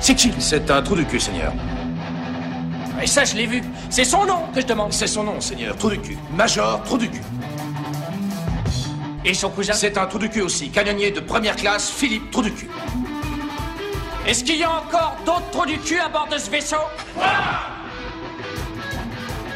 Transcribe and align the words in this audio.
C'est 0.00 0.14
qui 0.14 0.32
C'est 0.38 0.70
un 0.70 0.82
trou 0.82 0.94
du 0.94 1.04
cul, 1.04 1.20
Seigneur. 1.20 1.52
Et 3.02 3.06
ça, 3.06 3.24
je 3.24 3.34
l'ai 3.34 3.46
vu. 3.46 3.62
C'est 3.90 4.04
son 4.04 4.24
nom 4.24 4.46
que 4.54 4.60
je 4.60 4.66
demande. 4.66 4.92
C'est 4.92 5.06
son 5.06 5.24
nom, 5.24 5.40
Seigneur. 5.40 5.76
Trou 5.76 5.90
du 5.90 6.00
cul. 6.00 6.18
Major, 6.32 6.82
trou 6.84 6.98
du 6.98 7.10
cul. 7.10 7.22
Et 9.24 9.34
son 9.34 9.50
cousin 9.50 9.72
C'est 9.72 9.98
un 9.98 10.06
trou 10.06 10.18
du 10.18 10.28
cul 10.28 10.42
aussi. 10.42 10.70
Canonnier 10.70 11.10
de 11.10 11.20
première 11.20 11.56
classe, 11.56 11.90
Philippe, 11.90 12.30
trou 12.30 12.42
du 12.42 12.52
cul. 12.52 12.70
Est-ce 14.26 14.44
qu'il 14.44 14.56
y 14.56 14.64
a 14.64 14.70
encore 14.70 15.16
d'autres 15.24 15.50
trous 15.50 15.66
du 15.66 15.78
cul 15.78 15.98
à 15.98 16.08
bord 16.08 16.28
de 16.30 16.38
ce 16.38 16.50
vaisseau? 16.50 16.76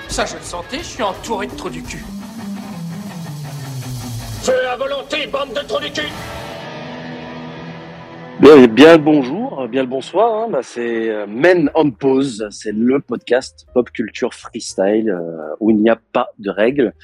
Ça, 0.09 0.27
je 0.27 0.35
le 0.35 0.43
sentais, 0.43 0.79
je 0.79 0.85
suis 0.85 1.03
entouré 1.03 1.47
de 1.47 1.55
trous 1.55 1.71
du 1.71 1.83
cul. 1.83 2.05
Feu 4.43 4.69
à 4.69 4.77
volonté, 4.77 5.27
bande 5.27 5.53
de 5.53 5.61
trous 5.61 5.81
du 5.81 5.91
cul 5.93 6.09
Bien, 8.41 8.67
bien 8.69 8.97
le 8.97 9.03
bonjour, 9.03 9.69
bien 9.69 9.83
le 9.83 9.89
bonsoir. 9.89 10.45
hein. 10.45 10.49
Bah, 10.51 10.61
c'est 10.63 11.11
euh, 11.11 11.27
Men 11.29 11.71
on 11.75 11.91
Pause, 11.91 12.49
c'est 12.51 12.73
le 12.73 12.99
podcast 12.99 13.67
pop 13.75 13.91
culture 13.91 14.33
freestyle 14.33 15.11
euh, 15.11 15.55
où 15.61 15.71
il 15.71 15.77
n'y 15.77 15.91
a 15.91 15.99
pas 16.13 16.29
de 16.39 16.49
règles. 16.49 16.95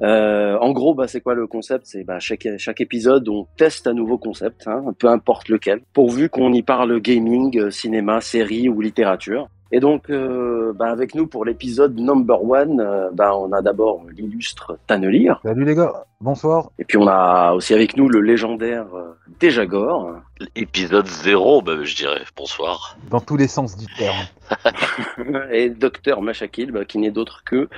Euh, 0.00 0.56
en 0.58 0.70
gros, 0.70 0.94
bah, 0.94 1.08
c'est 1.08 1.20
quoi 1.20 1.34
le 1.34 1.48
concept? 1.48 1.86
C'est 1.86 2.04
bah, 2.04 2.20
chaque 2.20 2.46
chaque 2.58 2.80
épisode, 2.80 3.28
on 3.28 3.48
teste 3.56 3.88
un 3.88 3.92
nouveau 3.94 4.18
concept, 4.18 4.68
hein, 4.68 4.84
peu 4.98 5.08
importe 5.08 5.48
lequel, 5.48 5.80
pourvu 5.92 6.28
qu'on 6.28 6.52
y 6.52 6.62
parle 6.62 7.00
gaming, 7.00 7.58
euh, 7.58 7.70
cinéma, 7.70 8.20
série 8.20 8.68
ou 8.68 8.80
littérature. 8.80 9.48
Et 9.74 9.80
donc, 9.80 10.08
euh, 10.08 10.72
bah, 10.72 10.86
avec 10.86 11.16
nous 11.16 11.26
pour 11.26 11.44
l'épisode 11.44 11.98
number 11.98 12.44
one, 12.44 12.78
euh, 12.80 13.10
bah, 13.12 13.36
on 13.36 13.50
a 13.52 13.60
d'abord 13.60 14.02
l'illustre 14.16 14.78
Tannelir, 14.86 15.40
Salut 15.42 15.64
les 15.64 15.74
gars, 15.74 16.04
bonsoir. 16.20 16.70
et 16.78 16.84
puis 16.84 16.96
on 16.96 17.08
a 17.08 17.54
aussi 17.54 17.74
avec 17.74 17.96
nous 17.96 18.08
le 18.08 18.20
légendaire 18.20 18.86
euh, 18.94 19.16
Dejagor. 19.40 20.12
Épisode 20.54 21.08
0, 21.08 21.62
bah, 21.62 21.72
je 21.82 21.96
dirais. 21.96 22.22
Bonsoir. 22.36 22.96
Dans 23.10 23.18
tous 23.18 23.36
les 23.36 23.48
sens 23.48 23.76
du 23.76 23.86
terme. 23.98 24.16
et 25.50 25.70
Docteur 25.70 26.22
Machakil, 26.22 26.70
bah, 26.70 26.84
qui 26.84 26.98
n'est 26.98 27.10
d'autre 27.10 27.42
que 27.44 27.68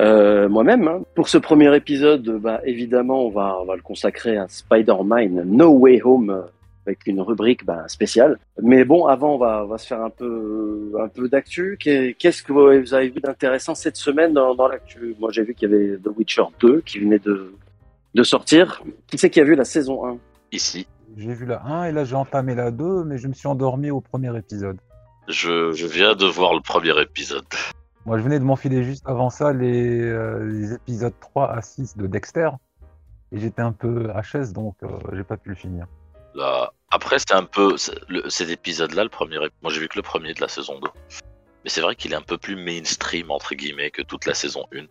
euh, 0.00 0.48
moi-même. 0.48 0.88
hein. 0.88 1.02
Pour 1.14 1.28
ce 1.28 1.38
premier 1.38 1.72
épisode, 1.76 2.28
bah, 2.42 2.62
évidemment, 2.64 3.26
on 3.26 3.30
va, 3.30 3.58
on 3.60 3.64
va 3.64 3.76
le 3.76 3.82
consacrer 3.82 4.36
à 4.36 4.46
Spider-Man 4.48 5.44
No 5.46 5.68
Way 5.70 6.00
Home 6.02 6.30
euh, 6.30 6.42
avec 6.86 7.06
une 7.06 7.20
rubrique 7.20 7.64
bah, 7.64 7.84
spéciale. 7.88 8.38
Mais 8.62 8.84
bon, 8.84 9.06
avant, 9.06 9.34
on 9.34 9.38
va, 9.38 9.64
on 9.64 9.68
va 9.68 9.78
se 9.78 9.86
faire 9.86 10.02
un 10.02 10.10
peu, 10.10 10.92
un 11.00 11.08
peu 11.08 11.28
d'actu. 11.28 11.76
Qu'est- 11.80 12.14
Qu'est-ce 12.18 12.42
que 12.42 12.52
vous 12.52 12.94
avez 12.94 13.08
vu 13.10 13.20
d'intéressant 13.20 13.74
cette 13.74 13.96
semaine 13.96 14.32
dans, 14.32 14.54
dans 14.54 14.68
l'actu? 14.68 15.14
Moi, 15.18 15.30
j'ai 15.32 15.42
vu 15.44 15.54
qu'il 15.54 15.70
y 15.70 15.74
avait 15.74 15.96
The 15.98 16.08
Witcher 16.16 16.44
2 16.60 16.80
qui 16.82 16.98
venait 17.00 17.18
de, 17.18 17.52
de 18.14 18.22
sortir. 18.22 18.82
Qui 19.06 19.18
c'est 19.18 19.30
qui 19.30 19.40
a 19.40 19.44
vu 19.44 19.54
la 19.54 19.64
saison 19.64 20.06
1 20.06 20.18
Ici, 20.52 20.86
J'ai 21.16 21.32
vu 21.34 21.46
la 21.46 21.62
1 21.64 21.84
et 21.86 21.92
là 21.92 22.04
j'ai 22.04 22.14
entamé 22.14 22.54
la 22.54 22.70
2, 22.70 23.04
mais 23.04 23.18
je 23.18 23.26
me 23.28 23.32
suis 23.32 23.48
endormi 23.48 23.90
au 23.90 24.00
premier 24.00 24.36
épisode. 24.38 24.76
je, 25.28 25.72
je 25.72 25.86
viens 25.86 26.14
de 26.14 26.26
voir 26.26 26.54
le 26.54 26.60
premier 26.60 27.00
épisode. 27.00 27.44
Moi 28.06 28.18
je 28.18 28.22
venais 28.22 28.38
de 28.38 28.44
m'enfiler 28.44 28.84
juste 28.84 29.02
avant 29.06 29.30
ça 29.30 29.52
les, 29.54 29.98
euh, 30.00 30.44
les 30.44 30.74
épisodes 30.74 31.14
3 31.20 31.50
à 31.50 31.62
6 31.62 31.96
de 31.96 32.06
Dexter. 32.06 32.50
Et 33.32 33.38
j'étais 33.38 33.62
un 33.62 33.72
peu 33.72 34.08
HS 34.12 34.52
donc 34.52 34.76
euh, 34.84 34.88
j'ai 35.14 35.24
pas 35.24 35.36
pu 35.38 35.48
le 35.48 35.54
finir. 35.56 35.86
Là, 36.36 36.70
après, 36.94 37.18
c'est 37.18 37.34
un 37.34 37.42
peu. 37.44 37.76
c'est- 37.76 37.98
cet 38.28 38.50
épisode-là, 38.50 39.02
le 39.02 39.08
premier. 39.08 39.38
Moi, 39.62 39.72
j'ai 39.72 39.80
vu 39.80 39.88
que 39.88 39.96
le 39.98 40.02
premier 40.02 40.32
de 40.32 40.40
la 40.40 40.46
saison 40.48 40.78
2. 40.78 40.88
Mais 41.64 41.70
c'est 41.70 41.80
vrai 41.80 41.96
qu'il 41.96 42.12
est 42.12 42.16
un 42.16 42.28
peu 42.32 42.38
plus 42.38 42.54
mainstream, 42.54 43.32
entre 43.32 43.54
guillemets, 43.56 43.90
que 43.90 44.02
toute 44.02 44.26
la 44.26 44.34
saison 44.34 44.64
1. 44.72 44.86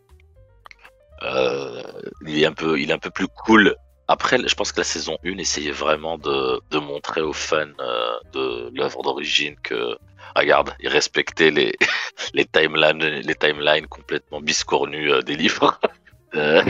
Euh, 1.22 1.82
il, 2.28 2.44
est 2.44 2.46
un 2.46 2.52
peu, 2.52 2.78
il 2.78 2.90
est 2.90 2.94
un 2.94 3.00
peu 3.00 3.10
plus 3.10 3.28
cool. 3.46 3.76
Après, 4.10 4.38
je 4.46 4.54
pense 4.56 4.74
que 4.74 4.82
la 4.82 4.84
saison 4.84 5.18
1 5.24 5.38
essayait 5.38 5.72
vraiment 5.72 6.18
de, 6.18 6.60
de 6.72 6.78
montrer 6.78 7.22
aux 7.22 7.32
fans 7.32 7.78
euh, 7.80 8.16
de 8.34 8.70
l'œuvre 8.76 9.02
d'origine 9.04 9.56
que, 9.64 9.98
regarde, 10.36 10.76
il 10.82 10.90
respectait 10.90 11.52
les, 11.52 11.72
les, 12.34 12.46
timelines, 12.46 13.00
les 13.00 13.36
timelines 13.36 13.88
complètement 13.88 14.42
biscornues 14.42 15.14
euh, 15.14 15.22
des 15.22 15.38
livres. 15.38 15.80
Euh, 16.36 16.64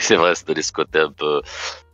c'est 0.00 0.16
vrai, 0.16 0.34
ça 0.34 0.46
donnait 0.46 0.62
ce 0.62 0.72
côté 0.72 0.98
un 0.98 1.12
peu. 1.12 1.42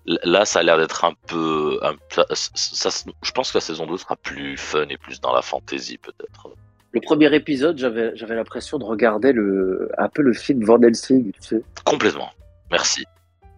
Là, 0.06 0.44
ça 0.44 0.60
a 0.60 0.62
l'air 0.62 0.78
d'être 0.78 1.04
un 1.04 1.12
peu. 1.26 1.78
un- 1.82 1.94
ça- 2.10 2.24
ça- 2.54 3.10
je 3.22 3.30
pense 3.32 3.52
que 3.52 3.58
la 3.58 3.62
saison 3.62 3.86
2 3.86 3.96
sera 3.98 4.16
plus 4.16 4.56
fun 4.56 4.86
et 4.88 4.96
plus 4.96 5.20
dans 5.20 5.32
la 5.32 5.42
fantasy, 5.42 5.98
peut-être. 5.98 6.48
Le 6.92 7.00
premier 7.00 7.32
épisode, 7.34 7.78
j'avais 7.78 8.34
l'impression 8.34 8.78
de 8.78 8.84
regarder 8.84 9.32
le, 9.32 9.90
un 9.98 10.08
peu 10.08 10.22
le 10.22 10.32
film 10.32 10.64
Van 10.64 10.80
Helsing, 10.80 11.30
tu 11.32 11.40
sais. 11.42 11.62
Complètement. 11.84 12.30
Merci. 12.70 13.04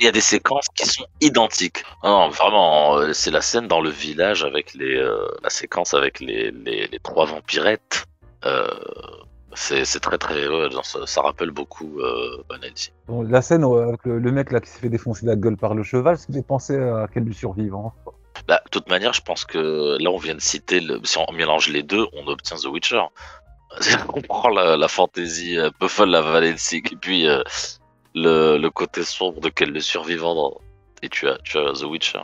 Il 0.00 0.04
y 0.04 0.08
a 0.08 0.12
des 0.12 0.20
séquences 0.20 0.66
qui 0.74 0.84
sont 0.86 1.06
identiques. 1.20 1.84
Non, 2.02 2.28
vraiment, 2.28 2.96
euh, 2.98 3.12
c'est 3.12 3.30
la 3.30 3.40
scène 3.40 3.68
dans 3.68 3.80
le 3.80 3.88
village 3.90 4.42
avec 4.44 4.74
les, 4.74 4.96
euh, 4.96 5.28
la 5.42 5.48
séquence 5.50 5.94
avec 5.94 6.18
les, 6.20 6.50
les, 6.50 6.88
les 6.88 6.98
trois 6.98 7.24
vampirettes. 7.24 8.04
Euh, 8.44 8.66
c'est 9.54 10.00
très 10.00 10.18
très, 10.18 10.48
ouais, 10.48 10.70
genre, 10.70 10.84
ça, 10.84 11.06
ça 11.06 11.22
rappelle 11.22 11.50
beaucoup 11.50 12.00
euh. 12.00 12.42
Bon, 13.06 13.22
la 13.22 13.42
scène 13.42 13.64
euh, 13.64 13.88
avec 13.88 14.04
le, 14.04 14.18
le 14.18 14.32
mec 14.32 14.52
là 14.52 14.60
qui 14.60 14.70
s'est 14.70 14.80
fait 14.80 14.88
défoncer 14.88 15.26
la 15.26 15.36
gueule 15.36 15.56
par 15.56 15.74
le 15.74 15.82
cheval, 15.82 16.16
ça 16.18 16.32
fait 16.32 16.42
penser 16.42 16.76
à 16.76 17.06
quel 17.12 17.24
du 17.24 17.34
survivant. 17.34 17.92
Bah, 18.48 18.60
de 18.64 18.70
toute 18.70 18.88
manière, 18.88 19.12
je 19.12 19.22
pense 19.22 19.44
que 19.44 19.98
là, 20.00 20.10
on 20.10 20.16
vient 20.16 20.34
de 20.34 20.40
citer, 20.40 20.80
le... 20.80 21.00
si 21.04 21.18
on 21.18 21.32
mélange 21.32 21.68
les 21.68 21.82
deux, 21.82 22.06
on 22.12 22.26
obtient 22.26 22.56
The 22.56 22.66
Witcher. 22.66 23.02
on 24.14 24.20
prend 24.22 24.48
la, 24.48 24.76
la 24.76 24.88
fantaisie 24.88 25.58
un 25.58 25.70
peu 25.70 25.88
folle, 25.88 26.10
la 26.10 26.20
Helsing, 26.20 26.92
et 26.92 26.96
puis 26.96 27.26
euh, 27.26 27.42
le, 28.14 28.58
le 28.58 28.70
côté 28.70 29.02
sombre 29.02 29.40
de 29.40 29.48
quel 29.48 29.70
le 29.70 29.80
survivant, 29.80 30.34
dans... 30.34 30.60
et 31.02 31.08
tu 31.08 31.28
as, 31.28 31.38
tu 31.44 31.58
as 31.58 31.72
The 31.80 31.84
Witcher. 31.84 32.20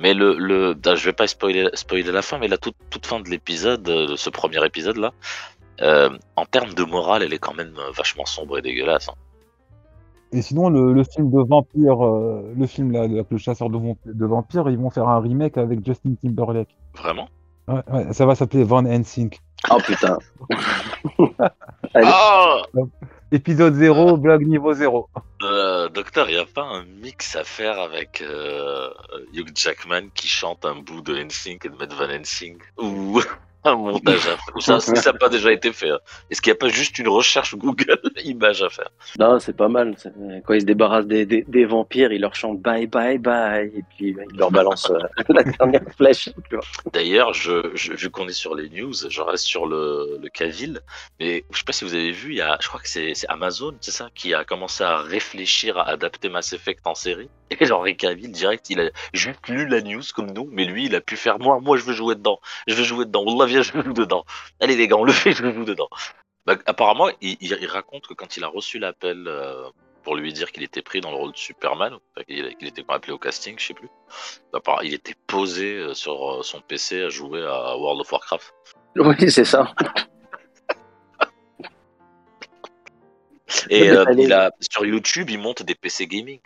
Mais 0.00 0.14
le, 0.14 0.36
le... 0.36 0.74
je 0.84 1.04
vais 1.04 1.12
pas 1.12 1.26
spoiler, 1.26 1.68
spoiler 1.74 2.12
la 2.12 2.22
fin, 2.22 2.38
mais 2.38 2.48
la 2.48 2.58
toute, 2.58 2.76
toute 2.90 3.06
fin 3.06 3.20
de 3.20 3.28
l'épisode, 3.28 3.88
euh, 3.88 4.06
de 4.08 4.16
ce 4.16 4.30
premier 4.30 4.64
épisode 4.64 4.96
là, 4.96 5.12
en 5.80 6.44
termes 6.46 6.74
de 6.74 6.84
morale, 6.84 7.22
elle 7.22 7.32
est 7.32 7.38
quand 7.38 7.54
même 7.54 7.74
euh, 7.78 7.90
vachement 7.96 8.26
sombre 8.26 8.58
et 8.58 8.62
dégueulasse. 8.62 9.08
hein. 9.08 9.14
Et 10.32 10.42
sinon, 10.42 10.68
le, 10.68 10.92
le 10.92 11.04
film 11.04 11.30
de 11.30 11.40
vampire, 11.40 12.04
euh, 12.04 12.52
le 12.56 12.66
film 12.66 12.90
là, 12.92 13.02
avec 13.02 13.26
le 13.30 13.38
chasseur 13.38 13.70
de, 13.70 13.78
de 14.04 14.26
vampires, 14.26 14.68
ils 14.68 14.78
vont 14.78 14.90
faire 14.90 15.08
un 15.08 15.20
remake 15.20 15.56
avec 15.58 15.84
Justin 15.86 16.14
Timberlake. 16.20 16.76
Vraiment? 16.96 17.28
Ouais, 17.68 17.82
ouais, 17.92 18.12
ça 18.12 18.26
va 18.26 18.34
s'appeler 18.34 18.64
Van 18.64 18.84
Helsing. 18.84 19.30
Oh 19.70 19.78
putain. 19.86 20.18
Ah 21.94 22.62
Épisode 23.32 23.74
0, 23.74 24.16
blague 24.16 24.46
niveau 24.46 24.72
0. 24.74 25.08
Euh, 25.42 25.88
docteur, 25.88 26.28
il 26.28 26.34
n'y 26.34 26.40
a 26.40 26.44
pas 26.46 26.62
un 26.64 26.84
mix 26.84 27.36
à 27.36 27.44
faire 27.44 27.78
avec 27.80 28.20
euh, 28.20 28.90
Hugh 29.32 29.50
Jackman 29.54 30.08
qui 30.14 30.28
chante 30.28 30.64
un 30.64 30.76
bout 30.76 31.00
de 31.00 31.16
NSYNC 31.16 31.64
et 31.64 31.68
de 31.68 31.76
Matt 31.76 31.92
Van 31.94 32.08
Helsing 32.08 32.58
Ou 32.78 33.20
un 33.70 33.76
montage 33.76 34.26
à 34.28 34.36
faire 34.36 34.38
Ou 34.54 34.60
ça, 34.60 34.80
ça 34.80 34.92
n'a 35.12 35.18
pas 35.18 35.28
déjà 35.28 35.52
été 35.52 35.72
fait. 35.72 35.90
hein. 35.90 35.98
Est-ce 36.30 36.40
qu'il 36.42 36.50
n'y 36.52 36.56
a 36.56 36.58
pas 36.58 36.68
juste 36.68 36.98
une 36.98 37.08
recherche 37.08 37.54
Google 37.56 37.98
image 38.24 38.62
à 38.62 38.68
faire? 38.68 38.90
Non, 39.18 39.38
c'est 39.40 39.56
pas 39.56 39.68
mal. 39.68 39.94
C'est- 39.98 40.12
Quand 40.46 40.54
ils 40.54 40.60
se 40.62 40.66
débarrassent 40.66 41.06
des, 41.06 41.26
des, 41.26 41.42
des 41.48 41.64
vampires, 41.64 42.12
ils 42.12 42.20
leur 42.20 42.34
chantent 42.34 42.60
bye 42.60 42.86
bye 42.86 43.18
bye 43.18 43.66
et 43.76 43.82
puis 43.96 44.16
ils 44.30 44.36
leur 44.38 44.50
balancent 44.50 44.90
euh, 44.90 44.98
la 45.28 45.42
dernière 45.44 45.82
flèche. 45.96 46.28
D'ailleurs, 46.92 47.32
je, 47.32 47.70
je- 47.74 47.92
vu 47.92 48.10
qu'on 48.10 48.28
est 48.28 48.32
sur 48.32 48.54
les 48.54 48.68
news, 48.68 48.92
je 49.08 49.20
reste 49.20 49.44
sur 49.44 49.66
le, 49.66 50.18
le 50.22 50.28
Cavill. 50.28 50.80
Mais 51.20 51.44
je 51.50 51.58
sais 51.58 51.64
pas 51.64 51.72
si 51.72 51.84
vous 51.84 51.94
avez 51.94 52.10
vu, 52.12 52.32
il 52.32 52.36
y 52.36 52.40
a, 52.42 52.58
je 52.60 52.68
crois 52.68 52.80
que 52.80 52.88
c'est 52.88 53.12
Amazon, 53.28 53.74
c'est 53.80 53.90
ça, 53.90 54.08
qui 54.14 54.34
a 54.34 54.44
commencé 54.44 54.84
à 54.84 54.98
réfléchir 54.98 55.78
à 55.78 55.88
adapter 55.88 56.28
Mass 56.28 56.52
Effect 56.52 56.86
en 56.86 56.94
série. 56.94 57.28
Et 57.50 57.64
genre, 57.66 57.80
Henry 57.80 57.96
Cavill, 57.96 58.32
direct, 58.32 58.68
il 58.70 58.80
a 58.80 58.90
juste 59.12 59.48
lu 59.48 59.66
la 59.68 59.80
news 59.80 60.02
comme 60.14 60.30
nous, 60.32 60.48
mais 60.50 60.64
lui, 60.64 60.86
il 60.86 60.94
a 60.96 61.00
pu 61.00 61.16
faire 61.16 61.38
moi, 61.38 61.60
moi, 61.60 61.76
je 61.76 61.84
veux 61.84 61.92
jouer 61.92 62.14
dedans. 62.14 62.40
Je 62.66 62.74
veux 62.74 62.82
jouer 62.82 63.04
dedans. 63.04 63.22
Wallah, 63.24 63.46
viens, 63.54 63.62
je 63.62 63.82
joue 63.82 63.92
dedans. 63.92 64.24
Allez, 64.60 64.76
les 64.76 64.88
gars, 64.88 64.96
on 64.96 65.04
le 65.04 65.12
fait, 65.12 65.32
je 65.32 65.50
joue 65.52 65.64
dedans. 65.64 65.88
Bah, 66.46 66.56
apparemment, 66.66 67.08
il, 67.20 67.36
il- 67.40 67.58
il 67.60 67.66
raconte 67.66 68.06
que 68.06 68.14
quand 68.14 68.36
il 68.36 68.44
a 68.44 68.48
reçu 68.48 68.78
l'appel 68.78 69.24
euh, 69.26 69.68
pour 70.02 70.16
lui 70.16 70.32
dire 70.32 70.52
qu'il 70.52 70.62
était 70.62 70.82
pris 70.82 71.00
dans 71.00 71.10
le 71.10 71.16
rôle 71.16 71.32
de 71.32 71.36
Superman, 71.38 71.96
qu'il 72.28 72.54
qu'il 72.56 72.68
était 72.68 72.84
appelé 72.88 73.12
au 73.12 73.18
casting, 73.18 73.58
je 73.58 73.66
sais 73.68 73.74
plus, 73.74 73.88
apparemment, 74.52 74.82
il 74.82 74.92
était 74.92 75.14
posé 75.26 75.76
euh, 75.78 75.94
sur 75.94 76.30
euh, 76.30 76.42
son 76.42 76.60
PC 76.60 77.02
à 77.02 77.08
jouer 77.08 77.42
à 77.42 77.76
World 77.78 78.00
of 78.02 78.12
Warcraft. 78.12 78.52
Oui, 78.96 79.30
c'est 79.30 79.44
ça. 79.46 79.72
Et 83.70 83.90
euh, 83.90 84.04
il 84.18 84.32
a, 84.32 84.50
sur 84.60 84.84
YouTube, 84.84 85.30
il 85.30 85.38
monte 85.38 85.62
des 85.62 85.74
PC 85.74 86.06
gaming. 86.06 86.40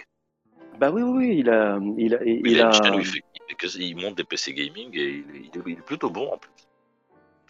Bah 0.78 0.90
oui, 0.90 1.02
oui, 1.02 1.26
oui, 1.26 1.37
il 1.38 1.50
a, 1.50 1.78
il 1.96 2.14
a, 2.14 2.22
il, 2.25 2.46
Il, 2.46 2.61
a 2.61 2.70
a- 2.70 2.94
où 2.94 3.00
il, 3.00 3.06
fait, 3.06 3.22
il, 3.50 3.82
il 3.82 3.96
monte 3.96 4.14
des 4.16 4.25
PC 4.25 4.52
gaming 4.54 4.90
et 4.94 5.04
il, 5.04 5.25
il- 5.54 5.62
il 5.66 5.72
est 5.72 5.82
plutôt 5.82 6.11
bon 6.11 6.32
en 6.32 6.38
plus. 6.38 6.50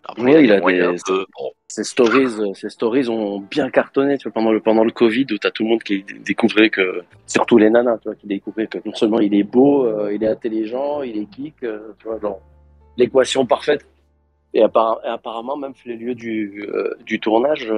Après, 0.05 0.23
Ouais, 0.23 0.45
il 0.45 0.53
a 0.53 0.61
des. 0.61 0.97
Bon, 1.39 1.51
ses 1.67 1.85
stories, 1.85 2.41
euh, 2.41 2.55
ses 2.55 2.71
stories 2.71 3.09
ont 3.09 3.41
bien 3.41 3.69
cartonné 3.69 4.17
tu 4.17 4.25
vois, 4.25 4.33
pendant 4.33 4.53
le 4.53 4.61
pendant 4.61 4.85
le 4.85 4.91
Covid 4.91 5.27
où 5.33 5.39
t'as 5.39 5.51
tout 5.51 5.65
le 5.65 5.69
monde 5.71 5.83
qui 5.83 6.05
découvrait 6.25 6.71
que, 6.71 7.03
surtout 7.27 7.59
les 7.59 7.69
nanas, 7.69 7.99
tu 7.99 8.05
vois, 8.09 8.15
qui 8.15 8.27
découvraient 8.27 8.69
que 8.69 8.79
non 8.87 8.95
seulement 8.95 9.21
il 9.21 9.35
est 9.35 9.43
beau, 9.43 9.85
euh, 9.87 10.15
il 10.15 10.23
est 10.25 10.29
intelligent, 10.29 11.03
il 11.03 11.19
est 11.19 11.27
geek, 11.35 11.63
euh, 11.63 11.93
tu 11.99 12.07
vois, 12.09 12.19
genre 12.21 12.41
l'équation 12.97 13.45
parfaite. 13.45 13.87
Et, 14.55 14.63
appara- 14.63 14.99
et 15.05 15.09
apparemment 15.09 15.57
même 15.59 15.75
les 15.85 15.97
lieux 15.97 16.15
du 16.15 16.65
euh, 16.73 16.95
du 17.05 17.21
tournage, 17.21 17.71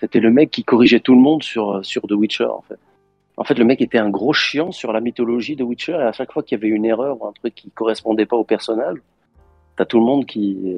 c'était 0.00 0.18
le 0.18 0.30
mec 0.30 0.50
qui 0.50 0.64
corrigeait 0.64 0.98
tout 1.00 1.14
le 1.14 1.20
monde 1.20 1.42
sur 1.44 1.84
sur 1.84 2.02
The 2.02 2.12
Witcher 2.12 2.46
en 2.46 2.62
fait. 2.62 2.78
En 3.36 3.44
fait, 3.44 3.58
le 3.58 3.64
mec 3.64 3.80
était 3.80 3.98
un 3.98 4.08
gros 4.10 4.32
chiant 4.32 4.72
sur 4.72 4.92
la 4.92 5.00
mythologie 5.00 5.56
de 5.56 5.62
Witcher 5.62 5.92
et 5.92 6.02
à 6.02 6.12
chaque 6.12 6.32
fois 6.32 6.42
qu'il 6.42 6.58
y 6.58 6.60
avait 6.60 6.74
une 6.74 6.86
erreur 6.86 7.20
ou 7.22 7.26
un 7.26 7.32
truc 7.32 7.54
qui 7.54 7.70
correspondait 7.70 8.24
pas 8.26 8.36
au 8.36 8.44
personnage, 8.44 8.96
t'as 9.76 9.84
tout 9.84 9.98
le 10.00 10.06
monde 10.06 10.24
qui, 10.26 10.74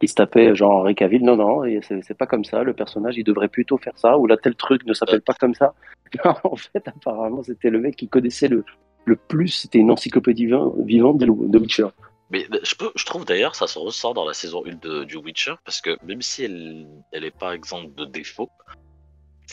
qui 0.00 0.08
se 0.08 0.14
tapait 0.14 0.54
genre 0.54 0.72
Henri 0.76 0.94
Cavill. 0.94 1.22
Non, 1.22 1.36
non, 1.36 1.62
c'est 1.82 2.16
pas 2.16 2.26
comme 2.26 2.44
ça. 2.44 2.62
Le 2.62 2.72
personnage, 2.72 3.16
il 3.18 3.24
devrait 3.24 3.48
plutôt 3.48 3.76
faire 3.78 3.96
ça. 3.96 4.18
Ou 4.18 4.26
là, 4.26 4.36
tel 4.36 4.54
truc 4.54 4.84
ne 4.86 4.94
s'appelle 4.94 5.22
pas 5.22 5.34
comme 5.34 5.54
ça. 5.54 5.74
En 6.42 6.56
fait, 6.56 6.88
apparemment, 6.88 7.42
c'était 7.42 7.70
le 7.70 7.78
mec 7.78 7.94
qui 7.96 8.08
connaissait 8.08 8.48
le, 8.48 8.64
le 9.04 9.14
plus. 9.14 9.48
C'était 9.48 9.78
une 9.78 9.90
encyclopédie 9.92 10.46
vivant- 10.46 10.74
vivante 10.84 11.18
de, 11.18 11.58
Witcher. 11.58 11.86
Mais 12.32 12.46
je, 12.64 12.74
peux, 12.74 12.90
je 12.96 13.04
trouve 13.04 13.24
d'ailleurs 13.24 13.54
ça 13.54 13.66
se 13.66 13.78
ressort 13.78 14.14
dans 14.14 14.24
la 14.24 14.34
saison 14.34 14.64
1 14.66 14.74
de, 14.76 15.04
du 15.04 15.16
Witcher 15.16 15.54
parce 15.64 15.80
que 15.80 15.96
même 16.04 16.22
si 16.22 16.44
elle, 16.44 16.86
elle 17.12 17.24
est 17.24 17.36
pas 17.36 17.54
exempte 17.54 17.94
de 17.96 18.04
défauts, 18.04 18.50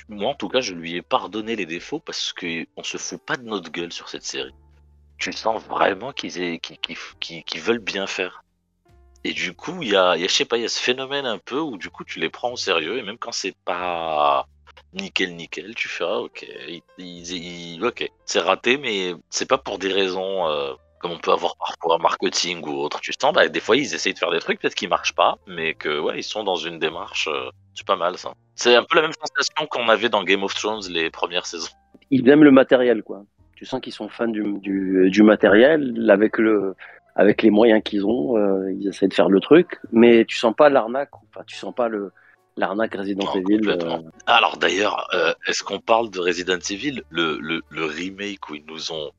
moi 0.10 0.30
en 0.30 0.36
tout 0.36 0.48
cas 0.48 0.62
je 0.62 0.74
lui 0.74 0.96
ai 0.96 1.02
pardonné 1.02 1.56
les 1.56 1.66
défauts 1.66 2.00
parce 2.00 2.34
que 2.34 2.66
on 2.76 2.84
se 2.84 2.98
fout 2.98 3.20
pas 3.26 3.36
de 3.36 3.44
notre 3.44 3.72
gueule 3.72 3.92
sur 3.92 4.10
cette 4.10 4.24
série. 4.24 4.54
Tu 5.18 5.34
sens 5.34 5.62
vraiment 5.64 6.12
qu'ils 6.14 6.60
qu'ils- 6.60 6.78
qu'ils- 7.20 7.44
qu'ils 7.44 7.62
veulent 7.62 7.80
bien 7.80 8.06
faire. 8.06 8.44
Et 9.24 9.34
du 9.34 9.54
coup 9.54 9.82
il 9.82 9.90
y 9.90 9.96
a, 9.96 10.16
il 10.16 10.24
je 10.28 10.34
sais 10.34 10.46
pas 10.46 10.58
il 10.58 10.62
y 10.64 10.66
a 10.66 10.70
ce 10.70 10.82
phénomène 10.82 11.26
un 11.26 11.38
peu 11.40 11.60
où 11.60 11.78
du 11.78 11.90
coup 11.90 12.04
tu 12.04 12.20
les 12.20 12.30
prends 12.30 12.52
au 12.54 12.58
sérieux 12.58 12.98
et 12.98 13.04
même 13.04 13.18
quand 13.18 13.32
c'est 13.32 13.56
pas 13.66 14.46
nickel 14.94 15.36
nickel 15.36 15.76
tu 15.76 15.88
fais 15.90 16.06
ah, 16.06 16.20
ok 16.20 16.46
ils- 16.98 17.84
ok 17.84 18.10
c'est 18.26 18.40
raté 18.40 18.78
mais 18.78 19.14
c'est 19.30 19.50
pas 19.50 19.58
pour 19.58 19.80
des 19.80 19.92
raisons 19.92 20.48
euh, 20.48 20.74
comme 21.00 21.12
on 21.12 21.18
peut 21.20 21.32
avoir 21.32 21.56
parfois 21.58 21.98
marketing 22.00 22.64
ou 22.66 22.72
autre. 22.80 23.00
Tu 23.02 23.14
sens, 23.20 23.34
bah, 23.34 23.48
des 23.48 23.60
fois, 23.60 23.78
ils 23.78 23.94
essayent 23.94 24.14
de 24.14 24.20
faire 24.20 24.32
des 24.32 24.40
trucs, 24.40 24.60
peut-être 24.60 24.76
qu'ils 24.76 24.90
marchent 24.90 25.14
pas, 25.14 25.38
mais 25.46 25.74
que, 25.76 26.00
ouais, 26.00 26.20
ils 26.20 26.24
sont 26.24 26.44
dans 26.44 26.56
une 26.56 26.80
démarche, 26.80 27.28
euh, 27.32 27.50
c'est 27.76 27.86
pas 27.86 27.96
mal, 27.96 28.18
ça. 28.18 28.34
C'est 28.56 28.76
un 28.76 28.84
peu 28.84 28.96
la 28.96 29.04
même 29.04 29.14
sensation 29.14 29.68
qu'on 29.68 29.90
avait 29.90 30.10
dans 30.10 30.24
Game 30.24 30.44
of 30.44 30.56
Thrones 30.56 30.82
les 30.90 31.12
premières 31.12 31.46
saisons. 31.46 31.70
Ils 32.10 32.28
aiment 32.30 32.44
le 32.44 32.52
matériel, 32.52 33.04
quoi. 33.04 33.24
Tu 33.56 33.66
sens 33.66 33.82
qu'ils 33.82 33.94
sont 33.94 34.10
fans 34.10 34.28
du, 34.28 34.44
du, 34.60 35.10
du 35.10 35.24
matériel, 35.24 36.10
avec 36.10 36.38
le, 36.38 36.76
avec 37.18 37.42
les 37.42 37.50
moyens 37.50 37.82
qu'ils 37.84 38.06
ont, 38.06 38.38
euh, 38.38 38.72
ils 38.72 38.88
essaient 38.88 39.08
de 39.08 39.14
faire 39.14 39.28
le 39.30 39.40
truc, 39.40 39.80
mais 39.92 40.24
tu 40.26 40.38
sens 40.38 40.54
pas 40.56 40.70
l'arnaque, 40.70 41.10
enfin, 41.30 41.44
tu 41.48 41.56
sens 41.58 41.74
pas 41.74 41.88
le, 41.90 42.12
l'arnaque 42.56 42.94
Resident 42.96 43.26
Non, 43.26 43.42
Evil. 43.42 43.68
euh, 43.70 44.02
Alors, 44.28 44.58
d'ailleurs, 44.58 45.08
euh, 45.16 45.34
est-ce 45.48 45.64
qu'on 45.64 45.80
parle 45.80 46.10
de 46.12 46.20
Resident 46.20 46.60
Evil, 46.70 47.02
le, 47.10 47.38
le, 47.40 47.62
le 47.70 47.86
remake 47.86 48.50
où 48.50 48.56
ils 48.56 48.66
nous 48.66 48.92
ont 48.92 49.12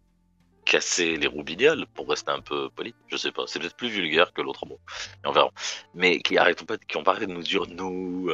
cassé 0.64 1.16
les 1.16 1.26
roubignoles, 1.26 1.86
pour 1.94 2.08
rester 2.08 2.30
un 2.30 2.40
peu 2.40 2.68
poli, 2.76 2.94
je 3.08 3.16
sais 3.16 3.32
pas, 3.32 3.42
c'est 3.46 3.58
peut-être 3.58 3.76
plus 3.76 3.88
vulgaire 3.88 4.32
que 4.32 4.42
l'autre 4.42 4.64
mot, 4.66 4.78
mais 5.22 5.30
on 5.30 5.32
verra. 5.32 5.50
Mais 5.94 6.20
qui 6.20 6.38
arrêtent 6.38 6.64
pas, 6.64 6.76
qui 6.78 6.96
ont 6.98 7.02
arrêté 7.02 7.26
de 7.26 7.32
nous 7.32 7.42
dire, 7.42 7.64
nous, 7.68 8.30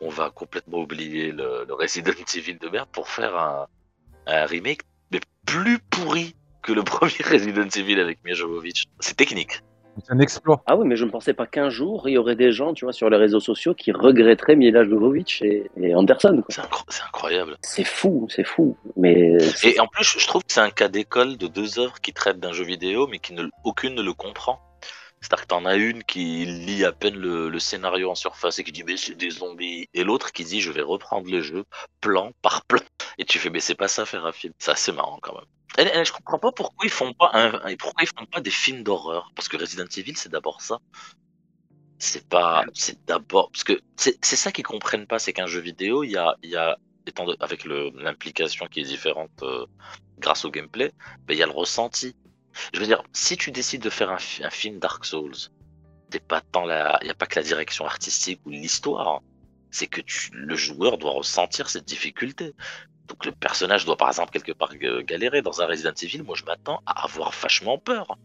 on 0.00 0.08
va 0.08 0.30
complètement 0.30 0.78
oublier 0.78 1.32
le, 1.32 1.64
le 1.68 1.74
Resident 1.74 2.12
Evil 2.34 2.58
de 2.58 2.68
merde 2.70 2.88
pour 2.90 3.08
faire 3.08 3.36
un, 3.36 3.66
un 4.26 4.46
remake, 4.46 4.80
mais 5.12 5.20
plus 5.44 5.78
pourri 5.90 6.34
que 6.66 6.72
le 6.72 6.82
premier 6.84 7.12
Resident 7.24 7.68
Evil 7.74 8.00
avec 8.00 8.18
Mia 8.24 8.34
Jovovich. 8.34 8.84
C'est 9.00 9.16
technique. 9.16 9.60
C'est 10.04 10.12
un 10.12 10.18
exploit. 10.18 10.62
Ah 10.66 10.76
oui, 10.76 10.86
mais 10.86 10.94
je 10.96 11.06
ne 11.06 11.10
pensais 11.10 11.32
pas 11.32 11.46
qu'un 11.46 11.70
jour, 11.70 12.06
il 12.06 12.12
y 12.12 12.18
aurait 12.18 12.36
des 12.36 12.52
gens, 12.52 12.74
tu 12.74 12.84
vois, 12.84 12.92
sur 12.92 13.08
les 13.08 13.16
réseaux 13.16 13.40
sociaux 13.40 13.72
qui 13.72 13.92
regretteraient 13.92 14.54
Mila 14.54 14.84
Jovovich 14.84 15.40
et, 15.40 15.70
et 15.80 15.94
Anderson. 15.94 16.42
C'est 16.50 16.60
incro- 16.60 16.84
c'est 16.90 17.02
incroyable. 17.02 17.56
C'est 17.62 17.84
fou, 17.84 18.26
c'est 18.28 18.44
fou. 18.44 18.76
Mais 18.98 19.38
Et 19.64 19.80
en 19.80 19.86
plus, 19.86 20.04
je 20.18 20.26
trouve 20.26 20.42
que 20.44 20.52
c'est 20.52 20.60
un 20.60 20.68
cas 20.68 20.88
d'école 20.88 21.38
de 21.38 21.46
deux 21.46 21.78
œuvres 21.78 21.98
qui 22.02 22.12
traitent 22.12 22.40
d'un 22.40 22.52
jeu 22.52 22.64
vidéo, 22.64 23.06
mais 23.10 23.18
qui 23.20 23.32
ne, 23.32 23.44
aucune 23.64 23.94
ne 23.94 24.02
le 24.02 24.12
comprend. 24.12 24.60
C'est-à-dire 25.26 25.42
que 25.42 25.48
t'en 25.48 25.64
as 25.64 25.74
une 25.74 26.04
qui 26.04 26.46
lit 26.46 26.84
à 26.84 26.92
peine 26.92 27.16
le, 27.16 27.58
scénario 27.58 28.12
en 28.12 28.14
surface 28.14 28.60
et 28.60 28.64
qui 28.64 28.70
dit 28.70 28.84
mais 28.84 28.96
c'est 28.96 29.16
des 29.16 29.30
zombies, 29.30 29.88
et 29.92 30.04
l'autre 30.04 30.30
qui 30.30 30.44
dit 30.44 30.60
je 30.60 30.70
vais 30.70 30.82
reprendre 30.82 31.28
le 31.28 31.42
jeu 31.42 31.64
plan 32.00 32.30
par 32.42 32.64
plan. 32.64 32.78
Et 33.18 33.24
tu 33.24 33.40
fais 33.40 33.50
mais 33.50 33.58
c'est 33.58 33.74
pas 33.74 33.88
ça 33.88 34.06
faire 34.06 34.24
un 34.24 34.30
film. 34.30 34.54
C'est 34.58 34.92
marrant 34.92 35.18
quand 35.20 35.34
même. 35.34 35.44
Et, 35.78 35.98
et 35.98 36.04
je 36.04 36.12
comprends 36.12 36.38
pas 36.38 36.52
pourquoi 36.52 36.86
ils 36.86 36.92
font 36.92 37.12
pas 37.12 37.30
un, 37.34 37.50
pourquoi 37.76 38.04
ils 38.04 38.08
font 38.16 38.26
pas 38.26 38.40
des 38.40 38.52
films 38.52 38.84
d'horreur 38.84 39.32
parce 39.34 39.48
que 39.48 39.56
Resident 39.56 39.86
Evil 39.96 40.16
c'est 40.16 40.30
d'abord 40.30 40.60
ça. 40.60 40.78
C'est 41.98 42.28
pas 42.28 42.64
c'est 42.72 43.04
d'abord 43.04 43.50
parce 43.50 43.64
que 43.64 43.80
c'est 43.96 44.22
ça 44.22 44.52
qu'ils 44.52 44.64
comprennent 44.64 45.08
pas 45.08 45.18
c'est 45.18 45.32
qu'un 45.32 45.48
jeu 45.48 45.60
vidéo 45.60 46.04
il 46.04 46.12
y 46.12 46.16
a 46.16 46.36
y 46.44 46.54
a 46.54 46.76
étant 47.04 47.26
avec 47.40 47.64
l'implication 47.64 48.66
qui 48.66 48.80
est 48.80 48.84
différente 48.84 49.42
euh, 49.42 49.66
grâce 50.18 50.44
au 50.44 50.50
gameplay, 50.50 50.92
ben, 51.26 51.34
il 51.34 51.38
y 51.38 51.42
a 51.42 51.46
le 51.46 51.52
ressenti. 51.52 52.14
Je 52.72 52.80
veux 52.80 52.86
dire, 52.86 53.02
si 53.12 53.36
tu 53.36 53.50
décides 53.50 53.82
de 53.82 53.90
faire 53.90 54.10
un, 54.10 54.18
fi- 54.18 54.44
un 54.44 54.50
film 54.50 54.78
Dark 54.78 55.04
Souls, 55.04 55.34
il 56.12 56.20
n'y 56.20 57.10
a 57.10 57.14
pas 57.14 57.26
que 57.26 57.36
la 57.38 57.42
direction 57.42 57.84
artistique 57.84 58.40
ou 58.46 58.50
l'histoire, 58.50 59.08
hein. 59.08 59.20
c'est 59.70 59.86
que 59.86 60.00
tu, 60.00 60.30
le 60.32 60.54
joueur 60.56 60.98
doit 60.98 61.12
ressentir 61.12 61.68
cette 61.68 61.84
difficulté. 61.84 62.54
Donc 63.08 63.24
le 63.24 63.32
personnage 63.32 63.84
doit 63.84 63.96
par 63.96 64.08
exemple 64.08 64.30
quelque 64.30 64.52
part 64.52 64.70
euh, 64.82 65.02
galérer 65.02 65.42
dans 65.42 65.60
un 65.62 65.66
Resident 65.66 65.92
Evil. 66.02 66.22
Moi, 66.22 66.36
je 66.36 66.44
m'attends 66.44 66.80
à 66.86 67.04
avoir 67.04 67.30
vachement 67.30 67.78
peur. 67.78 68.18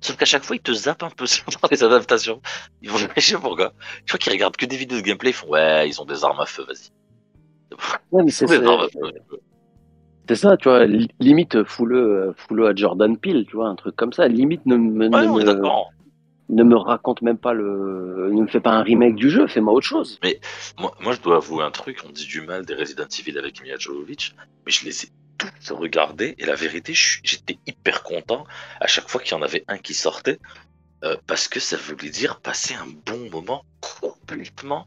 Sauf 0.00 0.16
qu'à 0.16 0.24
chaque 0.24 0.44
fois, 0.44 0.56
ils 0.56 0.62
te 0.62 0.72
zappent 0.72 1.02
un 1.02 1.10
peu 1.10 1.24
dans 1.62 1.68
les 1.70 1.82
adaptations. 1.82 2.40
Ils 2.82 2.90
vont, 2.90 2.98
je 3.16 3.20
sais 3.20 3.38
pourquoi. 3.38 3.72
Je 4.04 4.12
crois 4.12 4.18
qu'ils 4.18 4.32
regardent 4.32 4.56
que 4.56 4.66
des 4.66 4.76
vidéos 4.76 4.98
de 4.98 5.02
gameplay. 5.02 5.30
Ils 5.30 5.34
font 5.34 5.48
ouais, 5.48 5.88
ils 5.88 6.00
ont 6.00 6.04
des 6.04 6.22
armes 6.24 6.40
à 6.40 6.46
feu, 6.46 6.64
vas-y. 6.64 6.90
Ouais, 8.12 8.22
mais 8.24 8.30
c'est. 8.30 8.46
C'est 10.28 10.36
ça, 10.36 10.56
tu 10.56 10.68
vois, 10.68 10.84
li- 10.86 11.08
limite 11.20 11.64
foule 11.64 12.34
foule 12.36 12.66
à 12.66 12.74
Jordan 12.74 13.16
Peele, 13.18 13.46
tu 13.48 13.56
vois, 13.56 13.68
un 13.68 13.76
truc 13.76 13.96
comme 13.96 14.12
ça. 14.12 14.28
Limite 14.28 14.64
ne 14.66 14.76
me, 14.76 15.08
Ouais, 15.12 15.20
ne 15.20 15.26
on 15.28 15.40
est 15.40 15.44
me- 15.44 15.44
d'accord. 15.44 15.90
ne 16.48 16.64
me 16.64 16.76
raconte 16.76 17.22
même 17.22 17.38
pas 17.38 17.52
le, 17.54 18.30
ne 18.32 18.42
me 18.42 18.46
fait 18.46 18.60
pas 18.60 18.72
un 18.72 18.82
remake 18.82 19.16
du 19.16 19.30
jeu, 19.30 19.46
fais-moi 19.48 19.72
autre 19.72 19.86
chose. 19.86 20.20
Moi, 20.78 20.92
moi, 21.00 21.12
je 21.14 21.20
dois 21.20 21.36
avouer 21.36 21.64
un 21.64 21.70
truc, 21.70 22.00
on 22.06 22.10
dit 22.10 22.26
du 22.26 22.40
mal 22.42 22.64
des 22.66 22.74
Resident 22.74 23.06
Evil 23.18 23.38
avec 23.38 23.62
Mia 23.64 23.76
Jovovich, 23.78 24.34
mais 24.64 24.72
je 24.72 24.84
les 24.84 25.04
ai 25.04 25.08
tous 25.38 25.72
regardés, 25.72 26.34
et 26.38 26.46
la 26.46 26.54
vérité, 26.54 26.92
j'étais 26.94 27.58
hyper 27.66 28.02
content 28.02 28.44
à 28.80 28.86
chaque 28.86 29.08
fois 29.08 29.20
qu'il 29.20 29.32
y 29.32 29.40
en 29.40 29.42
avait 29.42 29.64
un 29.68 29.78
qui 29.78 29.94
sortait, 29.94 30.38
euh, 31.04 31.16
parce 31.26 31.48
que 31.48 31.60
ça 31.60 31.76
voulait 31.76 32.10
dire 32.10 32.40
passer 32.40 32.74
un 32.74 32.86
bon 33.06 33.30
moment 33.30 33.64
complètement... 33.80 34.86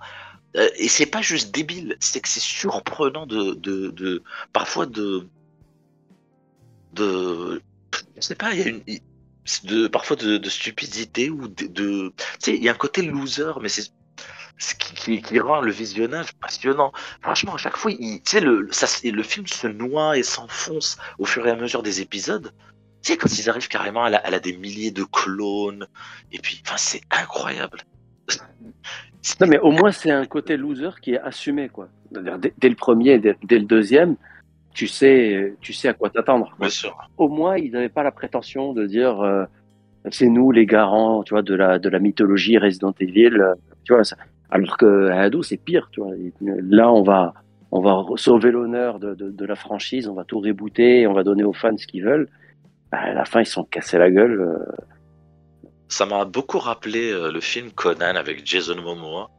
euh, 0.55 0.69
et 0.77 0.87
c'est 0.87 1.05
pas 1.05 1.21
juste 1.21 1.53
débile, 1.53 1.95
c'est 1.99 2.21
que 2.21 2.29
c'est 2.29 2.39
surprenant 2.39 3.25
de, 3.27 3.53
de. 3.53 4.23
Parfois 4.53 4.85
de... 4.85 5.27
De... 6.93 7.61
Je 8.15 8.21
sais 8.21 8.35
pas, 8.35 8.53
il 8.53 8.59
y 8.59 8.63
a 8.63 8.67
une... 8.67 8.83
De, 9.63 9.87
parfois 9.87 10.15
de, 10.15 10.37
de 10.37 10.49
stupidité 10.49 11.29
ou 11.29 11.47
de... 11.47 12.09
Tu 12.09 12.13
sais, 12.39 12.55
il 12.55 12.63
y 12.63 12.69
a 12.69 12.71
un 12.71 12.75
côté 12.75 13.01
loser, 13.01 13.53
mais 13.61 13.69
c'est 13.69 13.91
ce 14.59 14.75
qui, 14.75 15.39
rend 15.39 15.61
le 15.61 15.71
visionnage 15.71 16.33
passionnant. 16.33 16.91
Franchement, 17.21 17.55
à 17.55 17.57
chaque 17.57 17.77
fois, 17.77 17.91
il, 17.91 18.21
le, 18.41 18.69
le 19.11 19.23
film 19.23 19.47
se 19.47 19.67
noie 19.67 20.17
et 20.17 20.23
s'enfonce 20.23 20.97
au 21.17 21.25
fur 21.25 21.47
et 21.47 21.51
à 21.51 21.55
mesure 21.55 21.81
des 21.81 22.01
épisodes. 22.01 22.53
Tu 23.01 23.13
sais, 23.13 23.17
quand 23.17 23.39
ils 23.39 23.49
arrivent 23.49 23.69
carrément, 23.69 24.05
elle 24.05 24.15
a, 24.15 24.27
elle 24.27 24.33
a 24.33 24.39
des 24.39 24.55
milliers 24.57 24.91
de 24.91 25.03
clones. 25.03 25.87
Et 26.31 26.39
puis, 26.39 26.61
enfin, 26.65 26.77
c'est 26.77 27.01
incroyable. 27.09 27.83
Non, 29.41 29.47
mais 29.47 29.59
au 29.59 29.71
moins, 29.71 29.91
c'est 29.91 30.11
un 30.11 30.25
côté 30.25 30.55
loser 30.57 30.89
qui 31.01 31.13
est 31.13 31.19
assumé, 31.19 31.69
quoi. 31.69 31.89
Dès, 32.11 32.53
dès 32.57 32.69
le 32.69 32.75
premier, 32.75 33.19
dès, 33.19 33.35
dès 33.43 33.59
le 33.59 33.65
deuxième, 33.65 34.15
tu 34.73 34.87
sais, 34.87 35.55
tu 35.61 35.73
sais 35.73 35.89
à 35.89 35.93
quoi 35.93 36.09
t'attendre. 36.09 36.55
Bien 36.59 36.69
sûr. 36.69 36.97
Au 37.17 37.27
moins, 37.27 37.57
ils 37.57 37.71
n'avaient 37.71 37.89
pas 37.89 38.03
la 38.03 38.11
prétention 38.11 38.73
de 38.73 38.85
dire, 38.85 39.19
euh, 39.21 39.43
c'est 40.09 40.27
nous 40.27 40.51
les 40.51 40.65
garants, 40.65 41.23
tu 41.23 41.33
vois, 41.33 41.41
de 41.41 41.53
la, 41.53 41.79
de 41.79 41.89
la 41.89 41.99
mythologie 41.99 42.57
Resident 42.57 42.93
Evil, 42.99 43.35
euh, 43.41 43.53
tu 43.83 43.93
vois. 43.93 44.03
ça- 44.03 44.15
Alors 44.49 44.77
que 44.77 45.09
à 45.09 45.21
Hado, 45.21 45.43
c'est 45.43 45.57
pire, 45.57 45.89
tu 45.91 45.99
vois. 46.01 46.13
Là, 46.41 46.91
on 46.91 47.03
va, 47.03 47.33
on 47.71 47.81
va 47.81 48.03
sauver 48.15 48.51
l'honneur 48.51 48.99
de, 48.99 49.13
de, 49.15 49.29
de 49.29 49.45
la 49.45 49.55
franchise, 49.55 50.07
on 50.07 50.13
va 50.13 50.23
tout 50.23 50.39
rebooter, 50.39 51.05
on 51.07 51.13
va 51.13 51.23
donner 51.23 51.43
aux 51.43 51.53
fans 51.53 51.77
ce 51.77 51.85
qu'ils 51.85 52.03
veulent. 52.05 52.29
Bah, 52.91 52.99
à 52.99 53.13
la 53.13 53.25
fin, 53.25 53.41
ils 53.41 53.45
se 53.45 53.53
sont 53.53 53.65
cassés 53.65 53.97
la 53.99 54.09
gueule. 54.09 54.39
euh. 54.39 54.65
Ça 55.89 56.05
m'a 56.05 56.23
beaucoup 56.23 56.59
rappelé 56.59 57.11
euh, 57.11 57.31
le 57.31 57.41
film 57.41 57.71
Conan 57.71 58.15
avec 58.15 58.45
Jason 58.45 58.79
Momoa, 58.79 59.31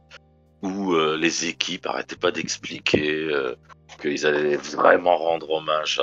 où 0.61 0.93
euh, 0.93 1.17
les 1.17 1.45
équipes 1.45 1.87
arrêtaient 1.87 2.17
pas 2.17 2.31
d'expliquer 2.31 3.23
euh, 3.23 3.55
qu'ils 4.01 4.27
allaient 4.27 4.57
vraiment 4.57 5.17
rendre 5.17 5.49
hommage 5.49 6.01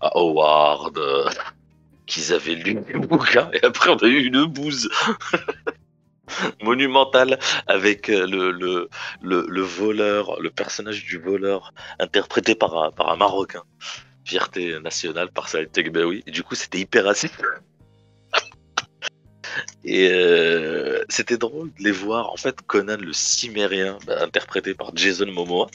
à, 0.00 0.08
Howard, 0.16 0.98
qu'ils 2.06 2.32
avaient 2.32 2.54
lu 2.54 2.78
les 2.88 2.98
bouquins, 2.98 3.50
et 3.52 3.62
après 3.62 3.90
on 3.90 3.96
a 3.96 4.06
eu 4.06 4.24
une 4.24 4.46
bouse 4.46 4.88
monumentale 6.62 7.38
avec 7.66 8.08
le, 8.08 8.52
le, 8.52 8.88
le, 9.20 9.46
le 9.46 9.62
voleur, 9.62 10.40
le 10.40 10.50
personnage 10.50 11.04
du 11.04 11.18
voleur, 11.18 11.74
interprété 11.98 12.54
par 12.54 12.74
un, 12.74 13.16
Marocain. 13.16 13.62
Fierté 14.24 14.80
nationale 14.80 15.30
par 15.30 15.50
Saïd 15.50 15.70
Tegbaoui. 15.70 16.22
Et 16.26 16.30
du 16.30 16.42
coup, 16.42 16.54
c'était 16.54 16.78
hyper 16.78 17.04
raciste. 17.04 17.42
Et 19.84 20.08
euh, 20.12 21.04
c'était 21.08 21.36
drôle 21.36 21.68
de 21.78 21.84
les 21.84 21.92
voir. 21.92 22.30
En 22.32 22.36
fait, 22.36 22.56
Conan 22.66 22.96
le 22.98 23.12
Cimérien, 23.12 23.98
bah, 24.06 24.22
interprété 24.22 24.74
par 24.74 24.94
Jason 24.96 25.26
Momoa. 25.26 25.66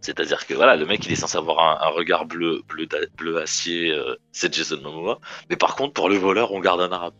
C'est-à-dire 0.00 0.46
que 0.46 0.54
voilà, 0.54 0.76
le 0.76 0.86
mec, 0.86 1.04
il 1.06 1.12
est 1.12 1.16
censé 1.16 1.36
avoir 1.36 1.58
un, 1.60 1.86
un 1.86 1.90
regard 1.90 2.24
bleu, 2.26 2.62
bleu, 2.68 2.86
bleu 3.16 3.38
acier. 3.38 3.90
euh, 3.90 4.14
c'est 4.32 4.52
Jason 4.54 4.80
Momoa. 4.82 5.18
Mais 5.50 5.56
par 5.56 5.76
contre, 5.76 5.92
pour 5.94 6.08
le 6.08 6.16
voleur, 6.16 6.52
on 6.52 6.60
garde 6.60 6.80
un 6.80 6.92
arabe. 6.92 7.14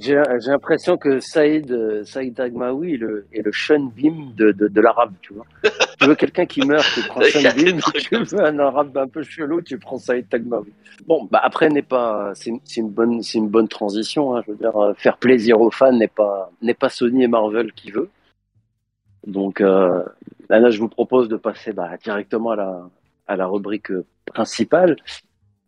J'ai 0.00 0.14
l'impression 0.46 0.96
que 0.96 1.18
Saïd, 1.18 1.72
euh, 1.72 2.04
Saïd 2.04 2.38
Agmaoui 2.38 2.94
est 2.94 2.98
le, 2.98 3.26
est 3.32 3.42
le 3.42 3.50
Sean 3.52 3.80
Beam 3.94 4.32
de, 4.36 4.52
de, 4.52 4.68
de 4.68 4.80
l'arabe, 4.80 5.12
tu 5.20 5.34
vois. 5.34 5.46
Tu 5.98 6.06
veux 6.06 6.14
quelqu'un 6.14 6.46
qui 6.46 6.64
meurt, 6.64 6.86
tu 6.94 7.02
prends 7.08 7.20
des 7.20 7.76
trucs 7.76 8.08
Tu 8.08 8.16
veux 8.16 8.44
un 8.44 8.58
arabe 8.58 8.96
un 8.96 9.08
peu 9.08 9.22
chelou, 9.22 9.62
tu 9.62 9.78
prends 9.78 9.98
Saïd 9.98 10.28
Tagmaoui. 10.28 10.72
Bon, 11.06 11.28
bah 11.30 11.40
après 11.42 11.68
n'est 11.68 11.82
pas, 11.82 12.32
c'est 12.34 12.50
une, 12.76 12.90
bonne, 12.90 13.22
c'est 13.22 13.38
une 13.38 13.48
bonne 13.48 13.68
transition. 13.68 14.36
Hein, 14.36 14.42
je 14.46 14.52
veux 14.52 14.58
dire, 14.58 14.76
euh, 14.76 14.94
faire 14.94 15.18
plaisir 15.18 15.60
aux 15.60 15.70
fans 15.70 15.92
n'est 15.92 16.06
pas, 16.08 16.50
n'est 16.62 16.74
pas 16.74 16.88
Sony 16.88 17.24
et 17.24 17.28
Marvel 17.28 17.72
qui 17.72 17.90
veut. 17.90 18.10
Donc 19.26 19.60
euh, 19.60 20.04
là, 20.48 20.60
là, 20.60 20.70
je 20.70 20.78
vous 20.78 20.88
propose 20.88 21.28
de 21.28 21.36
passer 21.36 21.72
bah, 21.72 21.90
directement 22.02 22.50
à 22.50 22.56
la, 22.56 22.88
à 23.26 23.36
la 23.36 23.46
rubrique 23.46 23.92
principale. 24.26 24.96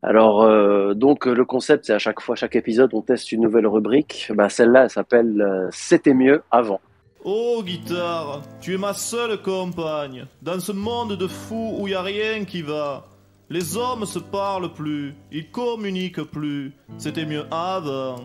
Alors, 0.03 0.43
euh, 0.43 0.95
donc 0.95 1.27
le 1.27 1.45
concept, 1.45 1.85
c'est 1.87 1.93
à 1.93 1.99
chaque 1.99 2.21
fois, 2.21 2.35
chaque 2.35 2.57
épisode, 2.57 2.91
on 2.95 3.03
teste 3.03 3.33
une 3.33 3.43
nouvelle 3.43 3.67
rubrique. 3.67 4.33
Bah, 4.35 4.49
celle-là, 4.49 4.85
elle 4.85 4.91
s'appelle 4.91 5.41
euh, 5.43 5.69
C'était 5.73 6.15
mieux 6.15 6.43
avant. 6.51 6.81
Oh 7.23 7.63
guitare, 7.63 8.41
tu 8.63 8.73
es 8.73 8.79
ma 8.79 8.95
seule 8.95 9.43
compagne. 9.43 10.25
Dans 10.41 10.59
ce 10.59 10.73
monde 10.73 11.19
de 11.19 11.27
fous 11.27 11.77
où 11.79 11.87
y 11.87 11.93
a 11.93 12.01
rien 12.01 12.47
qui 12.47 12.63
va. 12.63 13.05
Les 13.51 13.77
hommes 13.77 14.07
se 14.07 14.19
parlent 14.19 14.73
plus, 14.73 15.13
ils 15.31 15.51
communiquent 15.51 16.23
plus. 16.23 16.73
C'était 16.97 17.27
mieux 17.27 17.45
avant. 17.51 18.17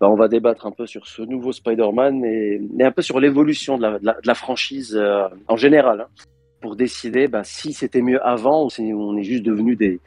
Bah, 0.00 0.10
on 0.10 0.16
va 0.16 0.26
débattre 0.26 0.66
un 0.66 0.72
peu 0.72 0.86
sur 0.86 1.06
ce 1.06 1.22
nouveau 1.22 1.52
Spider-Man 1.52 2.24
et, 2.24 2.60
un 2.80 2.90
peu 2.90 3.02
sur 3.02 3.20
l'évolution 3.20 3.78
de 3.78 4.00
la, 4.02 4.34
franchise 4.34 4.96
euh, 4.96 5.28
en 5.46 5.56
général, 5.56 6.00
hein, 6.00 6.24
pour 6.60 6.74
décider 6.74 7.28
bah, 7.28 7.44
si 7.44 7.72
c'était 7.72 8.02
mieux 8.02 8.20
avant 8.26 8.64
ou 8.64 8.70
si 8.70 8.92
on 8.92 9.16
est 9.16 9.22
juste 9.22 9.44
devenus 9.44 9.78
des, 9.78 10.00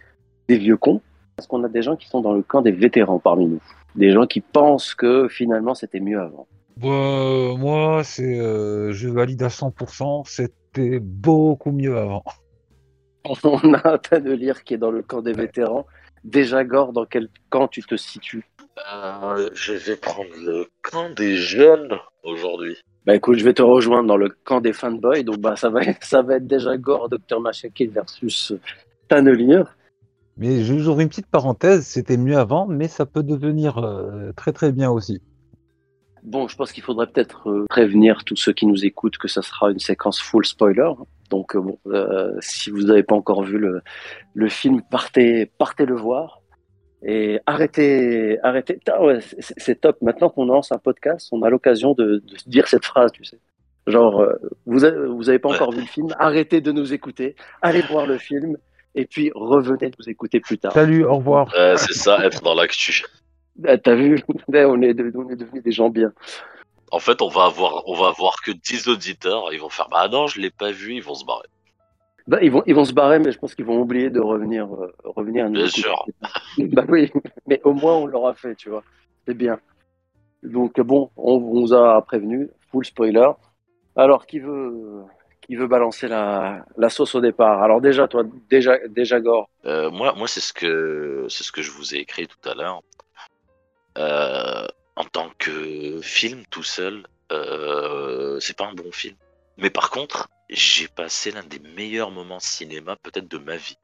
des 0.49 0.57
vieux 0.57 0.75
cons. 0.75 0.99
Parce 1.37 1.47
qu'on 1.47 1.63
a 1.63 1.69
des 1.69 1.81
gens 1.81 1.95
qui 1.95 2.09
sont 2.09 2.19
dans 2.19 2.33
le 2.33 2.41
camp 2.41 2.61
des 2.61 2.71
vétérans 2.71 3.19
parmi 3.19 3.45
nous, 3.45 3.61
des 3.95 4.11
gens 4.11 4.25
qui 4.25 4.41
pensent 4.41 4.93
que 4.93 5.29
finalement 5.29 5.73
c'était 5.73 6.01
mieux 6.01 6.19
avant. 6.19 6.47
Bah, 6.77 7.55
moi, 7.57 8.03
c'est, 8.03 8.39
euh, 8.39 8.91
je 8.91 9.07
valide 9.07 9.43
à 9.43 9.49
100%. 9.49 10.23
C'était 10.25 10.99
beaucoup 10.99 11.71
mieux 11.71 11.97
avant. 11.97 12.23
On 13.43 13.73
a 13.73 13.93
un 13.93 13.97
tas 13.97 14.19
de 14.19 14.31
lire 14.31 14.63
qui 14.63 14.73
est 14.73 14.77
dans 14.77 14.91
le 14.91 15.01
camp 15.01 15.21
des 15.21 15.33
vétérans. 15.33 15.85
Déjà, 16.23 16.63
Gore, 16.63 16.91
dans 16.91 17.05
quel 17.05 17.29
camp 17.49 17.67
tu 17.67 17.81
te 17.83 17.95
situes? 17.95 18.45
Euh, 18.93 19.49
je 19.53 19.73
vais 19.73 19.95
prendre 19.95 20.29
le 20.37 20.67
camp 20.81 21.09
des 21.11 21.37
jeunes 21.37 21.97
aujourd'hui. 22.23 22.77
Bah 23.05 23.15
écoute, 23.15 23.37
je 23.37 23.45
vais 23.45 23.53
te 23.53 23.61
rejoindre 23.61 24.07
dans 24.07 24.17
le 24.17 24.29
camp 24.29 24.59
des 24.59 24.73
fanboys. 24.73 25.23
Donc 25.23 25.37
bah 25.37 25.55
ça 25.55 25.69
va, 25.69 25.81
ça 26.01 26.21
va 26.21 26.35
être 26.35 26.47
déjà 26.47 26.75
Gore, 26.77 27.09
Dr 27.09 27.39
Machakil 27.39 27.89
versus 27.91 28.53
Tannelier. 29.07 29.63
Mais 30.37 30.63
j'ouvre 30.63 30.99
une 30.99 31.07
petite 31.07 31.27
parenthèse. 31.27 31.85
C'était 31.85 32.17
mieux 32.17 32.37
avant, 32.37 32.67
mais 32.67 32.87
ça 32.87 33.05
peut 33.05 33.23
devenir 33.23 33.77
euh, 33.77 34.31
très 34.35 34.51
très 34.51 34.71
bien 34.71 34.89
aussi. 34.89 35.21
Bon, 36.25 36.47
je 36.47 36.55
pense 36.55 36.71
qu'il 36.71 36.81
faudrait 36.81 37.05
peut-être 37.05 37.49
euh, 37.49 37.65
prévenir 37.69 38.23
tous 38.25 38.35
ceux 38.35 38.51
qui 38.51 38.65
nous 38.65 38.83
écoutent 38.83 39.17
que 39.17 39.27
ça 39.27 39.43
sera 39.43 39.69
une 39.69 39.79
séquence 39.79 40.19
full 40.19 40.43
spoiler. 40.43 40.89
Donc 41.29 41.55
euh, 41.55 41.61
bon, 41.61 41.77
euh, 41.85 42.31
si 42.39 42.71
vous 42.71 42.83
n'avez 42.83 43.03
pas 43.03 43.15
encore 43.15 43.43
vu 43.43 43.59
le, 43.59 43.81
le 44.33 44.49
film, 44.49 44.81
partez, 44.89 45.45
partez 45.59 45.85
le 45.85 45.95
voir. 45.95 46.41
Et 47.03 47.39
arrêtez, 47.45 48.39
arrêtez. 48.41 48.79
Ouais, 48.99 49.19
c'est 49.39 49.79
top. 49.81 50.01
Maintenant 50.01 50.29
qu'on 50.29 50.45
lance 50.45 50.71
un 50.71 50.79
podcast, 50.79 51.29
on 51.31 51.43
a 51.43 51.49
l'occasion 51.51 51.93
de, 51.93 52.23
de 52.25 52.35
dire 52.47 52.67
cette 52.67 52.85
phrase, 52.85 53.11
tu 53.11 53.23
sais. 53.23 53.37
Genre, 53.85 54.21
euh, 54.21 54.33
vous 54.65 54.83
avez, 54.83 55.07
vous 55.07 55.29
avez 55.29 55.37
pas 55.37 55.49
encore 55.49 55.71
vu 55.71 55.81
le 55.81 55.87
film, 55.87 56.07
arrêtez 56.17 56.59
de 56.59 56.71
nous 56.71 56.91
écouter, 56.91 57.35
allez 57.61 57.81
voir 57.81 58.07
le 58.07 58.17
film, 58.17 58.57
et 58.95 59.05
puis 59.05 59.31
revenez 59.35 59.91
nous 59.99 60.09
écouter 60.09 60.39
plus 60.39 60.57
tard. 60.57 60.71
Salut, 60.71 61.05
au 61.05 61.17
revoir. 61.17 61.51
C'est 61.77 61.93
ça, 61.93 62.25
être 62.25 62.41
dans 62.41 62.55
l'actu. 62.55 63.03
Ah, 63.63 63.77
T'as 63.77 63.95
vu? 63.95 64.21
On 64.49 64.81
est, 64.81 64.93
de- 64.93 65.11
on 65.15 65.29
est 65.29 65.35
devenus 65.35 65.63
des 65.63 65.71
gens 65.71 65.89
bien. 65.89 66.11
En 66.91 66.99
fait, 66.99 67.21
on 67.21 67.27
va 67.29 67.45
avoir, 67.45 67.87
on 67.87 67.95
va 67.95 68.07
avoir 68.09 68.41
que 68.41 68.51
10 68.51 68.87
auditeurs. 68.87 69.51
Ils 69.53 69.59
vont 69.59 69.69
faire, 69.69 69.87
bah 69.89 70.07
non, 70.07 70.27
je 70.27 70.39
l'ai 70.39 70.51
pas 70.51 70.71
vu. 70.71 70.93
Ils 70.93 71.03
vont 71.03 71.15
se 71.15 71.25
barrer. 71.25 71.47
Bah, 72.27 72.39
ils 72.41 72.51
vont, 72.51 72.63
ils 72.65 72.73
vont 72.75 72.85
se 72.85 72.93
barrer, 72.93 73.19
mais 73.19 73.31
je 73.31 73.37
pense 73.37 73.53
qu'ils 73.53 73.65
vont 73.65 73.79
oublier 73.79 74.09
de 74.09 74.19
revenir, 74.19 74.65
euh, 74.73 74.93
revenir. 75.03 75.49
Bien 75.49 75.67
sûr. 75.67 76.05
bah 76.57 76.85
oui, 76.89 77.11
mais 77.47 77.61
au 77.63 77.73
moins 77.73 77.93
on 77.97 78.07
l'aura 78.07 78.33
fait, 78.33 78.55
tu 78.55 78.69
vois. 78.69 78.83
C'est 79.27 79.35
bien. 79.35 79.59
Donc 80.43 80.79
bon, 80.81 81.11
on 81.17 81.37
vous 81.39 81.73
a 81.73 82.01
prévenu, 82.05 82.49
full 82.71 82.85
spoiler. 82.85 83.29
Alors 83.95 84.25
qui 84.25 84.39
veut, 84.39 85.03
qui 85.41 85.55
veut 85.55 85.67
balancer 85.67 86.07
la, 86.07 86.65
la 86.77 86.89
sauce 86.89 87.13
au 87.15 87.21
départ? 87.21 87.61
Alors 87.61 87.79
déjà, 87.81 88.07
toi, 88.07 88.23
déjà, 88.49 88.77
déjà 88.87 89.19
Gore. 89.19 89.49
Euh, 89.65 89.91
moi, 89.91 90.13
moi, 90.17 90.27
c'est 90.27 90.39
ce 90.41 90.53
que, 90.53 91.25
c'est 91.29 91.43
ce 91.43 91.51
que 91.51 91.61
je 91.61 91.71
vous 91.71 91.95
ai 91.95 91.99
écrit 91.99 92.27
tout 92.27 92.49
à 92.49 92.55
l'heure. 92.55 92.81
Euh, 93.97 94.67
en 94.95 95.03
tant 95.05 95.29
que 95.37 96.01
film 96.01 96.43
tout 96.49 96.63
seul, 96.63 97.05
euh, 97.31 98.39
c'est 98.39 98.55
pas 98.55 98.65
un 98.65 98.73
bon 98.73 98.91
film. 98.91 99.15
Mais 99.57 99.69
par 99.69 99.89
contre, 99.89 100.27
j'ai 100.49 100.87
passé 100.87 101.31
l'un 101.31 101.43
des 101.43 101.59
meilleurs 101.59 102.11
moments 102.11 102.39
cinéma 102.39 102.95
peut-être 102.97 103.27
de 103.27 103.37
ma 103.37 103.57
vie. 103.57 103.77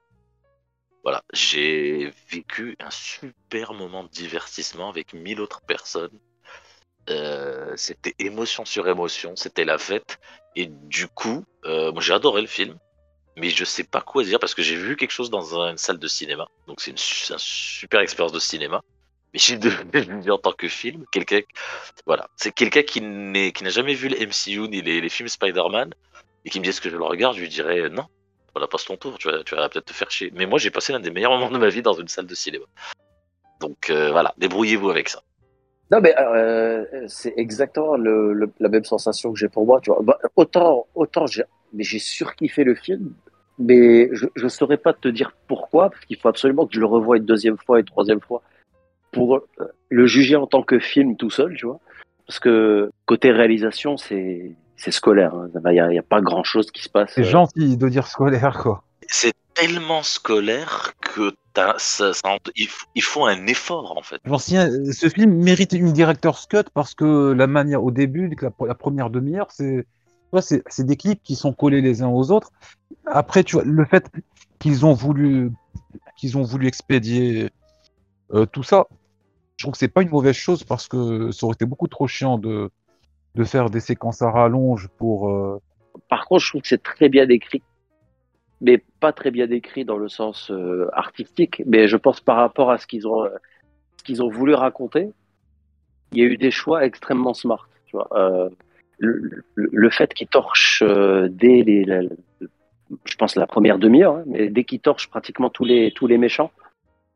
Voilà, 1.03 1.23
j'ai 1.33 2.13
vécu 2.29 2.75
un 2.79 2.91
super 2.91 3.73
moment 3.73 4.03
de 4.03 4.09
divertissement 4.09 4.89
avec 4.89 5.13
mille 5.13 5.41
autres 5.41 5.61
personnes. 5.61 6.17
Euh, 7.09 7.73
c'était 7.75 8.13
émotion 8.19 8.65
sur 8.65 8.87
émotion, 8.87 9.35
c'était 9.35 9.65
la 9.65 9.77
fête. 9.77 10.19
Et 10.55 10.67
du 10.67 11.07
coup, 11.07 11.43
j'ai 11.99 12.13
adoré 12.13 12.41
le 12.41 12.47
film, 12.47 12.77
mais 13.37 13.49
je 13.49 13.65
sais 13.65 13.83
pas 13.83 14.01
quoi 14.01 14.23
dire 14.23 14.39
parce 14.39 14.53
que 14.53 14.61
j'ai 14.61 14.75
vu 14.75 14.95
quelque 14.95 15.11
chose 15.11 15.29
dans 15.29 15.59
un- 15.59 15.71
une 15.71 15.77
salle 15.77 15.97
de 15.97 16.07
cinéma. 16.07 16.47
Donc 16.67 16.81
c'est 16.81 16.91
une 16.91 16.97
super 16.97 18.01
expérience 18.01 18.33
de 18.33 18.39
cinéma. 18.39 18.81
Mais 19.33 19.39
j'ai 19.39 19.57
vu 19.57 20.31
en 20.31 20.37
tant 20.37 20.51
que 20.51 20.67
film, 20.67 21.05
quelqu'un, 21.11 21.41
voilà, 22.05 22.27
c'est 22.35 22.51
quelqu'un 22.51 22.83
qui 22.83 23.01
n'a 23.01 23.69
jamais 23.69 23.93
vu 23.93 24.09
le 24.09 24.17
MCU 24.17 24.67
ni 24.69 24.81
les, 24.81 25.09
films 25.09 25.29
Spider-Man 25.29 25.93
et 26.45 26.49
qui 26.49 26.59
me 26.59 26.63
dit 26.63 26.69
est-ce 26.69 26.81
que 26.81 26.89
je 26.89 26.97
le 26.97 27.03
regarde, 27.03 27.35
je 27.35 27.41
lui 27.41 27.49
dirais 27.49 27.79
euh, 27.81 27.89
non. 27.89 28.05
Voilà, 28.53 28.67
passe 28.67 28.83
ton 28.83 28.97
tour, 28.97 29.17
tu 29.17 29.29
vas, 29.29 29.43
tu 29.43 29.55
vas 29.55 29.69
peut-être 29.69 29.85
te 29.85 29.93
faire 29.93 30.11
chier. 30.11 30.29
Mais 30.35 30.45
moi, 30.45 30.59
j'ai 30.59 30.71
passé 30.71 30.91
l'un 30.91 30.99
des 30.99 31.11
meilleurs 31.11 31.31
moments 31.31 31.51
de 31.51 31.57
ma 31.57 31.69
vie 31.69 31.81
dans 31.81 31.93
une 31.93 32.09
salle 32.09 32.27
de 32.27 32.35
cinéma. 32.35 32.65
Donc 33.61 33.89
euh, 33.89 34.11
voilà, 34.11 34.33
débrouillez-vous 34.37 34.89
avec 34.89 35.07
ça. 35.07 35.21
Non, 35.89 36.01
mais 36.01 36.13
euh, 36.17 36.85
c'est 37.07 37.33
exactement 37.37 37.95
la 37.95 38.69
même 38.69 38.83
sensation 38.83 39.31
que 39.31 39.39
j'ai 39.39 39.49
pour 39.49 39.65
moi. 39.65 39.79
Tu 39.81 39.89
vois. 39.89 40.01
Bah, 40.01 40.17
autant, 40.35 40.87
autant 40.95 41.27
j'ai, 41.27 41.43
j'ai 41.77 41.99
surkiffé 41.99 42.65
le 42.65 42.75
film, 42.75 43.13
mais 43.59 44.09
je 44.13 44.27
ne 44.41 44.49
saurais 44.49 44.77
pas 44.77 44.93
te 44.93 45.07
dire 45.07 45.33
pourquoi, 45.47 45.89
parce 45.89 46.03
qu'il 46.05 46.17
faut 46.17 46.29
absolument 46.29 46.65
que 46.65 46.73
je 46.73 46.79
le 46.79 46.85
revoie 46.85 47.17
une 47.17 47.25
deuxième 47.25 47.57
fois, 47.57 47.79
une 47.79 47.85
troisième 47.85 48.21
fois, 48.21 48.41
pour 49.11 49.35
euh, 49.37 49.47
le 49.89 50.07
juger 50.07 50.35
en 50.35 50.47
tant 50.47 50.63
que 50.63 50.79
film 50.79 51.15
tout 51.17 51.29
seul, 51.29 51.55
tu 51.55 51.65
vois. 51.65 51.79
Parce 52.27 52.39
que 52.39 52.89
côté 53.05 53.31
réalisation, 53.31 53.97
c'est 53.97 54.55
scolaire. 54.89 55.35
hein. 55.35 55.49
Il 55.65 55.71
n'y 55.71 55.79
a, 55.79 55.91
il 55.91 55.95
y 55.95 55.99
a 55.99 56.03
pas 56.03 56.21
grand-chose 56.21 56.71
qui 56.71 56.81
se 56.81 56.89
passe. 56.89 57.11
C'est 57.15 57.21
euh, 57.21 57.25
gentil 57.25 57.77
de 57.77 57.89
dire 57.89 58.07
scolaire, 58.07 58.57
quoi. 58.61 58.83
C'est 59.07 59.33
tellement 59.53 60.01
scolaire 60.01 60.93
que 61.01 61.33
t'as- 61.53 61.75
ça, 61.77 62.13
ça- 62.13 62.37
il, 62.55 63.01
faut 63.03 63.25
un 63.25 63.45
effort 63.47 63.97
en 63.97 64.01
fait. 64.01 64.21
Genre, 64.23 64.39
si 64.41 64.55
un- 64.55 64.91
ce 64.91 65.09
film 65.09 65.33
mérite 65.43 65.73
une 65.73 65.91
director's 65.91 66.45
cut 66.47 66.63
parce 66.73 66.95
que 66.95 67.33
la 67.33 67.47
manière 67.47 67.83
au 67.83 67.91
début, 67.91 68.33
la, 68.41 68.49
la 68.65 68.75
première 68.75 69.09
demi-heure, 69.09 69.49
c'est 69.51 69.85
des 70.85 70.95
clips 70.95 71.21
qui 71.21 71.35
sont 71.35 71.51
collés 71.51 71.81
les 71.81 72.01
uns 72.01 72.07
aux 72.09 72.31
autres. 72.31 72.51
Après, 73.05 73.43
tu 73.43 73.57
vois, 73.57 73.65
le 73.65 73.83
fait 73.83 74.09
qu'ils 74.59 74.85
ont 74.85 74.93
voulu 74.93 75.51
qu'ils 76.15 76.37
ont 76.37 76.43
voulu 76.43 76.67
expédier 76.67 77.49
euh, 78.33 78.45
tout 78.45 78.63
ça, 78.63 78.87
je 79.61 79.65
trouve 79.65 79.73
que 79.73 79.77
c'est 79.77 79.93
pas 79.93 80.01
une 80.01 80.09
mauvaise 80.09 80.35
chose 80.35 80.63
parce 80.63 80.87
que 80.87 81.29
ça 81.29 81.45
aurait 81.45 81.53
été 81.53 81.67
beaucoup 81.67 81.87
trop 81.87 82.07
chiant 82.07 82.39
de 82.39 82.71
de 83.35 83.43
faire 83.43 83.69
des 83.69 83.79
séquences 83.79 84.23
à 84.23 84.31
rallonge 84.31 84.89
pour 84.97 85.29
euh, 85.29 85.61
Par 86.09 86.25
contre, 86.25 86.43
je 86.43 86.49
trouve 86.49 86.61
que 86.63 86.67
c'est 86.67 86.81
très 86.81 87.09
bien 87.09 87.27
décrit, 87.27 87.61
mais 88.59 88.83
pas 88.99 89.13
très 89.13 89.29
bien 89.29 89.45
décrit 89.45 89.85
dans 89.85 89.97
le 89.97 90.09
sens 90.09 90.49
euh, 90.49 90.89
artistique. 90.93 91.61
Mais 91.67 91.87
je 91.87 91.95
pense 91.95 92.21
par 92.21 92.37
rapport 92.37 92.71
à 92.71 92.79
ce 92.79 92.87
qu'ils 92.87 93.07
ont, 93.07 93.23
ce 93.97 94.03
qu'ils 94.03 94.23
ont 94.23 94.29
voulu 94.29 94.55
raconter, 94.55 95.11
il 96.11 96.17
y 96.17 96.23
a 96.23 96.25
eu 96.25 96.37
des 96.37 96.49
choix 96.49 96.83
extrêmement 96.83 97.35
smart. 97.35 97.67
Tu 97.85 97.95
vois, 97.95 98.09
Euh, 98.13 98.49
le, 98.97 99.89
fait 99.91 100.11
qu'ils 100.15 100.27
torchent 100.27 100.83
dès 101.29 101.61
les, 101.61 101.85
la- 101.85 102.01
je 103.05 103.15
pense 103.15 103.35
la 103.35 103.47
première 103.47 103.77
demi-heure, 103.77 104.15
hein, 104.17 104.23
mais 104.25 104.49
dès 104.49 104.63
qu'ils 104.63 104.81
torchent 104.81 105.09
pratiquement 105.09 105.51
tous 105.51 105.65
les 105.65 105.91
tous 105.93 106.07
les 106.07 106.17
méchants, 106.17 106.51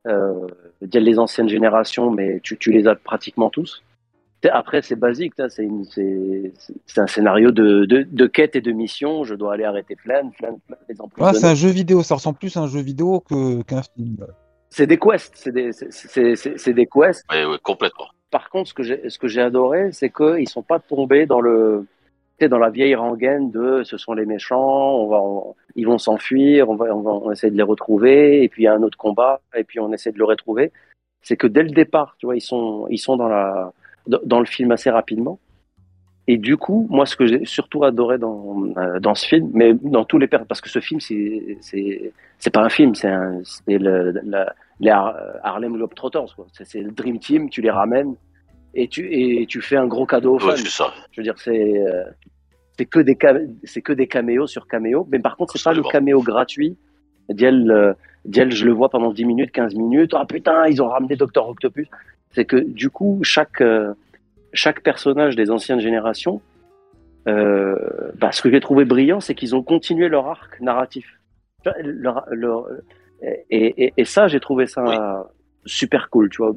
euh, 0.05 0.47
dire 0.81 1.01
les 1.01 1.19
anciennes 1.19 1.49
générations, 1.49 2.11
mais 2.11 2.39
tu, 2.41 2.57
tu 2.57 2.71
les 2.71 2.87
as 2.87 2.95
pratiquement 2.95 3.49
tous. 3.49 3.83
Après, 4.51 4.81
c'est 4.81 4.95
basique, 4.95 5.33
c'est 5.49 6.99
un 6.99 7.07
scénario 7.07 7.51
de, 7.51 7.85
de, 7.85 8.03
de 8.03 8.27
quête 8.27 8.55
et 8.55 8.61
de 8.61 8.71
mission. 8.71 9.23
Je 9.23 9.33
dois 9.33 9.53
aller 9.53 9.63
arrêter 9.63 9.95
Flan, 9.95 10.31
Flan, 10.37 10.59
Flan, 10.67 10.77
les 10.87 11.01
emplois. 11.01 11.29
ah, 11.29 11.33
c'est 11.33 11.47
un 11.47 11.55
jeu 11.55 11.69
vidéo, 11.69 12.03
ça 12.03 12.15
ressemble 12.15 12.37
plus 12.37 12.55
à 12.57 12.61
un 12.61 12.67
jeu 12.67 12.81
vidéo 12.81 13.21
qu'un 13.21 13.81
film. 13.81 14.17
C'est 14.69 14.87
des 14.87 14.99
quests, 14.99 15.33
c'est 15.35 15.51
des, 15.51 15.71
des 15.71 16.85
quests. 16.85 17.23
Ouais, 17.31 17.45
ouais, 17.45 17.57
complètement. 17.63 18.07
Par 18.29 18.49
contre, 18.49 18.69
ce 18.69 19.17
que 19.17 19.27
j'ai, 19.27 19.41
adoré, 19.41 19.91
c'est 19.93 20.09
qu'ils 20.09 20.49
sont 20.49 20.63
pas 20.63 20.79
tombés 20.79 21.25
dans 21.25 21.39
le, 21.39 21.85
sais, 22.39 22.49
dans 22.49 22.59
la 22.59 22.69
vieille 22.69 22.95
rengaine 22.95 23.51
de 23.51 23.83
ce 23.83 23.97
sont 23.97 24.13
les 24.13 24.25
méchants, 24.25 25.55
ils 25.75 25.85
vont 25.85 25.97
s'enfuir, 25.97 26.69
on 26.69 26.75
va, 26.75 26.95
on 26.95 27.31
essaie 27.31 27.51
de 27.51 27.57
les 27.57 27.63
retrouver, 27.63 28.43
et 28.43 28.49
puis 28.49 28.63
il 28.63 28.65
y 28.65 28.67
a 28.67 28.73
un 28.73 28.83
autre 28.83 28.97
combat, 28.97 29.41
et 29.55 29.63
puis 29.63 29.79
on 29.79 29.91
essaie 29.93 30.11
de 30.11 30.17
le 30.17 30.25
retrouver. 30.25 30.71
C'est 31.21 31.37
que 31.37 31.47
dès 31.47 31.63
le 31.63 31.71
départ, 31.71 32.15
tu 32.19 32.25
vois, 32.27 32.35
ils 32.35 32.41
sont, 32.41 32.87
ils 32.89 32.97
sont 32.99 33.17
dans 33.17 33.27
la, 33.29 33.73
dans 34.07 34.39
le 34.39 34.45
film 34.45 34.71
assez 34.71 34.89
rapidement. 34.89 35.39
et 36.27 36.37
du 36.37 36.57
coup, 36.57 36.87
moi, 36.89 37.05
ce 37.05 37.15
que 37.15 37.27
j'ai 37.27 37.45
surtout 37.45 37.83
adoré 37.83 38.17
dans, 38.17 38.63
euh, 38.77 38.99
dans 38.99 39.13
ce 39.15 39.27
film, 39.27 39.51
mais 39.53 39.73
dans 39.75 40.05
tous 40.05 40.17
les 40.17 40.27
parce 40.27 40.59
que 40.61 40.69
ce 40.69 40.79
film, 40.79 40.99
c'est 40.99 42.49
pas 42.51 42.61
un 42.61 42.69
film, 42.69 42.95
c'est 42.95 43.11
le, 43.67 44.11
la- 44.23 44.55
les 44.79 44.89
Har- 44.89 45.15
Harlem 45.43 45.73
Globetrotters, 45.73 46.35
c'est 46.51 46.81
le 46.81 46.91
Dream 46.91 47.19
Team, 47.19 47.49
tu 47.49 47.61
les 47.61 47.69
ramènes 47.69 48.15
et 48.75 48.87
tu 48.87 49.07
et 49.11 49.45
tu 49.47 49.61
fais 49.61 49.77
un 49.77 49.87
gros 49.87 50.05
cadeau 50.05 50.35
aux 50.35 50.43
Ouais, 50.43 50.51
fans. 50.51 50.57
c'est 50.57 50.67
ça. 50.67 50.93
Je 51.11 51.21
veux 51.21 51.23
dire, 51.23 51.37
c'est 51.37 51.79
euh, 51.79 52.03
c'est 52.77 52.85
que 52.85 52.99
des 52.99 53.17
c'est 53.63 53.81
que 53.81 53.93
des 53.93 54.07
caméos 54.07 54.47
sur 54.47 54.67
caméos, 54.67 55.07
mais 55.11 55.19
par 55.19 55.37
contre, 55.37 55.57
c'est 55.57 55.63
pas 55.63 55.73
le 55.73 55.81
caméo 55.83 56.21
gratuit. 56.21 56.77
Diel, 57.29 57.71
euh, 57.71 57.93
Diel, 58.25 58.51
je 58.51 58.65
le 58.65 58.71
vois 58.73 58.89
pendant 58.89 59.11
10 59.11 59.25
minutes, 59.25 59.51
15 59.51 59.73
minutes. 59.75 60.11
Ah 60.13 60.25
putain, 60.25 60.67
ils 60.67 60.81
ont 60.81 60.89
ramené 60.89 61.15
Docteur 61.15 61.47
Octopus. 61.49 61.87
C'est 62.31 62.45
que 62.45 62.57
du 62.57 62.89
coup, 62.89 63.19
chaque 63.23 63.61
euh, 63.61 63.93
chaque 64.53 64.81
personnage 64.83 65.35
des 65.35 65.49
anciennes 65.51 65.79
générations, 65.79 66.41
euh, 67.27 67.75
bah, 68.19 68.31
ce 68.31 68.41
que 68.41 68.51
j'ai 68.51 68.59
trouvé 68.59 68.85
brillant, 68.85 69.19
c'est 69.19 69.33
qu'ils 69.35 69.55
ont 69.55 69.63
continué 69.63 70.07
leur 70.09 70.27
arc 70.27 70.59
narratif. 70.61 71.19
Leur- 71.83 72.25
leur- 72.29 72.67
et, 73.21 73.85
et, 73.85 73.93
et 73.97 74.05
ça, 74.05 74.27
j'ai 74.27 74.39
trouvé 74.39 74.67
ça 74.67 74.83
Oui. 74.83 74.95
Super 75.65 76.09
cool, 76.09 76.29
tu 76.29 76.37
vois, 76.37 76.53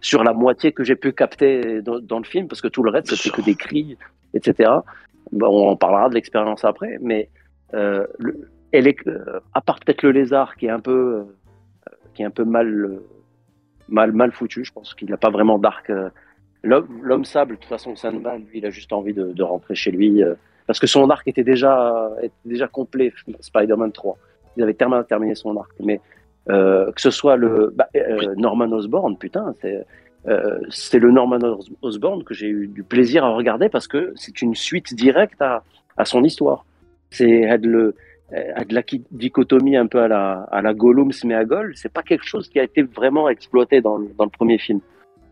sur 0.00 0.24
la 0.24 0.32
moitié 0.32 0.72
que 0.72 0.84
j'ai 0.84 0.96
pu 0.96 1.12
capter 1.12 1.82
dans, 1.82 2.00
dans 2.00 2.18
le 2.18 2.24
film, 2.24 2.48
parce 2.48 2.60
que 2.60 2.68
tout 2.68 2.82
le 2.82 2.90
reste, 2.90 3.14
c'était 3.14 3.34
que 3.34 3.42
des 3.42 3.54
cris, 3.54 3.96
etc. 4.34 4.70
Bon, 5.32 5.46
on 5.48 5.70
en 5.70 5.76
parlera 5.76 6.08
de 6.08 6.14
l'expérience 6.14 6.64
après, 6.64 6.98
mais 7.00 7.28
euh, 7.74 8.06
le, 8.18 8.50
elle 8.72 8.86
est, 8.86 9.06
euh, 9.06 9.40
à 9.54 9.60
part 9.60 9.78
peut-être 9.80 10.02
le 10.02 10.10
lézard 10.10 10.56
qui 10.56 10.66
est 10.66 10.70
un 10.70 10.80
peu, 10.80 11.24
euh, 11.24 11.92
qui 12.14 12.22
est 12.22 12.24
un 12.24 12.30
peu 12.30 12.44
mal, 12.44 13.00
mal, 13.88 14.12
mal 14.12 14.32
foutu, 14.32 14.64
je 14.64 14.72
pense 14.72 14.94
qu'il 14.94 15.10
n'a 15.10 15.16
pas 15.16 15.30
vraiment 15.30 15.58
d'arc. 15.58 15.90
L'homme 16.62 17.24
sable, 17.24 17.54
de 17.56 17.60
toute 17.60 17.68
façon, 17.68 17.96
Sandman, 17.96 18.44
lui, 18.50 18.58
il 18.58 18.66
a 18.66 18.70
juste 18.70 18.92
envie 18.92 19.14
de, 19.14 19.32
de 19.32 19.42
rentrer 19.42 19.74
chez 19.74 19.90
lui. 19.90 20.22
parce 20.66 20.78
que 20.78 20.86
son 20.86 21.08
arc 21.10 21.26
était 21.26 21.44
déjà, 21.44 22.10
était 22.22 22.34
déjà 22.44 22.68
complet, 22.68 23.12
Spider-Man 23.40 23.92
3. 23.92 24.18
Il 24.56 24.62
avait 24.62 24.74
tellement 24.74 25.02
terminé 25.04 25.34
son 25.34 25.56
arc. 25.56 25.70
Mais 25.80 26.00
que 26.94 27.00
ce 27.00 27.10
soit 27.10 27.36
le 27.36 27.72
bah, 27.74 27.88
euh, 27.96 28.34
Norman 28.36 28.70
Osborn, 28.72 29.16
putain, 29.16 29.54
c'est 29.60 29.84
euh, 30.28 30.58
c'est 30.68 30.98
le 30.98 31.10
Norman 31.10 31.38
Os- 31.42 31.70
Osborn 31.82 32.24
que 32.24 32.34
j'ai 32.34 32.48
eu 32.48 32.66
du 32.66 32.82
plaisir 32.82 33.24
à 33.24 33.30
regarder 33.30 33.68
parce 33.68 33.88
que 33.88 34.12
c'est 34.16 34.42
une 34.42 34.54
suite 34.54 34.94
directe 34.94 35.40
à, 35.40 35.62
à 35.96 36.04
son 36.04 36.22
histoire. 36.24 36.64
C'est 37.10 37.48
à 37.48 37.56
de, 37.56 37.68
le, 37.68 37.94
à 38.54 38.64
de 38.64 38.74
la 38.74 38.82
dichotomie 39.10 39.76
un 39.76 39.86
peu 39.86 40.00
à 40.00 40.08
la, 40.08 40.42
à 40.52 40.60
la 40.60 40.74
Gollum 40.74 41.10
Smeagol. 41.12 41.72
C'est 41.74 41.92
pas 41.92 42.02
quelque 42.02 42.26
chose 42.26 42.48
qui 42.50 42.60
a 42.60 42.64
été 42.64 42.82
vraiment 42.82 43.28
exploité 43.30 43.80
dans, 43.80 43.96
le- 43.96 44.10
dans 44.18 44.24
le 44.24 44.30
premier 44.30 44.58
film. 44.58 44.80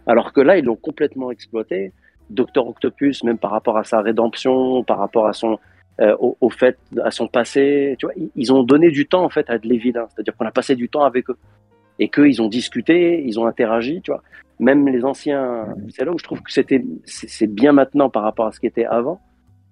Alors 0.07 0.33
que 0.33 0.41
là, 0.41 0.57
ils 0.59 0.65
l'ont 0.65 0.77
complètement 0.91 1.31
exploité. 1.31 1.93
Docteur 2.31 2.67
Octopus, 2.67 3.23
même 3.25 3.39
par 3.39 3.51
rapport 3.51 3.77
à 3.79 3.85
sa 3.85 4.01
rédemption, 4.01 4.83
par 4.85 4.99
rapport 4.99 5.27
à 5.27 5.35
son, 5.35 5.59
euh, 6.01 6.17
au, 6.21 6.37
au 6.41 6.51
fait, 6.51 6.79
à 7.05 7.11
son 7.11 7.27
passé, 7.29 7.97
tu 7.99 8.07
vois, 8.07 8.15
ils, 8.17 8.31
ils 8.37 8.53
ont 8.53 8.63
donné 8.63 8.91
du 8.91 9.07
temps 9.09 9.25
en 9.25 9.29
fait 9.31 9.49
à 9.51 9.59
de 9.59 9.67
les 9.69 9.79
vilains. 9.79 10.07
C'est-à-dire 10.15 10.37
qu'on 10.37 10.47
a 10.47 10.53
passé 10.53 10.77
du 10.77 10.89
temps 10.89 11.03
avec 11.05 11.29
eux 11.31 11.37
et 11.99 12.09
qu'ils 12.09 12.41
ont 12.43 12.49
discuté, 12.49 13.25
ils 13.27 13.39
ont 13.41 13.47
interagi, 13.47 14.01
tu 14.03 14.11
vois. 14.13 14.23
Même 14.61 14.89
les 14.89 15.05
anciens, 15.05 15.67
c'est 15.91 16.05
là 16.05 16.13
où 16.13 16.19
je 16.19 16.25
trouve 16.25 16.43
que 16.43 16.53
c'était, 16.53 16.85
c'est 17.05 17.47
bien 17.53 17.73
maintenant 17.73 18.11
par 18.11 18.23
rapport 18.25 18.47
à 18.47 18.53
ce 18.53 18.61
qui 18.61 18.67
était 18.67 18.85
avant. 18.87 19.21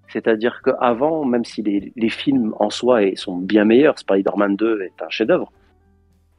C'est-à-dire 0.09 0.63
qu'avant, 0.65 1.25
même 1.25 1.45
si 1.45 1.63
les, 1.63 1.93
les 1.97 2.09
films 2.09 2.55
en 2.61 2.71
soi 2.71 3.01
sont 3.17 3.37
bien 3.39 3.65
meilleurs, 3.65 3.99
Spider-Man 3.99 4.57
2 4.57 4.83
est 4.83 5.03
un 5.03 5.09
chef-d'œuvre, 5.09 5.53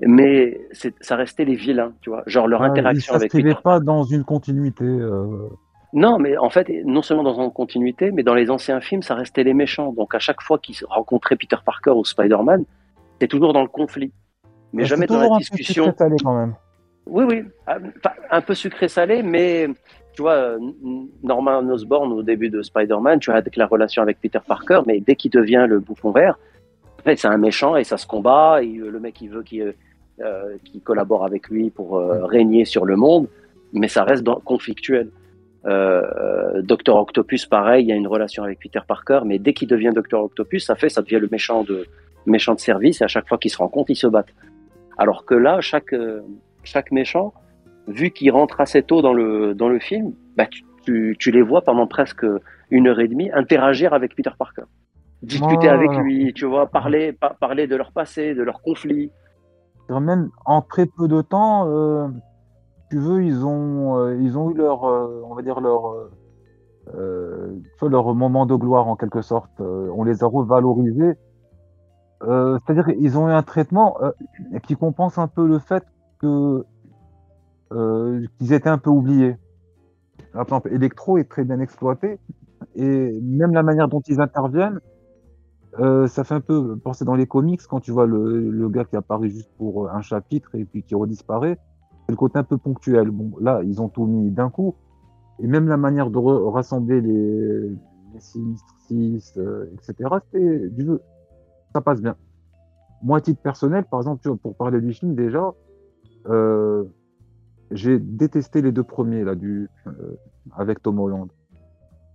mais 0.02 0.60
ça 1.02 1.16
restait 1.16 1.46
les 1.46 1.56
vilains, 1.56 1.94
tu 2.02 2.10
vois. 2.10 2.24
Genre 2.28 2.48
leur 2.48 2.62
Ouais, 2.62 2.68
interaction 2.68 3.14
ils 3.14 3.16
avec 3.16 3.32
s'inscrivaient 3.32 3.56
Peter 3.56 3.62
pas 3.64 3.80
dans 3.80 4.04
une 4.04 4.24
continuité. 4.24 4.86
euh, 4.86 5.50
non, 5.94 6.20
mais 6.20 6.38
en 6.38 6.50
fait, 6.50 6.70
non 6.86 7.02
seulement 7.02 7.24
dans 7.24 7.42
une 7.42 7.52
continuité, 7.52 8.12
mais 8.12 8.24
dans 8.24 8.34
les 8.36 8.50
anciens 8.50 8.82
films, 8.82 9.02
ça 9.02 9.16
restait 9.16 9.44
les 9.44 9.54
méchants. 9.54 9.94
Donc 9.94 10.14
à 10.16 10.20
chaque 10.20 10.42
fois 10.42 10.60
qu'ils 10.60 10.78
rencontraient 10.88 11.36
Peter 11.36 11.58
Parker 11.66 11.92
ou 11.92 12.04
Spider-Man, 12.04 12.66
c'était 13.14 13.28
toujours 13.28 13.54
dans 13.54 13.62
le 13.62 13.68
conflit. 13.70 14.12
Mais 14.74 14.84
c'est 14.84 14.90
jamais 14.90 15.08
dans 15.08 15.18
la 15.20 15.26
un 15.26 15.30
peu 15.30 15.38
discussion. 15.38 15.86
sucré 15.86 15.98
salé 15.98 16.16
quand 16.24 16.38
même. 16.38 16.56
Oui, 17.10 17.24
oui, 17.24 17.44
un 17.68 17.78
enfin, 17.78 18.16
un 18.30 18.42
peu 18.42 18.54
sucré-salé, 18.54 19.24
mais 19.24 19.70
tu 20.14 20.22
vois, 20.24 20.34
euh, 20.34 20.60
Norman 21.24 21.60
Osborn 21.70 22.12
au 22.12 22.22
début 22.22 22.50
de 22.50 22.62
Spider-Man, 22.62 23.20
tu 23.20 23.32
as 23.32 23.42
la 23.56 23.66
relation 23.66 24.02
avec 24.02 24.20
Peter 24.20 24.40
Parker, 24.46 24.82
mais 24.86 25.00
dès 25.00 25.16
qu'il 25.16 25.32
devient 25.32 25.66
le 25.70 25.80
bouffon 25.80 26.12
vert, 26.12 26.38
en 27.00 27.04
fait, 27.04 27.16
c'est 27.16 27.30
un 27.30 27.38
méchant 27.38 27.78
et 27.78 27.86
ça 27.86 27.98
se 27.98 28.06
combat. 28.06 28.62
Et 28.62 28.78
euh, 28.78 28.90
le 28.90 29.00
mec, 29.00 29.22
il 29.22 29.30
veut 29.30 29.44
qu'il 29.44 29.74
euh, 30.22 30.58
collabore 30.84 31.24
avec 31.24 31.48
lui 31.48 31.70
pour 31.70 31.98
euh, 31.98 32.26
régner 32.26 32.66
sur 32.66 32.86
le 32.86 32.98
monde, 32.98 33.30
mais 33.72 33.88
ça 33.88 34.04
reste 34.04 34.24
dans- 34.24 34.42
conflictuel. 34.42 35.10
Euh, 35.68 36.02
euh, 36.02 36.62
Docteur 36.62 36.96
Octopus, 36.98 37.46
pareil, 37.46 37.84
il 37.86 37.90
y 37.90 37.92
a 37.92 37.96
une 37.96 38.08
relation 38.08 38.44
avec 38.44 38.60
Peter 38.60 38.80
Parker, 38.88 39.22
mais 39.26 39.38
dès 39.38 39.54
qu'il 39.54 39.68
devient 39.68 39.92
Docteur 39.94 40.24
Octopus, 40.24 40.66
ça 40.66 40.76
fait, 40.76 40.90
ça 40.90 41.02
devient 41.02 41.20
le 41.20 41.28
méchant 41.32 41.64
de 41.64 41.86
méchant 42.26 42.54
de 42.56 42.60
service. 42.60 43.02
Et 43.02 43.04
à 43.04 43.08
chaque 43.08 43.28
fois 43.28 43.38
qu'ils 43.38 43.52
se 43.52 43.58
rencontrent, 43.58 43.92
ils 43.92 43.96
se 43.96 44.08
battent. 44.08 44.34
Alors 44.98 45.26
que 45.26 45.36
là, 45.36 45.60
chaque 45.62 45.94
euh, 45.94 46.22
chaque 46.64 46.92
méchant, 46.92 47.34
vu 47.88 48.12
qu'il 48.12 48.32
rentre 48.32 48.60
assez 48.62 48.82
tôt 48.84 49.02
dans 49.02 49.14
le, 49.14 49.54
dans 49.56 49.70
le 49.70 49.80
film, 49.80 50.14
bah, 50.36 50.46
tu, 50.46 50.64
tu, 50.84 51.16
tu 51.20 51.32
les 51.32 51.42
vois 51.42 51.62
pendant 51.62 51.88
presque 51.88 52.26
une 52.72 52.88
heure 52.88 53.00
et 53.00 53.08
demie 53.08 53.30
interagir 53.32 53.94
avec 53.94 54.16
Peter 54.16 54.32
Parker. 54.38 54.64
Discuter 55.22 55.68
Oh. 55.70 55.74
avec 55.74 55.92
lui, 55.98 56.32
tu 56.34 56.46
vois, 56.46 56.68
parler, 56.68 57.12
par- 57.14 57.36
parler 57.36 57.66
de 57.68 57.76
leur 57.76 57.92
passé, 57.92 58.36
de 58.36 58.44
leurs 58.44 58.62
conflits. 58.62 59.10
Même 59.90 60.30
en 60.46 60.62
très 60.62 60.86
peu 60.86 61.08
de 61.08 61.22
temps, 61.22 61.66
euh, 61.70 62.08
tu 62.90 62.98
veux, 62.98 63.24
ils 63.24 63.46
ont, 63.46 63.98
euh, 63.98 64.16
ils 64.22 64.38
ont 64.38 64.52
eu 64.52 64.54
leur, 64.54 64.86
euh, 64.86 65.22
on 65.26 65.36
va 65.36 65.42
dire 65.42 65.60
leur, 65.60 65.94
euh, 66.96 67.60
leur 67.82 68.16
moment 68.16 68.46
de 68.46 68.56
gloire 68.56 68.88
en 68.88 68.96
quelque 68.96 69.22
sorte. 69.22 69.60
On 69.60 70.04
les 70.04 70.24
a 70.24 70.28
revalorisés. 70.28 71.16
C'est-à-dire 72.22 72.86
qu'ils 72.86 73.18
ont 73.18 73.30
eu 73.30 73.32
un 73.32 73.44
traitement 73.44 73.98
qui 74.64 74.76
compense 74.76 75.20
un 75.20 75.28
peu 75.28 75.46
le 75.48 75.60
fait 75.60 75.84
que 76.20 76.66
qu'ils 77.70 78.54
étaient 78.54 78.70
un 78.70 78.80
peu 78.80 78.90
oubliés. 78.90 79.36
Par 80.34 80.44
exemple, 80.44 80.74
Electro 80.74 81.18
est 81.18 81.30
très 81.30 81.44
bien 81.44 81.60
exploité 81.60 82.20
et 82.76 83.20
même 83.22 83.54
la 83.54 83.62
manière 83.62 83.88
dont 83.88 84.02
ils 84.08 84.20
interviennent, 84.20 84.80
ça 85.78 86.24
fait 86.24 86.34
un 86.34 86.42
peu 86.42 86.78
penser 86.78 87.06
dans 87.06 87.16
les 87.16 87.28
comics 87.28 87.62
quand 87.70 87.82
tu 87.82 87.92
vois 87.92 88.08
le, 88.08 88.50
le 88.50 88.70
gars 88.70 88.86
qui 88.86 88.96
apparaît 88.96 89.30
juste 89.30 89.52
pour 89.58 89.90
un 89.90 90.02
chapitre 90.02 90.56
et 90.56 90.66
puis 90.66 90.82
qui 90.82 90.96
redisparaît. 90.96 91.60
Le 92.10 92.16
côté 92.16 92.40
un 92.40 92.44
peu 92.44 92.58
ponctuel. 92.58 93.12
Bon, 93.12 93.38
là, 93.40 93.62
ils 93.64 93.82
ont 93.82 93.90
tout 93.90 94.06
mis 94.06 94.32
d'un 94.32 94.50
coup. 94.50 94.76
Et 95.40 95.48
même 95.48 95.68
la 95.68 95.78
manière 95.78 96.10
de 96.10 96.18
rassembler 96.18 97.02
les, 97.02 97.70
les 98.14 98.20
Sinistres 98.20 98.76
6, 98.88 99.34
euh, 99.38 99.70
etc., 99.74 100.10
c'est 100.32 100.74
du 100.74 100.86
jeu. 100.86 101.02
Ça 101.74 101.82
passe 101.82 102.02
bien. 102.02 102.16
Moi, 103.04 103.20
à 103.20 103.22
titre 103.22 103.42
personnel, 103.42 103.86
par 103.86 104.00
exemple, 104.00 104.36
pour 104.38 104.56
parler 104.56 104.82
du 104.82 104.94
film, 104.94 105.14
déjà, 105.14 105.54
euh, 106.28 106.86
j'ai 107.72 108.00
détesté 108.00 108.62
les 108.62 108.72
deux 108.72 108.84
premiers, 108.84 109.24
là, 109.24 109.36
du, 109.36 109.70
euh, 109.86 109.92
avec 110.56 110.82
Tom 110.82 111.00
Holland. 111.00 111.30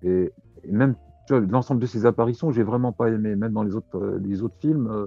Et, 0.02 0.32
même, 0.68 0.96
l'ensemble 1.30 1.80
de 1.80 1.86
ses 1.86 2.06
apparitions, 2.06 2.50
j'ai 2.50 2.64
vraiment 2.64 2.92
pas 2.92 3.10
aimé. 3.10 3.36
Même 3.36 3.52
dans 3.52 3.62
les 3.62 3.76
autres, 3.76 4.18
les 4.20 4.42
autres 4.42 4.56
films, 4.58 5.06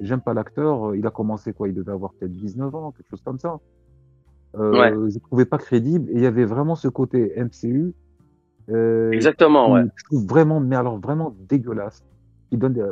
j'aime 0.00 0.20
pas 0.20 0.34
l'acteur. 0.34 0.94
Il 0.94 1.06
a 1.06 1.10
commencé 1.10 1.52
quoi 1.52 1.68
Il 1.68 1.74
devait 1.74 1.92
avoir 1.92 2.12
peut-être 2.14 2.32
19 2.32 2.74
ans, 2.74 2.92
quelque 2.92 3.10
chose 3.10 3.22
comme 3.22 3.38
ça. 3.38 3.60
Euh, 4.58 5.08
Je 5.10 5.18
trouvais 5.18 5.44
pas 5.44 5.58
crédible. 5.58 6.10
Et 6.10 6.14
il 6.14 6.20
y 6.22 6.26
avait 6.26 6.44
vraiment 6.44 6.74
ce 6.74 6.88
côté 6.88 7.32
MCU. 7.36 7.92
Euh, 8.70 9.10
Exactement, 9.10 9.72
ouais. 9.72 9.82
je 9.94 10.04
trouve 10.04 10.26
vraiment, 10.26 10.58
mais 10.60 10.76
alors 10.76 10.98
vraiment 10.98 11.34
dégueulasse. 11.48 12.02
Qui 12.50 12.56
donne 12.56 12.72
des- 12.72 12.84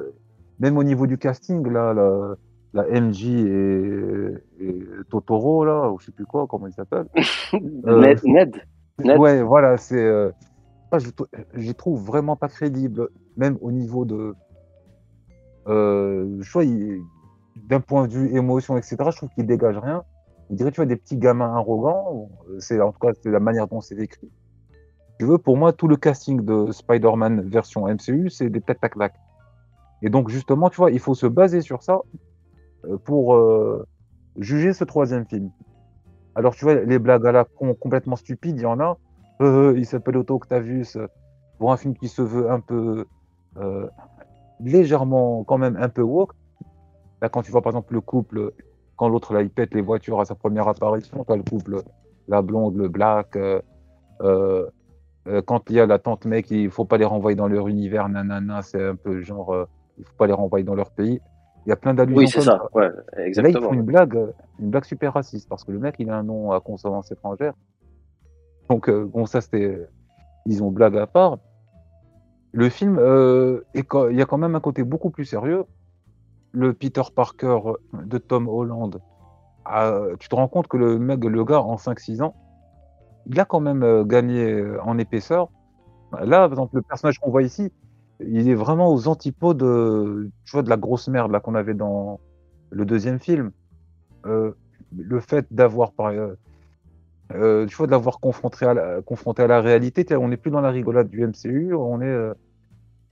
même 0.61 0.77
au 0.77 0.85
niveau 0.85 1.07
du 1.07 1.19
casting, 1.19 1.67
là, 1.69 1.95
la, 1.95 2.35
la 2.75 3.01
MJ 3.01 3.27
et, 3.27 4.35
et 4.61 4.79
Totoro, 5.11 5.65
là, 5.65 5.91
ou 5.91 5.99
je 5.99 6.07
sais 6.07 6.13
plus 6.13 6.27
quoi, 6.27 6.47
comment 6.47 6.67
il 6.67 6.73
s'appelle. 6.75 7.07
Euh, 7.87 8.01
Ned, 8.01 8.21
Ned. 8.25 8.57
Ned. 9.03 9.19
Ouais, 9.19 9.43
voilà, 9.43 9.77
c'est. 9.77 9.97
je, 10.99 11.09
je 11.55 11.73
trouve 11.73 12.03
vraiment 12.05 12.37
pas 12.37 12.49
crédibles, 12.49 13.09
même 13.37 13.57
au 13.61 13.73
niveau 13.73 14.05
de. 14.05 14.35
Euh, 15.69 16.39
je 16.41 16.51
d'un 17.69 17.81
point 17.81 18.07
de 18.09 18.13
vue 18.13 18.35
émotion, 18.37 18.77
etc., 18.77 18.97
je 19.11 19.17
trouve 19.17 19.29
qu'ils 19.31 19.47
dégagent 19.47 19.79
rien. 19.79 20.03
On 20.53 20.55
dirait, 20.55 20.71
tu 20.71 20.77
vois, 20.77 20.87
des 20.87 20.97
petits 20.97 21.17
gamins 21.17 21.55
arrogants. 21.57 22.29
C'est, 22.59 22.79
en 22.79 22.93
tout 22.93 22.99
cas, 22.99 23.13
c'est 23.23 23.31
la 23.31 23.41
manière 23.41 23.69
dont 23.69 23.81
c'est 23.81 23.97
écrit. 23.97 24.31
Tu 25.19 25.25
veux, 25.25 25.39
pour 25.39 25.57
moi, 25.57 25.73
tout 25.73 25.89
le 25.89 25.97
casting 25.97 26.45
de 26.45 26.71
Spider-Man 26.71 27.41
version 27.41 27.89
MCU, 27.89 28.29
c'est 28.29 28.51
des 28.51 28.61
têtes 28.61 28.83
à 28.83 28.91
claque. 28.91 29.15
Et 30.03 30.11
donc, 30.11 30.29
justement, 30.29 30.69
tu 30.69 30.77
vois, 30.77 30.91
il 30.91 30.99
faut 30.99 31.15
se 31.15 31.27
baser 31.27 31.63
sur 31.63 31.83
ça 31.83 32.01
euh, 32.85 32.99
pour 32.99 33.35
euh, 33.35 33.87
juger 34.37 34.75
ce 34.75 34.85
troisième 34.85 35.25
film. 35.25 35.51
Alors, 36.35 36.55
tu 36.55 36.67
vois, 36.67 36.75
les 36.75 36.99
blagues 36.99 37.27
à 37.27 37.33
la 37.33 37.47
complètement 37.81 38.17
stupides, 38.17 38.59
il 38.59 38.63
y 38.63 38.67
en 38.67 38.79
a. 38.79 38.99
Euh, 39.41 39.73
il 39.79 39.87
s'appelle 39.87 40.19
Otto 40.19 40.35
Octavius. 40.35 40.97
euh, 40.97 41.07
Pour 41.59 41.73
un 41.73 41.79
film 41.79 41.95
qui 41.95 42.09
se 42.09 42.21
veut 42.21 42.51
un 42.51 42.61
peu 42.61 43.07
euh, 43.57 43.87
légèrement, 44.61 45.45
quand 45.45 45.57
même 45.57 45.77
un 45.77 45.89
peu 45.89 46.03
woke. 46.03 46.35
Là, 47.23 47.31
quand 47.31 47.41
tu 47.41 47.53
vois 47.53 47.63
par 47.63 47.71
exemple 47.71 47.95
le 47.95 48.03
couple, 48.03 48.53
quand 49.03 49.09
l'autre 49.09 49.35
là 49.35 49.43
il 49.43 49.51
pète 49.51 49.75
les 49.75 49.83
voitures 49.83 50.21
à 50.21 50.25
sa 50.25 50.37
première 50.37 50.69
apparition, 50.69 51.25
quand 51.25 51.35
le 51.35 51.43
couple, 51.43 51.83
la 52.29 52.41
blonde, 52.41 52.77
le 52.77 52.89
black, 52.89 53.35
euh, 53.35 53.61
euh, 54.21 54.71
Euh, 55.29 55.41
quand 55.41 55.71
il 55.71 55.77
y 55.77 55.81
a 55.81 55.87
la 55.87 55.99
tante 55.99 56.25
May, 56.25 56.43
il 56.51 56.71
faut 56.71 56.85
pas 56.85 56.99
les 56.99 57.05
renvoyer 57.05 57.37
dans 57.37 57.49
leur 57.49 57.67
univers, 57.69 58.09
nanana, 58.09 58.63
c'est 58.63 58.85
un 58.85 58.97
peu 58.97 59.23
genre, 59.23 59.55
euh, 59.55 59.67
il 59.99 60.05
faut 60.05 60.17
pas 60.17 60.27
les 60.27 60.33
renvoyer 60.33 60.65
dans 60.65 60.75
leur 60.77 60.91
pays. 60.91 61.21
Il 61.65 61.69
y 61.69 61.73
a 61.73 61.77
plein 61.77 61.95
d'allusions. 61.95 62.19
Oui, 62.19 62.29
c'est 62.29 62.41
ça. 62.41 62.69
Ouais, 62.75 62.87
Et 62.87 62.89
là, 62.89 62.93
ils 63.19 63.27
exactement. 63.29 63.69
font 63.69 63.75
une 63.75 63.83
blague, 63.83 64.19
une 64.59 64.71
blague 64.71 64.85
super 64.85 65.13
raciste, 65.15 65.49
parce 65.49 65.65
que 65.65 65.73
le 65.73 65.79
mec, 65.79 65.95
il 65.99 66.11
a 66.11 66.17
un 66.17 66.25
nom 66.25 66.51
à 66.51 66.61
consonance 66.61 67.13
étrangère. 67.13 67.55
Donc, 68.69 68.91
bon, 68.91 69.27
ça, 69.27 69.41
c'était. 69.41 69.89
Ils 70.47 70.63
ont 70.65 70.73
blague 70.73 70.97
à 70.97 71.07
part. 71.07 71.39
Le 72.53 72.69
film, 72.69 72.95
il 73.75 74.17
y 74.21 74.23
a 74.23 74.27
quand 74.27 74.39
même 74.39 74.57
un 74.57 74.61
côté 74.61 74.83
beaucoup 74.83 75.11
plus 75.11 75.25
sérieux. 75.25 75.65
Le 76.53 76.73
Peter 76.73 77.03
Parker 77.15 77.59
de 77.93 78.19
Tom 78.19 78.49
Holland, 78.49 79.01
tu 80.19 80.29
te 80.29 80.35
rends 80.35 80.49
compte 80.49 80.69
que 80.69 80.77
le 80.77 80.99
mec, 80.99 81.25
le 81.25 81.45
gars, 81.45 81.61
en 81.61 81.77
5-6 81.77 82.23
ans, 82.23 82.35
il 83.27 83.39
a 83.41 83.45
quand 83.45 83.61
même 83.61 83.83
euh, 83.83 84.05
gagné 84.05 84.51
euh, 84.51 84.83
en 84.83 84.99
épaisseur. 84.99 85.49
Là, 86.13 86.41
par 86.41 86.51
exemple, 86.51 86.77
le 86.77 86.83
personnage 86.83 87.19
qu'on 87.21 87.31
voit 87.31 87.43
ici, 87.43 87.71
il 88.21 88.49
est 88.49 88.55
vraiment 88.55 88.93
aux 88.93 89.09
antipodes 89.09 89.59
de, 89.59 90.31
tu 90.45 90.53
vois, 90.53 90.63
de 90.63 90.69
la 90.69 90.77
grosse 90.77 91.09
merde 91.09 91.39
qu'on 91.41 91.55
avait 91.55 91.75
dans 91.75 92.21
le 92.71 92.85
deuxième 92.85 93.21
film. 93.21 93.53
Euh, 94.27 94.53
le 94.97 95.21
fait 95.21 95.47
d'avoir, 95.51 95.93
euh, 96.01 96.35
euh, 97.35 97.67
de 97.67 97.91
l'avoir 97.91 98.21
confronté 98.21 98.67
à 98.67 98.75
la, 98.75 99.03
confronté 99.03 99.43
à 99.43 99.47
la 99.47 99.61
réalité, 99.61 100.05
on 100.17 100.29
n'est 100.29 100.37
plus 100.37 100.51
dans 100.51 100.61
la 100.61 100.71
rigolade 100.71 101.09
du 101.09 101.27
MCU, 101.27 101.75
on 101.75 102.01
est, 102.03 102.33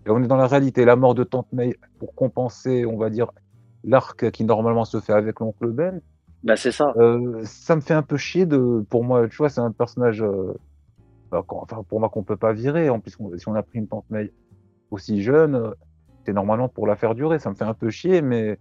euh, 0.08 0.12
on 0.12 0.22
est 0.22 0.26
dans 0.28 0.36
la 0.36 0.46
réalité. 0.46 0.84
La 0.84 0.96
mort 0.96 1.14
de 1.14 1.24
Tante 1.24 1.52
May 1.52 1.74
pour 1.98 2.14
compenser, 2.14 2.86
on 2.86 2.96
va 2.96 3.10
dire, 3.10 3.30
l'arc 3.84 4.30
qui 4.30 4.44
normalement 4.44 4.84
se 4.84 5.00
fait 5.00 5.12
avec 5.12 5.40
l'oncle 5.40 5.68
Ben. 5.68 6.00
Bah, 6.42 6.56
c'est 6.56 6.72
ça. 6.72 6.92
Euh, 6.96 7.42
ça 7.44 7.76
me 7.76 7.80
fait 7.80 7.94
un 7.94 8.02
peu 8.02 8.16
chier 8.16 8.46
de, 8.46 8.84
pour 8.88 9.04
moi, 9.04 9.28
tu 9.28 9.36
vois, 9.36 9.48
c'est 9.50 9.60
un 9.60 9.72
personnage, 9.72 10.22
euh, 10.22 10.52
enfin, 11.32 11.82
pour 11.88 12.00
moi 12.00 12.08
qu'on 12.08 12.22
peut 12.22 12.36
pas 12.36 12.52
virer. 12.52 12.88
En 12.88 13.00
plus, 13.00 13.14
on- 13.20 13.36
si 13.36 13.48
on 13.48 13.54
a 13.54 13.62
pris 13.62 13.78
une 13.78 13.88
tante 13.88 14.04
May 14.10 14.32
aussi 14.90 15.22
jeune, 15.22 15.54
euh, 15.54 15.70
c'est 16.24 16.32
normalement 16.32 16.68
pour 16.68 16.86
la 16.86 16.96
faire 16.96 17.14
durer. 17.14 17.38
Ça 17.38 17.50
me 17.50 17.54
fait 17.54 17.64
un 17.64 17.74
peu 17.74 17.90
chier, 17.90 18.22
mais, 18.22 18.58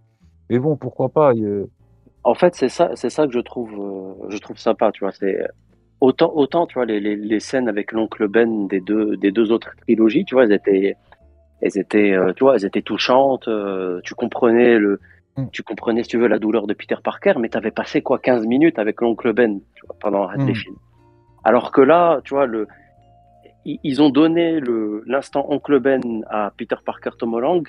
mais 0.50 0.58
bon, 0.58 0.76
pourquoi 0.76 1.08
pas. 1.08 1.32
il, 1.34 1.66
En 2.24 2.34
fait, 2.34 2.54
c'est 2.54 2.68
ça, 2.68 2.90
c'est 2.96 3.10
ça 3.10 3.26
que 3.26 3.32
je 3.32 3.40
trouve, 3.40 3.72
euh, 3.72 4.30
je 4.30 4.38
trouve 4.38 4.58
sympa, 4.58 4.92
tu 4.92 5.00
vois. 5.04 5.12
C'est 5.12 5.42
autant, 6.00 6.32
autant, 6.34 6.66
tu 6.66 6.74
vois, 6.74 6.84
les, 6.86 7.00
les, 7.00 7.16
les 7.16 7.40
scènes 7.40 7.68
avec 7.68 7.92
l'oncle 7.92 8.28
Ben 8.28 8.66
des 8.68 8.80
deux, 8.80 9.16
des 9.16 9.32
deux 9.32 9.52
autres 9.52 9.70
trilogies, 9.82 10.24
tu 10.24 10.34
vois, 10.34 10.44
elles 10.44 10.52
étaient, 10.52 10.96
elles 11.60 11.78
étaient, 11.78 12.12
euh, 12.12 12.32
tu 12.34 12.44
vois, 12.44 12.56
elles 12.56 12.64
étaient 12.64 12.82
touchantes. 12.82 13.48
euh, 13.48 14.00
tu 14.04 14.14
comprenais 14.14 14.78
le, 14.78 15.00
Mm. 15.36 15.46
tu 15.52 15.62
comprenais, 15.62 16.02
si 16.02 16.08
tu 16.08 16.18
veux, 16.18 16.26
la 16.26 16.38
douleur 16.40 16.66
de 16.66 16.74
Peter 16.74 16.96
Parker, 17.02 17.34
mais 17.38 17.48
t'avais 17.48 17.70
passé 17.70 18.02
quoi, 18.02 18.18
15 18.18 18.46
minutes 18.46 18.78
avec 18.80 19.00
l'oncle 19.00 19.32
Ben, 19.32 19.60
tu 19.76 19.86
vois, 19.86 19.96
pendant 20.00 20.28
Mm. 20.28 20.46
des 20.46 20.54
films. 20.54 20.76
Alors 21.44 21.70
que 21.70 21.80
là, 21.80 22.20
tu 22.24 22.34
vois, 22.34 22.46
le, 22.46 22.66
ils 23.64 24.02
ont 24.02 24.10
donné 24.10 24.58
le, 24.58 25.02
l'instant 25.06 25.46
oncle 25.48 25.78
Ben 25.80 26.24
à 26.30 26.52
Peter 26.56 26.76
Parker 26.84 27.10
Tom 27.18 27.34
Holland 27.34 27.66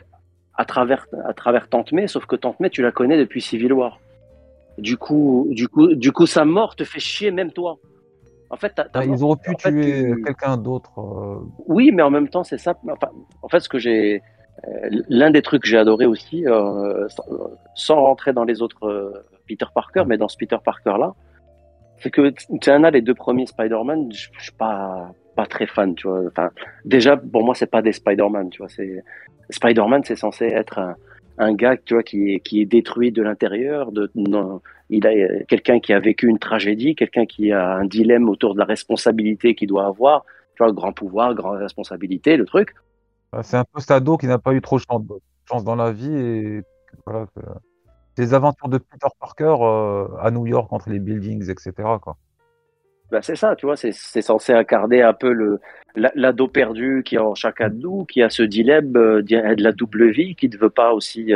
à 0.56 0.66
travers, 0.66 1.06
à 1.26 1.34
travers 1.34 1.68
Tante 1.70 1.92
May, 1.92 2.08
sauf 2.08 2.26
que 2.26 2.36
Tante 2.36 2.60
May, 2.60 2.70
tu 2.70 2.82
la 2.82 2.92
connais 2.92 3.18
depuis 3.18 3.42
Civil 3.42 3.74
War. 3.74 4.00
Du 4.78 4.98
coup, 4.98 5.48
du 5.52 5.68
coup, 5.68 5.94
du 5.96 6.12
coup, 6.12 6.26
sa 6.26 6.46
mort 6.46 6.76
te 6.76 6.84
fait 6.84 7.00
chier 7.00 7.30
même 7.32 7.52
toi. 7.52 7.78
En 8.52 8.58
fait, 8.58 8.80
ils 9.06 9.24
auraient 9.24 9.38
pu 9.38 9.52
en 9.52 9.54
tuer 9.54 10.14
tu- 10.14 10.24
quelqu'un 10.24 10.58
d'autre. 10.58 11.00
euh, 11.00 11.40
oui, 11.68 11.92
mais 11.94 12.04
en 12.04 12.10
même 12.12 12.28
temps, 12.28 12.44
c'est 12.44 12.58
ça. 12.58 12.78
Enfin, 12.84 13.10
en 13.42 13.48
fait, 13.48 13.62
ce 13.62 13.70
que 13.70 13.80
j'ai, 13.80 14.22
euh, 14.68 14.90
l'un 15.08 15.32
des 15.32 15.42
trucs 15.42 15.64
que 15.64 15.70
j'ai 15.70 15.78
adoré 15.78 16.06
aussi, 16.06 16.46
euh, 16.46 17.08
sans, 17.76 18.02
rentrer 18.02 18.34
dans 18.34 18.44
les 18.44 18.62
autres 18.62 19.24
Peter 19.48 19.66
Parker, 19.74 20.04
mais 20.06 20.18
dans 20.18 20.28
ce 20.28 20.38
Peter 20.38 20.58
Parker 20.64 20.96
là, 21.00 21.14
c'est 22.00 22.12
que 22.12 22.34
Tiana, 22.60 22.92
les 22.92 23.02
deux 23.02 23.14
premiers 23.14 23.46
Spider-Man, 23.46 24.12
je 24.12 24.28
je 24.38 24.44
suis 24.44 24.52
pas 24.52 25.14
pas 25.36 25.46
très 25.46 25.66
fan, 25.66 25.96
tu 25.96 26.08
vois. 26.08 26.24
Enfin, 26.28 26.50
déjà 26.84 27.16
pour 27.16 27.44
moi, 27.46 27.56
c'est 27.56 27.72
pas 27.72 27.82
des 27.82 27.94
Spider-Man, 27.94 28.50
tu 28.50 28.58
vois. 28.58 28.70
C'est 28.70 29.02
Spider-Man, 29.50 30.04
c'est 30.04 30.18
censé 30.18 30.46
être 30.46 30.78
un, 30.80 30.96
un 31.38 31.54
gars, 31.54 31.78
tu 31.78 31.94
vois, 31.94 32.04
qui 32.04 32.34
est 32.34 32.40
qui 32.42 32.62
est 32.62 32.66
détruit 32.66 33.12
de 33.14 33.22
l'intérieur. 33.22 33.92
De, 33.94 34.12
non, 34.16 34.62
il 34.92 35.08
a 35.08 35.12
euh, 35.12 35.44
quelqu'un 35.48 35.80
qui 35.80 35.94
a 35.94 36.00
vécu 36.00 36.28
une 36.28 36.38
tragédie, 36.40 36.96
quelqu'un 36.96 37.26
qui 37.26 37.52
a 37.52 37.76
un 37.76 37.86
dilemme 37.86 38.30
autour 38.30 38.54
de 38.54 38.60
la 38.60 38.66
responsabilité 38.66 39.56
qu'il 39.56 39.68
doit 39.70 39.86
avoir. 39.86 40.26
Tu 40.56 40.64
vois, 40.64 40.72
grand 40.74 40.92
pouvoir, 40.92 41.34
grande 41.34 41.58
responsabilité, 41.58 42.38
le 42.38 42.46
truc. 42.46 42.76
bah, 43.32 43.42
C'est 43.42 43.58
un 43.58 43.64
peu 43.64 43.80
cet 43.80 43.92
ado 43.92 44.18
qui 44.18 44.28
n'a 44.28 44.38
pas 44.38 44.54
eu 44.54 44.62
trop 44.62 44.78
de 44.78 44.84
chance, 45.50 45.64
dans 45.64 45.76
la 45.76 45.92
vie. 45.92 46.14
Et 46.14 46.62
voilà, 47.06 47.26
les 48.18 48.34
aventures 48.34 48.68
de 48.68 48.78
Peter 48.78 49.08
Parker 49.20 49.56
euh, 49.62 50.08
à 50.20 50.30
New 50.30 50.46
York 50.46 50.72
entre 50.72 50.90
les 50.90 51.00
buildings, 51.00 51.50
etc. 51.50 51.72
Quoi. 52.02 52.18
Ben, 53.12 53.22
c'est 53.22 53.36
ça, 53.36 53.56
tu 53.56 53.66
vois, 53.66 53.76
c'est 53.76 53.92
censé 54.22 54.54
incarner 54.54 55.02
un 55.02 55.14
peu 55.14 55.32
le 55.34 55.60
la- 55.96 56.12
l'ado 56.16 56.48
perdu 56.48 57.04
qui 57.06 57.16
est 57.16 57.20
en 57.20 57.36
chacun 57.36 57.70
de 57.70 57.76
nous, 57.76 58.06
qui 58.06 58.22
a 58.22 58.30
ce 58.30 58.44
dilemme 58.44 58.96
euh, 58.96 59.22
de 59.22 59.62
la 59.64 59.72
double 59.74 60.12
vie, 60.12 60.36
qui 60.36 60.48
ne 60.48 60.58
veut 60.58 60.70
pas 60.70 60.94
aussi, 60.94 61.34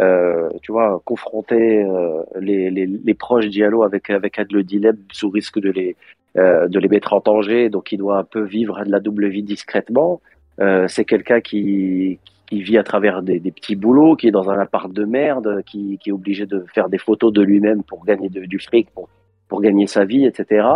euh, 0.00 0.48
tu 0.62 0.72
vois, 0.72 1.00
confronter 1.04 1.84
euh, 1.84 2.22
les, 2.40 2.70
les, 2.70 2.86
les 2.86 3.14
proches 3.14 3.46
Diallo 3.48 3.82
avec 3.82 4.10
avec 4.10 4.38
le 4.52 4.62
dilemme 4.62 4.98
sous 5.12 5.30
risque 5.30 5.58
de 5.60 5.70
les 5.70 5.96
euh, 6.36 6.66
de 6.68 6.78
les 6.80 6.88
mettre 6.88 7.12
en 7.12 7.20
danger, 7.20 7.68
donc 7.70 7.92
il 7.92 7.98
doit 7.98 8.18
un 8.18 8.24
peu 8.24 8.42
vivre 8.42 8.84
de 8.84 8.90
la 8.90 9.00
double 9.00 9.28
vie 9.28 9.42
discrètement. 9.44 10.20
Euh, 10.60 10.86
c'est 10.88 11.04
quelqu'un 11.04 11.40
qui 11.40 12.18
qui 12.46 12.62
vit 12.62 12.76
à 12.76 12.82
travers 12.82 13.22
des, 13.22 13.40
des 13.40 13.50
petits 13.52 13.74
boulots, 13.76 14.16
qui 14.16 14.28
est 14.28 14.30
dans 14.30 14.50
un 14.50 14.58
appart 14.58 14.92
de 14.92 15.04
merde, 15.04 15.62
qui, 15.64 15.96
qui 15.98 16.10
est 16.10 16.12
obligé 16.12 16.44
de 16.44 16.64
faire 16.74 16.88
des 16.90 16.98
photos 16.98 17.32
de 17.32 17.40
lui-même 17.40 17.82
pour 17.82 18.04
gagner 18.04 18.28
du 18.28 18.58
fric, 18.58 18.90
pour 18.90 19.08
pour 19.48 19.60
gagner 19.60 19.86
sa 19.86 20.04
vie, 20.04 20.24
etc 20.26 20.66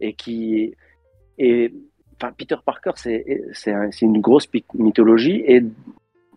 et 0.00 0.12
qui 0.12 0.74
et 1.38 1.72
enfin 2.16 2.32
Peter 2.36 2.56
Parker 2.64 2.92
c'est 2.96 3.42
c'est 3.52 3.72
un- 3.72 3.90
une 4.02 4.20
grosse 4.20 4.48
mythologie. 4.74 5.42
Et 5.46 5.62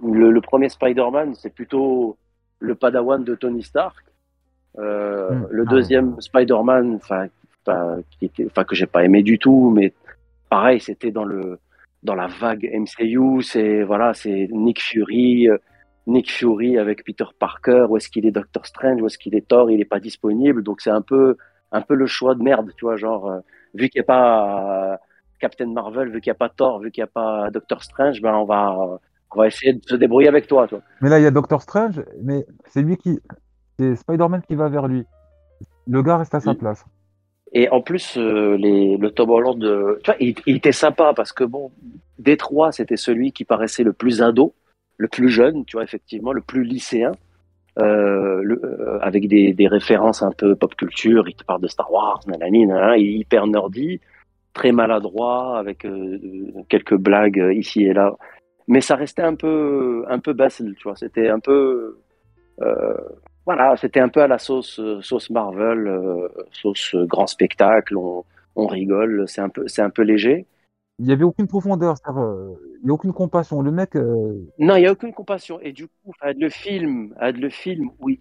le, 0.04 0.32
le 0.32 0.42
premier 0.42 0.70
Spider-Man 0.70 1.36
c'est 1.36 1.54
plutôt 1.54 2.18
le 2.60 2.76
Padawan 2.76 3.24
de 3.24 3.36
Tony 3.36 3.64
Stark 3.64 3.96
Euh, 4.78 5.32
Mm. 5.32 5.48
le 5.50 5.64
Ah. 5.68 5.70
deuxième 5.72 6.22
Spider-Man 6.22 6.96
enfin 7.02 7.28
que 8.68 8.76
j'ai 8.76 8.86
pas 8.86 9.04
aimé 9.04 9.24
du 9.24 9.38
tout 9.40 9.72
mais 9.76 9.94
pareil 10.50 10.80
c'était 10.80 11.12
dans 11.12 11.24
le 11.26 11.60
dans 12.04 12.16
la 12.16 12.28
vague 12.28 12.66
MCU 12.72 13.42
c'est 13.42 13.84
voilà 13.84 14.14
c'est 14.14 14.48
Nick 14.52 14.80
Fury 14.82 15.50
euh, 15.50 15.58
Nick 16.08 16.32
Fury 16.32 16.78
avec 16.78 17.04
Peter 17.04 17.26
Parker 17.40 17.86
où 17.90 17.98
est-ce 17.98 18.10
qu'il 18.10 18.26
est 18.26 18.32
Doctor 18.32 18.66
Strange 18.66 19.02
où 19.02 19.06
est-ce 19.08 19.18
qu'il 19.18 19.36
est 19.36 19.48
Thor 19.48 19.70
il 19.72 19.82
est 19.82 19.86
pas 19.96 20.00
disponible 20.00 20.64
donc 20.64 20.82
c'est 20.82 20.92
un 20.92 21.02
peu 21.02 21.36
un 21.72 21.82
peu 21.82 21.94
le 21.94 22.08
choix 22.08 22.34
de 22.34 22.42
merde, 22.42 22.72
tu 22.78 22.86
vois, 22.86 22.96
genre, 22.96 23.30
euh, 23.30 23.40
vu 23.76 23.90
qu'il 23.90 24.00
n'y 24.00 24.06
a 24.06 24.12
pas 24.16 25.00
Captain 25.40 25.68
Marvel, 25.68 26.10
vu 26.10 26.20
qu'il 26.20 26.32
n'y 26.32 26.36
a 26.40 26.42
pas 26.46 26.50
Thor, 26.50 26.80
vu 26.80 26.90
qu'il 26.90 27.04
n'y 27.04 27.10
a 27.12 27.14
pas 27.22 27.52
Doctor 27.52 27.84
Strange, 27.84 28.22
ben 28.24 28.34
on 28.34 28.46
va, 28.46 29.00
on 29.36 29.40
va 29.40 29.48
essayer 29.48 29.74
de 29.74 29.82
se 29.86 29.96
débrouiller 29.96 30.28
avec 30.28 30.48
toi. 30.48 30.68
Mais 31.02 31.10
là, 31.10 31.20
il 31.20 31.24
y 31.24 31.28
a 31.28 31.32
Doctor 31.32 31.62
Strange, 31.62 32.02
mais 32.22 32.46
c'est 32.68 32.82
lui 32.82 32.98
qui. 32.98 33.20
C'est 33.78 33.96
Spider-Man 33.96 34.42
qui 34.48 34.56
va 34.56 34.68
vers 34.68 34.88
lui. 34.88 35.06
Le 35.88 36.04
gars 36.04 36.18
reste 36.18 36.36
à 36.36 36.40
sa 36.40 36.54
place. 36.54 36.86
Et 37.54 37.70
en 37.70 37.82
plus, 37.82 38.18
euh, 38.18 38.58
les, 38.58 38.98
le 38.98 39.12
Tom 39.12 39.30
Holland, 39.30 39.64
euh, 39.64 40.00
tu 40.04 40.12
vois, 40.12 40.18
il, 40.20 40.36
il 40.46 40.58
était 40.58 40.72
sympa 40.72 41.14
parce 41.16 41.32
que 41.32 41.44
bon, 41.44 41.72
des 42.20 42.38
trois, 42.38 42.72
c'était 42.72 42.98
celui 42.98 43.32
qui 43.32 43.46
paraissait 43.46 43.84
le 43.84 43.94
plus 43.94 44.22
ado, 44.22 44.54
le 44.98 45.08
plus 45.08 45.30
jeune, 45.30 45.66
tu 45.66 45.78
vois, 45.78 45.84
effectivement, 45.84 46.34
le 46.34 46.42
plus 46.42 46.64
lycéen, 46.64 47.14
euh, 47.80 48.42
le, 48.44 49.00
avec 49.02 49.28
des, 49.28 49.54
des 49.54 49.68
références 49.68 50.22
un 50.22 50.32
peu 50.32 50.56
pop 50.56 50.76
culture. 50.76 51.28
Il 51.28 51.36
te 51.36 51.44
parle 51.44 51.62
de 51.62 51.68
Star 51.68 51.92
Wars, 51.92 52.20
nanani, 52.28 52.68
nanana, 52.68 52.98
il 52.98 53.08
est 53.08 53.20
hyper 53.20 53.48
nerdy, 53.48 54.00
très 54.54 54.72
maladroit, 54.72 55.58
avec 55.58 55.88
quelques 56.68 56.98
blagues 56.98 57.44
ici 57.56 57.84
et 57.86 57.94
là. 57.94 58.16
Mais 58.70 58.82
ça 58.82 58.96
restait 58.96 59.24
un 59.24 59.34
peu, 59.36 60.06
un 60.08 60.20
peu 60.20 60.34
bassel, 60.34 60.76
tu 60.78 60.84
vois. 60.84 60.96
C'était 60.96 61.28
un 61.28 61.40
peu, 61.40 61.98
euh, 62.62 62.94
voilà, 63.46 63.76
c'était 63.78 64.00
un 64.00 64.10
peu 64.10 64.22
à 64.22 64.28
la 64.28 64.38
sauce, 64.38 64.80
euh, 64.80 65.02
sauce 65.02 65.32
Marvel, 65.32 65.88
euh, 65.88 66.28
sauce 66.52 66.96
grand 66.96 67.26
spectacle. 67.26 67.98
On, 67.98 68.24
on 68.56 68.68
rigole, 68.68 69.26
c'est 69.28 69.42
un 69.42 69.50
peu, 69.50 69.68
c'est 69.68 69.82
un 69.82 69.90
peu 69.90 70.04
léger. 70.04 70.46
Il 71.00 71.06
n'y 71.06 71.12
avait 71.12 71.24
aucune 71.24 71.48
profondeur, 71.48 71.96
il 72.08 72.86
n'y 72.86 72.92
a 72.92 72.94
aucune 72.94 73.14
compassion. 73.14 73.62
Le 73.64 73.72
mec, 73.72 73.96
euh, 73.96 74.36
Non, 74.60 74.76
il 74.76 74.84
y 74.84 74.86
a 74.86 74.92
aucune 74.92 75.14
compassion. 75.14 75.60
Et 75.62 75.72
du 75.72 75.88
coup, 75.88 76.14
le 76.22 76.50
film, 76.50 77.16
le 77.20 77.50
film, 77.50 77.90
oui, 78.00 78.20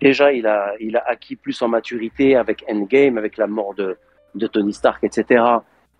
déjà, 0.00 0.32
il 0.32 0.46
a, 0.46 0.72
il 0.80 0.96
a 0.96 1.04
acquis 1.06 1.36
plus 1.36 1.60
en 1.60 1.68
maturité 1.68 2.34
avec 2.36 2.64
Endgame, 2.66 3.18
avec 3.18 3.36
la 3.36 3.46
mort 3.46 3.74
de, 3.74 3.98
de 4.36 4.46
Tony 4.46 4.72
Stark, 4.72 5.04
etc. 5.04 5.42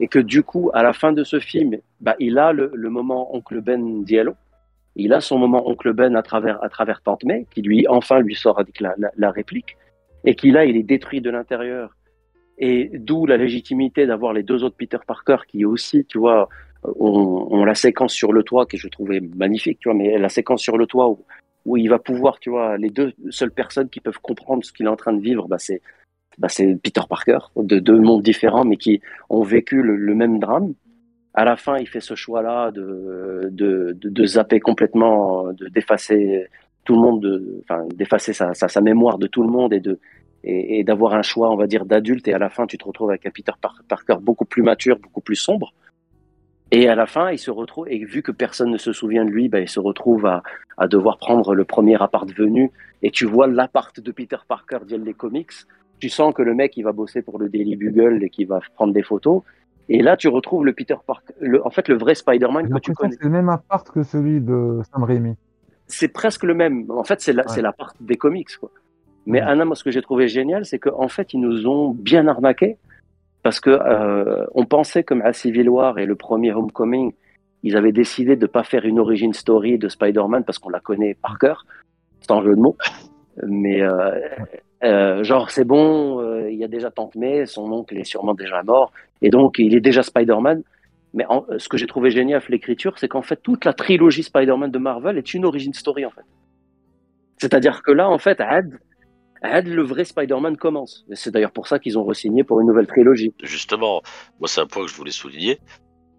Et 0.02 0.08
que 0.08 0.18
du 0.18 0.42
coup, 0.42 0.68
à 0.74 0.82
la 0.82 0.92
fin 0.92 1.12
de 1.12 1.22
ce 1.22 1.38
film, 1.38 1.76
bah, 2.00 2.16
il 2.18 2.36
a 2.36 2.52
le, 2.52 2.72
moment 2.90 3.36
Oncle 3.36 3.60
Ben 3.60 4.02
Diallo. 4.02 4.34
Il 4.96 5.12
a 5.12 5.20
son 5.20 5.38
moment 5.38 5.62
Oncle 5.70 5.92
Ben 5.92 6.16
à 6.16 6.22
travers, 6.22 6.60
à 6.64 6.68
travers 6.68 7.02
Tante 7.02 7.22
May, 7.22 7.46
qui 7.54 7.62
lui, 7.62 7.86
enfin, 7.86 8.18
lui 8.18 8.34
sort 8.34 8.58
avec 8.58 8.80
la, 8.80 8.96
la, 9.16 9.30
réplique. 9.30 9.76
Et 10.24 10.34
qui 10.34 10.50
là, 10.50 10.64
il 10.64 10.76
est 10.76 10.82
détruit 10.82 11.20
de 11.20 11.30
l'intérieur. 11.30 11.96
Et 12.58 12.90
d'où 12.94 13.26
la 13.26 13.36
légitimité 13.36 14.04
d'avoir 14.04 14.32
les 14.32 14.42
deux 14.42 14.64
autres 14.64 14.74
Peter 14.76 14.98
Parker 15.06 15.36
qui 15.46 15.64
aussi, 15.64 16.04
tu 16.04 16.18
vois, 16.18 16.48
ont, 16.82 17.46
ont 17.52 17.64
la 17.64 17.76
séquence 17.76 18.12
sur 18.12 18.32
le 18.32 18.42
toit 18.42 18.66
que 18.66 18.76
je 18.76 18.88
trouvais 18.88 19.20
magnifique, 19.36 19.78
tu 19.78 19.88
vois, 19.88 19.96
mais 19.96 20.18
la 20.18 20.28
séquence 20.28 20.62
sur 20.62 20.78
le 20.78 20.86
toit 20.86 21.10
où, 21.10 21.24
où 21.64 21.76
il 21.76 21.88
va 21.88 22.00
pouvoir, 22.00 22.40
tu 22.40 22.50
vois, 22.50 22.76
les 22.76 22.90
deux 22.90 23.12
seules 23.30 23.52
personnes 23.52 23.88
qui 23.88 24.00
peuvent 24.00 24.20
comprendre 24.20 24.64
ce 24.64 24.72
qu'il 24.72 24.86
est 24.86 24.90
en 24.90 24.96
train 24.96 25.12
de 25.12 25.22
vivre, 25.22 25.46
bah, 25.46 25.60
c'est 25.60 25.80
bah, 26.38 26.48
c'est 26.48 26.76
Peter 26.82 27.02
Parker, 27.08 27.38
de 27.56 27.78
deux 27.78 27.98
mondes 27.98 28.22
différents, 28.22 28.64
mais 28.64 28.76
qui 28.76 29.00
ont 29.30 29.42
vécu 29.42 29.82
le, 29.82 30.14
même 30.14 30.38
drame. 30.38 30.74
À 31.34 31.44
la 31.44 31.56
fin, 31.56 31.76
il 31.78 31.88
fait 31.88 32.00
ce 32.00 32.14
choix-là 32.14 32.70
de, 32.70 33.48
de, 33.50 33.96
de, 33.98 34.26
zapper 34.26 34.60
complètement, 34.60 35.52
de 35.52 35.68
d'effacer 35.68 36.46
tout 36.84 36.94
le 36.94 37.00
monde, 37.00 37.22
de, 37.22 37.60
enfin 37.62 37.86
d'effacer 37.94 38.32
sa, 38.32 38.54
sa, 38.54 38.80
mémoire 38.80 39.18
de 39.18 39.26
tout 39.26 39.42
le 39.42 39.48
monde 39.48 39.72
et 39.72 39.80
de 39.80 39.98
d'avoir 40.82 41.14
un 41.14 41.22
choix, 41.22 41.52
on 41.52 41.56
va 41.56 41.68
dire, 41.68 41.84
d'adulte. 41.86 42.26
Et 42.26 42.34
à 42.34 42.38
la 42.38 42.50
fin, 42.50 42.66
tu 42.66 42.76
te 42.76 42.84
retrouves 42.84 43.10
avec 43.10 43.24
un 43.26 43.30
Peter 43.30 43.52
Par- 43.60 43.80
Parker 43.88 44.16
beaucoup 44.20 44.44
plus 44.44 44.62
mature, 44.62 44.98
beaucoup 44.98 45.20
plus 45.20 45.36
sombre. 45.36 45.72
Et 46.72 46.88
à 46.88 46.94
la 46.94 47.06
fin, 47.06 47.30
il 47.30 47.38
se 47.38 47.50
retrouve, 47.50 47.86
et 47.88 48.04
vu 48.04 48.22
que 48.22 48.32
personne 48.32 48.70
ne 48.70 48.78
se 48.78 48.92
souvient 48.92 49.24
de 49.24 49.30
lui, 49.30 49.48
bah, 49.48 49.60
il 49.60 49.68
se 49.68 49.78
retrouve 49.78 50.26
à, 50.26 50.42
à 50.78 50.88
devoir 50.88 51.18
prendre 51.18 51.54
le 51.54 51.64
premier 51.64 52.02
appart 52.02 52.28
venu. 52.32 52.72
Et 53.02 53.10
tu 53.10 53.26
vois 53.26 53.46
l'appart 53.46 54.00
de 54.00 54.10
Peter 54.10 54.38
Parker 54.48 54.78
d'il 54.84 55.02
les 55.02 55.14
comics. 55.14 55.52
Tu 56.02 56.08
sens 56.08 56.34
que 56.34 56.42
le 56.42 56.52
mec, 56.52 56.76
il 56.76 56.82
va 56.82 56.90
bosser 56.90 57.22
pour 57.22 57.38
le 57.38 57.48
Daily 57.48 57.76
Bugle 57.76 58.24
et 58.24 58.28
qu'il 58.28 58.48
va 58.48 58.58
prendre 58.74 58.92
des 58.92 59.04
photos. 59.04 59.42
Et 59.88 60.02
là, 60.02 60.16
tu 60.16 60.26
retrouves 60.26 60.64
le 60.64 60.72
Peter 60.72 60.96
Parker, 61.06 61.32
le, 61.40 61.64
en 61.64 61.70
fait, 61.70 61.86
le 61.86 61.96
vrai 61.96 62.16
Spider-Man 62.16 62.68
que 62.68 62.78
tu 62.80 62.92
connais. 62.92 63.12
c'est 63.14 63.22
le 63.22 63.30
même 63.30 63.48
appart 63.48 63.88
que 63.88 64.02
celui 64.02 64.40
de 64.40 64.80
Sam 64.90 65.04
Raimi. 65.04 65.36
C'est 65.86 66.08
presque 66.08 66.42
le 66.42 66.54
même. 66.54 66.90
En 66.90 67.04
fait, 67.04 67.20
c'est 67.20 67.32
la, 67.32 67.42
Ouais. 67.44 67.48
c'est 67.54 67.62
la 67.62 67.72
part 67.72 67.94
des 68.00 68.16
comics, 68.16 68.48
quoi. 68.58 68.72
Mais 69.26 69.40
Ouais. 69.40 69.46
Anna, 69.46 69.64
moi, 69.64 69.76
ce 69.76 69.84
que 69.84 69.92
j'ai 69.92 70.02
trouvé 70.02 70.26
génial, 70.26 70.64
c'est 70.64 70.80
qu'en 70.80 71.06
fait, 71.06 71.34
ils 71.34 71.40
nous 71.40 71.68
ont 71.68 71.90
bien 71.92 72.26
arnaqués 72.26 72.78
parce 73.44 73.60
que 73.60 73.70
euh, 73.70 74.44
on 74.56 74.64
pensait 74.66 75.04
comme 75.04 75.22
à 75.22 75.32
Civil 75.32 75.68
War 75.68 76.00
et 76.00 76.06
le 76.06 76.16
premier 76.16 76.52
Homecoming, 76.52 77.12
ils 77.62 77.76
avaient 77.76 77.92
décidé 77.92 78.34
de 78.34 78.46
pas 78.48 78.64
faire 78.64 78.84
une 78.86 78.98
origin 78.98 79.32
story 79.32 79.78
de 79.78 79.88
Spider-Man 79.88 80.42
parce 80.42 80.58
qu'on 80.58 80.70
la 80.70 80.80
connaît 80.80 81.14
par 81.14 81.38
cœur, 81.38 81.64
sans 82.22 82.42
jeu 82.42 82.56
de 82.56 82.60
mots. 82.60 82.76
Mais 83.46 83.82
euh, 83.82 84.18
euh, 84.84 85.22
genre, 85.24 85.50
c'est 85.50 85.64
bon, 85.64 86.20
euh, 86.20 86.50
il 86.50 86.58
y 86.58 86.64
a 86.64 86.68
déjà 86.68 86.90
Tante 86.90 87.14
May, 87.14 87.46
son 87.46 87.70
oncle 87.72 87.96
est 87.96 88.04
sûrement 88.04 88.34
déjà 88.34 88.62
mort, 88.62 88.92
et 89.20 89.30
donc 89.30 89.58
il 89.58 89.74
est 89.74 89.80
déjà 89.80 90.02
Spider-Man. 90.02 90.62
Mais 91.14 91.26
en- 91.28 91.44
ce 91.58 91.68
que 91.68 91.76
j'ai 91.76 91.86
trouvé 91.86 92.10
génial 92.10 92.38
avec 92.38 92.48
l'écriture, 92.48 92.98
c'est 92.98 93.08
qu'en 93.08 93.22
fait, 93.22 93.36
toute 93.42 93.64
la 93.64 93.74
trilogie 93.74 94.22
Spider-Man 94.22 94.70
de 94.70 94.78
Marvel 94.78 95.18
est 95.18 95.34
une 95.34 95.44
origin 95.44 95.72
story, 95.74 96.06
en 96.06 96.10
fait. 96.10 96.22
C'est-à-dire 97.38 97.82
que 97.82 97.92
là, 97.92 98.08
en 98.08 98.18
fait, 98.18 98.40
Had, 98.40 98.78
Had, 99.42 99.66
le 99.66 99.82
vrai 99.82 100.04
Spider-Man 100.04 100.56
commence. 100.56 101.04
Et 101.10 101.16
C'est 101.16 101.30
d'ailleurs 101.30 101.50
pour 101.52 101.66
ça 101.66 101.78
qu'ils 101.78 101.98
ont 101.98 102.04
re-signé 102.04 102.44
pour 102.44 102.60
une 102.60 102.68
nouvelle 102.68 102.86
trilogie. 102.86 103.34
Justement, 103.42 104.00
moi 104.38 104.48
c'est 104.48 104.60
un 104.60 104.66
point 104.66 104.84
que 104.84 104.90
je 104.90 104.94
voulais 104.96 105.10
souligner, 105.10 105.58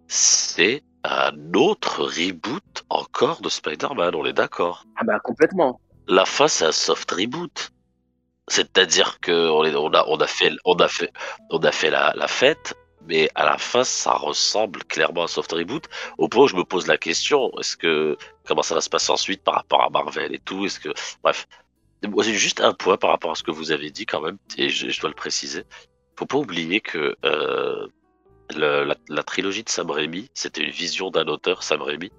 c'est 0.08 0.84
un 1.04 1.32
autre 1.56 2.04
reboot 2.04 2.84
encore 2.90 3.42
de 3.42 3.50
Spider-Man, 3.50 4.16
on 4.16 4.26
est 4.26 4.34
d'accord. 4.34 4.86
Ah 4.98 5.04
bah 5.06 5.20
complètement. 5.24 5.80
La 6.08 6.26
fin 6.26 6.48
c'est 6.48 6.66
un 6.66 6.72
soft 6.72 7.10
reboot. 7.12 7.72
C'est-à-dire 8.48 9.20
que 9.22 9.50
on, 9.50 9.64
a, 9.64 10.28
fait, 10.28 11.90
la, 11.90 12.28
fête, 12.28 12.74
mais 13.08 13.30
à 13.36 13.46
la 13.46 13.58
fin 13.58 13.84
ça 13.84 14.14
ressemble 14.14 14.84
clairement 14.84 15.24
à 15.24 15.28
soft 15.28 15.52
reboot. 15.54 15.88
Au 16.18 16.28
point 16.28 16.44
où 16.44 16.48
je 16.48 16.56
me 16.56 16.64
pose 16.64 16.88
la 16.88 16.98
question, 16.98 17.52
est-ce 17.60 17.78
que 17.78 18.18
comment 18.46 18.64
ça 18.64 18.76
va 18.76 18.82
se 18.82 18.90
passer 18.90 19.12
ensuite 19.12 19.44
par 19.44 19.56
rapport 19.56 19.84
à 19.84 19.90
Marvel 19.90 20.34
et 20.36 20.40
tout 20.40 20.66
Est-ce 20.66 20.80
que, 20.80 20.90
bref, 21.24 21.48
j'ai 22.20 22.34
juste 22.34 22.60
un 22.60 22.74
point 22.74 22.98
par 22.98 23.12
rapport 23.12 23.32
à 23.32 23.36
ce 23.36 23.44
que 23.44 23.52
vous 23.52 23.72
avez 23.72 23.90
dit 23.92 24.06
quand 24.06 24.22
même, 24.22 24.38
et 24.58 24.70
je, 24.70 25.00
dois 25.00 25.10
le 25.10 25.16
préciser. 25.16 25.64
Faut 26.18 26.26
pas 26.26 26.38
oublier 26.38 26.82
que 26.82 27.16
euh, 27.24 27.88
la, 28.56 28.96
la 29.08 29.24
trilogie 29.24 29.64
de 29.64 29.70
Sam 29.70 29.90
Raimi, 29.90 30.30
c'était 30.34 30.64
une 30.64 30.72
vision 30.72 31.12
d'un 31.12 31.28
auteur, 31.28 31.64
Sam 31.64 31.82
Raimi. 31.82 32.12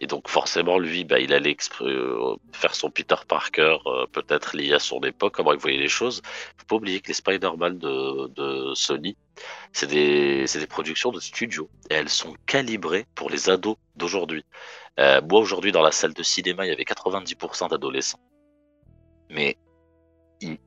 Et 0.00 0.06
donc 0.06 0.28
forcément, 0.28 0.78
lui, 0.78 1.04
bah, 1.04 1.20
il 1.20 1.34
allait 1.34 1.56
euh, 1.82 2.36
faire 2.52 2.74
son 2.74 2.90
Peter 2.90 3.16
Parker, 3.28 3.76
euh, 3.84 4.06
peut-être 4.06 4.56
lié 4.56 4.72
à 4.72 4.78
son 4.78 4.98
époque, 5.00 5.34
comment 5.34 5.52
il 5.52 5.58
voyait 5.58 5.78
les 5.78 5.88
choses. 5.88 6.22
Faut 6.56 6.64
pas 6.66 6.76
oublier 6.76 7.00
que 7.00 7.08
les 7.08 7.14
Spider-Man 7.14 7.78
de, 7.78 8.72
Sony, 8.74 9.16
c'est 9.72 9.86
des, 9.86 10.66
productions 10.68 11.12
de 11.12 11.20
studio. 11.20 11.68
Et 11.90 11.94
elles 11.94 12.08
sont 12.08 12.34
calibrées 12.46 13.06
pour 13.14 13.28
les 13.28 13.50
ados 13.50 13.76
d'aujourd'hui. 13.94 14.44
Euh, 14.98 15.20
moi, 15.28 15.38
aujourd'hui, 15.38 15.70
dans 15.70 15.82
la 15.82 15.92
salle 15.92 16.14
de 16.14 16.22
cinéma, 16.22 16.64
il 16.64 16.70
y 16.70 16.72
avait 16.72 16.84
90% 16.84 17.68
d'adolescents. 17.68 18.20
Mais 19.28 19.58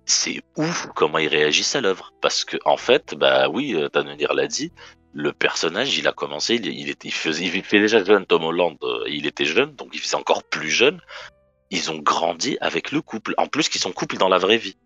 c'est 0.06 0.44
ouf 0.58 0.88
comment 0.96 1.18
ils 1.18 1.28
réagissent 1.28 1.76
à 1.76 1.82
l'œuvre. 1.82 2.14
Parce 2.22 2.46
que, 2.46 2.58
en 2.66 2.78
fait, 2.78 3.16
bah 3.16 3.50
oui, 3.50 3.76
Tanonir 3.92 4.34
l'a 4.34 4.46
dit, 4.46 4.72
le 5.14 5.32
personnage, 5.32 5.98
il 5.98 6.08
a 6.08 6.12
commencé, 6.12 6.56
il, 6.56 6.90
était, 6.90 7.08
il, 7.08 7.14
faisait, 7.14 7.48
fait 7.62 7.80
déjà 7.80 8.04
jeune 8.04 8.26
Tom 8.26 8.44
Holland, 8.44 8.78
euh, 8.82 9.04
il 9.08 9.28
était 9.28 9.46
jeune, 9.46 9.76
donc 9.76 9.90
il 9.94 10.00
faisait 10.00 10.16
encore 10.16 10.44
plus 10.44 10.70
jeune. 10.70 11.00
Ils 11.70 11.92
ont 11.92 12.00
grandi 12.00 12.58
avec 12.62 12.92
le 12.92 13.02
couple. 13.02 13.34
En 13.38 13.48
plus, 13.48 13.70
qu'ils 13.70 13.82
sont 13.82 13.92
couple 13.92 14.18
dans 14.18 14.30
la 14.30 14.38
vraie 14.38 14.58
vie. 14.58 14.78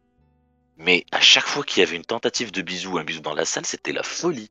Mais 0.77 1.05
à 1.11 1.21
chaque 1.21 1.47
fois 1.47 1.63
qu'il 1.63 1.81
y 1.81 1.83
avait 1.83 1.95
une 1.95 2.05
tentative 2.05 2.51
de 2.51 2.61
bisou, 2.61 2.97
un 2.97 3.03
bisou 3.03 3.21
dans 3.21 3.33
la 3.33 3.45
salle, 3.45 3.65
c'était 3.65 3.93
la 3.93 4.03
folie. 4.03 4.49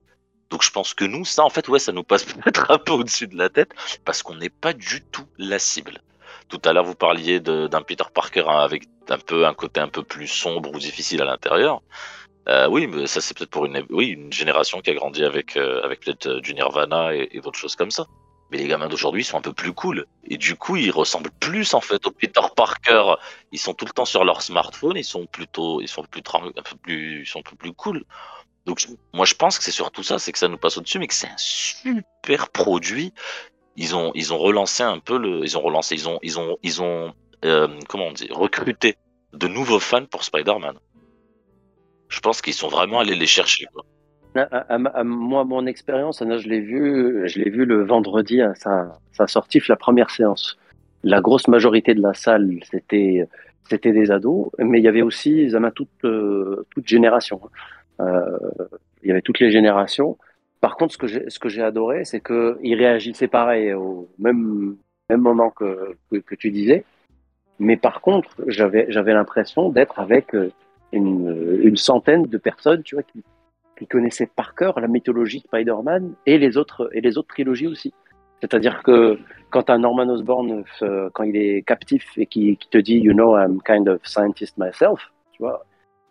Donc 0.50 0.62
je 0.62 0.70
pense 0.70 0.94
que 0.94 1.04
nous, 1.04 1.24
ça, 1.24 1.44
en 1.44 1.50
fait, 1.50 1.68
ouais, 1.68 1.78
ça 1.78 1.92
nous 1.92 2.04
passe 2.04 2.24
peut-être 2.24 2.70
un 2.70 2.78
peu 2.78 2.92
au-dessus 2.92 3.28
de 3.28 3.36
la 3.36 3.48
tête, 3.48 3.72
parce 4.04 4.22
qu'on 4.22 4.34
n'est 4.34 4.50
pas 4.50 4.72
du 4.72 5.02
tout 5.02 5.26
la 5.38 5.58
cible. 5.58 6.00
Tout 6.48 6.60
à 6.64 6.72
l'heure, 6.72 6.84
vous 6.84 6.94
parliez 6.94 7.40
d'un 7.40 7.82
Peter 7.82 8.04
Parker 8.12 8.44
hein, 8.46 8.58
avec 8.58 8.84
un 9.08 9.18
peu 9.18 9.46
un 9.46 9.54
côté 9.54 9.80
un 9.80 9.88
peu 9.88 10.02
plus 10.02 10.28
sombre 10.28 10.72
ou 10.72 10.78
difficile 10.78 11.22
à 11.22 11.24
l'intérieur. 11.24 11.82
Euh, 12.48 12.68
oui, 12.68 12.86
mais 12.86 13.06
ça 13.06 13.20
c'est 13.20 13.36
peut-être 13.36 13.50
pour 13.50 13.66
une, 13.66 13.84
oui, 13.90 14.08
une 14.08 14.32
génération 14.32 14.80
qui 14.80 14.90
a 14.90 14.94
grandi 14.94 15.24
avec, 15.24 15.56
euh, 15.56 15.82
avec 15.82 16.00
peut-être 16.00 16.26
euh, 16.26 16.40
du 16.40 16.54
Nirvana 16.54 17.14
et, 17.14 17.40
d'autres 17.42 17.58
choses 17.58 17.74
comme 17.74 17.90
ça. 17.90 18.06
Mais 18.52 18.58
les 18.58 18.68
gamins 18.68 18.88
d'aujourd'hui 18.88 19.24
sont 19.24 19.36
un 19.36 19.40
peu 19.40 19.52
plus 19.52 19.72
cool. 19.72 20.06
Et 20.24 20.36
du 20.36 20.54
coup, 20.54 20.76
ils 20.76 20.92
ressemblent 20.92 21.32
plus 21.40 21.74
en 21.74 21.80
fait 21.80 22.06
au 22.06 22.12
Peter 22.12 22.40
Parker. 22.54 23.14
Ils 23.50 23.58
sont 23.58 23.74
tout 23.74 23.84
le 23.84 23.90
temps 23.90 24.04
sur 24.04 24.24
leur 24.24 24.40
smartphone. 24.42 24.96
Ils 24.96 25.04
sont 25.04 25.26
plutôt, 25.26 25.80
ils 25.80 25.88
sont 25.88 26.04
plus, 26.04 26.22
un 26.34 26.62
peu 26.62 26.76
plus, 26.80 27.22
ils 27.22 27.26
sont 27.26 27.42
plus 27.42 27.72
cool. 27.72 28.04
Donc, 28.64 28.86
moi, 29.12 29.24
je 29.24 29.34
pense 29.34 29.58
que 29.58 29.64
c'est 29.64 29.72
surtout 29.72 30.04
ça, 30.04 30.20
c'est 30.20 30.30
que 30.30 30.38
ça 30.38 30.46
nous 30.46 30.58
passe 30.58 30.76
au-dessus, 30.76 31.00
mais 31.00 31.08
que 31.08 31.14
c'est 31.14 31.26
un 31.26 31.36
super 31.36 32.48
produit. 32.50 33.12
Ils 33.76 33.96
ont, 33.96 34.12
ils 34.14 34.32
ont 34.32 34.38
relancé 34.38 34.84
un 34.84 35.00
peu 35.00 35.18
le, 35.18 35.44
ils 35.44 35.58
ont 35.58 35.62
relancé, 35.62 35.96
ils 35.96 36.08
ont, 36.08 36.20
ils 36.22 36.38
ont, 36.38 36.56
ils 36.62 36.82
ont, 36.82 37.14
euh, 37.44 37.68
comment 37.88 38.06
on 38.06 38.12
dit, 38.12 38.28
recruté 38.30 38.96
de 39.32 39.48
nouveaux 39.48 39.80
fans 39.80 40.06
pour 40.06 40.22
Spider-Man. 40.22 40.78
Je 42.08 42.20
pense 42.20 42.40
qu'ils 42.40 42.54
sont 42.54 42.68
vraiment 42.68 43.00
allés 43.00 43.14
les 43.14 43.26
chercher. 43.26 43.66
Moi, 44.34 45.44
mon 45.44 45.66
expérience, 45.66 46.22
je 46.22 46.48
l'ai 46.48 46.60
vu, 46.60 47.22
je 47.26 47.38
l'ai 47.38 47.50
vu 47.50 47.64
le 47.64 47.84
vendredi 47.84 48.42
à 48.42 48.54
sa, 48.54 48.98
sa 49.12 49.26
sortie, 49.26 49.60
la 49.68 49.76
première 49.76 50.10
séance. 50.10 50.58
La 51.02 51.20
grosse 51.20 51.48
majorité 51.48 51.94
de 51.94 52.02
la 52.02 52.14
salle, 52.14 52.60
c'était, 52.70 53.26
c'était 53.68 53.92
des 53.92 54.10
ados, 54.10 54.50
mais 54.58 54.78
il 54.78 54.84
y 54.84 54.88
avait 54.88 55.02
aussi, 55.02 55.48
Zama, 55.48 55.70
toute, 55.70 56.04
euh, 56.04 56.66
toute 56.70 56.86
génération. 56.86 57.40
Euh, 58.00 58.38
il 59.02 59.08
y 59.08 59.12
avait 59.12 59.22
toutes 59.22 59.40
les 59.40 59.50
générations. 59.50 60.18
Par 60.60 60.76
contre, 60.76 60.94
ce 60.94 61.38
que 61.38 61.48
j'ai, 61.48 61.62
adoré, 61.62 62.04
c'est 62.04 62.20
que 62.20 62.58
ils 62.62 62.74
réagissaient 62.74 63.28
pareil 63.28 63.72
au 63.72 64.08
même, 64.18 64.76
même 65.08 65.20
moment 65.20 65.50
que, 65.50 65.96
que, 66.10 66.16
que 66.16 66.34
tu 66.34 66.50
disais. 66.50 66.84
Mais 67.58 67.76
par 67.76 68.00
contre, 68.00 68.30
j'avais, 68.48 68.86
j'avais 68.90 69.14
l'impression 69.14 69.70
d'être 69.70 69.98
avec 69.98 70.34
euh, 70.34 70.50
une, 70.92 71.60
une 71.62 71.76
centaine 71.76 72.24
de 72.24 72.38
personnes, 72.38 72.82
tu 72.82 72.94
vois, 72.94 73.02
qui, 73.02 73.22
qui 73.78 73.86
connaissaient 73.86 74.28
par 74.34 74.54
cœur 74.54 74.80
la 74.80 74.88
mythologie 74.88 75.40
Spider-Man 75.40 76.14
et 76.26 76.38
les 76.38 76.56
autres 76.56 76.88
et 76.92 77.00
les 77.00 77.18
autres 77.18 77.28
trilogies 77.28 77.66
aussi. 77.66 77.92
C'est-à-dire 78.40 78.82
que 78.82 79.18
quand 79.50 79.70
un 79.70 79.78
Norman 79.78 80.08
Osborn, 80.08 80.64
euh, 80.82 81.10
quand 81.14 81.24
il 81.24 81.36
est 81.36 81.62
captif 81.62 82.06
et 82.16 82.26
qui, 82.26 82.56
qui 82.56 82.68
te 82.68 82.78
dit, 82.78 82.98
you 82.98 83.12
know, 83.12 83.36
I'm 83.36 83.60
kind 83.62 83.88
of 83.88 84.00
scientist 84.04 84.56
myself, 84.58 85.10
tu 85.32 85.42
vois, 85.42 85.64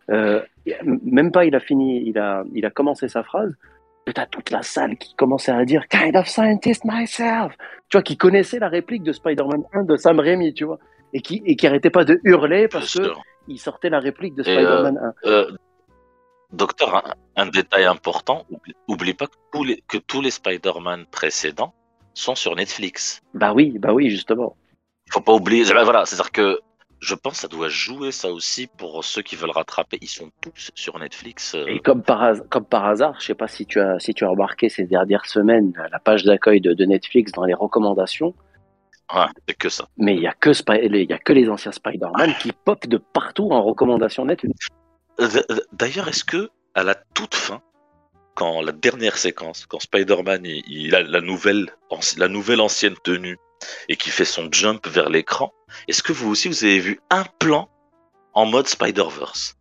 euh, 0.09 0.41
même 0.83 1.31
pas 1.31 1.45
il 1.45 1.55
a 1.55 1.59
fini, 1.59 2.03
il 2.07 2.17
a, 2.17 2.43
il 2.53 2.65
a 2.65 2.71
commencé 2.71 3.07
sa 3.07 3.23
phrase, 3.23 3.55
t'as 4.13 4.25
toute 4.25 4.51
la 4.51 4.61
salle 4.61 4.97
qui 4.97 5.15
commençait 5.15 5.51
à 5.51 5.65
dire 5.65 5.87
kind 5.87 6.15
of 6.15 6.27
scientist 6.27 6.83
myself, 6.85 7.55
tu 7.89 7.97
vois, 7.97 8.03
qui 8.03 8.17
connaissait 8.17 8.59
la 8.59 8.69
réplique 8.69 9.03
de 9.03 9.11
Spider-Man 9.11 9.63
1 9.73 9.83
de 9.83 9.95
Sam 9.95 10.19
Raimi, 10.19 10.53
tu 10.53 10.65
vois, 10.65 10.79
et 11.13 11.21
qui, 11.21 11.41
et 11.45 11.55
qui 11.55 11.67
arrêtait 11.67 11.89
pas 11.89 12.05
de 12.05 12.19
hurler 12.23 12.67
parce 12.67 12.97
que. 12.97 13.07
Il 13.47 13.59
sortait 13.59 13.89
la 13.89 13.99
réplique 13.99 14.35
de 14.35 14.43
Spider-Man 14.43 15.13
1. 15.25 15.29
Euh, 15.29 15.51
docteur, 16.51 16.95
un, 16.95 17.13
un 17.35 17.45
détail 17.47 17.85
important, 17.85 18.45
oublie, 18.49 18.75
oublie 18.87 19.13
pas 19.13 19.27
que 19.27 19.35
tous 19.51 19.63
les, 19.63 19.83
que 19.87 19.97
tous 19.97 20.21
les 20.21 20.31
Spider-Man 20.31 21.05
précédents 21.11 21.73
sont 22.13 22.35
sur 22.35 22.55
Netflix. 22.55 23.21
Bah 23.33 23.53
oui, 23.53 23.77
bah 23.77 23.93
oui, 23.93 24.09
justement. 24.09 24.55
faut 25.11 25.21
pas 25.21 25.33
oublier. 25.33 25.63
Voilà, 25.63 26.05
c'est-à-dire 26.05 26.31
que 26.31 26.59
je 27.01 27.13
pense 27.13 27.33
que 27.33 27.39
ça 27.39 27.47
doit 27.49 27.67
jouer 27.67 28.11
ça 28.11 28.31
aussi 28.31 28.67
pour 28.67 29.03
ceux 29.03 29.21
qui 29.21 29.35
veulent 29.35 29.51
rattraper. 29.51 29.97
Ils 30.01 30.07
sont 30.07 30.31
tous 30.41 30.71
sur 30.75 30.97
Netflix. 30.97 31.53
euh, 31.53 31.65
Et 31.67 31.79
comme 31.79 32.01
par, 32.01 32.33
comme 32.49 32.65
par 32.65 32.85
hasard, 32.85 33.19
je 33.19 33.25
sais 33.27 33.35
pas 33.35 33.47
si 33.49 33.65
tu 33.65 33.79
as, 33.81 33.99
si 33.99 34.13
tu 34.13 34.23
as 34.23 34.29
remarqué 34.29 34.69
ces 34.69 34.85
dernières 34.85 35.25
semaines 35.25 35.73
la 35.91 35.99
page 35.99 36.23
d'accueil 36.23 36.61
de, 36.61 36.73
de 36.73 36.85
Netflix 36.85 37.31
dans 37.33 37.43
les 37.43 37.53
recommandations, 37.53 38.33
ouais, 39.13 39.25
c'est 39.47 39.55
que 39.57 39.69
ça. 39.69 39.87
mais 39.97 40.15
il 40.15 40.21
y 40.21 40.27
a 40.27 40.33
que 40.33 40.49
y 40.51 41.13
a 41.13 41.17
que 41.19 41.33
les 41.33 41.49
anciens 41.49 41.71
Spider-Man 41.71 42.35
qui 42.39 42.51
popent 42.51 42.87
de 42.87 42.97
partout 42.97 43.49
en 43.51 43.61
recommandation 43.63 44.25
Netflix. 44.25 44.67
Euh, 45.19 45.27
d- 45.27 45.43
D'ailleurs, 45.73 46.07
est-ce 46.07 46.23
que 46.23 46.49
à 46.73 46.83
la 46.83 46.95
toute 46.95 47.35
fin, 47.35 47.61
quand 48.35 48.61
la 48.61 48.71
dernière 48.73 49.17
séquence, 49.17 49.65
quand 49.65 49.79
Spider-Man 49.79 50.41
il, 50.45 50.63
il 50.67 50.95
a 50.95 51.01
la 51.01 51.21
nouvelle, 51.21 51.69
la 52.17 52.27
nouvelle 52.27 52.59
ancienne 52.61 52.95
tenue 53.03 53.37
et 53.89 53.95
qui 53.95 54.09
fait 54.09 54.25
son 54.25 54.49
jump 54.51 54.85
vers 54.87 55.09
l'écran, 55.09 55.53
est-ce 55.87 56.03
que 56.03 56.11
vous 56.11 56.29
aussi 56.29 56.47
vous 56.49 56.63
avez 56.65 56.79
vu 56.79 56.99
un 57.09 57.23
plan 57.39 57.69
en 58.33 58.45
mode 58.45 58.67
Spider-Verse? 58.67 59.55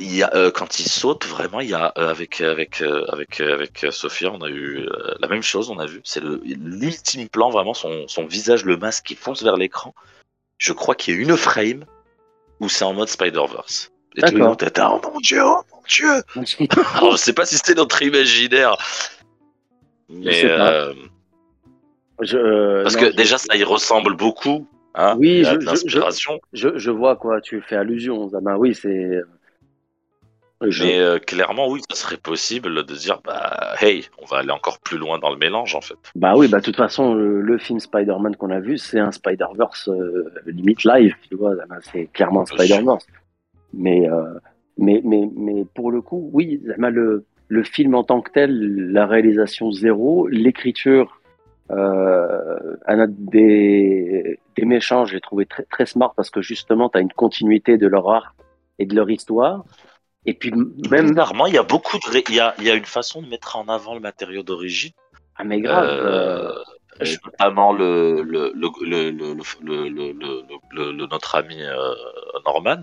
Il 0.00 0.16
y 0.16 0.22
a, 0.22 0.34
euh, 0.34 0.50
quand 0.50 0.80
il 0.80 0.88
saute, 0.88 1.26
vraiment, 1.26 1.60
il 1.60 1.68
y 1.70 1.74
a 1.74 1.92
euh, 1.98 2.08
avec 2.08 2.40
avec 2.40 2.80
euh, 2.82 3.04
avec 3.08 3.40
avec 3.40 3.84
euh, 3.84 3.90
Sophia, 3.90 4.32
on 4.32 4.40
a 4.42 4.48
eu 4.48 4.86
la 5.20 5.28
même 5.28 5.42
chose. 5.42 5.70
On 5.70 5.78
a 5.78 5.86
vu, 5.86 6.00
c'est 6.04 6.20
le- 6.20 6.40
l'ultime 6.44 7.28
plan, 7.28 7.50
vraiment 7.50 7.74
son 7.74 8.08
son 8.08 8.26
visage, 8.26 8.64
le 8.64 8.76
masque 8.76 9.04
qui 9.06 9.14
fonce 9.14 9.42
vers 9.42 9.56
l'écran. 9.56 9.94
Je 10.58 10.72
crois 10.72 10.94
qu'il 10.94 11.14
y 11.14 11.18
a 11.18 11.20
une 11.20 11.36
frame 11.36 11.84
où 12.60 12.68
c'est 12.68 12.84
en 12.84 12.92
mode 12.94 13.08
Spider-Verse. 13.08 13.90
Et 14.16 14.22
tout 14.22 14.34
le 14.34 14.40
monde 14.48 14.62
était 14.62 14.80
oh 14.82 15.00
mon 15.12 15.20
dieu, 15.20 15.40
oh 15.44 15.62
mon 15.74 15.82
dieu. 15.88 16.22
Alors, 16.96 17.12
je 17.12 17.16
sais 17.16 17.32
pas 17.32 17.46
si 17.46 17.56
c'était 17.56 17.74
notre 17.74 18.02
imaginaire, 18.02 18.76
mais 20.08 20.48
Je, 22.22 22.82
parce 22.82 22.94
non, 22.96 23.00
que 23.00 23.06
je- 23.10 23.16
déjà 23.16 23.38
ça 23.38 23.56
y 23.56 23.64
ressemble 23.64 24.14
beaucoup. 24.16 24.66
Hein, 24.94 25.14
Oui, 25.18 25.44
je- 25.44 25.60
je- 25.86 26.00
je, 26.52 26.76
je 26.78 26.90
vois 26.90 27.16
quoi 27.16 27.40
tu 27.40 27.62
fais 27.62 27.76
allusion, 27.76 28.28
Zama. 28.28 28.56
Oui, 28.58 28.74
c'est. 28.74 29.20
Je- 30.62 30.84
Mais 30.84 30.98
euh, 30.98 31.18
clairement, 31.18 31.68
oui, 31.68 31.80
ça 31.88 31.96
serait 31.96 32.18
possible 32.18 32.84
de 32.84 32.94
dire, 32.94 33.20
bah, 33.24 33.74
hey, 33.80 34.04
on 34.20 34.26
va 34.26 34.38
aller 34.38 34.50
encore 34.50 34.78
plus 34.80 34.98
loin 34.98 35.18
dans 35.18 35.30
le 35.30 35.38
mélange, 35.38 35.74
en 35.74 35.80
fait. 35.80 35.96
Bah 36.14 36.34
oui, 36.36 36.48
bah 36.48 36.58
de 36.58 36.64
toute 36.64 36.76
façon, 36.76 37.14
le, 37.14 37.40
le 37.40 37.58
film 37.58 37.80
Spider-Man 37.80 38.36
qu'on 38.36 38.50
a 38.50 38.60
vu, 38.60 38.76
c'est 38.76 38.98
un 38.98 39.10
Spider-Verse 39.10 39.88
euh, 39.88 40.30
limite 40.46 40.84
live, 40.84 41.14
tu 41.28 41.34
vois. 41.36 41.54
C'est 41.92 42.06
clairement 42.12 42.42
un 42.42 42.46
Spider-Verse. 42.46 43.06
Mais, 43.72 44.08
euh, 44.10 44.34
mais, 44.76 45.00
mais, 45.04 45.28
mais 45.34 45.64
pour 45.74 45.90
le 45.90 46.02
coup, 46.02 46.28
oui, 46.34 46.60
le, 46.64 47.24
le 47.48 47.62
film 47.64 47.94
en 47.94 48.04
tant 48.04 48.20
que 48.20 48.30
tel, 48.30 48.90
la 48.92 49.06
réalisation 49.06 49.72
zéro, 49.72 50.26
l'écriture 50.28 51.20
euh, 51.70 52.76
Anna, 52.84 53.06
des, 53.08 54.38
des 54.56 54.64
méchants, 54.64 55.04
j'ai 55.06 55.20
trouvé 55.20 55.46
très, 55.46 55.62
très 55.64 55.86
smart 55.86 56.12
parce 56.16 56.28
que 56.30 56.42
justement, 56.42 56.88
tu 56.88 56.98
as 56.98 57.00
une 57.00 57.12
continuité 57.12 57.78
de 57.78 57.86
leur 57.86 58.10
art 58.10 58.34
et 58.78 58.86
de 58.86 58.94
leur 58.94 59.08
histoire. 59.08 59.64
Et 60.26 60.34
puis 60.34 60.52
même, 60.90 61.08
Bizarrement, 61.08 61.46
il 61.46 61.54
y 61.54 61.58
a 61.58 61.62
beaucoup 61.62 61.96
de, 61.98 62.22
il 62.28 62.34
y 62.34 62.40
a, 62.40 62.54
il 62.58 62.64
y 62.64 62.70
a 62.70 62.74
une 62.74 62.84
façon 62.84 63.22
de 63.22 63.28
mettre 63.28 63.56
en 63.56 63.68
avant 63.68 63.94
le 63.94 64.00
matériau 64.00 64.42
d'origine, 64.42 64.92
ah 65.36 65.44
mais 65.44 65.60
grave, 65.60 65.86
euh, 65.88 66.52
euh, 67.00 67.06
notamment 67.24 67.72
le, 67.72 68.22
le, 68.22 68.52
le, 68.54 69.10
le, 70.92 71.06
notre 71.06 71.34
ami 71.36 71.62
euh, 71.62 71.94
Norman. 72.44 72.82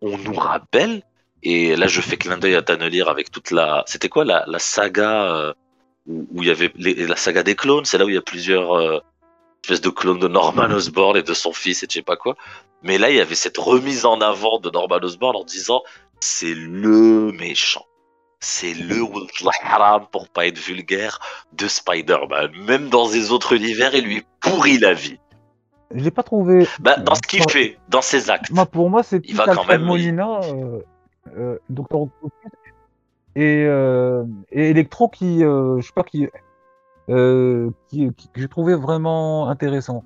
On 0.00 0.16
nous 0.16 0.32
rappelle, 0.34 1.02
et 1.42 1.76
là 1.76 1.88
je 1.88 2.00
fais 2.00 2.16
clin 2.16 2.38
d'œil 2.38 2.54
à 2.54 2.62
Tannelir 2.62 3.08
avec 3.10 3.30
toute 3.30 3.50
la, 3.50 3.84
c'était 3.86 4.08
quoi 4.08 4.24
la, 4.24 4.44
la 4.46 4.58
saga 4.58 5.24
euh, 5.36 5.52
où, 6.06 6.42
il 6.42 6.48
y 6.48 6.50
avait 6.50 6.72
les- 6.76 7.06
la 7.06 7.16
saga 7.16 7.42
des 7.42 7.54
clones, 7.54 7.84
c'est 7.84 7.98
là 7.98 8.06
où 8.06 8.08
il 8.08 8.14
y 8.14 8.18
a 8.18 8.22
plusieurs 8.22 8.72
euh, 8.72 8.98
espèces 9.62 9.82
de 9.82 9.90
clones 9.90 10.18
de 10.18 10.28
Norman 10.28 10.70
Osborn 10.70 11.18
et 11.18 11.22
de 11.22 11.34
son 11.34 11.52
fils 11.52 11.82
et 11.82 11.86
je 11.88 11.94
sais 11.96 12.02
pas 12.02 12.16
quoi. 12.16 12.34
Mais 12.82 12.96
là 12.96 13.10
il 13.10 13.16
y 13.16 13.20
avait 13.20 13.34
cette 13.34 13.58
remise 13.58 14.06
en 14.06 14.22
avant 14.22 14.58
de 14.58 14.70
Norman 14.70 15.00
Osborn 15.02 15.36
en 15.36 15.44
disant 15.44 15.82
c'est 16.22 16.54
le 16.54 17.32
méchant. 17.32 17.84
C'est 18.38 18.74
le 18.74 19.00
Wolf 19.00 19.30
Haram, 19.64 20.06
pour 20.12 20.28
pas 20.28 20.46
être 20.46 20.58
vulgaire, 20.58 21.18
de 21.52 21.66
Spider-Man. 21.66 22.50
Même 22.66 22.88
dans 22.88 23.08
les 23.10 23.30
autres 23.32 23.52
univers, 23.54 23.94
il 23.94 24.04
lui 24.04 24.24
pourrit 24.40 24.78
la 24.78 24.94
vie. 24.94 25.18
Je 25.94 26.02
l'ai 26.02 26.10
pas 26.10 26.22
trouvé. 26.22 26.66
Bah, 26.80 26.96
dans 26.96 27.14
ce 27.16 27.22
qu'il 27.22 27.42
fait, 27.50 27.78
dans 27.88 28.02
ses 28.02 28.30
actes. 28.30 28.50
Moi, 28.50 28.66
pour 28.66 28.88
moi, 28.88 29.02
c'est 29.02 29.20
Il 29.28 29.36
va 29.36 29.46
quand 29.46 29.66
même- 29.66 29.82
Molina, 29.82 30.40
euh, 30.44 30.80
euh, 31.36 31.58
Dr. 31.70 32.02
Octopus 32.02 32.30
et, 33.36 33.64
euh, 33.66 34.24
et 34.50 34.70
Electro 34.70 35.08
qui, 35.08 35.40
je 35.40 35.80
sais 35.82 35.92
pas 35.94 36.02
qui, 36.04 36.26
qui, 37.08 38.12
qui- 38.16 38.28
que 38.28 38.40
j'ai 38.40 38.48
trouvé 38.48 38.74
vraiment 38.74 39.48
intéressant. 39.48 40.04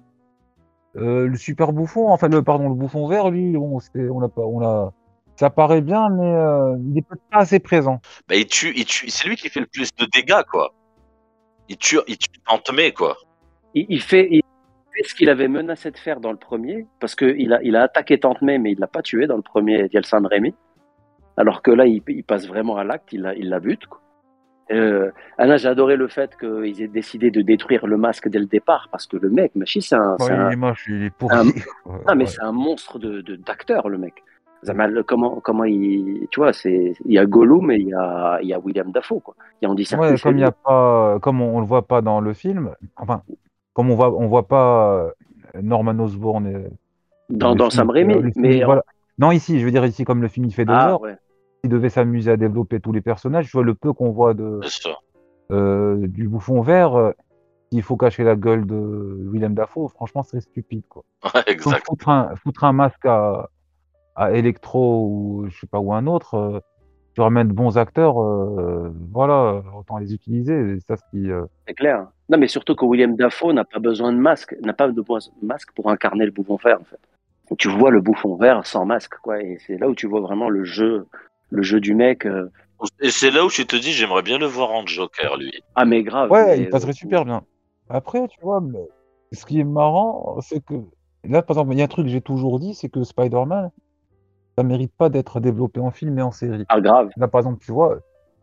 Le 0.94 1.34
super 1.36 1.72
bouffon, 1.72 2.08
enfin 2.08 2.28
le 2.28 2.42
pardon, 2.42 2.68
le 2.70 2.74
bouffon 2.74 3.06
vert, 3.06 3.30
lui, 3.30 3.54
on 3.56 3.78
l'a 4.20 4.28
pas, 4.28 4.42
on 4.42 4.58
l'a, 4.60 4.92
ça 5.36 5.50
paraît 5.50 5.80
bien, 5.82 6.08
mais 6.10 6.24
euh, 6.34 6.76
il 6.90 6.98
est 6.98 7.02
peut-être 7.02 7.22
pas 7.30 7.38
assez 7.38 7.58
présent. 7.60 8.00
Bah, 8.28 8.34
il 8.36 8.46
tue, 8.46 8.72
il 8.76 8.84
tue. 8.84 9.08
C'est 9.10 9.28
lui 9.28 9.36
qui 9.36 9.48
fait 9.48 9.60
le 9.60 9.66
plus 9.66 9.94
de 9.94 10.06
dégâts, 10.06 10.42
quoi. 10.50 10.72
Il 11.68 11.76
tue, 11.76 11.98
il 12.06 12.16
tue 12.18 12.28
Tante 12.46 12.72
May, 12.72 12.92
quoi. 12.92 13.16
il, 13.74 13.86
il 13.88 14.00
fait, 14.00 14.28
il 14.30 14.42
fait 14.94 15.08
ce 15.08 15.14
qu'il 15.14 15.28
avait 15.28 15.48
menacé 15.48 15.90
de 15.90 15.98
faire 15.98 16.20
dans 16.20 16.30
le 16.32 16.38
premier, 16.38 16.86
parce 17.00 17.14
qu'il 17.14 17.52
a, 17.52 17.62
il 17.62 17.76
a 17.76 17.82
attaqué 17.82 18.18
Tante 18.18 18.40
May, 18.42 18.58
mais 18.58 18.72
il 18.72 18.78
l'a 18.78 18.86
pas 18.86 19.02
tué 19.02 19.26
dans 19.26 19.36
le 19.36 19.42
premier 19.42 19.88
Diel 19.88 20.04
San 20.06 20.24
Rémy. 20.26 20.54
Alors 21.36 21.60
que 21.62 21.70
là, 21.70 21.86
il, 21.86 22.02
il 22.08 22.24
passe 22.24 22.46
vraiment 22.48 22.76
à 22.76 22.84
l'acte, 22.84 23.12
il 23.12 23.22
la, 23.22 23.34
il 23.34 23.48
la 23.50 23.60
bute. 23.60 23.86
Quoi. 23.86 24.00
Euh, 24.72 25.10
Anna, 25.38 25.58
j'ai 25.58 25.68
adoré 25.68 25.96
le 25.96 26.08
fait 26.08 26.36
qu'ils 26.38 26.82
aient 26.82 26.88
décidé 26.88 27.30
de 27.30 27.42
détruire 27.42 27.86
le 27.86 27.96
masque 27.96 28.28
dès 28.28 28.38
le 28.38 28.46
départ, 28.46 28.88
parce 28.90 29.06
que 29.06 29.16
le 29.16 29.28
mec, 29.28 29.54
Machi, 29.54 29.82
c'est 29.82 29.94
un, 29.96 30.12
Ouais, 30.12 30.16
c'est 30.26 30.32
un- 30.32 30.48
il 30.48 30.52
est 30.54 30.56
moche, 30.56 30.84
il 30.88 31.02
est 31.04 31.10
pourri. 31.10 31.36
un- 31.36 31.44
Ouais, 31.90 32.00
ah, 32.06 32.14
mais 32.14 32.24
ouais. 32.24 32.30
c'est 32.30 32.42
un 32.42 32.52
monstre 32.52 32.98
de, 32.98 33.20
de- 33.20 33.36
d'acteur, 33.36 33.88
le 33.88 33.98
mec. 33.98 34.14
Zamal, 34.64 35.04
comment, 35.04 35.40
comment 35.40 35.64
il, 35.64 36.26
tu 36.30 36.40
vois, 36.40 36.52
c'est, 36.52 36.94
il 37.04 37.12
y 37.12 37.18
a 37.18 37.26
Gollum 37.26 37.70
et 37.70 37.76
il 37.76 37.88
y 37.88 37.94
a, 37.94 38.38
il 38.42 38.48
y 38.48 38.54
a 38.54 38.58
William 38.58 38.90
Dafoe, 38.90 39.20
quoi. 39.20 39.34
Et 39.62 39.66
on 39.66 39.74
dit 39.74 39.84
ça. 39.84 39.98
Ouais, 39.98 40.16
comme 40.18 40.38
il 40.38 40.40
y 40.40 40.44
a 40.44 40.50
pas, 40.50 41.18
comme 41.20 41.40
on, 41.40 41.56
on 41.56 41.60
le 41.60 41.66
voit 41.66 41.86
pas 41.86 42.00
dans 42.00 42.20
le 42.20 42.32
film, 42.32 42.74
enfin, 42.96 43.22
comme 43.74 43.90
on 43.90 43.94
voit, 43.94 44.12
on 44.14 44.26
voit 44.26 44.48
pas 44.48 44.94
euh, 44.94 45.10
Norman 45.62 45.98
Osborn 45.98 46.46
euh, 46.46 46.68
dans, 47.28 47.54
dans 47.54 47.70
film, 47.70 47.70
Sam 47.70 47.90
Raimi, 47.90 48.14
euh, 48.14 48.22
film, 48.22 48.32
mais 48.36 48.64
voilà. 48.64 48.82
Non, 49.18 49.30
ici, 49.30 49.60
je 49.60 49.64
veux 49.64 49.70
dire 49.70 49.84
ici, 49.84 50.04
comme 50.04 50.22
le 50.22 50.28
film 50.28 50.46
il 50.46 50.52
fait 50.52 50.64
deux 50.64 50.72
ah 50.72 50.90
heures, 50.90 51.00
ouais. 51.00 51.16
il 51.64 51.70
devait 51.70 51.88
s'amuser 51.88 52.30
à 52.30 52.36
développer 52.36 52.80
tous 52.80 52.92
les 52.92 53.00
personnages. 53.00 53.46
Tu 53.46 53.52
vois 53.52 53.64
le 53.64 53.74
peu 53.74 53.92
qu'on 53.92 54.10
voit 54.10 54.34
de 54.34 54.60
euh, 55.52 56.06
du 56.08 56.28
bouffon 56.28 56.60
vert, 56.60 57.12
il 57.70 57.82
faut 57.82 57.96
cacher 57.96 58.24
la 58.24 58.36
gueule 58.36 58.66
de 58.66 59.28
Willem 59.30 59.54
Dafoe. 59.54 59.88
Franchement, 59.88 60.22
c'est 60.22 60.40
stupide 60.40 60.84
quoi. 60.88 61.04
Ouais, 61.34 61.42
Faut 61.58 61.70
exact. 61.70 61.86
Foutre 61.86 62.08
un, 62.08 62.36
foutre 62.36 62.64
un 62.64 62.72
masque 62.72 63.06
à, 63.06 63.48
à 64.16 64.32
Electro 64.32 65.06
ou 65.06 65.46
je 65.48 65.60
sais 65.60 65.66
pas 65.66 65.78
ou 65.78 65.92
un 65.92 66.06
autre. 66.06 66.34
euh, 66.34 66.60
tu 67.14 67.22
ramènes 67.22 67.48
de 67.48 67.54
bons 67.54 67.78
acteurs, 67.78 68.20
euh, 68.22 68.92
voilà, 69.10 69.62
autant 69.74 69.96
les 69.96 70.12
utiliser. 70.12 70.52
Et 70.52 70.80
ça, 70.86 70.98
ce 70.98 71.02
qui, 71.10 71.30
euh, 71.30 71.46
C'est 71.66 71.72
clair. 71.72 72.08
Non, 72.28 72.36
mais 72.36 72.46
surtout 72.46 72.74
que 72.74 72.84
William 72.84 73.16
Dafoe 73.16 73.54
n'a 73.54 73.64
pas 73.64 73.78
besoin 73.78 74.12
de 74.12 74.18
masque, 74.18 74.54
n'a 74.60 74.74
pas 74.74 74.88
de 74.88 75.02
masque 75.40 75.72
pour 75.74 75.88
incarner 75.88 76.26
le 76.26 76.30
bouffon 76.30 76.56
vert, 76.62 76.78
en 76.78 76.84
fait. 76.84 76.98
Tu 77.56 77.70
vois 77.70 77.90
le 77.90 78.02
bouffon 78.02 78.36
vert 78.36 78.66
sans 78.66 78.84
masque, 78.84 79.14
quoi. 79.22 79.40
Et 79.42 79.56
c'est 79.66 79.78
là 79.78 79.88
où 79.88 79.94
tu 79.94 80.06
vois 80.06 80.20
vraiment 80.20 80.50
le 80.50 80.64
jeu, 80.64 81.06
le 81.48 81.62
jeu 81.62 81.80
du 81.80 81.94
mec. 81.94 82.26
euh, 82.26 82.50
Et 83.00 83.08
c'est 83.08 83.30
là 83.30 83.46
où 83.46 83.48
je 83.48 83.62
te 83.62 83.76
dis, 83.76 83.92
j'aimerais 83.92 84.22
bien 84.22 84.36
le 84.36 84.46
voir 84.46 84.72
en 84.72 84.84
Joker, 84.86 85.38
lui. 85.38 85.52
Ah, 85.74 85.86
mais 85.86 86.02
grave. 86.02 86.30
Ouais, 86.30 86.58
mais, 86.58 86.64
il 86.64 86.68
passerait 86.68 86.92
super 86.92 87.24
bien. 87.24 87.44
Après, 87.88 88.28
tu 88.28 88.38
vois, 88.42 88.60
mais 88.60 88.86
ce 89.32 89.46
qui 89.46 89.58
est 89.60 89.64
marrant, 89.64 90.38
c'est 90.42 90.62
que 90.62 90.74
là, 91.24 91.40
par 91.40 91.56
exemple, 91.56 91.72
il 91.72 91.78
y 91.78 91.80
a 91.80 91.84
un 91.84 91.88
truc 91.88 92.04
que 92.04 92.12
j'ai 92.12 92.20
toujours 92.20 92.60
dit, 92.60 92.74
c'est 92.74 92.90
que 92.90 93.04
Spider-Man, 93.04 93.70
ça 94.56 94.64
mérite 94.64 94.92
pas 94.96 95.08
d'être 95.08 95.40
développé 95.40 95.80
en 95.80 95.90
film 95.90 96.18
et 96.18 96.22
en 96.22 96.32
série. 96.32 96.64
Ah, 96.68 96.80
grave. 96.80 97.10
Là, 97.16 97.28
par 97.28 97.40
exemple, 97.40 97.58
tu 97.64 97.72
vois, 97.72 97.98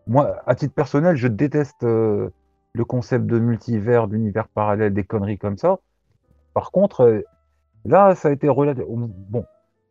moi, 0.08 0.38
à 0.46 0.56
titre 0.56 0.74
personnel, 0.74 1.16
je 1.16 1.28
déteste 1.28 1.84
euh, 1.84 2.30
le 2.74 2.86
concept 2.86 3.26
de 3.26 3.40
multivers, 3.40 4.08
d'univers 4.08 4.48
parallèle, 4.48 4.94
des 4.94 5.04
conneries 5.04 5.38
comme 5.38 5.58
ça. 5.58 5.80
Par 6.54 6.72
contre, 6.72 7.02
euh, 7.02 7.22
là, 7.86 8.16
ça 8.16 8.30
a 8.30 8.32
été 8.32 8.48
relativement... 8.48 9.10
Bon, 9.30 9.46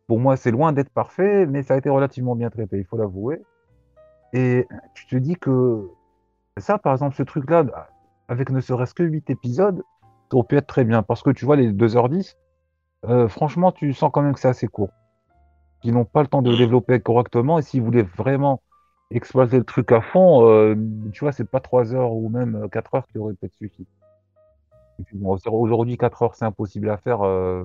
pour 0.07 0.19
moi, 0.19 0.37
c'est 0.37 0.51
loin 0.51 0.71
d'être 0.73 0.91
parfait, 0.91 1.45
mais 1.45 1.63
ça 1.63 1.73
a 1.73 1.77
été 1.77 1.89
relativement 1.89 2.35
bien 2.35 2.49
traité, 2.49 2.77
il 2.77 2.85
faut 2.85 2.97
l'avouer. 2.97 3.41
Et 4.33 4.67
tu 4.93 5.07
te 5.07 5.15
dis 5.15 5.35
que 5.35 5.89
ça, 6.57 6.77
par 6.77 6.93
exemple, 6.93 7.15
ce 7.15 7.23
truc-là, 7.23 7.65
avec 8.27 8.49
ne 8.49 8.59
serait-ce 8.61 8.93
que 8.93 9.03
8 9.03 9.29
épisodes, 9.29 9.83
ça 10.29 10.37
aurait 10.37 10.47
pu 10.47 10.57
être 10.57 10.67
très 10.67 10.83
bien. 10.83 11.03
Parce 11.03 11.21
que 11.21 11.29
tu 11.29 11.45
vois, 11.45 11.55
les 11.55 11.71
2h10, 11.71 12.35
euh, 13.05 13.27
franchement, 13.27 13.71
tu 13.71 13.93
sens 13.93 14.11
quand 14.13 14.21
même 14.21 14.33
que 14.33 14.39
c'est 14.39 14.47
assez 14.47 14.67
court. 14.67 14.89
Ils 15.83 15.93
n'ont 15.93 16.05
pas 16.05 16.21
le 16.21 16.27
temps 16.27 16.41
de 16.41 16.49
le 16.51 16.57
développer 16.57 16.99
correctement. 16.99 17.59
Et 17.59 17.61
s'ils 17.61 17.81
voulaient 17.81 18.07
vraiment 18.17 18.61
exploiter 19.11 19.57
le 19.57 19.63
truc 19.63 19.91
à 19.91 20.01
fond, 20.01 20.47
euh, 20.49 20.75
tu 21.13 21.21
vois, 21.23 21.31
c'est 21.31 21.49
pas 21.49 21.59
3 21.59 21.93
heures 21.93 22.13
ou 22.13 22.29
même 22.29 22.67
4 22.71 22.95
heures 22.95 23.07
qui 23.07 23.17
auraient 23.17 23.33
peut-être 23.33 23.55
suffi. 23.55 23.85
Aujourd'hui, 25.51 25.97
4 25.97 26.21
heures, 26.23 26.35
c'est 26.35 26.45
impossible 26.45 26.89
à 26.89 26.97
faire. 26.97 27.21
euh, 27.21 27.63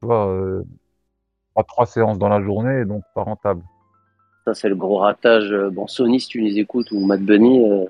tu 0.00 0.06
vois, 0.06 0.28
euh, 0.28 0.62
séances 1.86 2.18
dans 2.18 2.28
la 2.28 2.40
journée, 2.42 2.84
donc 2.84 3.02
pas 3.14 3.22
rentable. 3.22 3.62
Ça, 4.44 4.54
c'est 4.54 4.68
le 4.68 4.76
gros 4.76 4.98
ratage. 4.98 5.50
Euh, 5.52 5.70
Bon, 5.70 5.86
Sony, 5.86 6.20
si 6.20 6.28
tu 6.28 6.40
les 6.40 6.58
écoutes, 6.58 6.90
ou 6.92 7.00
Matt 7.00 7.22
Bunny, 7.22 7.64
euh, 7.70 7.86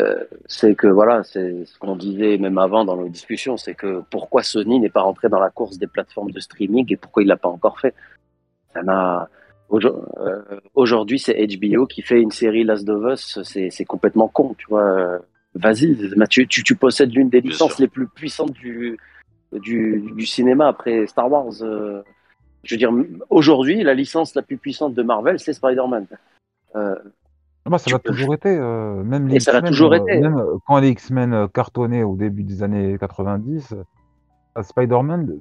euh, 0.00 0.24
c'est 0.46 0.74
que 0.74 0.86
voilà, 0.86 1.22
c'est 1.22 1.64
ce 1.66 1.78
qu'on 1.78 1.96
disait 1.96 2.38
même 2.38 2.58
avant 2.58 2.84
dans 2.84 2.96
nos 2.96 3.08
discussions, 3.08 3.56
c'est 3.56 3.74
que 3.74 4.02
pourquoi 4.10 4.42
Sony 4.42 4.80
n'est 4.80 4.90
pas 4.90 5.02
rentré 5.02 5.28
dans 5.28 5.38
la 5.40 5.50
course 5.50 5.78
des 5.78 5.86
plateformes 5.86 6.30
de 6.30 6.40
streaming 6.40 6.86
et 6.92 6.96
pourquoi 6.96 7.22
il 7.22 7.26
l'a 7.26 7.36
pas 7.36 7.48
encore 7.48 7.78
fait. 7.78 7.94
Ça 8.74 9.28
euh, 9.72 10.42
Aujourd'hui, 10.74 11.18
c'est 11.18 11.34
HBO 11.46 11.86
qui 11.86 12.02
fait 12.02 12.20
une 12.20 12.30
série 12.30 12.64
Last 12.64 12.88
of 12.88 13.12
Us. 13.12 13.42
C'est 13.42 13.70
c'est 13.70 13.84
complètement 13.84 14.28
con, 14.28 14.54
tu 14.58 14.66
vois. 14.68 15.18
Vas-y, 15.54 15.96
tu, 16.28 16.46
tu, 16.48 16.62
tu 16.64 16.74
possèdes 16.74 17.12
l'une 17.14 17.28
des 17.28 17.40
Bien 17.40 17.50
licences 17.52 17.74
sûr. 17.74 17.82
les 17.82 17.88
plus 17.88 18.08
puissantes 18.08 18.52
du, 18.52 18.96
du, 19.52 20.12
du 20.16 20.26
cinéma 20.26 20.66
après 20.68 21.06
Star 21.06 21.30
Wars. 21.30 21.52
euh, 21.62 22.02
je 22.64 22.74
veux 22.74 22.78
dire, 22.78 22.90
aujourd'hui, 23.30 23.82
la 23.84 23.94
licence 23.94 24.34
la 24.34 24.42
plus 24.42 24.56
puissante 24.56 24.94
de 24.94 25.02
Marvel, 25.02 25.38
c'est 25.38 25.52
Spider-Man. 25.52 26.06
Euh, 26.76 26.96
Moi, 27.66 27.78
ça 27.78 27.84
Tu 27.86 27.92
l'a 27.92 27.98
peux- 28.00 28.10
toujours 28.10 28.34
été. 28.34 28.48
euh, 28.48 29.02
même 29.04 29.28
les 29.28 29.36
Et 29.36 29.40
ça 29.40 29.52
l'a 29.52 29.58
X-Men, 29.58 29.70
toujours 29.72 29.92
euh, 29.92 29.96
été. 29.96 30.18
Même 30.18 30.38
euh, 30.38 30.56
quand 30.66 30.78
les 30.80 30.88
X-Men 30.88 31.48
cartonnaient 31.54 32.02
au 32.02 32.16
début 32.16 32.42
des 32.42 32.62
années 32.64 32.96
90, 32.98 33.74
euh, 34.56 34.62
Spider-Man, 34.62 35.38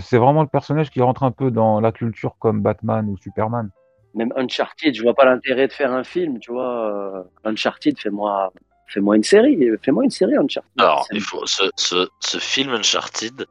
c'est 0.00 0.18
vraiment 0.18 0.42
le 0.42 0.48
personnage 0.48 0.90
qui 0.90 1.00
rentre 1.00 1.22
un 1.22 1.30
peu 1.30 1.50
dans 1.50 1.80
la 1.80 1.92
culture 1.92 2.36
comme 2.38 2.60
Batman 2.62 3.08
ou 3.08 3.16
Superman. 3.16 3.70
Même 4.14 4.32
Uncharted, 4.36 4.94
je 4.94 5.02
vois 5.02 5.14
pas 5.14 5.24
l'intérêt 5.24 5.68
de 5.68 5.72
faire 5.72 5.92
un 5.92 6.04
film, 6.04 6.38
tu 6.38 6.52
vois. 6.52 7.18
euh, 7.18 7.22
Uncharted, 7.44 7.98
fais-moi 7.98 8.52
fais-moi 8.86 9.16
une 9.16 9.22
série, 9.22 9.58
fais-moi 9.82 10.04
une 10.04 10.10
série 10.10 10.36
Uncharted. 10.36 10.70
Alors, 10.78 11.06
C'est- 11.08 11.16
il 11.16 11.22
faut, 11.22 11.46
ce, 11.46 11.62
ce, 11.76 12.08
ce 12.20 12.38
film 12.38 12.70
Uncharted, 12.74 13.46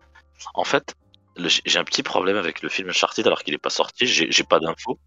en 0.53 0.63
fait, 0.63 0.93
le- 1.35 1.49
j'ai 1.49 1.79
un 1.79 1.83
petit 1.83 2.03
problème 2.03 2.37
avec 2.37 2.61
le 2.61 2.69
film 2.69 2.89
Uncharted 2.89 3.25
alors 3.25 3.41
qu'il 3.43 3.53
n'est 3.53 3.57
pas 3.57 3.69
sorti, 3.71 4.05
j'ai 4.05 4.31
j'ai 4.31 4.43
pas 4.43 4.59
d'infos. 4.59 4.99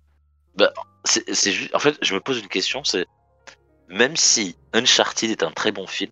Bah, 0.57 0.73
c'est 1.05 1.33
c'est 1.35 1.53
ju- 1.53 1.71
en 1.73 1.79
fait, 1.79 1.97
je 2.03 2.15
me 2.15 2.21
pose 2.21 2.41
une 2.41 2.49
question, 2.49 2.83
c'est 2.83 3.07
même 3.89 4.17
si 4.17 4.57
Uncharted 4.73 5.31
est 5.31 5.43
un 5.45 5.53
très 5.53 5.71
bon 5.73 5.87
film, 5.87 6.11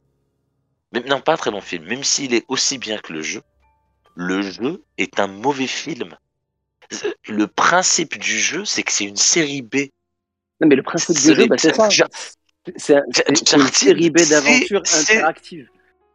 même, 0.93 1.05
non 1.07 1.21
pas 1.21 1.33
un 1.35 1.37
très 1.37 1.51
bon 1.51 1.61
film, 1.61 1.85
même 1.87 2.05
s'il 2.05 2.35
est 2.35 2.45
aussi 2.49 2.79
bien 2.79 2.99
que 2.99 3.13
le 3.13 3.23
jeu, 3.23 3.43
le 4.15 4.43
jeu 4.43 4.83
est 4.99 5.21
un 5.21 5.27
mauvais 5.27 5.67
film. 5.67 6.17
Le 7.29 7.47
principe 7.47 8.19
du 8.19 8.39
jeu, 8.39 8.65
c'est 8.65 8.83
que 8.83 8.93
c'est 8.93 9.05
une 9.05 9.17
série 9.17 9.63
B. 9.63 9.77
Non, 10.61 10.69
mais 10.69 10.77
le 10.77 10.83
principe 10.83 11.17
du 11.17 11.23
jeu, 11.35 11.47
bah, 11.47 11.57
c'est 11.59 11.75
ça. 11.75 11.89
C'est 12.77 12.97
un- 12.97 13.03
c'est 13.13 13.53
une 13.57 13.67
série 13.69 14.11
B 14.11 14.19
d'aventure 14.29 14.83
interactive. 15.15 15.69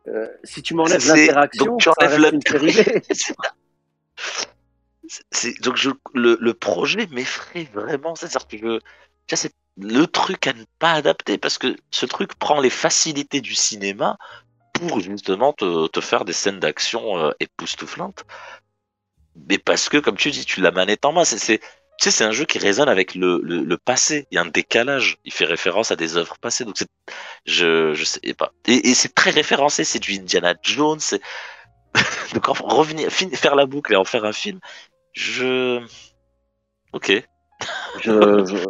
Euh, 0.07 0.27
si 0.43 0.61
tu 0.61 0.73
m'enlèves 0.75 1.01
l'interaction, 1.07 1.77
ça 1.79 1.91
enlèves 1.97 2.21
reste 2.21 2.33
une 2.33 2.41
série 2.41 2.71
B. 5.03 5.61
Donc 5.61 5.75
je, 5.75 5.89
le, 6.13 6.37
le 6.39 6.53
projet 6.53 7.07
m'effraie 7.07 7.67
vraiment. 7.73 8.15
C'est-à-dire 8.15 8.47
que 8.47 8.57
je- 8.57 8.79
tu 8.79 9.35
vois, 9.35 9.37
c'est 9.37 9.53
le 9.77 10.05
truc 10.05 10.47
à 10.47 10.53
ne 10.53 10.63
pas 10.79 10.93
adapter 10.93 11.37
parce 11.37 11.57
que 11.57 11.75
ce 11.91 12.05
truc 12.05 12.35
prend 12.35 12.61
les 12.61 12.69
facilités 12.69 13.41
du 13.41 13.55
cinéma 13.55 14.17
pour 14.79 14.99
justement 14.99 15.53
te, 15.53 16.01
faire 16.01 16.25
des 16.25 16.33
scènes 16.33 16.59
d'action 16.59 17.17
euh, 17.17 17.31
époustouflantes. 17.39 18.25
Mais 19.47 19.57
parce 19.57 19.89
que, 19.89 19.97
comme 19.97 20.17
tu 20.17 20.31
dis, 20.31 20.45
tu 20.45 20.61
la 20.61 20.71
manette 20.71 21.05
en 21.05 21.13
main. 21.13 21.25
C'est, 21.25 21.37
c'est- 21.37 21.59
tu 21.99 22.05
sais, 22.05 22.11
c'est 22.11 22.23
un 22.23 22.31
jeu 22.31 22.45
qui 22.45 22.59
résonne 22.59 22.89
avec 22.89 23.15
le, 23.15 23.39
le, 23.43 23.77
passé. 23.77 24.27
Il 24.31 24.35
y 24.35 24.37
a 24.37 24.41
un 24.41 24.47
décalage. 24.47 25.17
Il 25.25 25.33
fait 25.33 25.45
référence 25.45 25.91
à 25.91 25.95
des 25.95 26.15
œuvres 26.17 26.37
passées. 26.39 26.63
Donc 26.63 26.75
c'est, 26.77 26.87
je, 27.45 27.93
je 27.93 28.03
sais 28.03 28.19
pas. 28.35 28.51
Et, 28.67 28.93
c'est 28.93 29.13
très 29.15 29.31
référencé. 29.31 29.83
C'est 29.83 29.99
du 29.99 30.13
Indiana 30.13 30.53
Jones. 30.61 30.99
Donc 32.33 32.49
en- 32.49 32.53
revenir, 32.53 33.11
faire 33.11 33.55
la 33.55 33.65
boucle 33.65 33.93
et 33.93 33.95
en 33.95 34.05
faire 34.05 34.25
un 34.25 34.33
film, 34.33 34.59
je. 35.13 35.81
Ok. 36.93 37.11
je, 38.01 38.65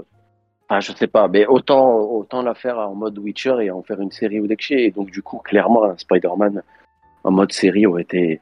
enfin, 0.69 0.79
je 0.79 0.91
sais 0.91 1.07
pas, 1.07 1.27
mais 1.27 1.45
autant, 1.45 1.99
autant 1.99 2.41
la 2.41 2.53
faire 2.53 2.77
en 2.79 2.95
mode 2.95 3.17
Witcher 3.19 3.55
et 3.61 3.71
en 3.71 3.81
faire 3.83 3.99
une 4.01 4.11
série 4.11 4.39
ou 4.39 4.47
d'Ekché. 4.47 4.85
Et 4.85 4.91
donc, 4.91 5.11
du 5.11 5.21
coup, 5.21 5.37
clairement, 5.39 5.83
un 5.85 5.97
Spider-Man 5.97 6.61
en 7.23 7.31
mode 7.31 7.51
série 7.51 7.85
aurait 7.85 8.03
été. 8.03 8.39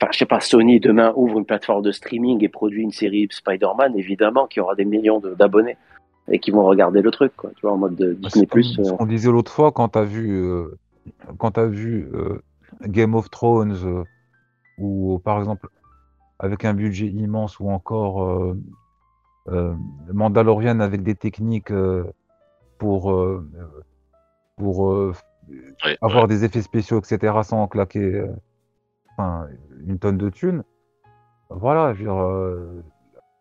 Enfin, 0.00 0.12
je 0.12 0.18
sais 0.18 0.26
pas, 0.26 0.38
Sony 0.40 0.78
demain 0.80 1.12
ouvre 1.16 1.38
une 1.38 1.44
plateforme 1.44 1.82
de 1.82 1.90
streaming 1.90 2.42
et 2.44 2.48
produit 2.48 2.82
une 2.82 2.92
série 2.92 3.26
Spider-Man, 3.30 3.96
évidemment, 3.96 4.46
qu'il 4.46 4.60
y 4.60 4.62
aura 4.62 4.76
des 4.76 4.84
millions 4.84 5.18
de- 5.18 5.34
d'abonnés 5.34 5.76
et 6.30 6.38
qui 6.38 6.50
vont 6.52 6.64
regarder 6.64 7.00
le 7.02 7.10
truc, 7.10 7.32
quoi. 7.36 7.50
Tu 7.56 7.62
vois, 7.62 7.72
en 7.72 7.78
mode 7.78 7.96
de 7.96 8.12
Bah, 8.12 8.28
Disney+. 8.28 8.46
comme 8.46 8.60
Plus. 8.60 8.78
euh, 8.78 8.84
ce 8.84 8.92
qu'on 8.92 9.06
disait 9.06 9.30
l'autre 9.30 9.50
fois 9.50 9.72
quand 9.72 9.88
t'as 9.88 10.04
vu, 10.04 10.30
euh, 10.40 10.78
quand 11.38 11.52
t'as 11.52 11.66
vu 11.66 12.08
euh, 12.14 12.40
Game 12.86 13.14
of 13.16 13.28
Thrones 13.30 13.76
euh, 13.84 14.04
ou 14.78 15.18
par 15.24 15.38
exemple 15.38 15.68
avec 16.38 16.64
un 16.64 16.74
budget 16.74 17.06
immense 17.06 17.58
ou 17.58 17.68
encore 17.70 18.54
euh, 19.48 19.74
Mandalorian 20.12 20.80
avec 20.80 21.02
des 21.02 21.16
techniques 21.16 21.70
euh, 21.72 22.04
pour 22.78 23.12
euh, 23.12 23.48
pour 24.56 25.14
Ouais, 25.84 25.98
avoir 26.00 26.26
des 26.28 26.44
effets 26.44 26.62
spéciaux 26.62 26.98
etc 27.00 27.34
sans 27.44 27.68
claquer 27.68 28.24
enfin, 29.16 29.48
une 29.86 29.98
tonne 29.98 30.18
de 30.18 30.30
thunes. 30.30 30.64
Voilà, 31.50 31.94
je 31.94 32.00
veux 32.00 32.04
dire, 32.06 32.84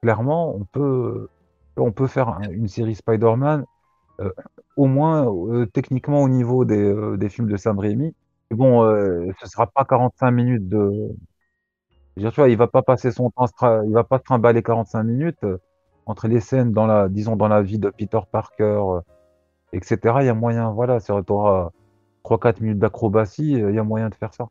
clairement 0.01 0.55
on 0.55 0.65
peut 0.65 1.29
on 1.77 1.91
peut 1.91 2.07
faire 2.07 2.29
un- 2.29 2.49
une 2.51 2.67
série 2.67 2.95
Spider-Man 2.95 3.65
euh, 4.21 4.31
au 4.77 4.87
moins 4.87 5.27
euh, 5.51 5.67
techniquement 5.67 6.23
au 6.23 6.29
niveau 6.29 6.65
des, 6.65 6.77
euh, 6.81 7.17
des 7.17 7.29
films 7.29 7.49
de 7.49 7.57
Sam 7.57 7.79
Raimi. 7.79 8.15
Mais 8.51 8.57
bon, 8.57 8.83
ce 9.41 9.47
sera 9.47 9.67
pas 9.67 9.85
45 9.85 10.31
minutes 10.31 10.69
de. 10.69 10.91
Je 12.15 12.21
veux 12.21 12.27
dire, 12.27 12.31
tu 12.33 12.41
vois, 12.41 12.49
il 12.49 12.57
va 12.57 12.67
pas 12.67 12.81
passer 12.81 13.11
son 13.11 13.29
temps, 13.31 13.45
il 13.85 13.93
va 13.93 14.03
pas 14.03 14.17
se 14.19 14.23
trimballer 14.23 14.61
45 14.63 15.03
minutes 15.03 15.45
entre 16.07 16.29
les 16.29 16.41
scènes 16.41 16.73
dans 16.73 16.87
la, 16.87 17.09
disons, 17.09 17.37
dans 17.37 17.49
la 17.49 17.63
vie 17.63 17.79
de 17.79 17.91
Peter 17.91 18.19
Parker, 18.31 18.63
euh, 18.65 19.01
etc. 19.73 20.21
Il 20.21 20.27
y 20.27 20.29
a 20.29 20.35
moyen, 20.35 20.71
voilà, 20.71 21.01
tu 21.01 21.11
auras 21.13 21.71
3-4 22.23 22.61
minutes 22.61 22.79
d'acrobatie, 22.79 23.61
euh, 23.61 23.71
il 23.71 23.75
y 23.77 23.79
a 23.79 23.83
moyen 23.85 24.09
de 24.09 24.15
faire 24.15 24.33
ça. 24.35 24.49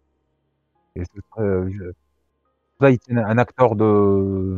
Et 0.96 1.04
ce 1.04 1.42
euh, 1.42 1.92
là, 2.80 2.90
il 2.90 2.98
tient 2.98 3.16
un 3.18 3.38
acteur 3.38 3.76
de 3.76 3.84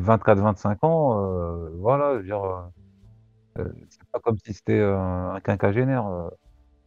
24-25 0.03 0.78
ans, 0.82 1.20
euh, 1.24 1.70
voilà, 1.78 2.20
c'est 3.88 4.09
pas 4.12 4.20
comme 4.20 4.38
si 4.44 4.53
c'était 4.55 4.80
un 4.80 5.40
quinquagénaire. 5.42 6.05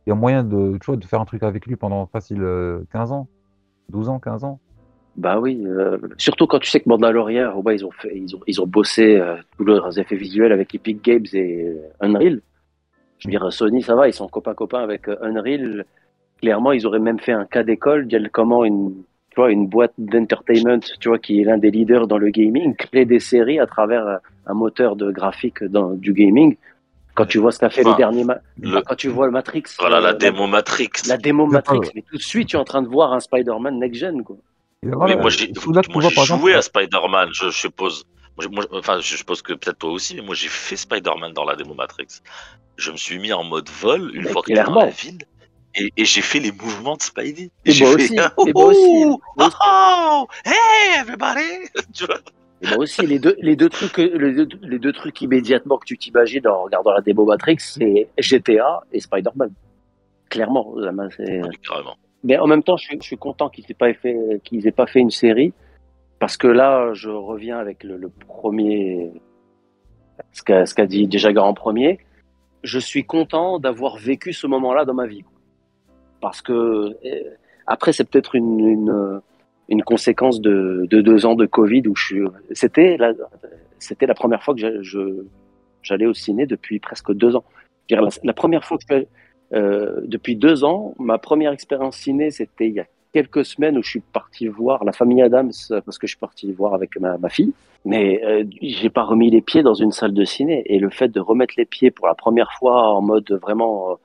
Il 0.07 0.11
y 0.11 0.13
a 0.13 0.15
moyen 0.15 0.43
de, 0.43 0.77
tu 0.79 0.87
vois, 0.87 0.97
de 0.97 1.05
faire 1.05 1.21
un 1.21 1.25
truc 1.25 1.43
avec 1.43 1.65
lui 1.67 1.75
pendant 1.77 2.07
facile 2.07 2.43
euh, 2.43 2.85
15 2.91 3.11
ans, 3.13 3.29
12 3.89 4.09
ans, 4.09 4.19
15 4.19 4.45
ans. 4.45 4.61
Bah 5.17 5.39
oui, 5.39 5.61
euh, 5.65 5.97
surtout 6.17 6.47
quand 6.47 6.59
tu 6.59 6.69
sais 6.69 6.79
que 6.79 6.87
Mandalorian, 6.87 7.53
oh 7.55 7.61
bah, 7.61 7.73
ils 7.73 7.85
ont 7.85 7.91
fait, 7.91 8.11
ils 8.15 8.35
ont, 8.35 8.39
ils 8.47 8.61
ont 8.61 8.67
bossé 8.67 9.17
euh, 9.17 9.35
tous 9.57 9.65
leurs 9.65 9.99
effets 9.99 10.15
visuels 10.15 10.51
avec 10.53 10.73
Epic 10.73 11.03
Games 11.03 11.25
et 11.33 11.65
euh, 11.67 11.75
Unreal. 11.99 12.41
Je 13.19 13.27
veux 13.27 13.31
dire, 13.31 13.51
Sony, 13.53 13.83
ça 13.83 13.93
va, 13.95 14.07
ils 14.07 14.13
sont 14.13 14.27
copains 14.27 14.53
copains 14.53 14.81
avec 14.81 15.07
euh, 15.07 15.17
Unreal. 15.21 15.85
Clairement, 16.41 16.71
ils 16.71 16.87
auraient 16.87 16.99
même 16.99 17.19
fait 17.19 17.33
un 17.33 17.45
cas 17.45 17.61
d'école, 17.63 18.07
dire 18.07 18.21
comment 18.31 18.63
une, 18.63 19.03
tu 19.29 19.35
vois, 19.35 19.51
une 19.51 19.67
boîte 19.67 19.93
d'entertainment, 19.97 20.79
tu 20.99 21.09
vois, 21.09 21.19
qui 21.19 21.41
est 21.41 21.43
l'un 21.43 21.57
des 21.57 21.71
leaders 21.71 22.07
dans 22.07 22.17
le 22.17 22.29
gaming, 22.29 22.73
crée 22.75 23.05
des 23.05 23.19
séries 23.19 23.59
à 23.59 23.67
travers 23.67 24.07
euh, 24.07 24.17
un 24.47 24.53
moteur 24.53 24.95
de 24.95 25.11
graphique 25.11 25.63
dans, 25.63 25.91
du 25.91 26.13
gaming. 26.13 26.55
Quand 27.13 27.25
tu 27.25 27.37
vois 27.37 27.51
ce 27.51 27.59
qu'a 27.59 27.69
fait 27.69 27.81
Enfin, 27.81 27.91
le 27.91 27.97
dernier, 27.97 28.23
ma- 28.23 28.39
le- 28.59 28.81
quand 28.81 28.95
tu 28.95 29.09
vois 29.09 29.25
le 29.25 29.33
Matrix, 29.33 29.63
Voilà 29.77 29.97
euh, 29.97 30.01
la 30.01 30.13
démo 30.13 30.47
Matrix. 30.47 30.89
la 31.09 31.17
démo 31.17 31.45
pas 31.45 31.51
Matrix, 31.55 31.91
mais 31.93 32.01
tout 32.09 32.15
de 32.15 32.21
suite, 32.21 32.47
tu 32.47 32.55
es 32.55 32.59
en 32.59 32.63
train 32.63 32.81
de 32.81 32.87
voir 32.87 33.11
un 33.11 33.19
Spider-Man 33.19 33.77
next-gen, 33.77 34.23
quoi. 34.23 34.37
Mais 35.07 35.15
moi 35.21 35.29
j'ai 36.09 36.15
joué 36.39 36.53
à 36.55 36.61
Spider-Man, 36.61 37.29
je, 37.33 37.45
je 37.49 37.57
suppose. 37.57 38.03
Moi, 38.37 38.45
j'ai- 38.45 38.55
moi, 38.55 38.65
enfin, 38.71 38.99
je 38.99 39.15
suppose 39.17 39.41
que 39.41 39.53
peut-être 39.53 39.77
toi 39.79 39.91
aussi, 39.91 40.15
mais 40.15 40.21
moi 40.21 40.35
j'ai 40.35 40.47
fait 40.47 40.75
Spider-Man 40.75 41.33
dans 41.33 41.43
la 41.43 41.55
démo 41.55 41.73
Matrix. 41.73 42.07
Je 42.77 42.91
me 42.91 42.97
suis 42.97 43.19
mis 43.19 43.31
en 43.33 43.43
mode 43.43 43.69
vol 43.69 44.11
une 44.15 44.23
fois 44.33 44.41
que 44.41 44.47
dans 44.65 44.75
la 44.85 44.89
ville 44.89 45.19
et, 45.75 45.91
et 45.97 46.05
j'ai 46.05 46.21
fait 46.21 46.39
les 46.39 46.51
mouvements 46.51 46.95
de 46.97 47.01
Spidey. 47.01 47.51
Et 47.65 47.71
j'ai 47.71 47.85
fait, 47.85 47.93
aussi, 47.95 48.15
oh, 48.37 48.43
et 48.47 48.53
aussi, 48.53 48.79
oh, 49.05 49.21
moi 49.37 49.47
aussi. 49.47 49.57
oh, 49.65 50.27
hey 50.45 50.99
everybody, 50.99 51.69
tu 51.93 52.05
vois? 52.05 52.19
Et 52.63 52.67
moi 52.67 52.77
aussi, 52.77 53.05
les 53.05 53.19
deux, 53.19 53.35
les 53.39 53.55
deux 53.55 53.69
trucs, 53.69 53.97
les 53.97 54.33
deux, 54.33 54.47
les 54.61 54.79
deux 54.79 54.93
trucs 54.93 55.19
immédiatement 55.21 55.77
que 55.77 55.85
tu 55.85 55.97
t'imagines 55.97 56.47
en 56.47 56.63
regardant 56.63 56.91
la 56.91 57.01
démo 57.01 57.25
Matrix, 57.25 57.57
c'est 57.59 58.07
GTA 58.17 58.81
et 58.91 58.99
Spider-Man. 58.99 59.51
Clairement, 60.29 60.73
la 60.77 60.91
main, 60.91 61.09
c'est- 61.15 61.41
Oui, 61.41 61.57
carrément. 61.67 61.97
Mais 62.23 62.37
en 62.37 62.47
même 62.47 62.63
temps, 62.63 62.77
je 62.77 62.87
suis, 62.99 63.17
content 63.17 63.49
qu'ils 63.49 63.65
aient 63.69 63.75
pas 63.75 63.93
fait, 63.93 64.41
qu'ils 64.43 64.67
aient 64.67 64.71
pas 64.71 64.85
fait 64.85 64.99
une 64.99 65.11
série, 65.11 65.53
parce 66.19 66.37
que 66.37 66.47
là, 66.47 66.93
je 66.93 67.09
reviens 67.09 67.57
avec 67.57 67.83
le, 67.83 68.09
premier, 68.27 69.11
ce 70.31 70.43
qu'a, 70.43 70.85
dit 70.85 71.07
Jager 71.09 71.39
en 71.39 71.53
premier. 71.53 71.99
Je 72.63 72.77
suis 72.77 73.03
content 73.03 73.57
d'avoir 73.57 73.97
vécu 73.97 74.33
ce 74.33 74.45
moment-là 74.45 74.85
dans 74.85 74.93
ma 74.93 75.07
vie, 75.07 75.23
parce 76.21 76.41
que 76.43 76.53
euh, 76.53 76.95
après, 77.65 77.91
c'est 77.91 78.03
peut-être 78.03 78.35
une, 78.35 79.21
une, 79.67 79.83
conséquence 79.83 80.41
de, 80.41 80.85
de 80.89 81.01
deux 81.01 81.25
ans 81.25 81.33
de 81.33 81.47
Covid 81.47 81.87
où 81.87 81.95
je 81.95 82.05
suis. 82.05 82.21
C'était 82.51 82.97
la, 82.97 83.13
la 84.01 84.13
première 84.13 84.43
fois 84.43 84.53
que 84.53 84.61
j'allais 85.81 86.05
au 86.05 86.13
ciné 86.13 86.45
depuis 86.45 86.79
presque 86.79 87.11
deux 87.13 87.35
ans. 87.35 87.43
La, 87.89 88.07
la 88.23 88.33
première 88.33 88.63
fois 88.63 88.77
que 88.77 89.05
euh, 89.53 90.01
depuis 90.03 90.35
deux 90.35 90.63
ans, 90.63 90.93
ma 90.99 91.17
première 91.17 91.51
expérience 91.51 91.97
ciné, 91.97 92.31
c'était 92.31 92.67
il 92.67 92.73
y 92.73 92.79
a 92.79 92.85
quelques 93.13 93.45
semaines 93.45 93.77
où 93.77 93.83
je 93.83 93.89
suis 93.89 93.99
parti 93.99 94.47
voir 94.47 94.83
La 94.83 94.91
Famille 94.91 95.21
Adams 95.21 95.51
parce 95.69 95.97
que 95.97 96.07
je 96.07 96.11
suis 96.11 96.19
parti 96.19 96.51
voir 96.51 96.73
avec 96.73 96.99
ma, 96.99 97.29
fille. 97.29 97.53
Mais 97.83 98.23
euh, 98.23 98.43
j'ai 98.61 98.89
pas 98.89 99.03
remis 99.03 99.31
les 99.31 99.41
pieds 99.41 99.63
dans 99.63 99.73
une 99.73 99.91
salle 99.91 100.13
de 100.13 100.23
ciné 100.23 100.63
et 100.65 100.79
le 100.79 100.89
fait 100.89 101.07
de 101.07 101.19
remettre 101.19 101.55
les 101.57 101.65
pieds 101.65 101.91
pour 101.91 102.07
la 102.07 102.13
première 102.13 102.51
fois 102.53 102.89
en 102.89 103.01
mode 103.01 103.31
vraiment 103.41 103.91
euh, 103.91 103.95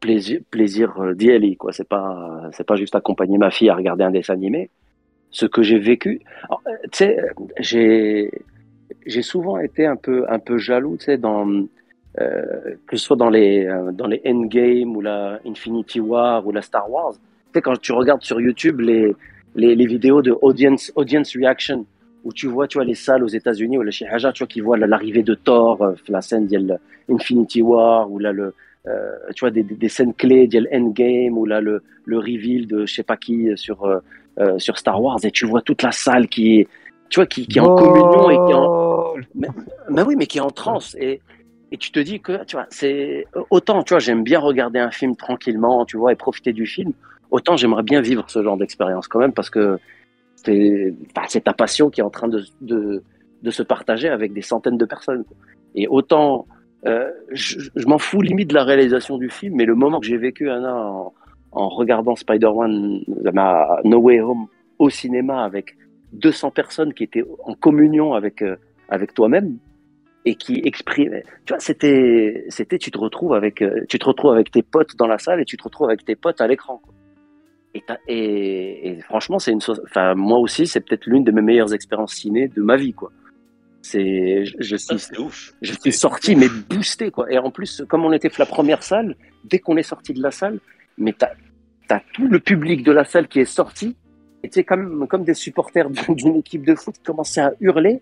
plaisir, 0.00 0.40
plaisir 0.50 0.94
euh, 1.00 1.14
d'y 1.14 1.32
aller 1.32 1.56
quoi. 1.56 1.72
C'est 1.72 1.88
pas 1.88 2.48
c'est 2.52 2.66
pas 2.66 2.76
juste 2.76 2.94
accompagner 2.94 3.38
ma 3.38 3.50
fille 3.50 3.68
à 3.70 3.74
regarder 3.74 4.04
un 4.04 4.12
dessin 4.12 4.34
animé. 4.34 4.70
Ce 5.30 5.46
que 5.46 5.64
j'ai 5.64 5.80
vécu, 5.80 6.20
tu 6.84 6.88
sais, 6.92 7.18
j'ai 7.58 8.30
j'ai 9.04 9.22
souvent 9.22 9.58
été 9.58 9.84
un 9.84 9.96
peu 9.96 10.24
un 10.28 10.38
peu 10.38 10.58
jaloux, 10.58 10.96
tu 10.96 11.06
sais, 11.06 11.18
dans 11.18 11.66
que 12.16 12.96
ce 12.96 13.04
soit 13.04 13.16
dans 13.16 13.28
les 13.28 13.66
euh, 13.66 13.90
dans 13.92 14.06
les 14.06 14.22
Endgame 14.26 14.96
ou 14.96 15.00
la 15.00 15.40
Infinity 15.44 16.00
War 16.00 16.46
ou 16.46 16.52
la 16.52 16.62
Star 16.62 16.90
Wars. 16.90 17.14
Tu 17.14 17.18
sais, 17.54 17.62
quand 17.62 17.80
tu 17.80 17.92
regardes 17.92 18.22
sur 18.22 18.40
YouTube 18.40 18.80
les 18.80 19.14
les, 19.56 19.74
les 19.74 19.86
vidéos 19.86 20.22
de 20.22 20.36
audience 20.42 20.92
audience 20.96 21.36
reaction 21.36 21.86
où 22.24 22.32
tu 22.32 22.46
vois 22.46 22.66
tu 22.68 22.78
vois 22.78 22.84
les 22.84 22.94
salles 22.94 23.24
aux 23.24 23.28
États-Unis 23.28 23.78
ou 23.78 23.82
la 23.82 23.90
Haja, 24.10 24.32
tu 24.32 24.40
vois 24.44 24.48
qui 24.48 24.60
voient 24.60 24.76
l'arrivée 24.76 25.22
de 25.22 25.34
Thor, 25.34 25.82
euh, 25.82 25.94
la 26.08 26.20
scène 26.20 26.46
de 26.46 26.74
Infinity 27.10 27.62
War 27.62 28.10
ou 28.10 28.18
là 28.18 28.32
le 28.32 28.54
euh, 28.86 29.16
tu 29.34 29.40
vois 29.40 29.50
des, 29.50 29.62
des, 29.62 29.88
scènes 29.88 30.12
clés 30.12 30.46
de 30.46 30.68
Endgame 30.72 31.38
ou 31.38 31.46
là 31.46 31.60
le 31.60 31.82
le 32.04 32.18
reveal 32.18 32.66
de 32.66 32.86
je 32.86 32.94
sais 32.94 33.02
pas 33.02 33.16
qui 33.16 33.48
sur 33.56 33.84
euh, 33.84 33.98
euh, 34.38 34.58
sur 34.58 34.78
Star 34.78 35.02
Wars 35.02 35.18
et 35.24 35.30
tu 35.30 35.46
vois 35.46 35.62
toute 35.62 35.82
la 35.82 35.92
salle 35.92 36.28
qui 36.28 36.60
est 36.60 36.68
tu 37.08 37.20
vois 37.20 37.26
qui, 37.26 37.46
qui 37.46 37.58
est 37.58 37.62
en 37.62 37.76
communion 37.76 38.30
et 38.30 38.34
qui 38.46 38.52
est 38.52 38.54
en 38.54 38.94
mais 39.88 40.02
oui, 40.02 40.16
mais 40.16 40.26
qui 40.26 40.38
est 40.38 40.42
en 40.42 40.50
transe. 40.50 40.96
Et, 40.98 41.20
et 41.72 41.78
tu 41.78 41.90
te 41.90 41.98
dis 42.00 42.20
que, 42.20 42.44
tu 42.44 42.56
vois, 42.56 42.66
c'est 42.70 43.26
autant, 43.50 43.82
tu 43.82 43.94
vois, 43.94 43.98
j'aime 43.98 44.22
bien 44.22 44.38
regarder 44.38 44.78
un 44.78 44.90
film 44.90 45.16
tranquillement, 45.16 45.84
tu 45.84 45.96
vois, 45.96 46.12
et 46.12 46.16
profiter 46.16 46.52
du 46.52 46.66
film. 46.66 46.92
Autant 47.30 47.56
j'aimerais 47.56 47.82
bien 47.82 48.00
vivre 48.00 48.24
ce 48.28 48.42
genre 48.42 48.56
d'expérience 48.56 49.08
quand 49.08 49.18
même 49.18 49.32
parce 49.32 49.50
que 49.50 49.78
c'est 50.36 50.94
c'est 51.26 51.44
ta 51.44 51.52
passion 51.52 51.90
qui 51.90 52.00
est 52.00 52.04
en 52.04 52.10
train 52.10 52.28
de, 52.28 52.44
de, 52.60 53.50
se 53.50 53.62
partager 53.62 54.08
avec 54.08 54.32
des 54.32 54.42
centaines 54.42 54.78
de 54.78 54.84
personnes. 54.84 55.24
Et 55.74 55.88
autant, 55.88 56.46
euh, 56.86 57.10
je, 57.32 57.68
m'en 57.86 57.98
fous 57.98 58.20
limite 58.20 58.50
de 58.50 58.54
la 58.54 58.64
réalisation 58.64 59.18
du 59.18 59.30
film, 59.30 59.56
mais 59.56 59.64
le 59.64 59.74
moment 59.74 60.00
que 60.00 60.06
j'ai 60.06 60.16
vécu 60.16 60.50
Anna 60.50 60.76
en, 60.76 61.12
en 61.52 61.68
regardant 61.68 62.14
Spider-Man 62.14 63.00
ma 63.32 63.80
No 63.84 63.98
Way 63.98 64.20
Home 64.20 64.46
au 64.78 64.90
cinéma 64.90 65.44
avec 65.44 65.76
200 66.12 66.50
personnes 66.50 66.94
qui 66.94 67.04
étaient 67.04 67.24
en 67.44 67.54
communion 67.54 68.14
avec 68.14 68.42
euh, 68.42 68.56
avec 68.88 69.14
toi-même 69.14 69.56
et 70.24 70.34
qui 70.36 70.60
exprimaient. 70.64 71.24
Tu 71.44 71.52
vois, 71.52 71.60
c'était 71.60 72.44
c'était 72.48 72.78
tu 72.78 72.90
te 72.90 72.98
retrouves 72.98 73.34
avec 73.34 73.60
euh, 73.62 73.84
tu 73.88 73.98
te 73.98 74.06
retrouves 74.06 74.32
avec 74.32 74.50
tes 74.50 74.62
potes 74.62 74.96
dans 74.96 75.06
la 75.06 75.18
salle 75.18 75.40
et 75.40 75.44
tu 75.44 75.56
te 75.56 75.62
retrouves 75.64 75.88
avec 75.88 76.04
tes 76.04 76.16
potes 76.16 76.40
à 76.40 76.46
l'écran. 76.46 76.80
Et, 77.74 77.82
t'as- 77.86 77.98
et, 78.06 78.88
et 78.88 79.00
franchement, 79.00 79.38
c'est 79.38 79.50
une. 79.52 79.60
Enfin, 79.84 80.14
moi 80.14 80.38
aussi, 80.38 80.66
c'est 80.66 80.80
peut-être 80.80 81.06
l'une 81.06 81.24
de 81.24 81.32
mes 81.32 81.42
meilleures 81.42 81.74
expériences 81.74 82.14
ciné 82.14 82.48
de 82.48 82.62
ma 82.62 82.76
vie, 82.76 82.92
quoi. 82.92 83.10
C'est, 83.82 84.44
je, 84.46 84.76
suis, 84.76 85.18
ouf. 85.18 85.52
je 85.60 85.74
suis 85.78 85.92
sorti, 85.92 86.36
mais 86.36 86.46
boosté, 86.70 87.10
quoi. 87.10 87.30
Et 87.30 87.36
en 87.36 87.50
plus, 87.50 87.84
comme 87.86 88.04
on 88.04 88.12
était 88.12 88.30
la 88.38 88.46
première 88.46 88.82
salle, 88.82 89.14
dès 89.44 89.58
qu'on 89.58 89.76
est 89.76 89.82
sorti 89.82 90.14
de 90.14 90.22
la 90.22 90.30
salle, 90.30 90.58
mais 90.96 91.12
t'as, 91.12 91.32
t'as 91.86 92.00
tout 92.14 92.26
le 92.26 92.38
public 92.38 92.82
de 92.82 92.92
la 92.92 93.04
salle 93.04 93.28
qui 93.28 93.40
est 93.40 93.44
sorti, 93.44 93.94
et 94.42 94.48
tu 94.48 94.54
sais, 94.54 94.64
comme, 94.64 95.06
comme 95.06 95.24
des 95.24 95.34
supporters 95.34 95.90
d'une 95.90 96.14
d'une 96.14 96.36
équipe 96.36 96.64
de 96.64 96.74
foot 96.74 96.94
qui 96.94 97.02
commençaient 97.02 97.42
à 97.42 97.52
hurler 97.60 98.00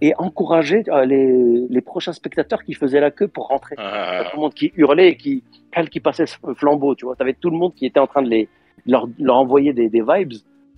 et 0.00 0.14
encourager 0.18 0.82
euh, 0.88 1.04
les, 1.04 1.66
les 1.68 1.80
prochains 1.80 2.12
spectateurs 2.12 2.64
qui 2.64 2.74
faisaient 2.74 3.00
la 3.00 3.10
queue 3.10 3.28
pour 3.28 3.48
rentrer. 3.48 3.76
Ah, 3.78 4.24
tout 4.30 4.36
le 4.36 4.42
monde 4.42 4.54
qui 4.54 4.72
hurlait 4.76 5.10
et 5.10 5.16
qui, 5.16 5.44
qui 5.90 6.00
passait 6.00 6.26
ce 6.26 6.36
flambeau, 6.56 6.94
tu 6.94 7.04
vois. 7.04 7.14
T'avais 7.16 7.34
tout 7.34 7.50
le 7.50 7.56
monde 7.56 7.74
qui 7.74 7.86
était 7.86 8.00
en 8.00 8.06
train 8.06 8.22
de 8.22 8.28
les, 8.28 8.48
de 8.86 8.92
leur, 8.92 9.06
de 9.06 9.14
leur 9.18 9.36
envoyer 9.36 9.72
des, 9.72 9.88
des 9.88 10.02
vibes 10.02 10.32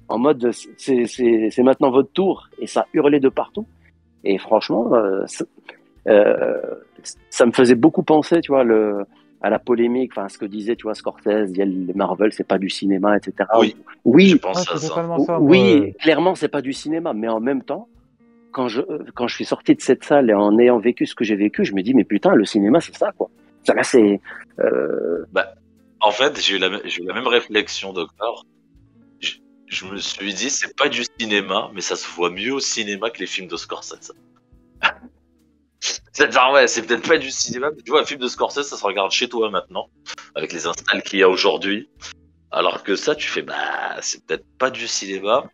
en 0.08 0.18
mode 0.18 0.50
c'est, 0.52 1.06
c'est, 1.06 1.48
c'est 1.50 1.62
maintenant 1.62 1.90
votre 1.90 2.12
tour 2.12 2.48
et 2.58 2.66
ça 2.66 2.86
hurlait 2.92 3.20
de 3.20 3.30
partout. 3.30 3.66
Et 4.24 4.36
franchement, 4.38 4.92
euh, 4.94 5.22
ça, 5.26 5.44
euh, 6.08 6.60
ça 7.30 7.46
me 7.46 7.52
faisait 7.52 7.74
beaucoup 7.74 8.02
penser, 8.02 8.40
tu 8.42 8.52
vois, 8.52 8.64
le, 8.64 9.04
à 9.40 9.50
la 9.50 9.58
polémique, 9.58 10.12
enfin, 10.16 10.28
ce 10.28 10.38
que 10.38 10.46
disait, 10.46 10.76
tu 10.76 10.84
vois, 10.84 10.94
Scorsese, 10.94 11.50
il 11.50 11.56
y 11.56 11.62
a 11.62 11.64
les 11.64 11.92
Marvel, 11.94 12.32
c'est 12.32 12.46
pas 12.46 12.58
du 12.58 12.68
cinéma, 12.70 13.16
etc. 13.16 13.48
Oui. 13.58 13.76
oui, 14.04 14.28
Je 14.28 14.34
Ouais, 14.34 14.38
pense 14.40 14.70
à 14.70 14.76
ça. 14.76 15.18
ça. 15.26 15.40
oui, 15.40 15.78
euh, 15.78 15.90
clairement, 16.00 16.34
c'est 16.34 16.48
pas 16.48 16.62
du 16.62 16.72
cinéma, 16.72 17.12
mais 17.14 17.28
en 17.28 17.40
même 17.40 17.62
temps, 17.62 17.88
quand 18.54 18.68
je 18.68 18.80
euh, 18.80 19.04
quand 19.14 19.28
je 19.28 19.34
suis 19.34 19.44
sorti 19.44 19.74
de 19.74 19.80
cette 19.82 20.04
salle 20.04 20.30
et 20.30 20.34
en 20.34 20.58
ayant 20.58 20.78
vécu 20.78 21.04
ce 21.06 21.14
que 21.14 21.24
j'ai 21.24 21.36
vécu, 21.36 21.64
je 21.64 21.74
me 21.74 21.82
dis 21.82 21.92
mais 21.92 22.04
putain, 22.04 22.34
le 22.34 22.46
cinéma 22.46 22.80
c'est 22.80 22.96
ça 22.96 23.12
quoi. 23.12 23.28
Ça 23.64 23.74
là 23.74 23.82
c'est 23.82 24.20
euh, 24.60 25.24
En 26.00 26.10
fait, 26.12 26.40
j'ai 26.40 26.54
eu, 26.54 26.58
eu 26.58 27.06
la 27.06 27.14
même 27.14 27.26
réflexion, 27.26 27.92
docteur. 27.92 28.44
Je, 29.66 29.86
me 29.86 29.96
suis 29.96 30.34
dit, 30.34 30.50
c'est 30.50 30.76
pas 30.76 30.88
du 30.88 31.02
cinéma, 31.18 31.70
mais 31.74 31.80
ça 31.80 31.96
se 31.96 32.08
voit 32.08 32.30
mieux 32.30 32.52
au 32.52 32.60
cinéma 32.60 33.10
que 33.10 33.18
les 33.18 33.26
films 33.26 33.48
de 33.48 33.56
Scorsese. 33.56 34.12
c'est 36.12 36.30
genre, 36.30 36.52
ouais, 36.52 36.68
c'est 36.68 36.82
peut-être 36.86 37.08
pas 37.08 37.18
du 37.18 37.30
cinéma, 37.30 37.70
mais 37.74 37.82
tu 37.82 37.90
vois, 37.90 38.02
un 38.02 38.04
film 38.04 38.20
de 38.20 38.28
Scorsese, 38.28 38.68
ça 38.68 38.76
se 38.76 38.84
regarde 38.84 39.10
chez 39.10 39.28
toi 39.28 39.50
maintenant, 39.50 39.88
avec 40.36 40.52
les 40.52 40.66
installs 40.66 41.02
qu'il 41.02 41.18
y 41.18 41.22
a 41.22 41.28
aujourd'hui. 41.28 41.88
Alors 42.52 42.84
que 42.84 42.94
ça, 42.94 43.16
tu 43.16 43.26
fais, 43.26 43.42
bah, 43.42 43.96
c'est 44.00 44.24
peut-être 44.24 44.46
pas 44.58 44.70
du 44.70 44.86
cinéma, 44.86 45.44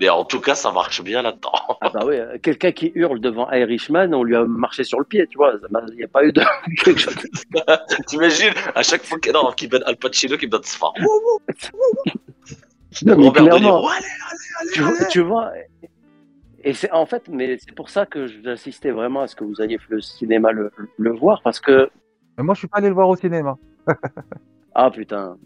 mais 0.00 0.08
en 0.08 0.24
tout 0.24 0.40
cas, 0.40 0.54
ça 0.54 0.72
marche 0.72 1.02
bien 1.02 1.22
là-dedans. 1.22 1.52
ah 1.80 1.90
bah 1.92 2.04
ouais, 2.06 2.40
quelqu'un 2.42 2.72
qui 2.72 2.90
hurle 2.94 3.20
devant 3.20 3.50
Irishman, 3.52 4.12
on 4.14 4.22
lui 4.24 4.34
a 4.34 4.44
marché 4.44 4.82
sur 4.84 4.98
le 4.98 5.04
pied, 5.04 5.26
tu 5.28 5.36
vois. 5.38 5.54
Il 5.90 5.96
n'y 5.96 6.02
a 6.04 6.08
pas 6.08 6.24
eu 6.24 6.32
de 6.32 6.42
quelque 6.84 6.98
chose. 6.98 7.14
T'imagines, 8.06 8.52
à 8.74 8.82
chaque 8.82 9.04
fois 9.04 9.18
qu'il 9.18 9.32
qu'il 9.56 9.68
donne 9.68 9.82
Al 9.86 9.96
Pacino, 9.96 10.36
qui 10.36 10.46
me 10.46 10.50
donne 10.52 10.62
ce 10.64 10.76
phare. 10.76 10.92
Non, 13.04 13.16
mais 13.16 13.24
Robert 13.26 13.44
De 13.44 13.48
clairement, 13.50 13.88
allez, 13.88 14.04
allez, 14.60 14.70
tu, 14.72 14.82
allez, 14.82 14.96
vois- 14.96 15.06
tu 15.06 15.20
vois. 15.20 15.52
Et 16.64 16.74
c'est 16.74 16.90
en 16.92 17.06
fait, 17.06 17.28
mais 17.28 17.56
c'est 17.58 17.74
pour 17.74 17.88
ça 17.88 18.04
que 18.04 18.26
j'insistais 18.26 18.90
vraiment 18.90 19.22
à 19.22 19.26
ce 19.28 19.36
que 19.36 19.44
vous 19.44 19.60
alliez 19.62 19.78
le 19.88 20.00
cinéma 20.00 20.50
le, 20.52 20.70
le 20.98 21.12
voir 21.12 21.40
parce 21.42 21.60
que 21.60 21.88
mais 22.36 22.44
moi, 22.44 22.54
je 22.54 22.60
suis 22.60 22.68
pas 22.68 22.78
allé 22.78 22.88
le 22.88 22.94
voir 22.94 23.08
au 23.08 23.16
cinéma. 23.16 23.56
Ah 24.74 24.90
putain. 24.90 25.36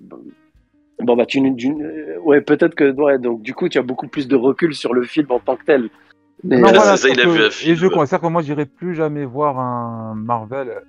Bon 1.04 1.16
bah 1.16 1.26
tu, 1.26 1.40
tu- 1.56 1.70
euh, 1.82 2.18
ouais 2.20 2.40
peut-être 2.40 2.74
que 2.74 2.90
ouais 2.92 3.18
donc 3.18 3.42
du 3.42 3.54
coup 3.54 3.68
tu 3.68 3.78
as 3.78 3.82
beaucoup 3.82 4.08
plus 4.08 4.26
de 4.28 4.36
recul 4.36 4.74
sur 4.74 4.94
le 4.94 5.04
film 5.04 5.26
en 5.30 5.38
tant 5.38 5.56
que 5.56 5.64
tel. 5.64 5.90
Mais, 6.42 6.58
non, 6.58 6.68
c'est 6.68 6.74
euh, 6.74 6.76
voilà, 6.76 6.96
ça, 6.96 7.08
il 7.08 7.20
a 7.20 7.26
vu 7.26 7.38
que- 7.38 7.46
un 7.46 7.50
film. 7.50 7.72
Et 7.72 7.76
je 7.76 7.86
crois, 7.86 8.06
c'est-à-dire 8.06 8.28
que 8.28 8.32
moi, 8.32 8.42
j'irai 8.42 8.66
plus 8.66 8.94
jamais 8.94 9.24
voir 9.24 9.58
un 9.58 10.14
Marvel, 10.14 10.82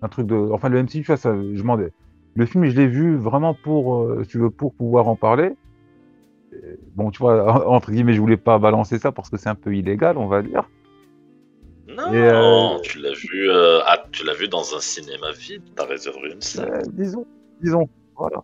un 0.00 0.08
truc 0.08 0.26
de. 0.26 0.36
Enfin, 0.52 0.68
le 0.68 0.78
MCU, 0.78 1.00
tu 1.00 1.06
vois, 1.06 1.16
ça, 1.16 1.34
je 1.34 1.62
m'en 1.62 1.76
vais. 1.76 1.90
Le 2.34 2.46
film, 2.46 2.64
je 2.66 2.76
l'ai 2.76 2.86
vu 2.86 3.16
vraiment 3.16 3.54
pour, 3.54 4.04
euh, 4.04 4.24
tu 4.26 4.38
veux, 4.38 4.50
pour 4.50 4.72
pouvoir 4.74 5.08
en 5.08 5.16
parler. 5.16 5.52
Et 6.52 6.78
Bon, 6.94 7.10
tu 7.10 7.18
vois, 7.18 7.66
entre 7.68 7.90
guillemets, 7.90 8.14
je 8.14 8.20
voulais 8.20 8.36
pas 8.38 8.58
balancer 8.58 8.98
ça 8.98 9.12
parce 9.12 9.28
que 9.28 9.36
c'est 9.36 9.48
un 9.50 9.54
peu 9.54 9.74
illégal, 9.74 10.16
on 10.16 10.26
va 10.26 10.42
dire. 10.42 10.68
Non, 11.88 12.04
euh, 12.14 12.78
tu 12.80 12.98
l'as 12.98 13.12
vu, 13.12 13.50
euh, 13.50 13.80
ah, 13.84 14.02
tu 14.12 14.24
l'as 14.24 14.34
vu 14.34 14.48
dans 14.48 14.74
un 14.74 14.80
cinéma 14.80 15.32
vide. 15.32 15.62
T'as 15.76 15.84
réservé 15.84 16.32
une 16.32 16.40
salle. 16.40 16.72
Euh, 16.72 16.82
disons, 16.92 17.26
disons, 17.60 17.88
voilà. 18.16 18.42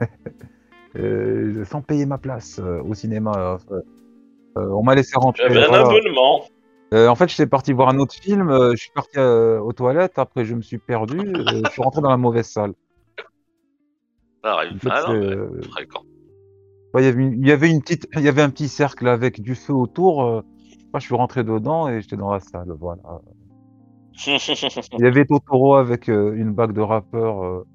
Euh, 0.98 1.62
sans 1.66 1.82
payer 1.82 2.06
ma 2.06 2.16
place 2.16 2.58
euh, 2.58 2.80
au 2.82 2.94
cinéma. 2.94 3.58
euh, 3.70 3.80
on 4.56 4.82
m'a 4.82 4.94
laissé 4.94 5.12
rentrer. 5.16 5.42
J'avais 5.46 5.64
un 5.64 5.68
voilà. 5.68 5.86
abonnement. 5.88 6.40
En 6.90 7.14
fait, 7.14 7.28
j'étais 7.28 7.46
parti 7.46 7.74
voir 7.74 7.90
un 7.90 7.98
autre 7.98 8.14
film. 8.14 8.48
je 8.70 8.76
suis 8.76 8.92
parti 8.94 9.18
aux 9.18 9.72
toilettes. 9.74 10.18
Après, 10.18 10.46
je 10.46 10.54
me 10.54 10.62
suis 10.62 10.78
perdu. 10.78 11.18
je 11.34 11.70
suis 11.70 11.82
rentré 11.82 12.00
dans 12.00 12.08
la 12.08 12.16
mauvaise 12.16 12.46
salle. 12.46 12.72
Ça 14.42 14.54
arrive. 14.54 14.78
En 14.86 14.90
fait, 15.76 15.88
ouais, 16.94 17.04
y 17.04 17.06
avait 17.08 17.22
une- 17.22 17.42
il 17.42 17.46
y 17.46 17.52
avait 17.52 17.70
une 17.70 17.82
petite, 17.82 18.08
il 18.14 18.22
y 18.22 18.28
avait 18.28 18.40
un 18.40 18.48
petit 18.48 18.68
cercle 18.68 19.06
avec 19.06 19.42
du 19.42 19.54
feu 19.54 19.74
autour. 19.74 20.22
moi, 20.22 20.44
je 20.94 21.00
suis 21.00 21.14
rentré 21.14 21.44
dedans 21.44 21.88
et 21.88 22.00
j'étais 22.00 22.16
dans 22.16 22.32
la 22.32 22.40
salle. 22.40 22.72
Voilà. 22.80 23.02
Il 24.26 25.00
y 25.00 25.06
avait 25.06 25.26
Totoro 25.26 25.74
avec 25.74 26.08
euh, 26.08 26.32
une 26.34 26.52
bague 26.52 26.72
de 26.72 26.80
rappeur. 26.80 27.44
euh, 27.44 27.66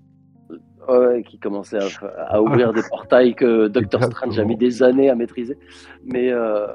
ouais, 0.88 1.24
qui 1.24 1.40
commençait 1.40 1.80
à, 1.80 1.88
à 2.28 2.42
ouvrir 2.42 2.74
des 2.74 2.84
portails 2.90 3.36
que 3.36 3.68
Doctor 3.68 4.04
Strange 4.04 4.40
a 4.40 4.44
mis 4.44 4.58
des 4.58 4.84
années 4.84 5.10
à 5.10 5.16
maîtriser. 5.16 5.58
Mais 6.06 6.32
euh, 6.32 6.68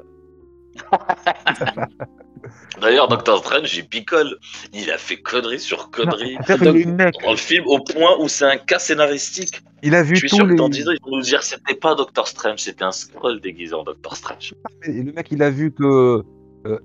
D'ailleurs, 2.81 3.07
Doctor 3.07 3.39
Strange, 3.39 3.75
il 3.75 3.87
picole. 3.87 4.37
Il 4.73 4.91
a 4.91 4.97
fait 4.97 5.17
connerie 5.17 5.59
sur 5.59 5.89
connerie 5.89 6.37
que 6.45 6.63
dans 6.63 7.31
le 7.31 7.37
film 7.37 7.65
au 7.67 7.79
point 7.79 8.11
où 8.19 8.27
c'est 8.27 8.45
un 8.45 8.57
cas 8.57 8.79
scénaristique. 8.79 9.61
il 9.83 9.95
a 9.95 10.03
vu 10.03 10.15
Je 10.15 10.19
suis 10.19 10.29
tous 10.29 10.35
sûr 10.37 10.45
que 10.45 10.51
les. 10.51 10.57
dans 10.57 10.69
10 10.69 10.87
ans, 10.87 10.91
ils 10.91 10.99
vont 11.03 11.17
nous 11.17 11.23
dire 11.23 11.39
que 11.39 11.45
c'était 11.45 11.75
pas 11.75 11.95
Doctor 11.95 12.27
Strange, 12.27 12.59
c'était 12.59 12.83
un 12.83 12.91
scroll 12.91 13.41
déguisé 13.41 13.73
en 13.73 13.83
Doctor 13.83 14.15
Strange. 14.15 14.53
Et 14.83 15.03
le 15.03 15.11
mec, 15.11 15.27
il 15.31 15.41
a 15.41 15.49
vu 15.49 15.71
que 15.71 16.23
euh, 16.65 16.79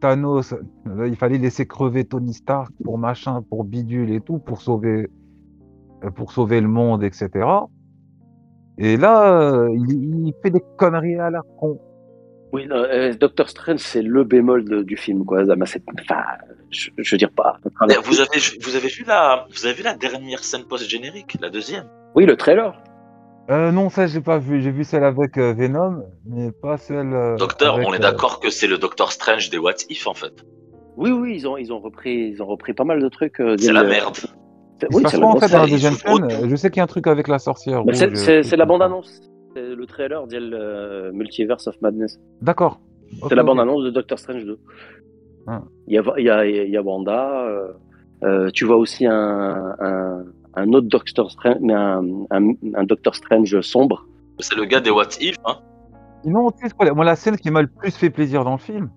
Thanos, 0.00 0.52
euh, 0.52 1.08
il 1.08 1.16
fallait 1.16 1.38
laisser 1.38 1.66
crever 1.66 2.04
Tony 2.04 2.34
Stark 2.34 2.70
pour 2.84 2.98
machin, 2.98 3.42
pour 3.48 3.64
bidule 3.64 4.12
et 4.12 4.20
tout, 4.20 4.38
pour 4.38 4.60
sauver, 4.60 5.08
pour 6.16 6.32
sauver 6.32 6.60
le 6.60 6.68
monde, 6.68 7.02
etc. 7.04 7.28
Et 8.78 8.96
là, 8.96 9.32
euh, 9.32 9.68
il, 9.74 10.26
il 10.28 10.34
fait 10.42 10.50
des 10.50 10.62
conneries 10.76 11.16
à 11.18 11.30
la 11.30 11.42
con. 11.58 11.80
oui, 12.52 12.66
non, 12.66 12.76
euh, 12.76 13.12
Doctor 13.14 13.48
Strange 13.48 13.80
c'est 13.80 14.02
le 14.02 14.22
bémol 14.24 14.64
de- 14.64 14.82
du 14.82 14.96
film 14.96 15.24
quoi. 15.24 15.42
Enfin, 15.42 16.22
je, 16.70 16.90
je 16.96 17.14
veux 17.14 17.18
dire 17.18 17.32
pas. 17.32 17.56
Vous 18.04 18.20
avez, 18.20 18.38
vous 18.62 18.76
avez 18.76 18.88
vu 18.88 19.04
la, 19.06 19.46
vous 19.52 19.66
avez 19.66 19.74
vu 19.74 19.82
la 19.82 19.94
dernière 19.94 20.44
scène 20.44 20.62
post-générique, 20.64 21.36
la 21.40 21.50
deuxième? 21.50 21.84
Oui, 22.14 22.24
le 22.26 22.36
trailer. 22.36 22.80
Euh, 23.50 23.72
non, 23.72 23.88
ça, 23.88 24.06
j'ai 24.06 24.20
pas 24.20 24.38
vu. 24.38 24.60
J'ai 24.60 24.70
vu 24.70 24.84
celle 24.84 25.04
avec 25.04 25.38
euh, 25.38 25.54
Venom, 25.54 26.02
mais 26.26 26.52
pas 26.52 26.76
celle. 26.76 27.12
euh, 27.14 27.36
Docteur, 27.36 27.76
avec, 27.76 27.88
on 27.88 27.92
est 27.94 27.96
euh, 27.96 28.00
d'accord 28.00 28.40
que 28.40 28.50
c'est 28.50 28.66
le 28.66 28.76
Doctor 28.78 29.10
Strange 29.10 29.48
des 29.50 29.56
What 29.58 29.72
If 29.88 30.06
en 30.06 30.12
fait. 30.14 30.44
Oui, 30.96 31.10
oui, 31.10 31.32
ils 31.34 31.48
ont, 31.48 31.56
ils 31.56 31.72
ont 31.72 31.78
repris, 31.80 32.28
ils 32.32 32.42
ont 32.42 32.46
repris 32.46 32.74
pas 32.74 32.84
mal 32.84 33.00
de 33.02 33.08
trucs. 33.08 33.40
euh, 33.40 33.56
C'est 33.58 33.72
la 33.72 33.82
euh, 33.84 33.88
merde. 33.88 34.16
Oui, 34.92 35.02
se 35.06 35.16
quoi, 35.16 35.18
la 35.20 35.26
en 35.26 35.36
fait 35.40 35.52
dans 35.52 35.58
la 35.58 35.66
ils 35.66 35.70
deuxième 35.72 35.92
foutent 35.94 36.30
scène 36.30 36.38
autant. 36.40 36.48
Je 36.48 36.56
sais 36.56 36.70
qu'il 36.70 36.78
y 36.78 36.80
a 36.80 36.84
un 36.84 36.86
truc 36.86 37.06
avec 37.06 37.28
la 37.28 37.38
sorcière. 37.38 37.84
Bah, 37.84 37.92
c'est- 37.94 38.06
euh, 38.28 38.36
la 38.36 38.42
ça. 38.42 38.64
bande-annonce. 38.66 39.20
C'est 39.54 39.74
le 39.74 39.86
trailer 39.86 40.26
dit 40.26 40.36
le 40.38 41.10
Multiverse 41.12 41.66
of 41.68 41.80
Madness. 41.80 42.18
D'accord. 42.42 42.80
C'est 43.28 43.34
la 43.34 43.42
bande-annonce 43.42 43.84
de 43.84 43.90
Doctor 43.90 44.18
Strange 44.18 44.44
2. 44.44 44.58
Ah. 45.46 45.62
Il, 45.86 45.94
y 45.94 45.98
a, 45.98 46.02
il, 46.18 46.24
y 46.24 46.30
a, 46.30 46.44
il 46.46 46.70
y 46.70 46.76
a 46.76 46.82
Wanda. 46.82 47.46
euh, 47.46 47.68
euh, 48.24 48.50
tu 48.52 48.64
vois 48.66 48.76
aussi 48.76 49.06
un, 49.06 49.74
un, 49.80 50.24
un 50.54 50.72
autre 50.72 50.88
Doctor 50.88 51.30
Strange, 51.30 51.56
mais 51.62 51.72
un, 51.72 52.02
un, 52.30 52.52
un 52.74 52.84
Doctor 52.84 53.14
Strange 53.14 53.60
sombre. 53.62 54.04
C'est 54.40 54.56
le 54.56 54.64
gars 54.66 54.80
des 54.80 54.90
What 54.90 55.08
If, 55.20 55.36
hein. 55.46 55.56
Sinon, 56.22 56.50
tu 56.50 56.66
sais 56.68 56.74
quoi, 56.74 56.92
moi, 56.92 57.04
la 57.04 57.16
scène 57.16 57.36
qui 57.36 57.50
m'a 57.50 57.62
le 57.62 57.68
plus 57.68 57.96
fait 57.96 58.10
plaisir 58.10 58.44
dans 58.44 58.52
le 58.52 58.58
film, 58.58 58.90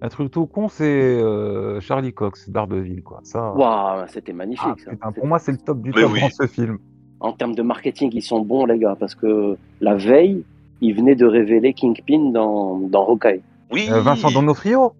un 0.00 0.08
truc 0.08 0.30
tout 0.30 0.46
con, 0.46 0.68
c'est 0.68 0.84
euh, 1.20 1.80
Charlie 1.80 2.12
Cox, 2.12 2.48
d'Ardeville, 2.50 3.02
quoi. 3.02 3.20
Ça, 3.24 3.52
Waouh, 3.52 4.04
c'était 4.08 4.32
magnifique. 4.32 4.66
ah, 4.68 4.74
ça. 4.84 4.90
putain, 4.92 5.12
pour 5.12 5.26
moi, 5.26 5.38
c'est 5.38 5.52
le 5.52 5.58
top 5.58 5.80
du 5.82 5.90
Mais 5.94 6.02
top 6.02 6.12
oui. 6.12 6.20
dans 6.20 6.30
ce 6.30 6.46
film. 6.46 6.78
En 7.20 7.32
termes 7.32 7.54
de 7.54 7.62
marketing, 7.62 8.10
ils 8.14 8.22
sont 8.22 8.40
bons, 8.40 8.64
les 8.66 8.78
gars, 8.78 8.96
parce 8.98 9.14
que 9.14 9.56
la 9.80 9.96
veille, 9.96 10.44
ils 10.80 10.94
venaient 10.94 11.16
de 11.16 11.26
révéler 11.26 11.72
Kingpin 11.74 12.30
dans, 12.30 12.78
dans 12.78 13.06
Hawkeye. 13.08 13.40
Oui. 13.72 13.88
Euh, 13.90 14.00
Vincent 14.00 14.30
Donofrio? 14.30 14.92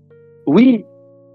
Oui, 0.46 0.84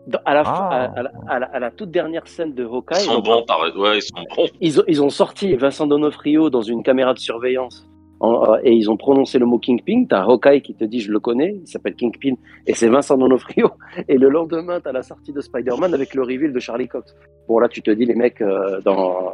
Dans- 0.07 0.19
à, 0.25 0.33
la, 0.33 0.43
Ah. 0.45 0.67
à, 0.69 0.83
à 0.99 1.03
la, 1.03 1.11
à 1.29 1.39
la- 1.39 1.45
à 1.47 1.59
la 1.59 1.71
toute 1.71 1.89
dernière 1.89 2.27
scène 2.27 2.53
de 2.53 2.65
Hawkeye, 2.65 2.95
Ils 2.97 3.01
sont 3.05 3.21
bons, 3.21 3.43
par... 3.47 3.59
ouais, 3.77 3.99
ils 3.99 4.01
sont 4.01 4.15
bons. 4.35 4.47
ils, 4.59 4.73
ils 4.89 5.01
ont 5.01 5.09
sorti 5.09 5.55
Vincent 5.55 5.87
Donofrio 5.87 6.49
dans 6.49 6.61
une 6.61 6.83
caméra 6.83 7.13
de 7.13 7.19
surveillance 7.19 7.87
en- 8.23 8.53
euh, 8.53 8.57
et 8.63 8.73
ils 8.73 8.89
ont 8.89 8.97
prononcé 8.97 9.37
le 9.37 9.45
mot 9.45 9.59
Kingpin. 9.59 10.05
T'as 10.09 10.23
Hawkeye 10.23 10.61
qui 10.61 10.73
te 10.73 10.83
dit 10.85 10.99
je 11.01 11.11
le 11.11 11.19
connais, 11.19 11.55
il 11.63 11.67
s'appelle 11.67 11.95
Kingpin 11.95 12.35
et 12.65 12.73
c'est 12.73 12.89
Vincent 12.89 13.17
Donofrio. 13.17 13.69
Et 14.07 14.17
le 14.17 14.29
lendemain, 14.29 14.79
t'as 14.81 14.91
la 14.93 15.03
sortie 15.03 15.33
de 15.33 15.41
Spider-Man 15.41 15.93
avec 15.93 16.15
le 16.15 16.21
reveal 16.23 16.51
de 16.53 16.59
Charlie 16.59 16.87
Cox. 16.87 17.15
Bon 17.47 17.59
là, 17.59 17.67
tu 17.67 17.81
te 17.81 17.91
dis 17.91 18.05
les 18.05 18.15
mecs 18.15 18.41
euh, 18.41 18.81
dans 18.81 19.33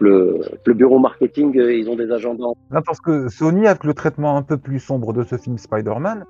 le, 0.00 0.40
le 0.64 0.74
bureau 0.74 0.98
marketing, 0.98 1.56
euh, 1.58 1.74
ils 1.74 1.88
ont 1.90 1.96
des 1.96 2.10
agendas. 2.10 2.44
Non, 2.70 2.80
parce 2.84 3.00
que 3.00 3.28
Sony, 3.28 3.66
avec 3.66 3.84
le 3.84 3.94
traitement 3.94 4.36
un 4.36 4.42
peu 4.42 4.56
plus 4.58 4.80
sombre 4.80 5.12
de 5.12 5.22
ce 5.24 5.36
film 5.36 5.56
Spider-Man, 5.58 6.24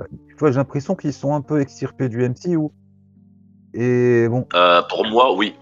euh, 0.00 0.04
tu 0.28 0.36
vois, 0.38 0.50
j'ai 0.52 0.58
l'impression 0.58 0.94
qu'ils 0.94 1.12
sont 1.14 1.34
un 1.34 1.40
peu 1.40 1.60
extirpés 1.60 2.08
du 2.08 2.22
MCU. 2.22 2.58
Et 3.74 4.28
bon, 4.28 4.46
Euh, 4.54 4.82
pour 4.88 5.06
moi, 5.06 5.34
oui. 5.36 5.54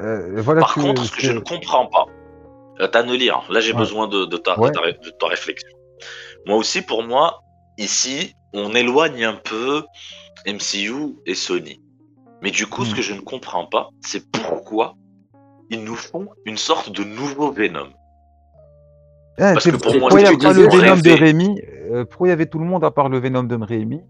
euh, 0.00 0.40
voilà. 0.40 0.60
Par 0.62 0.74
que 0.74 0.80
contre, 0.80 1.04
ce 1.04 1.12
que 1.14 1.20
je 1.22 1.32
ne 1.32 1.40
comprends 1.40 1.86
pas, 1.86 2.06
euh, 2.80 2.86
t'as 2.88 3.02
ne 3.02 3.14
lire. 3.14 3.42
Là, 3.50 3.60
j'ai 3.60 3.72
Ouais. 3.72 3.78
besoin 3.78 4.08
de, 4.08 4.24
de, 4.24 4.36
ta, 4.36 4.58
Ouais. 4.58 4.68
de, 4.70 4.74
ta, 4.74 4.80
ré- 4.80 4.98
de 5.02 5.10
ta 5.10 5.26
réflexion. 5.26 5.68
Moi 6.46 6.56
aussi, 6.56 6.82
pour 6.82 7.02
moi, 7.02 7.40
ici, 7.78 8.34
on 8.52 8.74
éloigne 8.74 9.24
un 9.24 9.34
peu 9.34 9.82
MCU 10.46 11.16
et 11.26 11.34
Sony. 11.34 11.80
Mais 12.42 12.50
du 12.50 12.66
coup, 12.66 12.84
ce 12.84 12.92
Hmm. 12.92 12.96
que 12.96 13.02
je 13.02 13.14
ne 13.14 13.20
comprends 13.20 13.66
pas, 13.66 13.88
c'est 14.02 14.30
pourquoi 14.30 14.94
ils 15.70 15.82
nous 15.82 15.96
font 15.96 16.28
une 16.44 16.56
sorte 16.58 16.90
de 16.92 17.02
nouveau 17.02 17.50
Venom. 17.50 17.88
Eh, 19.38 19.42
parce 19.42 19.64
que 19.64 19.76
pour 19.76 19.92
moi, 19.92 20.08
pourquoi 20.08 20.20
il 20.20 20.26
a 20.26 20.36
pas 20.38 20.52
le 20.52 21.02
de. 21.02 21.10
Rémi 21.12 21.60
euh, 21.90 22.04
Pourquoi 22.04 22.28
il 22.28 22.30
y 22.30 22.32
avait 22.32 22.46
tout 22.46 22.58
le 22.58 22.64
monde 22.64 22.84
à 22.84 22.90
part 22.90 23.08
le 23.08 23.18
Venom 23.18 23.42
de 23.42 23.56
Rémi 23.62 24.00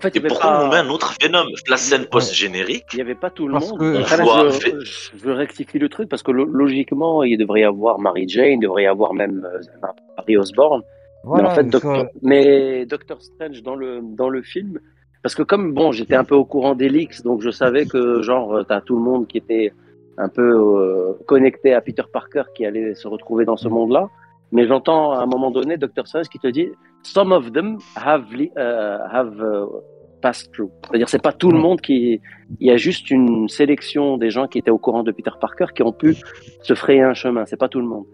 fait, 0.00 0.08
il 0.08 0.16
Et 0.16 0.16
y 0.16 0.18
avait 0.20 0.28
pourquoi 0.28 0.50
pas- 0.50 0.64
on 0.64 0.68
met 0.70 0.76
un 0.76 0.88
autre 0.90 1.14
Venom 1.22 1.44
La 1.68 1.76
scène 1.76 2.06
post-générique, 2.06 2.86
Il 2.92 2.96
n'y 2.96 3.02
avait 3.02 3.14
pas 3.14 3.30
tout 3.30 3.46
le 3.46 3.52
Parce 3.54 3.70
monde. 3.70 3.78
que- 3.80 4.00
Enfin, 4.02 4.16
là, 4.18 4.48
je, 4.50 4.80
je 4.84 5.16
veux 5.24 5.32
rectifier 5.32 5.78
le 5.80 5.88
truc 5.88 6.08
parce 6.08 6.22
que 6.22 6.30
lo- 6.32 6.44
logiquement, 6.46 7.22
il 7.22 7.36
devrait 7.38 7.60
y 7.60 7.64
avoir 7.64 7.98
Mary 7.98 8.28
Jane, 8.28 8.52
il 8.52 8.60
devrait 8.60 8.84
y 8.84 8.86
avoir 8.86 9.14
même 9.14 9.46
euh, 9.52 9.60
Harry 10.16 10.36
Osborn. 10.36 10.82
Voilà, 11.24 11.42
mais 11.42 11.48
en 11.50 11.54
fait, 11.54 11.62
ça- 11.64 11.68
Doctor, 11.68 12.06
mais 12.22 12.86
Doctor 12.86 13.20
Strange 13.20 13.62
dans 13.62 13.76
le 13.76 14.00
dans 14.02 14.28
le 14.30 14.42
film, 14.42 14.78
parce 15.22 15.34
que 15.34 15.42
comme 15.42 15.74
bon, 15.74 15.92
j'étais 15.92 16.14
un 16.16 16.24
peu 16.24 16.34
au 16.34 16.44
courant 16.46 16.74
des 16.74 16.88
leaks, 16.88 17.22
donc 17.24 17.42
je 17.42 17.50
savais 17.50 17.84
que 17.86 18.22
genre 18.22 18.54
euh, 18.56 18.62
t'as 18.64 18.80
tout 18.80 18.96
le 18.96 19.02
monde 19.02 19.26
qui 19.26 19.36
était 19.38 19.72
un 20.18 20.28
peu 20.28 20.42
euh, 20.42 21.12
connecté 21.26 21.72
à 21.74 21.80
Peter 21.80 22.02
Parker 22.12 22.44
qui 22.54 22.64
allait 22.64 22.94
se 22.94 23.06
retrouver 23.06 23.44
dans 23.44 23.56
ce 23.56 23.68
Mm. 23.68 23.72
monde-là. 23.72 24.08
Mais 24.52 24.66
j'entends 24.66 25.12
à 25.12 25.18
un 25.22 25.26
moment 25.26 25.50
donné 25.52 25.76
Doctor 25.76 26.06
Strange 26.08 26.28
qui 26.28 26.38
te 26.40 26.48
dit 26.48 26.68
some 27.02 27.30
of 27.32 27.52
them 27.52 27.78
have 27.96 28.24
li- 28.34 28.50
euh, 28.58 28.98
have 29.10 29.40
euh, 30.24 30.28
passed 30.28 30.52
through. 30.52 30.70
C'est-à-dire 30.88 31.08
c'est 31.08 31.22
pas 31.22 31.32
tout 31.32 31.50
le 31.50 31.58
Mm. 31.58 31.62
monde 31.62 31.80
qui 31.80 32.20
il 32.58 32.66
y 32.66 32.70
a 32.70 32.76
juste 32.76 33.10
une 33.10 33.48
sélection 33.48 34.16
des 34.18 34.30
gens 34.30 34.46
qui 34.48 34.58
étaient 34.58 34.70
au 34.70 34.78
courant 34.78 35.02
de 35.02 35.12
Peter 35.12 35.30
Parker 35.40 35.66
qui 35.74 35.82
ont 35.82 35.92
pu 35.92 36.16
se 36.62 36.74
frayer 36.74 37.02
un 37.02 37.14
chemin. 37.14 37.44
C'est 37.46 37.56
pas 37.58 37.68
tout 37.68 37.80
le 37.80 37.86
monde. 37.86 38.04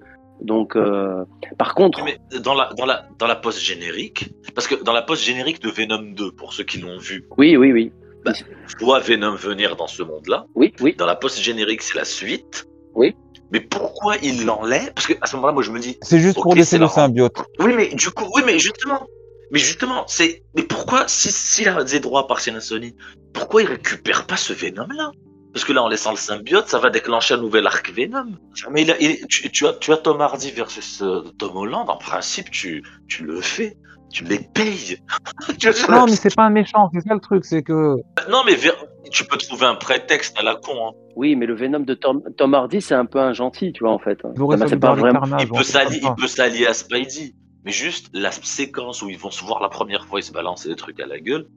Donc, 0.42 0.76
euh, 0.76 1.24
par 1.56 1.74
contre, 1.74 2.04
mais 2.04 2.18
dans 2.40 2.52
la, 2.52 2.68
dans 2.76 2.84
la, 2.84 3.06
dans 3.18 3.26
la 3.26 3.36
post-générique, 3.36 4.34
parce 4.54 4.66
que 4.66 4.74
dans 4.84 4.92
la 4.92 5.00
post-générique 5.00 5.62
de 5.62 5.70
Venom 5.70 6.12
2, 6.12 6.32
pour 6.32 6.52
ceux 6.52 6.64
qui 6.64 6.78
l'ont 6.78 6.98
vu, 6.98 7.24
oui, 7.38 7.56
oui, 7.56 7.72
oui, 7.72 7.90
je 8.26 8.84
vois 8.84 8.98
Venom 9.00 9.34
venir 9.34 9.76
dans 9.76 9.86
ce 9.86 10.02
monde-là. 10.02 10.44
oui, 10.54 10.74
oui. 10.82 10.94
Dans 10.98 11.06
la 11.06 11.16
post-générique, 11.16 11.80
c'est 11.80 11.96
la 11.96 12.04
suite. 12.04 12.66
Oui. 12.94 13.14
Mais 13.52 13.60
pourquoi 13.60 14.16
il 14.22 14.44
l'enlève? 14.44 14.92
Parce 14.94 15.06
qu'à 15.06 15.24
ce 15.26 15.36
moment-là, 15.36 15.54
moi, 15.54 15.62
je 15.62 15.70
me 15.70 15.78
dis, 15.78 15.96
C'est 16.02 16.18
juste 16.18 16.36
Ok, 16.36 16.42
pour 16.42 16.54
laisser 16.54 16.70
c'est 16.76 16.78
le 16.78 16.88
symbiote. 16.88 17.36
oui, 17.60 17.72
mais 17.76 17.88
du 17.94 18.10
coup, 18.10 18.24
oui, 18.34 18.42
mais 18.44 18.58
justement, 18.58 19.06
mais 19.52 19.58
justement, 19.58 20.04
c'est, 20.06 20.42
mais 20.54 20.62
pourquoi, 20.62 21.04
si, 21.08 21.30
s'il 21.30 21.68
a 21.68 21.84
des 21.84 22.00
droits 22.00 22.26
par 22.26 22.38
à 22.38 22.60
Sony, 22.60 22.94
pourquoi 23.32 23.62
il 23.62 23.68
récupère 23.68 24.26
pas 24.26 24.36
ce 24.36 24.52
Venom-là? 24.52 25.10
Parce 25.52 25.64
que 25.64 25.72
là, 25.72 25.82
en 25.82 25.88
laissant 25.88 26.10
le 26.10 26.16
symbiote, 26.18 26.68
ça 26.68 26.78
va 26.78 26.90
déclencher 26.90 27.34
un 27.34 27.38
nouvel 27.38 27.66
arc 27.66 27.90
Venom. 27.90 28.26
Mais 28.70 28.82
il 28.82 28.90
a- 28.90 29.00
il- 29.00 29.26
tu, 29.28 29.50
tu 29.50 29.66
as, 29.66 29.72
tu 29.74 29.90
as 29.92 29.96
Tom 29.96 30.20
Hardy 30.20 30.50
versus 30.50 31.00
euh, 31.02 31.22
Tom 31.38 31.56
Holland, 31.56 31.88
en 31.88 31.96
principe, 31.96 32.50
tu, 32.50 32.82
tu 33.08 33.24
le 33.24 33.40
fais. 33.40 33.76
Tu 34.12 34.22
les 34.24 34.38
payes. 34.38 34.98
Tu 35.58 35.68
Non, 35.90 36.04
mais 36.06 36.14
c'est 36.14 36.34
pas 36.34 36.44
un 36.44 36.50
méchant, 36.50 36.88
c'est 36.94 37.00
ça 37.00 37.12
le 37.14 37.20
truc, 37.20 37.44
c'est 37.44 37.62
que. 37.62 37.96
Non, 38.30 38.42
mais 38.46 38.54
ver- 38.54 38.76
tu 39.10 39.24
peux 39.24 39.36
trouver 39.36 39.66
un 39.66 39.74
prétexte 39.74 40.38
à 40.38 40.42
la 40.42 40.54
con. 40.54 40.72
hein. 40.88 40.92
Oui, 41.16 41.34
mais 41.36 41.46
le 41.46 41.54
Venom 41.54 41.80
de 41.80 41.94
Tom, 41.94 42.22
Tom 42.36 42.54
Hardy, 42.54 42.80
c'est 42.80 42.94
un 42.94 43.04
peu 43.06 43.18
un 43.18 43.32
gentil, 43.32 43.72
tu 43.72 43.82
vois, 43.82 43.92
en 43.92 43.98
fait. 43.98 44.18
Ça 44.22 44.28
pas 44.76 44.94
vraiment. 44.94 45.20
Carnage, 45.20 45.42
Il 45.46 45.52
on 45.52 45.56
peut 45.56 45.64
sait 45.64 45.72
s'allier, 45.72 46.00
pas. 46.00 46.14
il 46.16 46.20
peut 46.22 46.28
s'allier 46.28 46.66
à 46.66 46.74
Spidey. 46.74 47.34
Mais 47.66 47.72
juste 47.72 48.10
la 48.14 48.30
séquence 48.30 49.02
où 49.02 49.10
ils 49.10 49.18
vont 49.18 49.32
se 49.32 49.44
voir 49.44 49.60
la 49.60 49.68
première 49.68 50.06
fois, 50.06 50.20
ils 50.20 50.22
se 50.22 50.32
balancent 50.32 50.68
des 50.68 50.76
trucs 50.76 51.00
à 51.00 51.06
la 51.06 51.18
gueule. 51.18 51.48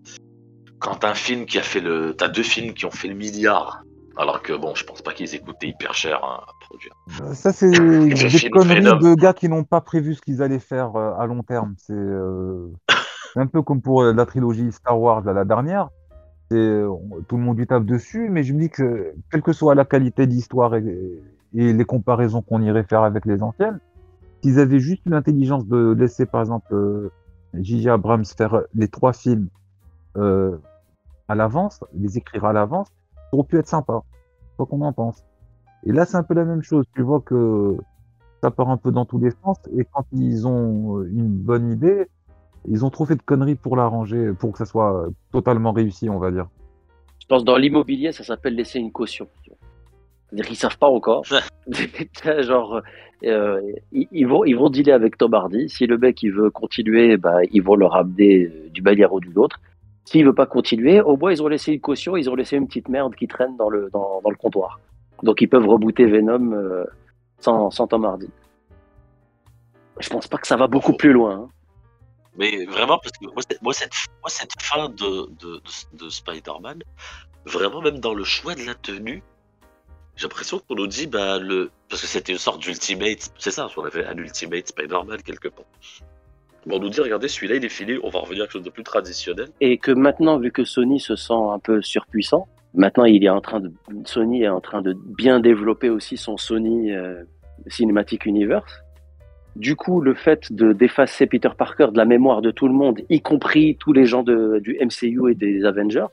Quand 0.80 1.04
un 1.04 1.14
film 1.14 1.46
qui 1.46 1.60
a 1.60 1.62
fait 1.62 1.82
le, 1.82 2.16
t'as 2.18 2.30
deux 2.30 2.42
films 2.42 2.74
qui 2.74 2.86
ont 2.88 2.92
fait 2.92 3.08
le 3.08 3.14
milliard. 3.14 3.84
Alors 4.18 4.42
que 4.42 4.54
bon, 4.54 4.74
je 4.74 4.84
pense 4.86 5.04
pas 5.04 5.14
qu'ils 5.14 5.36
écoutaient 5.36 5.68
hyper 5.68 5.94
cher 5.94 6.20
hein, 6.24 6.42
à 6.48 6.52
produire. 6.66 7.36
Ça, 7.36 7.54
c'est 7.54 7.70
des 7.70 8.50
conneries 8.50 8.82
de 8.82 9.14
gars 9.14 9.34
qui 9.34 9.50
n'ont 9.50 9.64
pas 9.64 9.82
prévu 9.82 10.16
ce 10.16 10.22
qu'ils 10.22 10.42
allaient 10.42 10.58
faire 10.58 10.96
euh, 10.96 11.14
à 11.20 11.28
long 11.28 11.44
terme. 11.44 11.76
C'est 11.78 11.94
euh, 11.94 12.74
un 13.36 13.46
peu 13.46 13.62
comme 13.62 13.82
pour 13.82 14.02
euh, 14.02 14.12
la 14.12 14.26
trilogie 14.26 14.72
Star 14.72 15.00
Wars, 15.00 15.22
là, 15.24 15.34
la 15.34 15.46
dernière. 15.46 15.90
Euh, 16.52 16.90
tout 17.28 17.38
le 17.38 17.44
monde 17.44 17.60
lui 17.60 17.68
tape 17.68 17.86
dessus, 17.86 18.30
mais 18.32 18.42
je 18.42 18.54
me 18.54 18.62
dis 18.62 18.70
que, 18.72 19.14
quelle 19.32 19.44
que 19.44 19.54
soit 19.54 19.76
la 19.76 19.86
qualité 19.86 20.26
d'histoire 20.26 20.74
et, 20.76 21.22
et 21.54 21.72
les 21.72 21.86
comparaisons 21.86 22.42
qu'on 22.42 22.64
irait 22.64 22.84
faire 22.84 23.04
avec 23.04 23.26
les 23.26 23.44
anciennes, 23.44 23.80
s'ils 24.42 24.60
avaient 24.60 24.80
juste 24.80 25.02
l'intelligence 25.06 25.66
de 25.68 25.94
laisser, 25.98 26.26
par 26.26 26.42
exemple, 26.42 26.74
euh, 26.74 27.12
J.J. 27.54 27.90
Abrams 27.90 28.26
faire 28.26 28.62
les 28.74 28.88
trois 28.88 29.14
films 29.14 29.48
euh, 30.18 30.58
à 31.28 31.36
l'avance, 31.36 31.84
les 31.94 32.18
écrire 32.18 32.46
à 32.46 32.54
l'avance, 32.54 32.88
ça 32.88 33.38
aurait 33.38 33.48
pu 33.48 33.58
être 33.58 33.68
sympa. 33.68 34.02
Quoi 34.58 34.66
qu'on 34.66 34.82
en 34.82 34.94
pense. 34.94 35.24
Et 35.86 35.92
là, 35.92 36.06
c'est 36.06 36.18
un 36.18 36.24
peu 36.24 36.34
la 36.34 36.46
même 36.46 36.62
chose. 36.62 36.86
Tu 36.96 37.02
vois 37.02 37.22
que 37.22 37.78
ça 38.42 38.52
part 38.52 38.70
un 38.70 38.78
peu 38.78 38.92
dans 38.92 39.06
tous 39.06 39.20
les 39.20 39.32
sens. 39.44 39.58
Et 39.78 39.86
quand 39.86 40.06
ils 40.12 40.48
ont 40.48 41.00
euh, 41.00 41.10
une 41.10 41.30
bonne 41.30 41.72
idée, 41.72 42.08
ils 42.68 42.86
ont 42.86 42.90
trop 42.90 43.06
fait 43.06 43.16
de 43.16 43.22
conneries 43.22 43.56
pour 43.56 43.76
l'arranger, 43.76 44.34
pour 44.34 44.52
que 44.52 44.58
ça 44.58 44.66
soit 44.66 45.06
euh, 45.06 45.10
totalement 45.32 45.72
réussi, 45.72 46.10
on 46.10 46.20
va 46.20 46.32
dire. 46.32 46.48
Je 47.22 47.28
pense 47.28 47.44
dans 47.44 47.58
l'immobilier, 47.58 48.12
ça 48.12 48.24
s'appelle 48.24 48.56
laisser 48.56 48.80
une 48.80 48.92
caution. 48.92 49.28
C'est-à-dire 50.30 50.46
qu'ils 50.46 50.58
savent 50.58 50.78
pas 50.78 50.88
encore. 50.90 51.24
Genre, 52.40 52.82
euh, 53.24 53.62
ils, 53.92 54.08
ils 54.12 54.28
vont, 54.28 54.44
ils 54.46 54.56
vont 54.56 54.70
dealer 54.70 54.92
avec 54.94 55.18
Tom 55.18 55.34
Hardy. 55.34 55.70
Si 55.70 55.88
le 55.88 55.98
mec 55.98 56.22
il 56.24 56.32
veut 56.32 56.50
continuer, 56.52 57.18
bah, 57.18 57.40
ils 57.52 57.62
vont 57.62 57.76
le 57.76 57.86
ramener 57.86 58.46
euh, 58.46 58.70
du 58.70 58.82
manière 58.82 59.12
ou 59.14 59.20
d'une 59.20 59.38
autre. 59.38 59.60
S'il 60.06 60.26
veut 60.26 60.34
pas 60.34 60.46
continuer, 60.46 61.02
au 61.02 61.18
moins 61.18 61.32
ils 61.32 61.42
ont 61.44 61.48
laissé 61.48 61.74
une 61.74 61.82
caution, 61.82 62.16
ils 62.18 62.30
ont 62.30 62.36
laissé 62.36 62.58
une 62.58 62.68
petite 62.68 62.90
merde 62.90 63.16
qui 63.16 63.28
traîne 63.28 63.56
dans 63.58 63.70
le, 63.70 63.90
dans, 63.92 64.22
dans 64.24 64.30
le 64.30 64.36
comptoir. 64.36 64.80
Donc 65.24 65.42
ils 65.42 65.48
peuvent 65.48 65.68
rebooter 65.68 66.06
Venom 66.06 66.52
euh, 66.54 66.84
sans, 67.40 67.70
sans 67.72 67.88
Tom 67.88 68.06
Hardy. 68.06 68.30
Je 70.00 70.10
pense 70.10 70.28
pas 70.28 70.38
que 70.38 70.48
ça 70.48 70.56
va 70.56 70.68
beaucoup 70.68 70.94
plus 70.94 71.12
loin. 71.12 71.34
hein. 71.36 71.48
Mais 72.38 72.66
vraiment, 72.66 72.98
parce 73.00 73.12
que 73.18 73.26
moi, 73.26 73.42
cette, 73.72 73.92
moi, 74.22 74.30
cette 74.30 74.54
fin 74.62 74.88
de, 74.90 75.28
de, 75.42 75.56
de, 75.58 76.06
de 76.06 76.10
Spider-Man, 76.10 76.82
vraiment, 77.46 77.82
même 77.82 78.00
dans 78.00 78.14
le 78.14 78.24
choix 78.24 78.56
de 78.56 78.62
la 78.66 78.76
tenue, 78.76 79.22
j'ai 80.20 80.28
l'impression 80.28 80.60
qu'on 80.60 80.76
nous 80.76 80.88
dit, 80.88 81.08
bah, 81.08 81.40
le. 81.40 81.72
Parce 81.88 82.02
que 82.02 82.08
c'était 82.08 82.34
une 82.34 82.40
sorte 82.40 82.62
d'ultimate, 82.62 83.32
c'est 83.38 83.52
ça, 83.52 83.70
on 83.78 83.84
avait 83.84 84.06
un 84.06 84.18
ultimate 84.18 84.68
Spider-Man 84.68 85.22
quelque 85.24 85.48
part. 85.48 85.66
Bon, 86.66 86.76
on 86.76 86.80
nous 86.80 86.90
dit, 86.90 87.00
regardez, 87.00 87.30
celui-là, 87.30 87.56
il 87.56 87.64
est 87.64 87.70
fini, 87.70 87.98
on 88.04 88.10
va 88.10 88.20
revenir 88.20 88.44
à 88.44 88.46
quelque 88.46 88.54
chose 88.54 88.64
de 88.64 88.70
plus 88.70 88.84
traditionnel. 88.84 89.48
et 89.62 89.78
que 89.78 89.92
maintenant, 89.92 90.38
vu 90.38 90.52
que 90.52 90.66
Sony 90.66 91.00
se 91.00 91.16
sent 91.16 91.32
un 91.34 91.60
peu 91.60 91.82
surpuissant, 91.82 92.50
maintenant 92.74 93.06
il 93.06 93.24
est 93.24 93.30
en 93.30 93.40
train 93.40 93.62
de 93.62 93.72
Sony 94.04 94.44
est 94.44 94.50
en 94.50 94.60
train 94.60 94.82
de 94.82 94.94
bien 94.94 95.40
développer 95.40 95.90
aussi 95.90 96.18
son 96.18 96.36
Sony 96.36 96.92
euh, 96.92 97.24
Cinematic 97.68 98.26
Universe. 98.26 98.84
Du 99.56 99.78
coup, 99.78 100.02
le 100.02 100.14
fait 100.14 100.52
de 100.52 100.74
d'effacer 100.74 101.28
Peter 101.28 101.50
Parker 101.58 101.88
de 101.94 101.98
la 101.98 102.06
mémoire 102.06 102.42
de 102.42 102.52
tout 102.52 102.68
le 102.68 102.74
monde, 102.74 103.00
y 103.10 103.22
compris 103.22 103.78
tous 103.80 103.94
les 103.94 104.06
gens 104.06 104.24
de, 104.24 104.60
du 104.60 104.78
MCU 104.82 105.32
et 105.32 105.36
des 105.36 105.64
Avengers, 105.64 106.12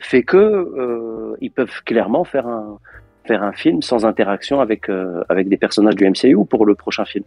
fait 0.00 0.22
que 0.22 0.36
euh, 0.36 1.36
ils 1.40 1.50
peuvent 1.50 1.82
clairement 1.84 2.24
faire 2.24 2.46
un 2.46 2.78
faire 3.26 3.42
un 3.42 3.52
film 3.52 3.82
sans 3.82 4.06
interaction 4.06 4.60
avec 4.60 4.88
euh, 4.88 5.22
avec 5.28 5.48
des 5.48 5.56
personnages 5.56 5.96
du 5.96 6.08
MCU 6.08 6.44
pour 6.48 6.66
le 6.66 6.74
prochain 6.74 7.04
film. 7.04 7.24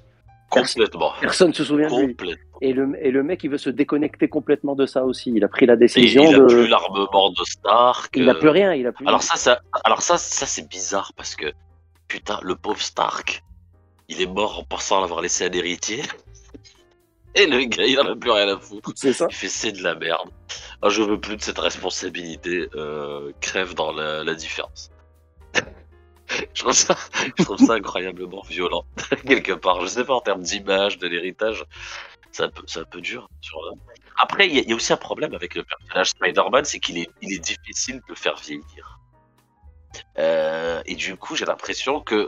Complètement. 0.49 1.13
personne 1.21 1.53
se 1.53 1.63
souvient 1.63 1.87
de 1.87 2.07
lui. 2.07 2.35
Et 2.59 2.73
le, 2.73 2.93
et 3.01 3.09
le 3.09 3.23
mec, 3.23 3.41
il 3.45 3.49
veut 3.49 3.57
se 3.57 3.69
déconnecter 3.69 4.27
complètement 4.27 4.75
de 4.75 4.85
ça 4.85 5.05
aussi. 5.05 5.31
Il 5.33 5.43
a 5.45 5.47
pris 5.47 5.65
la 5.65 5.73
Et 5.73 5.77
décision 5.77 6.23
il 6.23 6.35
a 6.35 6.39
de. 6.39 6.45
plus 6.45 6.67
l'armement 6.67 7.29
de 7.31 7.43
Stark. 7.45 8.11
Il 8.15 8.25
n'a 8.25 8.33
euh, 8.33 8.39
plus 8.39 8.49
rien. 8.49 8.73
Il 8.73 8.85
a 8.85 8.91
plus. 8.91 9.07
Alors 9.07 9.23
ça, 9.23 9.37
ça, 9.37 9.61
alors 9.85 10.01
ça, 10.01 10.17
ça 10.17 10.45
c'est 10.45 10.67
bizarre 10.67 11.13
parce 11.15 11.35
que 11.35 11.45
putain, 12.09 12.37
le 12.43 12.55
pauvre 12.55 12.81
Stark, 12.81 13.43
il 14.09 14.21
est 14.21 14.27
mort 14.27 14.59
en 14.59 14.63
pensant 14.63 14.99
l'avoir 14.99 15.21
laissé 15.21 15.45
un 15.45 15.51
héritier. 15.51 16.03
Et 17.35 17.45
le 17.47 17.63
gars, 17.65 17.85
il 17.85 17.99
en 17.99 18.05
a 18.07 18.15
plus 18.15 18.31
rien 18.31 18.47
à 18.55 18.59
foutre. 18.59 18.91
c'est 18.95 19.13
ça. 19.13 19.27
Il 19.29 19.35
fait 19.35 19.47
c'est 19.47 19.71
de 19.71 19.81
la 19.83 19.95
merde. 19.95 20.29
Ah, 20.81 20.89
je 20.89 21.01
veux 21.01 21.19
plus 21.19 21.37
de 21.37 21.41
cette 21.41 21.59
responsabilité. 21.59 22.67
Euh, 22.75 23.31
crève 23.39 23.73
dans 23.73 23.91
la, 23.93 24.23
la 24.23 24.33
différence. 24.35 24.91
je, 26.53 26.61
trouve 26.61 26.73
ça, 26.73 26.95
je 27.37 27.43
trouve 27.43 27.57
ça 27.57 27.73
incroyablement 27.73 28.41
violent 28.43 28.85
quelque 29.27 29.53
part. 29.53 29.81
Je 29.81 29.87
sais 29.87 30.03
pas 30.05 30.13
en 30.15 30.21
termes 30.21 30.41
d'image, 30.41 30.97
de 30.97 31.07
l'héritage, 31.07 31.65
c'est 32.31 32.43
un, 32.43 32.49
peu- 32.49 32.63
c'est 32.67 32.79
un 32.79 32.85
peu 32.85 33.01
dur. 33.01 33.29
Après, 34.21 34.47
il 34.47 34.55
y, 34.55 34.59
a- 34.59 34.61
il 34.63 34.69
y 34.69 34.73
a 34.73 34.75
aussi 34.75 34.93
un 34.93 34.97
problème 34.97 35.33
avec 35.33 35.55
le 35.55 35.63
personnage 35.63 36.09
Spider-Man, 36.09 36.65
c'est 36.65 36.79
qu'il 36.79 36.97
est, 36.97 37.09
il 37.21 37.33
est 37.33 37.39
difficile 37.39 37.95
de 37.97 38.03
le 38.09 38.15
faire 38.15 38.35
vieillir. 38.37 38.99
Euh, 40.17 40.81
et 40.85 40.95
du 40.95 41.15
coup, 41.15 41.35
j'ai 41.35 41.45
l'impression 41.45 42.01
que, 42.01 42.27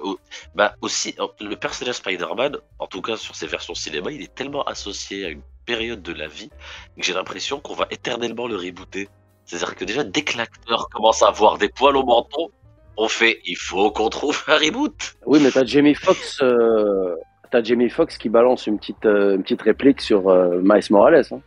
bah, 0.55 0.75
aussi, 0.81 1.15
le 1.39 1.55
personnage 1.55 1.95
Spider-Man, 1.95 2.57
en 2.79 2.87
tout 2.87 3.01
cas 3.01 3.17
sur 3.17 3.35
ces 3.35 3.47
versions 3.47 3.75
cinéma, 3.75 4.11
il 4.11 4.21
est 4.21 4.33
tellement 4.33 4.63
associé 4.63 5.25
à 5.25 5.29
une 5.29 5.41
période 5.65 6.01
de 6.01 6.13
la 6.13 6.27
vie 6.27 6.49
que 6.97 7.03
j'ai 7.03 7.13
l'impression 7.13 7.59
qu'on 7.59 7.73
va 7.75 7.87
éternellement 7.89 8.47
le 8.47 8.55
rebooter. 8.55 9.09
C'est-à-dire 9.45 9.75
que 9.75 9.85
déjà, 9.85 10.03
dès 10.03 10.21
que 10.23 10.37
l'acteur 10.37 10.89
commence 10.89 11.21
à 11.23 11.27
avoir 11.27 11.57
des 11.57 11.69
poils 11.69 11.95
au 11.97 12.05
menton, 12.05 12.49
on 12.97 13.07
fait 13.07 13.39
il 13.45 13.57
faut 13.57 13.91
qu'on 13.91 14.09
trouve 14.09 14.41
un 14.47 14.57
reboot. 14.57 15.15
Oui, 15.25 15.39
mais 15.41 15.51
t'as 15.51 15.65
Jamie 15.65 15.95
Foxx, 15.95 16.39
euh, 16.41 17.15
t'as 17.51 17.63
Jamie 17.63 17.89
Foxx 17.89 18.17
qui 18.17 18.29
balance 18.29 18.67
une 18.67 18.77
petite, 18.77 19.05
euh, 19.05 19.35
une 19.35 19.43
petite 19.43 19.61
réplique 19.61 20.01
sur 20.01 20.29
euh, 20.29 20.59
Miles 20.61 20.83
Morales. 20.91 21.23
Hein. 21.31 21.41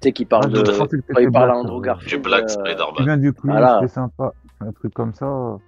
Tu 0.00 0.08
sais, 0.08 0.12
qui 0.12 0.24
parle 0.26 0.44
Ah, 0.46 0.48
de, 0.48 1.20
il 1.22 1.30
parle 1.32 1.50
à 1.50 1.56
Andrew 1.56 1.80
Garfield. 1.80 2.10
Du 2.10 2.18
Black 2.18 2.44
euh, 2.44 2.48
Spider-Man. 2.48 3.20
du 3.20 3.32
Voilà. 3.42 3.80
sympa. 3.88 4.32
Un 4.60 4.72
truc 4.72 4.94
comme 4.94 5.12
ça. 5.12 5.58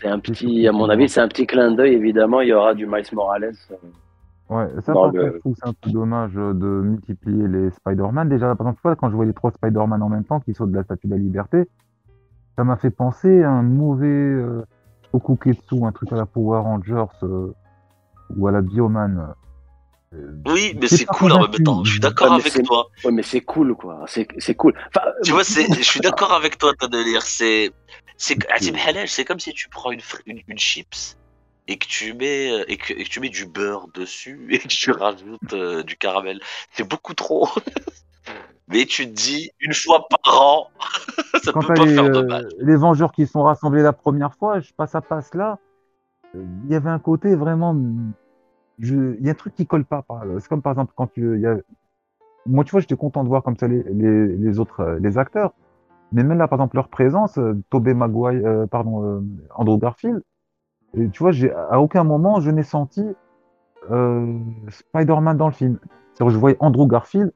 c'est 0.00 0.08
un 0.08 0.18
petit, 0.18 0.66
à 0.66 0.72
mon 0.72 0.88
avis, 0.88 1.08
c'est 1.08 1.20
un 1.20 1.28
petit 1.28 1.46
clin 1.46 1.72
d'œil. 1.72 1.94
Évidemment, 1.94 2.40
il 2.40 2.48
y 2.48 2.52
aura 2.52 2.74
du 2.74 2.86
Miles 2.86 3.04
Morales. 3.12 3.52
euh, 3.70 3.74
Ouais, 4.48 4.66
ça, 4.80 4.92
par 4.94 5.12
le- 5.12 5.32
je 5.34 5.38
trouve 5.38 5.52
que 5.54 5.58
c'est 5.62 5.68
un 5.68 5.74
peu 5.80 5.90
dommage 5.90 6.32
euh, 6.36 6.52
de 6.52 6.66
multiplier 6.66 7.46
les 7.46 7.70
Spider-Man. 7.70 8.28
Déjà, 8.28 8.52
par 8.56 8.66
exemple, 8.68 8.96
quand 8.96 9.08
je 9.08 9.14
vois 9.14 9.24
les 9.26 9.32
trois 9.32 9.52
Spider-Man 9.52 10.02
en 10.02 10.08
même 10.08 10.24
temps 10.24 10.40
qui 10.40 10.54
sautent 10.54 10.72
de 10.72 10.76
la 10.76 10.82
Statue 10.82 11.06
de 11.06 11.12
la 11.12 11.18
Liberté, 11.18 11.68
ça 12.56 12.64
m'a 12.64 12.76
fait 12.76 12.90
penser 12.90 13.44
à 13.44 13.50
un 13.52 13.62
mauvais 13.62 14.08
euh, 14.08 14.64
Okuketsu, 15.12 15.84
un 15.84 15.92
truc 15.92 16.12
à 16.12 16.16
la 16.16 16.26
Power 16.26 16.58
Rangers 16.62 17.04
euh, 17.22 17.52
ou 18.36 18.48
à 18.48 18.52
la 18.52 18.60
Bioman. 18.60 19.34
Euh, 20.14 20.32
Oui, 20.46 20.76
mais 20.80 20.88
C'est 20.88 21.04
cool 21.04 21.32
en 21.32 21.48
même 21.48 21.62
temps. 21.62 21.84
Je 21.84 21.92
suis 21.92 22.00
d'accord 22.00 22.32
Ouais, 22.32 22.40
avec 22.40 22.62
toi. 22.64 22.88
Ouais, 23.04 23.12
mais 23.12 23.22
c'est 23.22 23.40
cool, 23.40 23.74
quoi. 23.74 24.04
C'est, 24.06 24.26
c'est 24.38 24.54
cool. 24.54 24.74
Enfin, 24.88 25.06
Tu 25.24 25.32
vois, 25.32 25.44
c'est, 25.44 25.66
je 25.72 25.82
suis 25.82 26.00
d'accord 26.00 26.32
avec 26.32 26.58
toi, 26.58 26.72
ta 26.78 26.88
délire. 26.88 27.22
C'est, 27.22 27.70
c'est, 28.16 28.36
comme 29.24 29.40
si 29.40 29.52
tu 29.52 29.68
prends 29.68 29.90
une, 29.92 30.00
une, 30.26 30.40
une 30.46 30.58
chips 30.58 31.16
et 31.68 31.78
que 31.78 31.86
tu 31.86 32.12
mets, 32.14 32.50
euh, 32.50 32.64
et 32.68 32.76
que, 32.76 32.92
et 32.92 33.04
que 33.04 33.08
tu 33.08 33.20
mets 33.20 33.28
du 33.28 33.46
beurre 33.46 33.86
dessus 33.94 34.48
et 34.50 34.58
que 34.58 34.68
tu 34.68 34.90
rajoutes 34.90 35.52
euh, 35.52 35.82
du 35.82 35.96
caramel. 35.96 36.40
C'est 36.72 36.88
beaucoup 36.88 37.14
trop. 37.14 37.48
Mais 38.68 38.86
tu 38.86 39.04
te 39.06 39.12
dis, 39.12 39.50
une 39.58 39.74
fois 39.74 40.06
par 40.08 40.42
an, 40.42 40.70
ça 41.42 41.50
quand 41.52 41.60
peut 41.60 41.74
pas 41.74 41.84
les, 41.84 41.94
faire 41.94 42.10
de 42.10 42.18
euh, 42.18 42.26
mal. 42.26 42.48
les 42.60 42.76
Vengeurs 42.76 43.10
qui 43.10 43.26
sont 43.26 43.42
rassemblés 43.42 43.82
la 43.82 43.92
première 43.92 44.34
fois, 44.34 44.60
je 44.60 44.72
passe 44.72 44.94
à 44.94 45.00
passe 45.00 45.34
là, 45.34 45.58
euh, 46.36 46.44
il 46.64 46.70
y 46.70 46.76
avait 46.76 46.90
un 46.90 47.00
côté 47.00 47.34
vraiment. 47.34 47.76
Il 48.82 49.18
y 49.20 49.28
a 49.28 49.32
un 49.32 49.34
truc 49.34 49.54
qui 49.54 49.66
colle 49.66 49.84
pas. 49.84 50.02
par- 50.02 50.24
C'est 50.38 50.48
comme 50.48 50.62
par 50.62 50.72
exemple 50.72 50.92
quand 50.96 51.08
tu. 51.12 51.38
y 51.40 51.46
a- 51.46 51.56
Moi, 52.46 52.64
tu 52.64 52.70
vois, 52.70 52.80
j'étais 52.80 52.96
content 52.96 53.22
de 53.22 53.28
voir 53.28 53.42
comme 53.42 53.56
ça 53.56 53.68
les, 53.68 53.82
les, 53.82 54.26
les 54.36 54.58
autres 54.58 54.80
euh, 54.80 54.98
les 54.98 55.18
acteurs. 55.18 55.52
Mais 56.12 56.24
même 56.24 56.38
là, 56.38 56.48
par 56.48 56.58
exemple, 56.58 56.76
leur 56.76 56.88
présence, 56.88 57.38
euh, 57.38 57.54
Tobey 57.70 57.94
Maguire, 57.94 58.40
euh, 58.44 58.66
pardon, 58.66 59.04
euh, 59.04 59.20
Andrew 59.54 59.78
Garfield, 59.78 60.22
et 60.94 61.08
tu 61.10 61.22
vois, 61.22 61.32
à 61.70 61.80
aucun 61.80 62.02
moment 62.02 62.40
je 62.40 62.50
n'ai 62.50 62.62
senti 62.64 63.04
euh, 63.90 64.38
Spider-Man 64.68 65.36
dans 65.36 65.46
le 65.46 65.52
film. 65.52 65.78
C'est-à-dire 66.14 66.26
que 66.26 66.32
je 66.32 66.38
voyais 66.38 66.56
Andrew 66.60 66.86
Garfield 66.88 67.32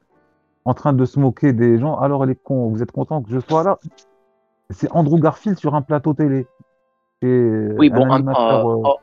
en 0.65 0.75
train 0.75 0.93
de 0.93 1.05
se 1.05 1.21
moquer 1.21 1.53
des 1.53 1.79
gens. 1.79 1.97
Alors, 1.99 2.25
les 2.27 2.35
cons, 2.35 2.71
vous 2.71 2.83
êtes 2.83 2.91
contents 2.91 3.23
que 3.23 3.31
je 3.31 3.39
sois 3.39 3.63
là? 3.63 3.79
C'est 4.71 4.91
Andrew 4.93 5.21
Garfield 5.21 5.59
sur 5.59 5.75
un 5.75 5.83
plateau 5.83 6.15
télé. 6.15 6.47
Et 7.23 7.69
oui, 7.79 7.91
bon, 7.91 8.07
en, 8.09 8.11
animateur, 8.15 8.65
en- 8.67 8.71
euh, 8.71 8.83
en- 8.85 8.99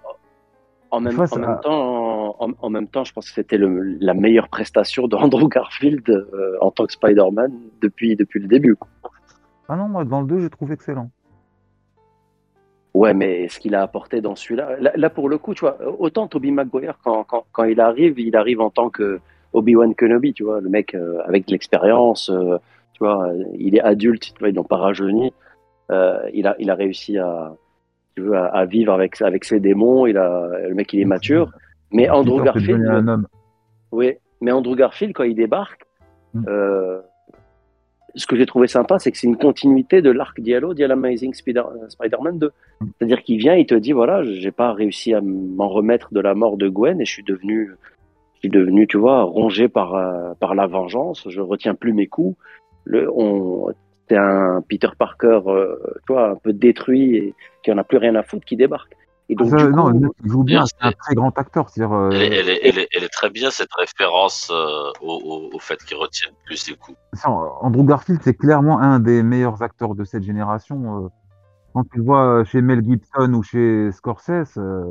en 0.98 1.02
même, 1.02 1.14
vois, 1.14 1.26
en 1.32 1.40
même 1.40 1.60
temps, 1.62 2.01
en, 2.40 2.52
en 2.60 2.70
même 2.70 2.88
temps, 2.88 3.04
je 3.04 3.14
pense 3.14 3.30
que 3.30 3.36
c'était 3.36 3.58
la 3.58 4.14
meilleure 4.14 4.50
prestation 4.50 5.08
de 5.08 5.16
Andrew 5.16 5.48
Garfield 5.48 6.10
euh, 6.10 6.58
en 6.62 6.72
tant 6.72 6.86
que 6.86 6.94
Spider-Man 6.94 7.52
depuis, 7.82 8.16
depuis 8.16 8.40
le 8.40 8.48
début. 8.48 8.76
quoi. 8.76 8.90
Ah 9.68 9.76
non, 9.76 9.88
moi, 9.88 10.04
dans 10.04 10.22
le 10.22 10.28
2, 10.28 10.40
je 10.40 10.48
trouve 10.48 10.72
excellent. 10.72 11.10
Ouais, 12.94 13.14
mais 13.14 13.48
ce 13.48 13.60
qu'il 13.60 13.74
a 13.74 13.82
apporté 13.82 14.20
dans 14.20 14.36
celui-là, 14.36 14.76
là, 14.80 14.92
là, 14.96 15.10
pour 15.10 15.30
le 15.30 15.38
coup, 15.38 15.54
tu 15.54 15.62
vois, 15.62 15.78
autant 16.00 16.28
Tobey 16.28 16.52
Maguire 16.52 17.00
quand, 17.04 17.24
quand, 17.24 17.46
quand 17.54 17.64
il 17.64 17.80
arrive, 17.80 18.20
il 18.20 18.36
arrive 18.36 18.60
en 18.60 18.70
tant 18.70 18.90
que 18.90 19.22
Obi-Wan 19.54 19.96
Kenobi, 19.96 20.34
tu 20.34 20.44
vois, 20.44 20.60
le 20.60 20.70
mec 20.70 20.94
euh, 20.94 21.22
avec 21.26 21.48
de 21.48 21.52
l'expérience, 21.52 22.30
euh, 22.30 22.58
tu 22.94 23.04
vois, 23.04 23.32
il 23.58 23.76
est 23.76 23.82
adulte, 23.82 24.34
tu 24.34 24.40
vois, 24.40 24.50
ils 24.50 24.56
l'ont 24.56 24.66
pas 24.66 24.78
rajeuni, 24.78 25.34
il 25.90 26.48
a 26.48 26.56
il 26.60 26.70
a 26.70 26.76
réussi 26.76 27.18
à 27.18 27.54
tu 28.16 28.22
veux, 28.24 28.36
à, 28.36 28.46
à 28.46 28.66
vivre 28.66 28.94
avec 28.94 29.22
avec 29.22 29.46
ses 29.46 29.60
démons, 29.60 30.06
il 30.06 30.18
a 30.18 30.50
le 30.68 30.74
mec 30.74 30.92
il 30.94 31.00
est 31.02 31.06
mature, 31.06 31.52
mais 31.92 32.10
Andrew 32.10 32.42
Garfield, 32.44 32.86
un 32.88 33.08
homme. 33.08 33.28
oui, 33.92 34.14
mais 34.42 34.52
Andrew 34.52 34.76
Garfield 34.76 35.14
quand 35.14 35.24
il 35.24 35.36
débarque, 35.36 35.86
Mm. 36.34 36.46
euh, 36.48 37.00
ce 38.16 38.26
que 38.26 38.36
j'ai 38.38 38.46
trouvé 38.46 38.68
sympa, 38.68 39.00
c'est 39.00 39.12
que 39.12 39.18
c'est 39.18 39.28
une 39.28 39.38
continuité 39.38 40.02
de 40.02 40.12
l'arc 40.12 40.40
Diallo 40.40 40.74
d'Al 40.74 40.92
Amazing 40.92 41.34
Spider- 41.34 41.64
Spider-Man 41.90 42.40
2. 42.40 42.52
Mm. 42.80 42.86
C'est-à-dire 42.98 43.22
qu'il 43.24 43.38
vient, 43.38 43.56
il 43.56 43.66
te 43.66 43.76
dit 43.76 43.92
voilà, 43.92 44.24
j'ai 44.24 44.52
pas 44.52 44.72
réussi 44.74 45.14
à 45.14 45.20
m'en 45.22 45.68
remettre 45.70 46.14
de 46.14 46.20
la 46.22 46.34
mort 46.34 46.56
de 46.58 46.70
Gwen 46.70 47.00
et 47.02 47.06
je 47.06 47.12
suis 47.12 47.24
devenu, 47.24 47.72
je 48.36 48.40
suis 48.40 48.50
devenu, 48.50 48.88
tu 48.88 48.98
vois, 48.98 49.24
rongé 49.24 49.68
par 49.68 49.96
euh, 49.96 50.34
par 50.40 50.56
la 50.56 50.68
vengeance. 50.68 51.28
Je 51.30 51.42
retiens 51.42 51.76
plus 51.76 51.94
mes 51.94 52.08
coups. 52.08 52.38
Le, 52.86 53.10
on, 53.14 53.68
un 54.14 54.62
Peter 54.68 54.90
Parker, 54.98 55.40
euh, 55.48 55.78
tu 56.06 56.12
vois, 56.14 56.32
un 56.32 56.36
peu 56.36 56.52
détruit 56.52 57.16
et 57.16 57.34
qui 57.64 57.72
en 57.72 57.78
a 57.78 57.84
plus 57.86 57.98
rien 57.98 58.16
à 58.16 58.24
foutre 58.24 58.44
qui 58.46 58.58
débarque. 58.58 58.94
Et 59.32 59.36
donc 59.36 59.50
Ça, 59.50 59.56
du 59.66 59.72
non, 59.72 59.84
coup, 59.84 59.90
le 59.92 60.00
mec, 60.02 60.12
il 60.26 60.30
joue 60.30 60.44
bien, 60.44 60.66
c'est 60.66 60.76
un 60.82 60.92
très 60.92 61.16
grand 61.16 61.36
acteur. 61.38 61.66
Euh, 61.94 62.10
Elle, 62.12 62.22
est- 62.22 62.36
elle, 62.40 62.50
est, 62.50 62.60
elle, 62.68 62.78
est, 62.80 62.88
elle 62.94 63.04
est 63.06 63.14
très 63.14 63.30
bien 63.30 63.50
cette 63.50 63.74
référence 63.74 64.52
euh, 64.52 64.92
au, 65.02 65.50
au, 65.54 65.60
fait 65.60 65.78
qu'il 65.86 65.96
retienne 65.96 66.34
plus 66.46 66.58
ses 66.58 66.76
coups. 66.76 66.98
ça, 67.14 67.30
Andrew 67.30 67.86
Garfield, 67.86 68.20
c'est 68.24 68.34
clairement 68.34 68.80
un 68.80 69.00
des 69.00 69.24
meilleurs 69.24 69.64
acteurs 69.64 69.96
de 69.96 70.04
cette 70.04 70.24
génération. 70.24 71.06
euh. 71.06 71.08
Quand 71.74 71.84
tu 71.90 72.00
le 72.00 72.04
vois 72.04 72.44
chez 72.44 72.62
Mel 72.62 72.84
Gibson 72.84 73.34
ou 73.34 73.42
chez 73.42 73.90
Scorsese, 73.94 74.58
euh, 74.58 74.84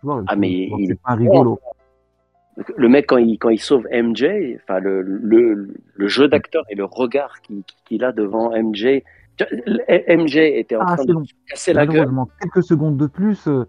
tu 0.00 0.06
vois, 0.06 0.22
Ah, 0.26 0.36
mais 0.36 0.48
tu 0.48 0.68
vois 0.70 0.78
il- 0.80 0.96
pas 0.96 1.12
un 1.12 1.16
rigolo. 1.16 1.60
le 2.74 2.88
mec 2.88 3.04
quand 3.08 3.18
il 3.18 3.38
quand 3.38 3.50
il 3.50 3.58
sauve 3.60 3.86
MJ, 3.92 4.56
enfin 4.62 4.78
le 4.80 5.02
le, 5.02 5.68
le 5.94 6.08
jeu 6.08 6.28
d'acteur 6.28 6.64
et 6.70 6.74
le 6.74 6.86
regard 6.86 7.34
qu'il 7.84 8.04
a 8.04 8.12
devant 8.12 8.52
MJ. 8.56 9.02
MJ 9.88 10.36
était 10.36 10.76
en 10.76 10.80
Ah, 10.80 10.96
train 10.96 11.04
c'est 11.04 11.06
de 11.12 11.24
se 11.24 11.32
casser 11.48 11.72
la 11.74 11.86
gueule. 11.86 12.10
Quelques 12.40 12.62
secondes 12.64 12.96
de 12.96 13.06
plus, 13.06 13.46
euh, 13.48 13.66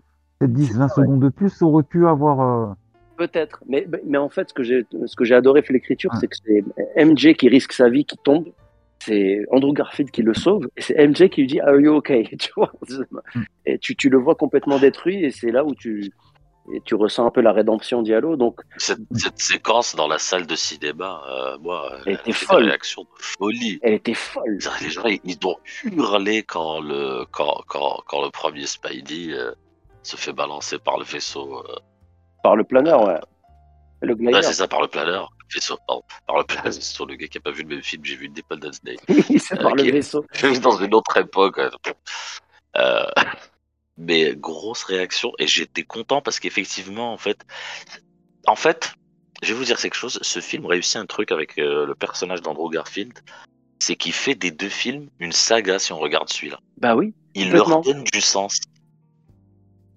peut-être 0.47 0.53
10, 0.53 0.77
20 0.77 0.87
secondes 0.89 1.19
de 1.21 1.29
plus, 1.29 1.61
aurait 1.61 1.83
pu 1.83 2.07
avoir. 2.07 2.41
euh, 2.71 2.73
Peut-être, 3.17 3.59
mais, 3.67 3.87
mais 4.05 4.17
en 4.17 4.29
fait, 4.29 4.49
ce 4.49 4.53
que 4.53 4.63
j'ai, 4.63 4.85
ce 5.05 5.15
que 5.15 5.23
j'ai 5.23 5.35
adoré 5.35 5.61
fait 5.61 5.73
l'écriture, 5.73 6.11
Ouais. 6.13 6.19
c'est 6.21 6.27
que 6.27 6.35
c'est 6.45 7.05
MJ 7.05 7.33
qui 7.35 7.47
risque 7.47 7.71
sa 7.73 7.87
vie, 7.89 8.05
qui 8.05 8.17
tombe, 8.17 8.45
c'est 8.99 9.45
Andrew 9.51 9.71
Garfield 9.73 10.09
qui 10.11 10.23
le 10.23 10.33
sauve, 10.33 10.67
et 10.77 10.81
c'est 10.81 10.95
MJ 11.07 11.29
qui 11.29 11.41
lui 11.41 11.47
dit 11.47 11.59
Are 11.59 11.79
you 11.79 11.93
okay? 11.95 12.23
Tu 12.39 12.49
vois, 12.55 12.71
et 13.65 13.77
tu, 13.77 13.95
tu 13.95 14.09
le 14.09 14.17
vois 14.17 14.35
complètement 14.35 14.79
détruit, 14.79 15.23
et 15.23 15.29
c'est 15.31 15.51
là 15.51 15.63
où 15.63 15.75
tu, 15.75 16.11
et 16.73 16.81
tu 16.85 16.95
ressens 16.95 17.27
un 17.27 17.29
peu 17.29 17.41
la 17.41 17.51
rédemption 17.51 18.01
Diallo. 18.01 18.35
Donc, 18.35 18.61
Cette, 18.77 18.99
cette 19.11 19.39
séquence 19.39 19.95
dans 19.95 20.07
la 20.07 20.17
salle 20.17 20.47
de 20.47 20.55
cinéma, 20.55 21.21
euh, 21.29 21.57
moi, 21.61 21.91
Elle 22.05 22.13
était 22.13 22.31
folle. 22.31 22.65
de 22.65 22.77
folie. 23.19 23.79
elle 23.83 23.93
était 23.95 24.13
folle. 24.15 24.57
Les 24.81 24.89
gens, 24.89 25.05
ils, 25.05 25.19
ils 25.25 25.37
ont 25.45 25.55
hurlé 25.83 26.41
quand 26.43 26.79
le, 26.81 27.25
quand, 27.31 27.61
quand, 27.67 27.99
quand 28.07 28.23
le 28.23 28.31
premier 28.31 28.65
Spidey 28.65 29.33
euh, 29.33 29.51
se 30.03 30.15
fait 30.17 30.33
balancer 30.33 30.79
par 30.79 30.97
le 30.97 31.03
vaisseau. 31.05 31.59
euh, 31.59 31.75
Par 32.43 32.55
le 32.55 32.63
planeur, 32.63 33.03
ouais. 33.07 33.19
Le 34.01 34.13
Ouais, 34.13 34.25
glider. 34.25 34.41
c'est 34.43 34.53
ça, 34.53 34.67
par 34.67 34.81
le 34.81 34.87
planeur. 34.87 35.29
Vaisseau, 35.53 35.77
pardon. 35.87 36.03
Par 36.27 36.37
le 36.39 36.43
planeur, 36.43 36.73
sur 36.81 37.05
le 37.05 37.15
gars 37.15 37.27
qui 37.27 37.37
a 37.37 37.41
pas 37.41 37.51
vu 37.51 37.63
le 37.63 37.69
même 37.69 37.83
film, 37.83 38.03
j'ai 38.03 38.15
vu 38.15 38.27
Independence 38.27 38.81
Day. 38.83 38.97
c'est 39.39 39.55
par 39.61 39.71
Ok. 39.73 39.77
le 39.81 39.91
vaisseau. 39.91 40.25
dans 40.61 40.77
une 40.83 40.93
autre 40.93 41.15
époque. 41.17 41.57
ouais. 41.57 41.69
Euh, 42.75 43.05
mais 43.97 44.35
grosse 44.35 44.83
réaction 44.83 45.31
et 45.37 45.45
j'étais 45.45 45.83
content 45.83 46.21
parce 46.21 46.39
qu'effectivement, 46.39 47.13
en 47.13 47.17
fait, 47.17 47.45
en 48.47 48.55
fait, 48.55 48.93
je 49.43 49.53
vais 49.53 49.59
vous 49.59 49.65
dire 49.65 49.77
quelque 49.77 49.93
chose. 49.95 50.17
Ce 50.21 50.39
film 50.39 50.65
réussit 50.65 50.95
un 50.97 51.05
truc 51.05 51.31
avec 51.31 51.57
euh, 51.59 51.85
le 51.85 51.93
personnage 51.95 52.41
d'Andrew 52.41 52.69
Garfield, 52.71 53.13
c'est 53.79 53.95
qu'il 53.95 54.13
fait 54.13 54.35
des 54.35 54.49
deux 54.51 54.69
films 54.69 55.09
une 55.19 55.31
saga 55.33 55.77
si 55.77 55.93
on 55.93 55.99
regarde 55.99 56.29
celui-là. 56.29 56.59
Bah 56.77 56.95
oui. 56.95 57.13
Il 57.35 57.51
leur 57.51 57.65
Complètement. 57.65 57.93
donne 57.93 58.03
du 58.11 58.21
sens. 58.21 58.57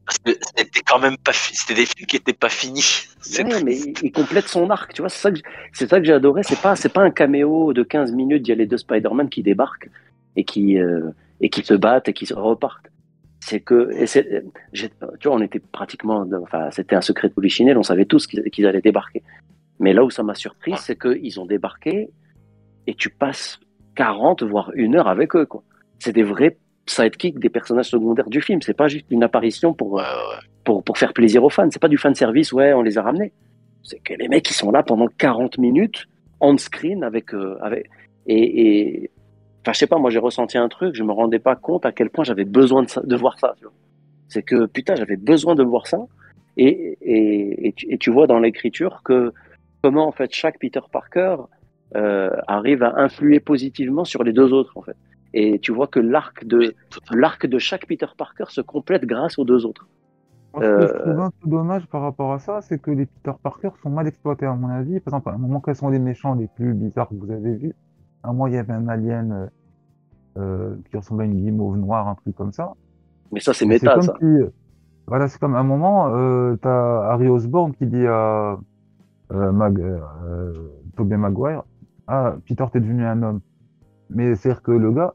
Parce 0.06 0.18
que 0.18 0.30
c'était 0.56 0.82
quand 0.86 1.00
même 1.00 1.16
pas, 1.18 1.32
c'était 1.32 1.74
des 1.74 1.86
films 1.86 2.06
qui 2.06 2.16
étaient 2.16 2.32
pas 2.32 2.48
finis. 2.48 3.08
Ouais, 3.38 3.64
mais 3.64 3.76
il, 4.02 4.12
complète 4.12 4.46
son 4.46 4.70
arc, 4.70 4.94
tu 4.94 5.02
vois. 5.02 5.08
C'est 5.08 5.18
ça 5.18 5.32
que, 5.32 5.40
c'est 5.72 5.90
ça 5.90 5.98
que 5.98 6.06
j'ai 6.06 6.12
adoré. 6.12 6.44
C'est 6.44 6.60
pas, 6.62 6.76
c'est 6.76 6.92
pas 6.92 7.02
un 7.02 7.10
caméo 7.10 7.72
de 7.72 7.82
15 7.82 8.12
minutes. 8.12 8.46
Il 8.46 8.50
y 8.50 8.52
a 8.52 8.54
les 8.54 8.66
deux 8.66 8.76
Spider-Man 8.76 9.28
qui 9.28 9.42
débarquent 9.42 9.90
et 10.36 10.44
qui, 10.44 10.78
euh, 10.78 11.10
et 11.40 11.50
qui 11.50 11.64
se 11.64 11.74
battent 11.74 12.08
et 12.08 12.12
qui 12.12 12.24
se 12.24 12.34
repartent. 12.34 12.88
C'est 13.40 13.58
que, 13.58 13.90
et 13.92 14.06
tu 14.72 14.88
vois, 15.28 15.36
on 15.36 15.42
était 15.42 15.58
pratiquement, 15.58 16.24
enfin, 16.40 16.70
c'était 16.70 16.94
un 16.94 17.00
secret 17.00 17.28
de 17.28 17.34
polichinelle. 17.34 17.78
On 17.78 17.82
savait 17.82 18.04
tous 18.04 18.28
qu'ils, 18.28 18.66
allaient 18.66 18.80
débarquer. 18.80 19.24
Mais 19.80 19.92
là 19.92 20.04
où 20.04 20.10
ça 20.10 20.22
m'a 20.22 20.36
surpris, 20.36 20.74
c'est 20.78 20.96
qu'ils 20.96 21.40
ont 21.40 21.46
débarqué 21.46 22.10
et 22.86 22.94
tu 22.94 23.10
passes 23.10 23.58
40 23.96 24.44
voire 24.44 24.70
une 24.74 24.94
heure 24.94 25.08
avec 25.08 25.34
eux, 25.34 25.46
quoi. 25.46 25.64
C'est 25.98 26.12
des 26.12 26.22
vrais 26.22 26.56
sidekicks 26.86 27.38
des 27.38 27.48
personnages 27.48 27.90
secondaires 27.90 28.28
du 28.28 28.40
film. 28.40 28.60
C'est 28.62 28.74
pas 28.74 28.88
juste 28.88 29.06
une 29.10 29.22
apparition 29.22 29.74
pour, 29.74 29.94
ouais. 29.94 30.02
pour, 30.64 30.82
pour 30.82 30.98
faire 30.98 31.12
plaisir 31.12 31.44
aux 31.44 31.50
fans. 31.50 31.68
C'est 31.70 31.82
pas 31.82 31.88
du 31.88 31.98
fan 31.98 32.14
service, 32.14 32.52
ouais, 32.52 32.72
on 32.72 32.82
les 32.82 32.98
a 32.98 33.02
ramenés. 33.02 33.32
C'est 33.82 34.00
que 34.00 34.14
les 34.14 34.28
mecs, 34.28 34.48
ils 34.50 34.54
sont 34.54 34.70
là 34.70 34.82
pendant 34.82 35.06
40 35.06 35.58
minutes, 35.58 36.06
on 36.40 36.56
screen, 36.56 37.04
avec, 37.04 37.34
euh, 37.34 37.56
avec 37.62 37.88
et, 38.26 38.60
et, 38.60 39.10
enfin, 39.62 39.72
je 39.72 39.78
sais 39.78 39.86
pas, 39.86 39.98
moi, 39.98 40.10
j'ai 40.10 40.18
ressenti 40.18 40.58
un 40.58 40.68
truc, 40.68 40.94
je 40.94 41.04
me 41.04 41.12
rendais 41.12 41.38
pas 41.38 41.56
compte 41.56 41.86
à 41.86 41.92
quel 41.92 42.10
point 42.10 42.24
j'avais 42.24 42.44
besoin 42.44 42.82
de, 42.82 43.16
voir 43.16 43.38
ça. 43.38 43.54
C'est 44.28 44.42
que, 44.42 44.66
putain, 44.66 44.96
j'avais 44.96 45.16
besoin 45.16 45.54
de 45.54 45.62
voir 45.62 45.86
ça. 45.86 45.98
Et, 46.56 46.98
et, 47.02 47.74
et 47.88 47.98
tu 47.98 48.10
vois 48.10 48.26
dans 48.26 48.40
l'écriture 48.40 49.02
que 49.04 49.32
comment, 49.82 50.08
en 50.08 50.12
fait, 50.12 50.32
chaque 50.32 50.58
Peter 50.58 50.80
Parker 50.90 51.36
euh, 51.94 52.30
arrive 52.48 52.82
à 52.82 52.94
influer 52.96 53.38
positivement 53.38 54.04
sur 54.04 54.24
les 54.24 54.32
deux 54.32 54.52
autres, 54.52 54.76
en 54.76 54.82
fait. 54.82 54.96
Et 55.38 55.58
tu 55.64 55.70
vois 55.72 55.86
que 55.94 56.00
l'arc 56.00 56.44
de, 56.46 56.58
l'arc 57.12 57.46
de 57.46 57.58
chaque 57.58 57.84
Peter 57.86 58.06
Parker 58.16 58.46
se 58.48 58.62
complète 58.62 59.04
grâce 59.04 59.38
aux 59.38 59.44
deux 59.44 59.62
autres. 59.66 59.86
Ce 60.62 60.70
que 60.70 60.86
je 60.86 60.94
Euh, 60.94 60.98
trouve 61.02 61.20
un 61.20 61.30
peu 61.30 61.48
dommage 61.50 61.86
par 61.88 62.00
rapport 62.02 62.32
à 62.32 62.38
ça, 62.38 62.62
c'est 62.62 62.78
que 62.80 62.90
les 62.90 63.06
Peter 63.06 63.36
Parker 63.42 63.70
sont 63.82 63.90
mal 63.90 64.06
exploités, 64.06 64.46
à 64.46 64.54
mon 64.54 64.68
avis. 64.70 64.98
Par 65.00 65.12
exemple, 65.12 65.28
à 65.30 65.34
un 65.34 65.38
moment, 65.38 65.60
quels 65.60 65.76
sont 65.76 65.90
les 65.90 65.98
méchants 65.98 66.34
les 66.34 66.48
plus 66.48 66.72
bizarres 66.74 67.08
que 67.10 67.14
vous 67.14 67.30
avez 67.30 67.54
vus? 67.54 67.74
À 68.22 68.28
un 68.28 68.32
moment, 68.32 68.46
il 68.46 68.54
y 68.54 68.58
avait 68.58 68.72
un 68.72 68.88
alien 68.88 69.32
euh, 69.32 69.46
euh, 70.38 70.76
qui 70.88 70.96
ressemblait 70.96 71.24
à 71.26 71.28
une 71.28 71.36
guimauve 71.42 71.76
noire, 71.76 72.08
un 72.08 72.14
truc 72.14 72.34
comme 72.34 72.52
ça. 72.52 72.72
Mais 73.32 73.40
ça, 73.40 73.52
c'est 73.52 73.66
Et 73.66 73.68
méta, 73.68 73.92
comme 73.94 74.02
ça. 74.02 74.14
si, 74.20 74.26
voilà, 75.06 75.28
c'est 75.28 75.38
comme 75.38 75.54
à 75.54 75.60
un 75.60 75.64
moment, 75.64 76.08
euh, 76.14 76.56
t'as 76.56 77.10
Harry 77.12 77.28
Osborn 77.28 77.74
qui 77.74 77.86
dit 77.86 78.06
à 78.06 78.58
Mag, 79.30 79.80
euh, 79.80 80.52
Tobey 80.96 81.16
Maguire, 81.18 81.62
ah, 82.06 82.36
Peter, 82.46 82.64
t'es 82.72 82.80
devenu 82.80 83.04
un 83.04 83.22
homme. 83.22 83.40
Mais 84.10 84.34
c'est-à-dire 84.36 84.62
que 84.62 84.72
le 84.72 84.92
gars, 84.92 85.14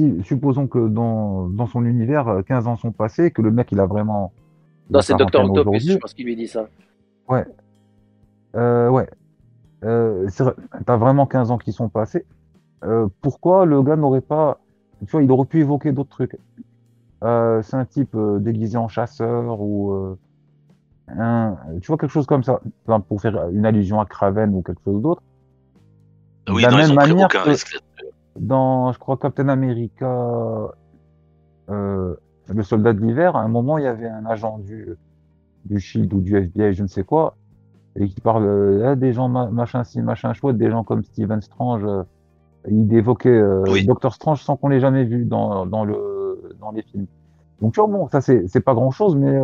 si, 0.00 0.22
supposons 0.24 0.66
que 0.66 0.88
dans, 0.88 1.48
dans 1.48 1.66
son 1.66 1.84
univers, 1.84 2.28
euh, 2.28 2.42
15 2.42 2.66
ans 2.66 2.76
sont 2.76 2.92
passés, 2.92 3.30
que 3.30 3.42
le 3.42 3.50
mec, 3.50 3.70
il 3.72 3.80
a 3.80 3.86
vraiment... 3.86 4.32
Non, 4.90 5.00
c'est 5.02 5.14
Docteur 5.16 5.42
Octopus, 5.44 5.60
aujourd'hui. 5.60 5.92
je 5.92 5.98
pense 5.98 6.14
qu'il 6.14 6.26
lui 6.26 6.36
dit 6.36 6.48
ça. 6.48 6.68
Euh, 8.56 8.88
ouais. 8.88 9.08
Euh, 9.84 10.26
c'est 10.28 10.42
vrai, 10.42 10.54
t'as 10.84 10.96
vraiment 10.96 11.26
15 11.26 11.50
ans 11.50 11.58
qui 11.58 11.72
sont 11.72 11.88
passés. 11.88 12.24
Euh, 12.84 13.06
pourquoi 13.20 13.66
le 13.66 13.82
gars 13.82 13.96
n'aurait 13.96 14.20
pas... 14.20 14.58
Tu 15.06 15.10
vois, 15.12 15.22
il 15.22 15.30
aurait 15.30 15.46
pu 15.46 15.60
évoquer 15.60 15.92
d'autres 15.92 16.10
trucs? 16.10 16.36
Euh, 17.22 17.62
c'est 17.62 17.76
un 17.76 17.84
type 17.84 18.14
euh, 18.14 18.38
déguisé 18.38 18.76
en 18.78 18.88
chasseur 18.88 19.60
ou... 19.60 19.92
euh, 19.92 20.18
un, 21.16 21.56
tu 21.80 21.88
vois, 21.88 21.98
quelque 21.98 22.10
chose 22.10 22.26
comme 22.26 22.42
ça. 22.42 22.60
Pour 23.08 23.20
faire 23.20 23.48
une 23.50 23.66
allusion 23.66 24.00
à 24.00 24.06
Craven 24.06 24.54
ou 24.54 24.62
quelque 24.62 24.80
chose 24.84 25.02
d'autre. 25.02 25.22
Oui, 26.48 26.62
de 26.62 26.68
la 26.68 26.72
non, 26.72 26.78
ils 26.78 26.80
même 26.88 26.96
pris 26.96 27.10
manière 27.10 27.26
aucun 27.26 27.42
que- 27.44 27.48
risque. 27.50 27.78
Dans, 28.38 28.92
je 28.92 28.98
crois, 28.98 29.16
Captain 29.16 29.48
America, 29.48 30.70
euh, 31.70 32.14
le 32.48 32.62
soldat 32.62 32.92
de 32.92 33.00
l'hiver, 33.00 33.36
à 33.36 33.40
un 33.42 33.48
moment, 33.48 33.78
il 33.78 33.84
y 33.84 33.86
avait 33.86 34.08
un 34.08 34.24
agent 34.26 34.58
du, 34.58 34.96
du 35.64 35.78
Shield 35.80 36.12
ou 36.12 36.20
du 36.20 36.36
FBI, 36.36 36.72
je 36.74 36.82
ne 36.82 36.88
sais 36.88 37.04
quoi, 37.04 37.36
et 37.96 38.08
qui 38.08 38.20
parle 38.20 38.44
euh, 38.46 38.90
ah, 38.92 38.96
des 38.96 39.12
gens 39.12 39.28
ma- 39.28 39.50
machin 39.50 39.84
ci, 39.84 40.00
machin 40.00 40.32
chouette, 40.32 40.56
des 40.56 40.70
gens 40.70 40.84
comme 40.84 41.02
Stephen 41.04 41.40
Strange. 41.40 41.84
euh, 41.84 42.02
il 42.68 42.92
évoquait 42.94 43.30
euh, 43.30 43.64
Oui. 43.68 43.86
Doctor 43.86 44.14
Strange 44.14 44.42
sans 44.42 44.56
qu'on 44.56 44.68
l'ait 44.68 44.80
jamais 44.80 45.04
vu 45.04 45.24
dans, 45.24 45.64
dans, 45.66 45.84
le, 45.84 46.54
dans 46.60 46.70
les 46.72 46.82
films. 46.82 47.06
Donc, 47.60 47.72
tu 47.74 47.80
vois, 47.80 47.88
bon, 47.88 48.08
ça, 48.08 48.20
c'est 48.20 48.46
c'est 48.48 48.60
pas 48.60 48.74
grand 48.74 48.90
chose, 48.90 49.16
mais 49.16 49.38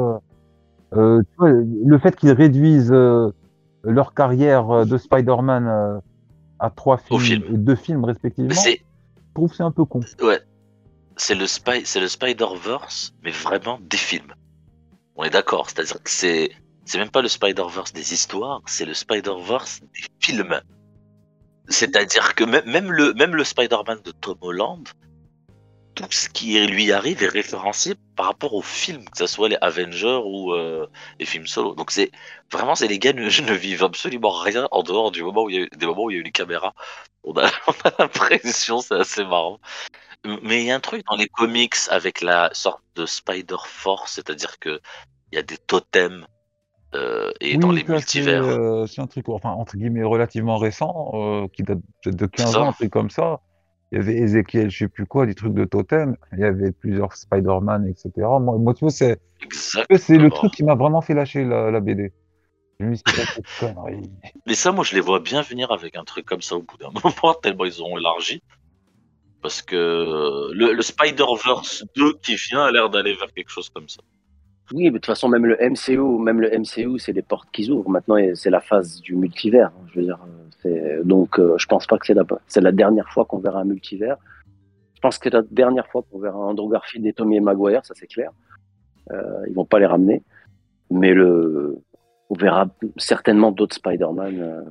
tu 0.92 1.24
vois, 1.38 1.50
le 1.50 1.98
fait 1.98 2.16
qu'ils 2.16 2.32
réduisent 2.32 2.94
leur 3.82 4.14
carrière 4.14 4.86
de 4.86 4.96
Spider-Man 4.96 6.00
à 6.58 6.70
trois 6.70 6.98
films 6.98 7.20
film. 7.20 7.44
et 7.54 7.58
deux 7.58 7.76
films 7.76 8.04
respectivement, 8.04 8.54
je 8.54 8.76
trouve 9.34 9.50
que 9.50 9.56
c'est 9.56 9.62
un 9.62 9.70
peu 9.70 9.84
con. 9.84 10.00
ouais, 10.22 10.40
c'est 11.16 11.34
le 11.34 11.46
spy, 11.46 11.82
c'est 11.84 12.00
le 12.00 12.08
Spider-Verse, 12.08 13.14
mais 13.22 13.30
vraiment 13.30 13.78
des 13.82 13.96
films. 13.96 14.34
On 15.16 15.24
est 15.24 15.30
d'accord, 15.30 15.68
c'est-à-dire 15.70 16.02
que 16.02 16.10
c'est 16.10 16.50
c'est 16.84 16.98
même 16.98 17.10
pas 17.10 17.22
le 17.22 17.28
Spider-Verse 17.28 17.92
des 17.92 18.12
histoires, 18.12 18.62
c'est 18.66 18.84
le 18.84 18.94
Spider-Verse 18.94 19.80
des 19.80 20.06
films. 20.20 20.60
C'est-à-dire 21.68 22.34
que 22.34 22.44
même, 22.44 22.64
même 22.66 22.92
le 22.92 23.12
même 23.14 23.34
le 23.34 23.44
Spider-Man 23.44 23.98
de 24.04 24.12
Tom 24.12 24.36
Holland, 24.40 24.86
tout 25.96 26.04
ce 26.10 26.28
qui 26.28 26.64
lui 26.66 26.92
arrive 26.92 27.22
est 27.22 27.28
référencé 27.28 27.94
par 28.16 28.26
rapport 28.26 28.54
aux 28.54 28.62
films, 28.62 29.04
que 29.06 29.16
ce 29.16 29.26
soit 29.26 29.48
les 29.48 29.56
Avengers 29.62 30.20
ou 30.24 30.52
euh, 30.52 30.86
les 31.18 31.24
films 31.24 31.46
solo. 31.46 31.74
Donc 31.74 31.90
c'est 31.90 32.12
vraiment 32.52 32.74
c'est 32.74 32.86
les 32.86 32.98
gars 32.98 33.14
ne, 33.14 33.22
ne 33.50 33.54
vivent 33.54 33.82
absolument 33.82 34.30
rien 34.30 34.68
en 34.70 34.82
dehors 34.82 35.10
du 35.10 35.22
moment 35.24 35.44
où 35.44 35.50
il 35.50 35.60
y 35.60 35.62
a 35.62 35.66
des 35.74 35.86
moments 35.86 36.04
où 36.04 36.10
il 36.10 36.14
y 36.14 36.16
a 36.18 36.20
eu 36.20 36.24
les 36.24 36.32
caméras. 36.32 36.74
On 37.24 37.32
a, 37.36 37.50
on 37.66 37.88
a 37.88 37.92
l'impression, 37.98 38.80
c'est 38.80 38.94
assez 38.94 39.24
marrant. 39.24 39.58
Mais 40.42 40.60
il 40.60 40.66
y 40.66 40.70
a 40.70 40.76
un 40.76 40.80
truc 40.80 41.04
dans 41.08 41.16
les 41.16 41.28
comics 41.28 41.76
avec 41.88 42.20
la 42.20 42.50
sorte 42.52 42.82
de 42.94 43.06
Spider 43.06 43.56
Force, 43.64 44.12
c'est-à-dire 44.12 44.58
que 44.58 44.80
il 45.32 45.36
y 45.36 45.38
a 45.38 45.42
des 45.42 45.56
totems 45.56 46.26
euh, 46.94 47.32
et 47.40 47.56
dans 47.56 47.72
les 47.72 47.82
c'est, 47.82 47.92
multivers. 47.92 48.44
euh, 48.44 48.86
c'est 48.86 49.00
un 49.00 49.06
truc, 49.06 49.28
enfin, 49.28 49.50
entre 49.50 49.76
guillemets, 49.76 50.02
relativement 50.04 50.58
récent, 50.58 51.48
qui 51.52 51.62
date 51.62 51.78
peut-être 52.02 52.16
de 52.16 52.26
15 52.26 52.52
ça. 52.52 52.60
ans, 52.60 52.68
un 52.68 52.72
truc 52.72 52.90
comme 52.90 53.10
ça. 53.10 53.40
Il 53.92 53.98
y 53.98 54.00
avait 54.00 54.16
Ezekiel, 54.16 54.70
je 54.70 54.78
sais 54.78 54.88
plus 54.88 55.06
quoi, 55.06 55.26
des 55.26 55.34
trucs 55.34 55.54
de 55.54 55.64
totem. 55.64 56.16
Il 56.32 56.40
y 56.40 56.44
avait 56.44 56.72
plusieurs 56.72 57.12
Spider-Man, 57.14 57.86
etc. 57.88 58.10
Moi, 58.40 58.58
moi, 58.58 58.74
tu 58.74 58.80
vois, 58.80 58.90
c'est, 58.90 59.18
le 59.48 60.28
truc 60.28 60.52
qui 60.52 60.64
m'a 60.64 60.74
vraiment 60.74 61.00
fait 61.00 61.14
lâcher 61.14 61.44
la, 61.44 61.70
la 61.70 61.80
BD. 61.80 62.12
Je 62.80 62.86
me 62.86 62.94
suis 62.94 63.04
dit, 63.04 63.12
c'est 63.14 63.24
pas 63.24 63.32
cette 63.32 63.74
connerie. 63.74 64.10
Mais 64.46 64.54
ça, 64.54 64.72
moi, 64.72 64.84
je 64.84 64.94
les 64.94 65.00
vois 65.00 65.20
bien 65.20 65.40
venir 65.42 65.70
avec 65.70 65.96
un 65.96 66.04
truc 66.04 66.26
comme 66.26 66.42
ça 66.42 66.56
au 66.56 66.62
bout 66.62 66.76
d'un 66.78 66.90
moment, 67.04 67.34
tellement 67.34 67.64
ils 67.64 67.82
ont 67.82 67.96
élargi. 67.96 68.42
Parce 69.40 69.62
que 69.62 70.50
le, 70.52 70.72
le 70.72 70.82
Spider-Verse 70.82 71.84
2 71.94 72.14
qui 72.22 72.34
vient 72.34 72.64
a 72.64 72.72
l'air 72.72 72.90
d'aller 72.90 73.14
vers 73.14 73.32
quelque 73.32 73.50
chose 73.50 73.70
comme 73.70 73.88
ça. 73.88 74.00
Oui, 74.72 74.84
mais 74.84 74.90
de 74.90 74.94
toute 74.96 75.06
façon, 75.06 75.28
même 75.28 75.46
le 75.46 75.56
MCU, 75.60 76.18
même 76.20 76.40
le 76.40 76.50
MCU, 76.50 76.98
c'est 76.98 77.12
les 77.12 77.22
portes 77.22 77.48
qu'ils 77.52 77.70
ouvrent. 77.70 77.88
Maintenant, 77.88 78.16
c'est 78.34 78.50
la 78.50 78.60
phase 78.60 79.00
du 79.00 79.14
multivers. 79.14 79.68
hein, 79.68 79.86
Je 79.94 80.00
veux 80.00 80.06
dire, 80.06 80.18
euh, 80.26 80.35
donc, 81.04 81.38
euh, 81.38 81.54
je 81.58 81.66
pense 81.66 81.86
pas 81.86 81.98
que 81.98 82.06
c'est 82.06 82.60
la, 82.60 82.72
dernière 82.72 83.08
fois 83.08 83.24
qu'on 83.24 83.38
verra 83.38 83.60
un 83.60 83.64
multivers. 83.64 84.16
Je 84.94 85.00
pense 85.00 85.18
que 85.18 85.24
c'est 85.24 85.34
la 85.34 85.42
dernière 85.50 85.86
fois 85.88 86.02
qu'on 86.10 86.18
verra 86.18 86.38
Andrew 86.38 86.70
Garfield 86.70 87.06
et 87.06 87.12
Tommy 87.12 87.40
Maguire, 87.40 87.84
ça 87.84 87.94
c'est 87.94 88.06
clair. 88.06 88.30
Euh, 89.12 89.42
ils 89.48 89.54
vont 89.54 89.64
pas 89.64 89.78
les 89.78 89.86
ramener, 89.86 90.22
mais 90.90 91.12
le, 91.12 91.78
on 92.30 92.34
verra 92.34 92.68
certainement 92.96 93.52
d'autres 93.52 93.76
Spider-Man 93.76 94.40
euh, 94.40 94.62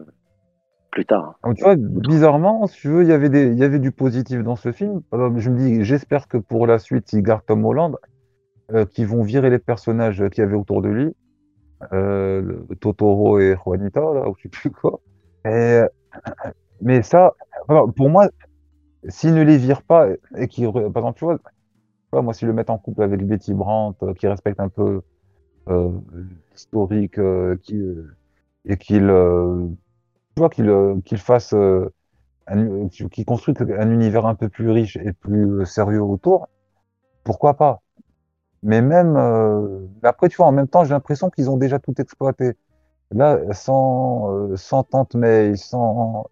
plus 0.91 1.05
tard. 1.05 1.39
tu 1.55 1.63
vois, 1.63 1.75
bizarrement, 1.77 2.67
tu 2.67 2.89
veux, 2.89 3.03
il 3.03 3.09
y 3.09 3.63
avait 3.63 3.79
du 3.79 3.91
positif 3.91 4.43
dans 4.43 4.55
ce 4.55 4.71
film. 4.71 5.01
Alors, 5.11 5.37
je 5.37 5.49
me 5.49 5.57
dis, 5.57 5.83
j'espère 5.83 6.27
que 6.27 6.37
pour 6.37 6.67
la 6.67 6.79
suite, 6.79 7.13
ils 7.13 7.21
gardent 7.21 7.45
Tom 7.45 7.65
Holland, 7.65 7.95
euh, 8.73 8.85
qu'ils 8.85 9.07
vont 9.07 9.21
virer 9.21 9.49
les 9.49 9.59
personnages 9.59 10.27
qu'il 10.29 10.41
y 10.41 10.45
avait 10.45 10.55
autour 10.55 10.81
de 10.81 10.89
lui, 10.89 11.15
euh, 11.93 12.41
Totoro 12.79 13.39
et 13.39 13.55
Juanita, 13.63 14.01
ou 14.01 14.35
je 14.37 14.43
sais 14.43 14.49
plus 14.49 14.71
quoi. 14.71 14.99
Euh, 15.45 15.87
mais 16.81 17.03
ça, 17.03 17.35
pour 17.95 18.09
moi, 18.09 18.29
s'ils 19.09 19.35
ne 19.35 19.43
les 19.43 19.57
virent 19.57 19.83
pas 19.83 20.07
et 20.37 20.47
qu'ils, 20.49 20.71
par 20.71 20.83
exemple, 20.97 21.19
tu 21.19 21.25
vois, 21.25 22.23
moi, 22.23 22.33
s'ils 22.33 22.47
le 22.49 22.53
mettent 22.53 22.71
en 22.71 22.79
couple 22.79 23.03
avec 23.03 23.25
Betty 23.25 23.53
Brandt, 23.53 24.03
euh, 24.05 24.13
qui 24.15 24.27
respecte 24.27 24.59
un 24.59 24.69
peu 24.69 25.01
euh, 25.69 25.91
l'historique, 26.53 27.19
euh, 27.19 27.57
et 28.65 28.77
qu'il, 28.77 29.07
tu 30.35 30.41
qu'il 31.03 31.17
fasse, 31.17 31.53
qu'il 33.11 33.25
construise 33.25 33.57
un 33.77 33.89
univers 33.91 34.25
un 34.25 34.35
peu 34.35 34.49
plus 34.49 34.69
riche 34.69 34.97
et 34.97 35.13
plus 35.13 35.65
sérieux 35.65 36.01
autour, 36.01 36.47
pourquoi 37.23 37.55
pas? 37.55 37.81
Mais 38.63 38.81
même, 38.81 39.17
après, 40.03 40.29
tu 40.29 40.37
vois, 40.37 40.47
en 40.47 40.53
même 40.53 40.67
temps, 40.69 40.83
j'ai 40.85 40.91
l'impression 40.91 41.29
qu'ils 41.29 41.49
ont 41.49 41.57
déjà 41.57 41.79
tout 41.79 41.93
exploité. 41.99 42.53
Là, 43.15 43.39
sans, 43.53 44.31
euh, 44.31 44.55
sans 44.57 44.83
Tante 44.83 45.15
May, 45.15 45.55
sans, 45.55 46.27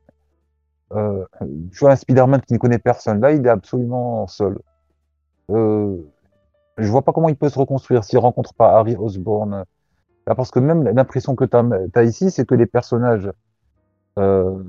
euh, 0.94 1.26
tu 1.72 1.80
vois, 1.80 1.92
un 1.92 1.96
Spider-Man 1.96 2.42
qui 2.42 2.54
ne 2.54 2.60
connaît 2.60 2.80
personne. 2.80 3.22
Là, 3.22 3.32
il 3.32 3.46
est 3.46 3.50
absolument 3.50 4.28
seul. 4.28 4.60
Euh, 5.50 5.98
je 6.78 6.90
vois 6.90 7.04
pas 7.04 7.12
comment 7.14 7.30
il 7.30 7.36
peut 7.36 7.50
se 7.50 7.60
reconstruire 7.60 8.04
s'il 8.04 8.20
rencontre 8.20 8.54
pas 8.54 8.78
Harry 8.78 8.96
Osborn. 8.96 9.66
Là, 10.28 10.36
parce 10.36 10.52
que 10.52 10.60
même 10.60 10.84
l'impression 10.84 11.36
que 11.36 11.46
tu 11.46 11.58
as, 11.96 12.04
ici, 12.04 12.32
c'est 12.32 12.46
que 12.46 12.56
les 12.56 12.66
personnages 12.66 13.32
euh, 14.20 14.64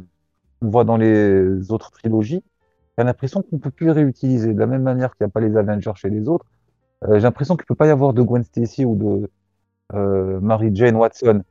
qu'on 0.61 0.69
voit 0.71 0.85
dans 0.85 0.97
les 0.97 1.71
autres 1.71 1.91
trilogies, 1.91 2.43
t'as 2.97 3.05
l'impression 3.05 3.43
qu'on 3.43 3.59
peut 3.59 3.71
plus 3.71 3.87
les 3.87 3.93
réutiliser. 3.93 4.55
De 4.55 4.59
la 4.59 4.67
même 4.67 4.83
manière 4.83 5.17
qu'il 5.17 5.25
n'y 5.27 5.31
a 5.31 5.33
pas 5.33 5.41
les 5.41 5.57
Avengers 5.57 5.93
chez 5.97 6.11
les 6.11 6.29
autres, 6.29 6.47
euh, 7.05 7.17
j'ai 7.17 7.23
l'impression 7.23 7.57
qu'il 7.57 7.67
peut 7.67 7.75
pas 7.75 7.87
y 7.87 7.91
avoir 7.91 8.13
de 8.13 8.23
Gwen 8.23 8.45
Stacy 8.45 8.85
ou 8.85 8.97
de 8.97 9.31
euh, 9.95 10.41
Mary 10.41 10.71
Jane 10.75 10.97
Watson. 10.97 11.43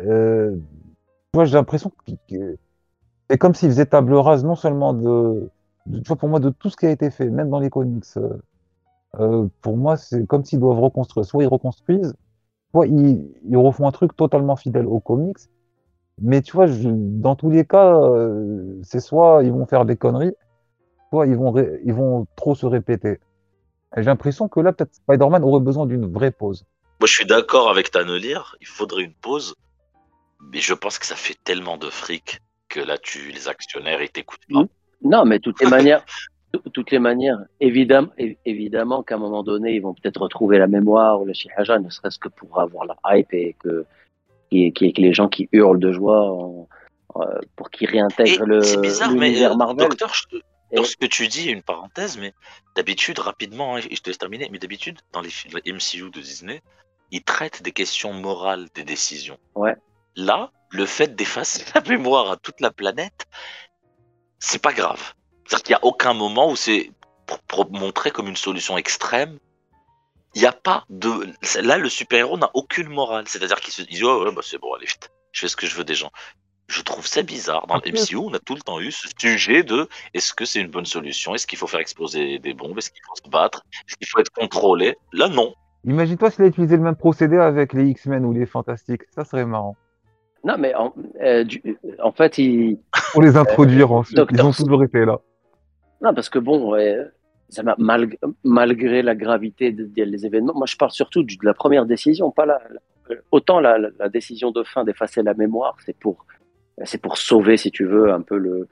Euh, 0.00 0.56
j'ai 1.34 1.52
l'impression 1.52 1.90
que 2.28 2.58
c'est 3.28 3.38
comme 3.38 3.54
s'ils 3.54 3.70
faisaient 3.70 3.86
table 3.86 4.14
rase 4.14 4.44
non 4.44 4.56
seulement 4.56 4.92
de, 4.92 5.50
tu 5.86 6.02
vois, 6.06 6.16
pour 6.16 6.28
moi, 6.28 6.40
de 6.40 6.50
tout 6.50 6.70
ce 6.70 6.76
qui 6.76 6.86
a 6.86 6.90
été 6.90 7.10
fait, 7.10 7.28
même 7.28 7.50
dans 7.50 7.60
les 7.60 7.70
comics. 7.70 8.04
euh, 8.16 8.28
euh, 9.18 9.48
pour 9.60 9.76
moi, 9.76 9.96
c'est 9.96 10.26
comme 10.26 10.44
s'ils 10.44 10.60
doivent 10.60 10.80
reconstruire. 10.80 11.24
Soit 11.24 11.42
ils 11.42 11.48
reconstruisent, 11.48 12.14
soit 12.72 12.86
ils, 12.86 13.56
refont 13.56 13.86
un 13.88 13.92
truc 13.92 14.16
totalement 14.16 14.56
fidèle 14.56 14.86
aux 14.86 15.00
comics. 15.00 15.38
Mais 16.20 16.42
tu 16.42 16.52
vois, 16.52 16.66
dans 16.68 17.34
tous 17.34 17.50
les 17.50 17.64
cas, 17.64 17.98
euh, 17.98 18.78
c'est 18.82 19.00
soit 19.00 19.42
ils 19.42 19.52
vont 19.52 19.66
faire 19.66 19.84
des 19.84 19.96
conneries, 19.96 20.34
soit 21.08 21.26
ils 21.26 21.36
vont, 21.36 21.54
ils 21.84 21.94
vont 21.94 22.26
trop 22.36 22.54
se 22.54 22.66
répéter. 22.66 23.18
J'ai 23.96 24.04
l'impression 24.04 24.48
que 24.48 24.60
là, 24.60 24.72
peut-être 24.72 24.94
Spider-Man 24.94 25.42
aurait 25.42 25.60
besoin 25.60 25.86
d'une 25.86 26.06
vraie 26.06 26.30
pause. 26.30 26.64
Moi, 27.00 27.06
je 27.06 27.14
suis 27.14 27.26
d'accord 27.26 27.70
avec 27.70 27.90
Tannelir, 27.90 28.56
il 28.60 28.66
faudrait 28.66 29.02
une 29.02 29.14
pause. 29.14 29.54
Mais 30.52 30.58
je 30.60 30.74
pense 30.74 30.98
que 30.98 31.06
ça 31.06 31.16
fait 31.16 31.36
tellement 31.44 31.76
de 31.76 31.90
fric 31.90 32.40
que 32.68 32.80
là, 32.80 32.98
tu 32.98 33.30
les 33.30 33.48
actionnaires, 33.48 34.00
ils 34.02 34.10
t'écoutent 34.10 34.46
pas. 34.52 34.64
Non, 35.02 35.24
mais 35.24 35.38
toutes 35.38 35.60
les 35.60 35.68
manières, 35.68 36.04
toutes 36.74 36.90
les 36.90 36.98
manières, 36.98 37.38
évidemment, 37.60 38.10
évidemment 38.44 39.02
qu'à 39.02 39.16
un 39.16 39.18
moment 39.18 39.42
donné, 39.42 39.74
ils 39.74 39.80
vont 39.82 39.94
peut-être 39.94 40.20
retrouver 40.20 40.58
la 40.58 40.66
mémoire 40.66 41.20
ou 41.20 41.24
le 41.24 41.32
shihaja, 41.32 41.78
ne 41.78 41.90
serait-ce 41.90 42.18
que 42.18 42.28
pour 42.28 42.60
avoir 42.60 42.84
la 42.86 42.96
hype 43.16 43.32
et 43.32 43.56
que, 43.58 43.84
et, 44.52 44.72
que 44.72 44.84
les 45.00 45.12
gens 45.12 45.28
qui 45.28 45.48
hurlent 45.52 45.78
de 45.80 45.92
joie 45.92 46.30
en- 46.30 46.68
pour 47.56 47.70
qu'ils 47.70 47.88
Et 47.88 47.92
réintègrent 47.92 48.46
le 48.46 48.60
c'est 48.62 48.80
bizarre, 48.80 49.10
mais 49.12 49.42
euh, 49.44 49.54
Marvel. 49.56 49.88
docteur, 49.88 50.14
je 50.14 50.22
Et- 50.70 50.76
sur 50.76 50.86
ce 50.86 50.96
que 50.96 51.06
tu 51.06 51.26
dis, 51.26 51.50
une 51.50 51.62
parenthèse, 51.62 52.16
mais 52.18 52.32
d'habitude, 52.76 53.18
rapidement, 53.18 53.74
hein, 53.74 53.80
et 53.90 53.96
je 53.96 54.00
te 54.00 54.08
laisse 54.10 54.18
terminer, 54.18 54.48
mais 54.52 54.58
d'habitude, 54.60 54.96
dans 55.12 55.20
les 55.20 55.28
films 55.30 55.58
MCU 55.66 56.10
de 56.10 56.20
Disney, 56.20 56.62
ils 57.10 57.22
traitent 57.24 57.62
des 57.64 57.72
questions 57.72 58.12
morales 58.12 58.68
des 58.76 58.84
décisions. 58.84 59.38
Ouais. 59.56 59.74
Là, 60.16 60.50
le 60.70 60.86
fait 60.86 61.14
d'effacer 61.14 61.64
la 61.74 61.80
mémoire 61.82 62.30
à 62.30 62.36
toute 62.36 62.60
la 62.60 62.70
planète, 62.70 63.26
c'est 64.38 64.62
pas 64.62 64.72
grave. 64.72 65.14
C'est-à-dire 65.46 65.62
qu'il 65.64 65.72
n'y 65.74 65.80
a 65.80 65.84
aucun 65.84 66.14
moment 66.14 66.50
où 66.50 66.56
c'est 66.56 66.90
montrer 67.70 68.10
comme 68.10 68.28
une 68.28 68.36
solution 68.36 68.76
extrême. 68.76 69.38
Il 70.34 70.40
n'y 70.42 70.46
a 70.46 70.52
pas 70.52 70.84
de. 70.90 71.26
Là, 71.60 71.78
le 71.78 71.88
super-héros 71.88 72.38
n'a 72.38 72.50
aucune 72.54 72.88
morale. 72.88 73.24
C'est-à-dire 73.26 73.60
qu'il 73.60 73.72
se 73.72 73.82
dit 73.82 74.02
Oh, 74.04 74.24
ouais, 74.24 74.32
bah, 74.32 74.42
c'est 74.44 74.58
bon, 74.58 74.72
allez 74.74 74.86
vite. 74.86 75.10
Je 75.32 75.40
fais 75.40 75.48
ce 75.48 75.56
que 75.56 75.66
je 75.66 75.74
veux 75.76 75.84
des 75.84 75.94
gens. 75.94 76.10
Je 76.68 76.82
trouve 76.82 77.04
ça 77.06 77.22
bizarre. 77.22 77.66
Dans 77.66 77.74
le 77.74 77.80
Après- 77.80 77.90
MCU, 77.90 78.16
on 78.16 78.32
a 78.32 78.38
tout 78.38 78.54
le 78.54 78.60
temps 78.60 78.78
eu 78.78 78.92
ce 78.92 79.08
sujet 79.18 79.64
de 79.64 79.88
est-ce 80.14 80.32
que 80.32 80.44
c'est 80.44 80.60
une 80.60 80.70
bonne 80.70 80.86
solution? 80.86 81.34
Est-ce 81.34 81.48
qu'il 81.48 81.58
faut 81.58 81.66
faire 81.66 81.80
exploser 81.80 82.38
des 82.38 82.54
bombes? 82.54 82.78
Est-ce 82.78 82.90
qu'il 82.90 83.02
faut 83.04 83.16
se 83.16 83.28
battre? 83.28 83.64
Est-ce 83.88 83.96
qu'il 83.96 84.06
faut 84.06 84.20
être 84.20 84.30
contrôlé? 84.30 84.96
Là, 85.12 85.28
non. 85.28 85.52
Imagine-toi 85.84 86.30
s'il 86.30 86.44
a 86.44 86.46
utilisé 86.46 86.76
le 86.76 86.82
même 86.82 86.94
procédé 86.94 87.36
avec 87.38 87.72
les 87.72 87.88
X-Men 87.88 88.24
ou 88.24 88.32
les 88.32 88.46
Fantastiques. 88.46 89.02
Ça 89.12 89.24
serait 89.24 89.46
marrant. 89.46 89.76
Non, 90.44 90.54
mais 90.58 90.74
en, 90.74 90.94
euh, 91.22 91.44
du- 91.44 91.62
en 92.02 92.12
fait, 92.12 92.38
il, 92.38 92.78
Pour 93.12 93.22
les 93.22 93.36
introduire 93.36 93.92
ensuite. 93.92 94.18
Ils 94.32 94.42
ont 94.42 94.52
toujours 94.64 94.84
été 94.84 95.04
là. 95.04 95.18
Non, 96.02 96.14
parce 96.14 96.30
que 96.30 96.38
bon, 96.38 96.74
ça 97.50 97.62
m'a- 97.62 97.74
malg- 97.78 98.16
malgré 98.44 99.02
la 99.02 99.14
gravité 99.14 99.70
de- 99.72 99.84
des 99.84 100.26
événements, 100.26 100.54
moi 100.54 100.66
je 100.66 100.76
parle 100.76 100.92
surtout 100.92 101.22
de 101.22 101.34
la 101.42 101.52
première 101.52 101.84
décision, 101.84 102.30
pas 102.30 102.46
la, 102.46 102.60
la- 102.70 103.16
autant 103.32 103.60
la, 103.60 103.76
la- 103.76 103.90
la 103.98 104.08
décision 104.08 104.50
de 104.50 104.62
fin 104.62 104.84
d'effacer 104.84 105.22
la 105.22 105.34
mémoire, 105.34 105.76
c'est 105.84 105.96
pour, 105.98 106.24
c'est 106.84 107.02
pour 107.02 107.18
sauver, 107.18 107.56
si 107.58 107.70
tu 107.70 107.84
veux, 107.84 108.10
un 108.12 108.22
peu 108.22 108.38
le, 108.38 108.66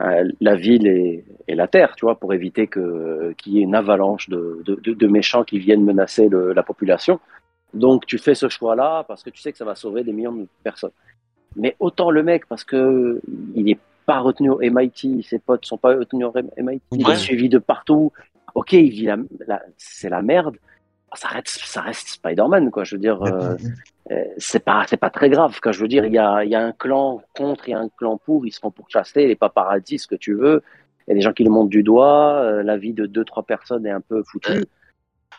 euh, 0.00 0.28
la 0.40 0.56
ville 0.56 0.86
et, 0.88 1.24
et 1.46 1.54
la 1.54 1.68
terre, 1.68 1.94
tu 1.96 2.06
vois, 2.06 2.18
pour 2.18 2.34
éviter 2.34 2.66
que 2.66 3.32
qu'il 3.38 3.52
y 3.52 3.58
ait 3.60 3.62
une 3.62 3.76
avalanche 3.76 4.28
de, 4.28 4.62
de, 4.64 4.74
de- 4.82 4.94
de 4.94 5.06
méchants 5.06 5.44
qui 5.44 5.58
viennent 5.60 5.84
menacer 5.84 6.28
le- 6.28 6.52
la 6.54 6.62
population. 6.64 7.20
Donc 7.74 8.06
tu 8.06 8.18
fais 8.18 8.34
ce 8.34 8.48
choix-là 8.48 9.04
parce 9.08 9.22
que 9.22 9.30
tu 9.30 9.40
sais 9.40 9.52
que 9.52 9.58
ça 9.58 9.64
va 9.64 9.74
sauver 9.74 10.04
des 10.04 10.12
millions 10.12 10.32
de 10.32 10.46
personnes. 10.62 10.92
Mais 11.56 11.76
autant 11.80 12.10
le 12.10 12.22
mec, 12.22 12.46
parce 12.46 12.64
que 12.64 13.20
il 13.54 13.68
est 13.70 13.78
pas 14.06 14.18
retenu 14.20 14.50
au 14.50 14.60
MIT, 14.60 15.22
ses 15.22 15.38
potes 15.38 15.64
sont 15.64 15.78
pas 15.78 15.94
retenus 15.96 16.26
au 16.26 16.32
MIT, 16.56 16.80
il 16.92 17.00
est 17.12 17.16
suivi 17.16 17.48
de 17.48 17.58
partout. 17.58 18.12
Ok, 18.54 18.72
il 18.72 18.90
vit 18.90 19.04
la, 19.06 19.16
la- 19.46 19.62
c'est 19.76 20.08
la 20.08 20.22
merde. 20.22 20.56
Ça 21.16 21.28
reste, 21.28 21.48
ça 21.64 21.80
reste 21.80 22.08
Spider-Man, 22.08 22.70
quoi. 22.72 22.82
Je 22.82 22.96
veux 22.96 23.00
dire, 23.00 23.22
euh, 23.22 23.54
euh, 24.10 24.24
c'est 24.36 24.64
pas, 24.64 24.84
c'est 24.88 24.96
pas 24.96 25.10
très 25.10 25.30
grave. 25.30 25.58
Quand 25.62 25.70
je 25.70 25.80
veux 25.80 25.86
dire, 25.88 26.04
il 26.04 26.12
y 26.12 26.18
a, 26.18 26.44
il 26.44 26.50
y 26.50 26.56
a 26.56 26.60
un 26.64 26.72
clan 26.72 27.22
contre, 27.36 27.68
il 27.68 27.70
y 27.70 27.74
a 27.74 27.78
un 27.78 27.88
clan 27.88 28.18
pour, 28.18 28.44
ils 28.46 28.50
se 28.52 28.58
font 28.58 28.72
pourchasser, 28.72 29.26
les 29.28 29.36
paparazzis, 29.36 30.00
ce 30.00 30.08
que 30.08 30.16
tu 30.16 30.34
veux. 30.34 30.62
Il 31.06 31.10
y 31.10 31.12
a 31.12 31.14
des 31.14 31.20
gens 31.20 31.32
qui 31.32 31.44
le 31.44 31.50
montrent 31.50 31.70
du 31.70 31.84
doigt. 31.84 32.40
euh, 32.42 32.62
la 32.64 32.76
vie 32.76 32.92
de 32.94 33.06
deux, 33.06 33.24
trois 33.24 33.44
personnes 33.44 33.86
est 33.86 33.90
un 33.92 34.00
peu 34.00 34.22
foutue. 34.24 34.64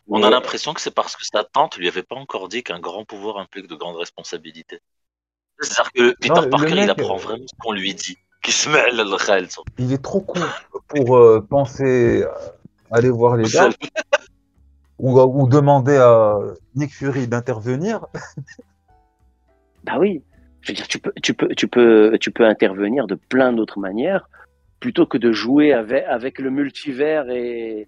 On 0.08 0.24
a 0.24 0.30
l'impression 0.30 0.74
que 0.74 0.82
c'est 0.82 0.94
parce 0.94 1.16
que 1.16 1.26
sa 1.26 1.44
tante 1.44 1.78
lui 1.78 1.88
avait 1.88 2.04
pas 2.04 2.16
encore 2.16 2.48
dit 2.48 2.64
qu'un 2.64 2.80
grand 2.80 3.06
pouvoir 3.06 3.38
implique 3.38 3.68
de 3.68 3.76
grandes 3.76 3.98
responsabilités. 3.98 4.80
C'est-à-dire 5.60 5.92
que 5.92 6.16
Peter 6.20 6.50
Parker, 6.50 6.84
il 6.84 6.90
apprend 6.90 7.16
euh, 7.16 7.20
vraiment 7.20 7.46
ce 7.48 7.56
qu'on 7.60 7.72
lui 7.72 7.94
dit. 7.94 8.18
Qui 8.44 8.52
se 8.52 8.70
mêle 8.70 8.96
le 8.96 9.16
réel. 9.16 9.48
Il 9.80 9.92
est 9.92 10.04
trop 10.04 10.22
con 10.22 10.40
pour 10.88 11.18
euh, 11.18 11.42
penser 11.42 12.22
euh, 12.24 12.30
aller 12.92 13.10
voir 13.10 13.38
les 13.38 13.50
gars 13.50 13.70
ou, 15.00 15.20
ou 15.20 15.48
demander 15.50 15.98
à 15.98 16.38
Nick 16.76 16.94
Fury 16.94 17.28
d'intervenir. 17.28 18.06
Bah 19.84 19.98
oui. 20.00 20.22
Je 20.62 20.72
veux 20.72 20.76
dire, 20.76 20.88
tu 20.88 21.00
peux, 21.00 21.12
tu 21.22 21.34
peux, 21.34 21.50
tu 21.56 21.68
peux, 21.68 22.18
tu 22.20 22.32
peux 22.32 22.46
intervenir 22.46 23.08
de 23.08 23.16
plein 23.16 23.54
d'autres 23.54 23.80
manières 23.80 24.30
plutôt 24.80 25.06
que 25.08 25.18
de 25.18 25.32
jouer 25.32 25.74
avec, 25.74 26.04
avec 26.06 26.40
le 26.40 26.52
multivers 26.52 27.30
et 27.30 27.88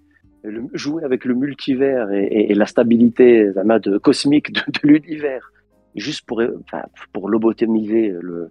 le- 0.49 0.69
jouer 0.73 1.03
avec 1.03 1.25
le 1.25 1.33
multivers 1.33 2.11
et, 2.11 2.23
et- 2.25 2.51
et 2.51 2.55
la 2.55 2.65
stabilité 2.65 3.45
de, 3.45 3.97
cosmique 3.97 4.51
de, 4.51 4.61
de 4.67 4.79
l'univers, 4.87 5.51
juste 5.95 6.25
pour, 6.25 6.41
enfin, 6.65 6.83
pour 7.13 7.29
lobotomiser 7.29 8.13
le, 8.19 8.49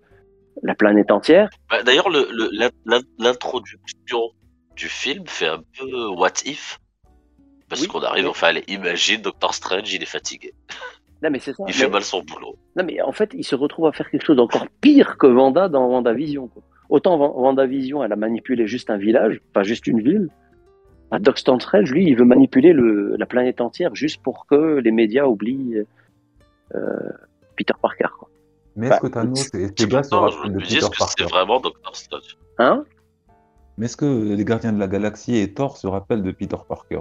la 0.63 0.75
planète 0.75 1.11
entière. 1.11 1.49
Bah, 1.71 1.83
D'ailleurs, 1.83 2.09
le- 2.11 2.29
le- 2.33 2.49
l'in- 2.53 2.71
l'in- 2.85 3.03
l'introduction 3.19 4.21
du 4.77 4.87
film 4.89 5.25
fait 5.27 5.47
un 5.49 5.63
peu 5.79 6.09
what 6.09 6.33
if. 6.45 6.79
Parce 7.69 7.83
Oui, 7.83 7.89
qu'on 7.89 8.01
arrive, 8.03 8.29
enfin, 8.29 8.49
allez, 8.49 8.63
imagine 8.69 9.21
Doctor 9.23 9.53
Strange, 9.55 9.93
il 9.93 10.03
est 10.03 10.07
fatigué. 10.07 10.53
Non 11.23 11.31
mais 11.31 11.39
c'est 11.39 11.53
ça. 11.55 11.65
Il 11.67 11.69
mais- 11.69 11.73
fait 11.73 11.89
mal 11.89 12.03
son 12.03 12.23
boulot. 12.23 12.57
Non, 12.77 12.85
mais 12.85 13.01
en 13.01 13.11
fait, 13.13 13.31
il 13.35 13.43
se 13.43 13.55
retrouve 13.55 13.87
à 13.87 13.93
faire 13.93 14.11
quelque 14.11 14.25
chose 14.25 14.37
d'encore 14.37 14.67
pire 14.83 15.17
que 15.19 15.27
Vanda 15.27 15.69
dans 15.69 15.89
WandaVision. 15.89 16.49
Quoi. 16.49 16.63
Autant 16.91 17.17
Van- 17.17 17.33
WandaVision, 17.35 18.05
elle 18.05 18.13
a 18.13 18.17
manipulé 18.17 18.67
juste 18.67 18.91
un 18.91 18.99
village, 18.99 19.41
pas 19.55 19.63
juste 19.63 19.87
une 19.87 20.01
ville. 20.01 20.29
À 21.11 21.19
Strange, 21.37 21.93
lui, 21.93 22.07
il 22.07 22.17
veut 22.17 22.25
manipuler 22.25 22.73
le, 22.73 23.17
la 23.17 23.27
planète 23.27 23.61
entière 23.61 23.95
juste 23.95 24.23
pour 24.23 24.47
que 24.47 24.79
les 24.79 24.91
médias 24.91 25.25
oublient 25.25 25.85
euh, 26.75 27.11
Peter 27.57 27.75
Parker. 27.81 28.09
Quoi. 28.19 28.29
Mais 28.75 28.89
Bah, 28.89 28.97
est-ce 28.97 29.03
que 29.03 29.13
Thanos 29.13 29.39
et 29.39 29.43
C'est 29.43 29.81
ces 29.81 29.89
gars 29.89 30.03
se 30.03 30.15
rappellent 30.15 30.53
me 30.53 30.59
de 30.59 30.65
Peter 30.65 30.75
que 30.75 30.81
c'est 30.81 30.99
Parker 30.99 31.25
vraiment 31.25 31.61
Doctor 31.61 31.95
Strange. 31.97 32.37
Hein? 32.59 32.85
Mais 33.79 33.87
est-ce 33.87 33.97
que 33.97 34.35
les 34.35 34.45
gardiens 34.45 34.73
de 34.73 34.79
la 34.79 34.89
galaxie 34.89 35.37
et 35.37 35.53
Thor 35.53 35.77
se 35.77 35.87
rappellent 35.87 36.23
de 36.23 36.33
Peter 36.33 36.57
Parker? 36.69 37.01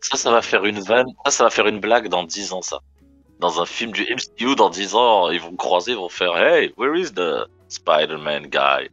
Ça, 0.00 0.16
ça 0.16 0.30
va 0.30 0.42
faire 0.42 0.64
une 0.64 0.80
vanne. 0.80 1.06
Ça, 1.24 1.30
ça 1.30 1.44
va 1.44 1.50
faire 1.50 1.66
une 1.66 1.80
blague 1.80 2.08
dans 2.08 2.24
10 2.24 2.52
ans, 2.52 2.62
ça. 2.62 2.80
Dans 3.40 3.60
un 3.60 3.66
film 3.66 3.92
du 3.92 4.02
MCU, 4.02 4.54
dans 4.54 4.70
10 4.70 4.94
ans, 4.94 5.30
ils 5.30 5.40
vont 5.40 5.56
croiser, 5.56 5.92
ils 5.92 5.98
vont 5.98 6.08
faire 6.08 6.36
Hey, 6.36 6.72
where 6.76 6.94
is 6.94 7.12
the 7.12 7.48
Spider-Man 7.68 8.46
guy? 8.46 8.88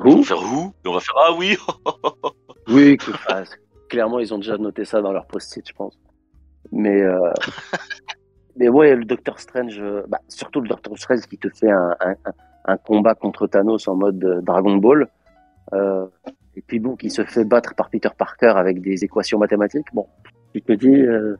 Ils 0.00 0.04
vont 0.04 0.16
Who 0.18 0.24
faire 0.24 0.42
Who? 0.42 0.74
Et 0.84 0.88
on 0.88 0.92
va 0.92 1.00
faire 1.00 1.14
Ah 1.16 1.32
oui 1.34 1.56
Oui, 2.68 2.96
que- 2.96 3.10
enfin, 3.14 3.44
clairement, 3.88 4.18
ils 4.18 4.32
ont 4.34 4.38
déjà 4.38 4.58
noté 4.58 4.84
ça 4.84 5.00
dans 5.00 5.12
leur 5.12 5.26
post-it, 5.26 5.66
je 5.68 5.72
pense. 5.74 5.98
Mais, 6.72 7.00
euh, 7.02 7.18
mais 8.56 8.68
ouais, 8.68 8.94
le 8.96 9.04
Doctor 9.04 9.38
Strange, 9.38 9.78
euh, 9.80 10.02
bah, 10.08 10.18
surtout 10.28 10.60
le 10.60 10.68
Doctor 10.68 10.96
Strange 10.98 11.20
qui 11.28 11.38
te 11.38 11.48
fait 11.48 11.70
un, 11.70 11.94
un, 12.00 12.10
un- 12.24 12.32
un 12.68 12.76
combat 12.76 13.14
contre 13.14 13.46
Thanos 13.46 13.86
en 13.86 13.94
mode 13.94 14.22
euh, 14.24 14.40
Dragon 14.40 14.76
Ball. 14.76 15.06
Euh, 15.72 16.06
et 16.56 16.62
puis 16.62 16.78
bon, 16.80 16.96
qui 16.96 17.10
se 17.10 17.22
fait 17.24 17.44
battre 17.44 17.74
par 17.74 17.90
Peter 17.90 18.08
Parker 18.16 18.54
avec 18.56 18.80
des 18.80 19.04
équations 19.04 19.38
mathématiques. 19.38 19.86
Bon, 19.92 20.06
tu 20.52 20.62
te 20.62 20.72
dis, 20.72 20.88
euh, 21.02 21.36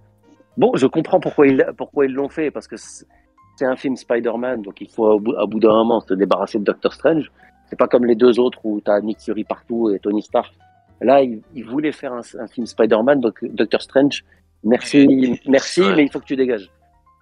bon, 0.57 0.72
je 0.77 0.87
comprends 0.87 1.18
pourquoi 1.20 1.47
ils, 1.49 1.66
pourquoi 1.77 2.07
ils 2.07 2.12
l'ont 2.12 2.29
fait, 2.29 2.51
parce 2.53 2.68
que 2.68 2.77
c'est 2.77 3.64
un 3.64 3.74
film 3.77 3.97
Spider-Man, 3.97 4.62
donc 4.62 4.81
il 4.81 4.89
faut 4.89 5.07
au 5.14 5.18
bout, 5.18 5.35
à 5.37 5.47
bout 5.47 5.59
d'un 5.59 5.72
moment 5.72 6.01
se 6.01 6.14
débarrasser 6.14 6.59
de 6.59 6.64
Doctor 6.64 6.93
Strange. 6.93 7.33
C'est 7.68 7.77
pas 7.79 7.89
comme 7.89 8.05
les 8.05 8.14
deux 8.14 8.39
autres 8.39 8.61
où 8.64 8.81
tu 8.81 8.91
as 8.91 9.01
Nick 9.01 9.20
Fury 9.20 9.43
partout 9.45 9.91
et 9.91 9.99
Tony 9.99 10.22
Stark. 10.22 10.53
Là, 11.01 11.22
il, 11.22 11.42
il 11.55 11.64
voulait 11.64 11.92
faire 11.92 12.12
un, 12.12 12.22
un 12.38 12.47
film 12.49 12.66
Spider-Man, 12.66 13.20
donc 13.20 13.44
Doctor 13.44 13.82
Strange, 13.82 14.24
merci, 14.64 15.38
merci, 15.47 15.82
Ouais. 15.82 15.94
mais 15.97 16.03
il 16.05 16.11
faut 16.11 16.20
que 16.20 16.24
tu 16.26 16.36
dégages. 16.36 16.70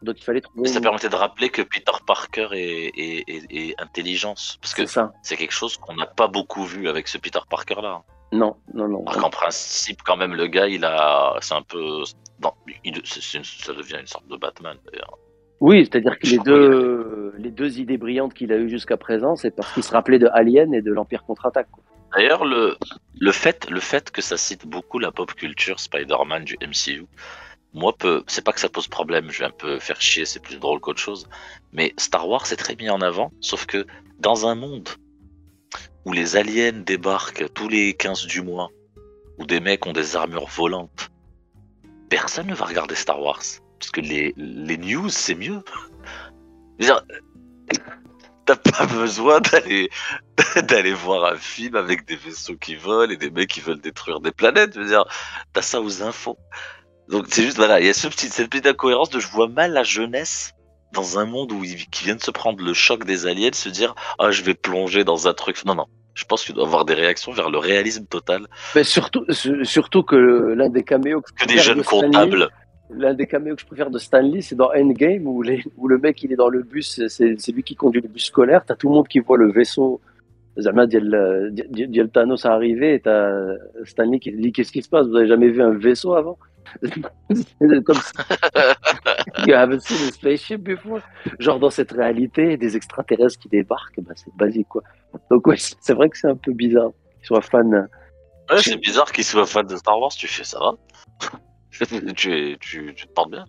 Donc 0.02 0.20
il 0.20 0.24
fallait 0.24 0.40
trouver. 0.42 0.68
Ça 0.68 0.78
une- 0.78 0.82
permettait 0.82 1.08
de 1.08 1.16
rappeler 1.16 1.48
que 1.48 1.62
Peter 1.62 1.92
Parker 2.06 2.48
est, 2.52 2.92
est, 2.96 3.24
est- 3.28 3.46
est 3.70 3.74
intelligence. 3.80 4.58
Parce 4.60 4.74
que 4.74 4.82
C'est 5.22 5.36
quelque 5.36 5.52
chose 5.52 5.76
qu'on 5.78 5.94
n'a 5.94 6.06
pas 6.06 6.28
beaucoup 6.28 6.64
vu 6.64 6.88
avec 6.88 7.08
ce 7.08 7.16
Peter 7.18 7.38
Parker 7.48 7.76
là. 7.82 8.02
Non, 8.32 8.56
non, 8.74 8.88
non. 8.88 9.04
Alors 9.06 9.22
qu'en 9.22 9.30
principe, 9.30 10.02
quand 10.04 10.16
même, 10.16 10.34
le 10.34 10.46
gars, 10.48 10.66
il 10.66 10.84
a. 10.84 11.36
C'est 11.40 11.54
un 11.54 11.62
peu. 11.62 12.02
Non, 12.42 12.52
il- 12.84 12.96
une- 12.96 13.04
ça 13.04 13.72
devient 13.72 13.96
une 14.00 14.06
sorte 14.06 14.26
de 14.28 14.36
Batman 14.36 14.76
d'ailleurs. 14.90 15.16
Oui, 15.60 15.84
c'est-à-dire 15.88 16.18
que 16.18 16.26
Je 16.26 16.32
les 16.36 16.38
deux, 16.42 17.32
les 17.38 17.50
deux 17.50 17.78
idées 17.78 17.96
brillantes 17.96 18.34
qu'il 18.34 18.52
a 18.52 18.56
eues 18.56 18.68
jusqu'à 18.68 18.96
présent, 18.96 19.36
c'est 19.36 19.52
parce 19.52 19.72
qu'il 19.72 19.84
se 19.84 19.92
rappelait 19.92 20.18
de 20.18 20.28
Alien 20.32 20.74
et 20.74 20.82
de 20.82 20.92
l'Empire 20.92 21.22
contre-attaque. 21.24 21.68
D'ailleurs, 22.14 22.44
le, 22.44 22.76
le, 23.18 23.32
fait, 23.32 23.68
le 23.70 23.80
fait 23.80 24.10
que 24.10 24.22
ça 24.22 24.36
cite 24.36 24.66
beaucoup 24.66 24.98
la 24.98 25.10
pop 25.10 25.32
culture 25.34 25.80
Spider-Man 25.80 26.44
du 26.44 26.56
MCU, 26.62 27.06
moi, 27.72 27.92
c'est 28.28 28.44
pas 28.44 28.52
que 28.52 28.60
ça 28.60 28.68
pose 28.68 28.86
problème, 28.86 29.30
je 29.30 29.40
vais 29.40 29.46
un 29.46 29.50
peu 29.50 29.80
faire 29.80 30.00
chier, 30.00 30.24
c'est 30.24 30.40
plus 30.40 30.58
drôle 30.58 30.78
qu'autre 30.78 31.00
chose. 31.00 31.28
Mais 31.72 31.92
Star 31.98 32.28
Wars 32.28 32.44
est 32.52 32.56
très 32.56 32.76
mis 32.76 32.88
en 32.88 33.00
avant, 33.00 33.32
sauf 33.40 33.66
que 33.66 33.84
dans 34.20 34.46
un 34.46 34.54
monde 34.54 34.88
où 36.04 36.12
les 36.12 36.36
aliens 36.36 36.72
débarquent 36.72 37.52
tous 37.52 37.68
les 37.68 37.94
15 37.94 38.26
du 38.26 38.42
mois, 38.42 38.70
où 39.38 39.46
des 39.46 39.58
mecs 39.58 39.84
ont 39.86 39.92
des 39.92 40.14
armures 40.14 40.48
volantes, 40.48 41.10
personne 42.08 42.46
ne 42.46 42.54
va 42.54 42.66
regarder 42.66 42.94
Star 42.94 43.20
Wars. 43.20 43.42
Parce 43.80 43.90
que 43.90 44.00
les, 44.00 44.32
les 44.36 44.76
news, 44.76 45.08
c'est 45.08 45.34
mieux. 45.34 45.60
T'as 48.46 48.56
pas 48.56 48.86
besoin 48.86 49.40
d'aller 49.40 49.88
d'aller 50.68 50.92
voir 50.92 51.32
un 51.32 51.36
film 51.36 51.76
avec 51.76 52.04
des 52.06 52.16
vaisseaux 52.16 52.56
qui 52.56 52.74
volent 52.76 53.10
et 53.12 53.16
des 53.16 53.30
mecs 53.30 53.48
qui 53.48 53.60
veulent 53.60 53.80
détruire 53.80 54.20
des 54.20 54.32
planètes. 54.32 54.72
Je 54.74 54.80
veux 54.80 54.86
dire, 54.86 55.04
t'as 55.52 55.62
ça 55.62 55.80
aux 55.80 56.02
infos. 56.02 56.36
Donc 57.08 57.26
c'est 57.28 57.42
juste 57.42 57.56
voilà, 57.56 57.80
il 57.80 57.86
y 57.86 57.90
a 57.90 57.94
ce 57.94 58.06
petit, 58.08 58.28
cette 58.28 58.50
petite 58.50 58.66
incohérence 58.66 59.10
de 59.10 59.18
je 59.20 59.28
vois 59.28 59.48
mal 59.48 59.72
la 59.72 59.82
jeunesse 59.82 60.52
dans 60.92 61.18
un 61.18 61.24
monde 61.26 61.52
où 61.52 61.64
il, 61.64 61.86
qui 61.88 62.04
vient 62.04 62.14
de 62.16 62.22
se 62.22 62.30
prendre 62.30 62.62
le 62.62 62.72
choc 62.74 63.04
des 63.04 63.26
aliens, 63.26 63.50
se 63.52 63.68
dire 63.68 63.94
ah 64.18 64.30
je 64.30 64.42
vais 64.42 64.54
plonger 64.54 65.04
dans 65.04 65.26
un 65.28 65.34
truc. 65.34 65.64
Non 65.64 65.74
non, 65.74 65.86
je 66.14 66.24
pense 66.24 66.44
qu'il 66.44 66.54
doit 66.54 66.64
avoir 66.66 66.84
des 66.84 66.94
réactions 66.94 67.32
vers 67.32 67.50
le 67.50 67.58
réalisme 67.58 68.06
total. 68.06 68.46
Mais 68.74 68.84
surtout, 68.84 69.24
su- 69.30 69.64
surtout 69.64 70.02
que 70.02 70.16
l'un 70.16 70.68
des 70.68 70.82
caméos 70.84 71.20
que, 71.22 71.32
Que 71.44 71.46
des 71.48 71.58
jeunes 71.58 71.78
de 71.78 71.82
Stanley- 71.82 72.06
comptables. 72.06 72.48
L'un 72.90 73.14
des 73.14 73.26
caméos 73.26 73.56
que 73.56 73.62
je 73.62 73.66
préfère 73.66 73.90
de 73.90 73.98
Stanley, 73.98 74.42
c'est 74.42 74.54
dans 74.54 74.70
Endgame 74.74 75.26
où, 75.26 75.42
le 75.42 75.98
mec 75.98 76.22
il 76.22 76.32
est 76.32 76.36
dans 76.36 76.48
le 76.48 76.62
bus, 76.62 77.06
c'est 77.08 77.52
lui 77.52 77.62
qui 77.62 77.76
conduit 77.76 78.02
le 78.02 78.08
bus 78.08 78.26
scolaire. 78.26 78.64
T'as 78.66 78.76
tout 78.76 78.88
le 78.88 78.94
monde 78.94 79.08
qui 79.08 79.20
voit 79.20 79.38
le 79.38 79.50
vaisseau. 79.50 80.00
Dit 80.56 80.64
le 80.66 82.06
Thanos 82.08 82.44
arriver 82.44 82.94
et 82.94 83.00
t'as 83.00 83.54
Stanley 83.84 84.20
qui 84.20 84.30
dit 84.32 84.52
qu'est-ce 84.52 84.70
qui 84.70 84.82
se 84.82 84.88
passe? 84.88 85.06
Vous 85.06 85.16
avez 85.16 85.26
jamais 85.26 85.48
vu 85.48 85.62
un 85.62 85.72
vaisseau 85.72 86.14
avant? 86.14 86.38
Comme. 87.84 87.98
You 89.46 89.54
haven't 89.54 89.80
seen 89.80 90.08
a 90.08 90.12
spaceship 90.12 90.62
before? 90.62 91.00
Genre 91.38 91.58
dans 91.58 91.70
cette 91.70 91.92
réalité, 91.92 92.56
des 92.56 92.76
extraterrestres 92.76 93.38
qui 93.38 93.48
débarquent, 93.48 94.00
bah, 94.00 94.12
c'est 94.14 94.34
basique 94.36 94.68
quoi. 94.68 94.82
Donc 95.30 95.46
ouais, 95.46 95.56
c'est 95.58 95.94
vrai 95.94 96.08
que 96.08 96.18
c'est 96.18 96.28
un 96.28 96.36
peu 96.36 96.52
bizarre 96.52 96.90
qu'ils 97.18 97.26
soient 97.26 97.40
fans. 97.40 97.68
Ouais, 98.50 98.58
c'est 98.58 98.76
bizarre 98.76 99.10
qu'il 99.10 99.24
soit 99.24 99.46
fan 99.46 99.66
de 99.66 99.76
Star 99.76 99.98
Wars, 99.98 100.12
tu 100.12 100.28
fais 100.28 100.44
ça 100.44 100.58
va. 100.58 100.74
Tu, 102.16 102.32
es- 102.32 102.56
tu, 102.58 102.94
tu 102.94 103.06
te 103.06 103.12
portes 103.12 103.30
bien. 103.30 103.44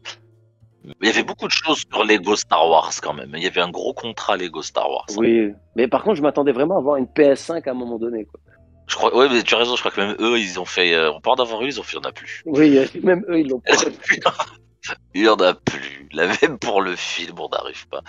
Il 1.01 1.07
y 1.07 1.09
avait 1.09 1.23
beaucoup 1.23 1.47
de 1.47 1.51
choses 1.51 1.84
sur 1.91 2.03
Lego 2.03 2.36
Star 2.36 2.69
Wars 2.69 2.91
quand 3.01 3.13
même. 3.13 3.32
Il 3.36 3.41
y 3.43 3.47
avait 3.47 3.61
un 3.61 3.71
gros 3.71 3.93
contrat 3.93 4.38
Lego 4.38 4.61
Star 4.61 4.89
Wars. 4.89 5.05
Oui, 5.17 5.51
mais 5.76 5.88
par 5.88 6.03
contre, 6.03 6.17
je 6.17 6.21
m'attendais 6.21 6.51
vraiment 6.51 6.76
à 6.76 6.80
avoir 6.80 6.97
une 6.97 7.05
PS5 7.07 7.67
à 7.67 7.71
un 7.71 7.73
moment 7.73 7.97
donné. 7.97 8.26
Quoi. 8.26 8.39
Je 8.88 8.95
crois, 8.95 9.15
ouais, 9.17 9.28
mais 9.30 9.41
tu 9.41 9.55
as 9.55 9.57
raison, 9.57 9.76
je 9.76 9.82
crois 9.82 9.89
que 9.91 9.99
même 10.01 10.15
eux, 10.19 10.38
ils 10.39 10.59
ont 10.59 10.65
fait. 10.65 10.93
euh, 10.93 11.11
on 11.11 11.21
parle 11.21 11.38
d'avoir 11.39 11.63
eu, 11.63 11.67
ils 11.69 11.80
ont 11.80 11.84
fait, 11.84 11.97
il 11.97 12.01
n'y 12.01 12.05
en 12.05 12.09
a 12.09 12.11
plus. 12.11 12.43
Oui, 12.45 12.80
même 13.01 13.26
eux, 13.30 13.39
ils 13.39 13.47
l'ont 13.49 13.61
pas. 13.61 13.73
il 15.15 15.21
n'y 15.23 15.28
en 15.28 15.36
a 15.38 15.55
plus. 15.55 16.07
Là, 16.13 16.28
même 16.43 16.59
pour 16.59 16.82
le 16.84 16.95
film, 16.95 17.39
on 17.39 17.49
n'arrive 17.49 17.88
pas. 17.88 18.01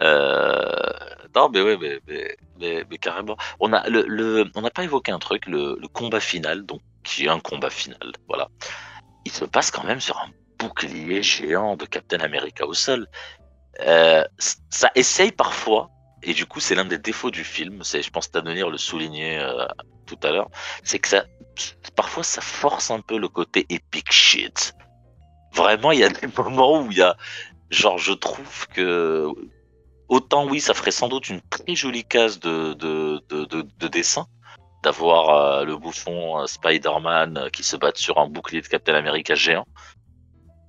Euh, 0.00 0.70
Non, 1.34 1.48
mais 1.52 1.62
ouais, 1.62 1.76
mais, 1.80 1.98
mais, 2.06 2.36
mais, 2.60 2.84
mais 2.88 2.98
carrément. 2.98 3.36
On 3.58 3.72
a 3.72 3.88
le, 3.88 4.04
le- 4.06 4.44
on 4.54 4.60
n'a 4.62 4.70
pas 4.70 4.84
évoqué 4.84 5.10
un 5.10 5.18
truc, 5.18 5.46
le, 5.46 5.76
le 5.80 5.88
combat 5.88 6.20
final, 6.20 6.64
donc 6.64 6.80
qui 7.02 7.24
est 7.26 7.28
un 7.28 7.40
combat 7.40 7.70
final, 7.70 8.12
voilà. 8.28 8.48
Il 9.24 9.32
se 9.32 9.44
passe 9.44 9.70
quand 9.70 9.84
même 9.84 10.00
sur 10.00 10.18
un 10.18 10.28
bouclier 10.58 11.22
géant 11.22 11.76
de 11.76 11.86
Captain 11.86 12.20
America 12.20 12.66
au 12.66 12.74
sol. 12.74 13.06
Euh, 13.80 14.24
ça 14.70 14.90
essaye 14.94 15.32
parfois, 15.32 15.90
et 16.22 16.32
du 16.32 16.46
coup, 16.46 16.60
c'est 16.60 16.74
l'un 16.74 16.84
des 16.84 16.98
défauts 16.98 17.30
du 17.30 17.44
film. 17.44 17.82
C'est, 17.82 18.02
je 18.02 18.10
pense, 18.10 18.30
Tanonir 18.30 18.70
le 18.70 18.78
soulignait 18.78 19.38
euh, 19.38 19.66
tout 20.06 20.18
à 20.22 20.30
l'heure, 20.30 20.50
c'est 20.82 20.98
que 20.98 21.08
ça, 21.08 21.24
parfois, 21.96 22.22
ça 22.22 22.40
force 22.40 22.90
un 22.90 23.00
peu 23.00 23.18
le 23.18 23.28
côté 23.28 23.66
epic 23.68 24.12
shit. 24.12 24.74
Vraiment, 25.52 25.92
il 25.92 26.00
y 26.00 26.04
a 26.04 26.08
des 26.08 26.28
moments 26.36 26.82
où 26.82 26.90
il 26.90 26.98
y 26.98 27.02
a, 27.02 27.16
genre, 27.70 27.98
je 27.98 28.12
trouve 28.12 28.66
que 28.68 29.26
autant 30.08 30.46
oui, 30.46 30.60
ça 30.60 30.74
ferait 30.74 30.90
sans 30.90 31.08
doute 31.08 31.28
une 31.28 31.40
très 31.42 31.74
jolie 31.74 32.04
case 32.04 32.38
de, 32.38 32.74
de, 32.74 33.22
de 33.28 33.88
dessin 33.88 34.26
d'avoir 34.84 35.30
euh, 35.30 35.64
le 35.64 35.76
bouffon 35.76 36.40
euh, 36.40 36.46
Spider-Man 36.46 37.38
euh, 37.38 37.48
qui 37.50 37.62
se 37.64 37.76
bat 37.76 37.92
sur 37.94 38.18
un 38.18 38.28
bouclier 38.28 38.60
de 38.60 38.68
Captain 38.68 38.94
America 38.94 39.34
géant. 39.34 39.66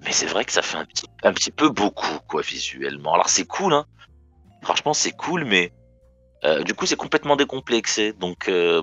Mais 0.03 0.11
c'est 0.11 0.25
vrai 0.25 0.45
que 0.45 0.51
ça 0.51 0.61
fait 0.61 0.77
un 0.77 0.85
petit, 0.85 1.05
un 1.23 1.33
petit 1.33 1.51
peu 1.51 1.69
beaucoup, 1.69 2.19
quoi, 2.27 2.41
visuellement. 2.41 3.13
Alors 3.13 3.29
c'est 3.29 3.45
cool, 3.45 3.73
hein. 3.73 3.85
Franchement, 4.63 4.93
c'est 4.93 5.11
cool, 5.11 5.45
mais 5.45 5.71
euh, 6.43 6.63
du 6.63 6.73
coup, 6.73 6.85
c'est 6.85 6.95
complètement 6.95 7.35
décomplexé. 7.35 8.13
Donc, 8.13 8.47
euh, 8.49 8.81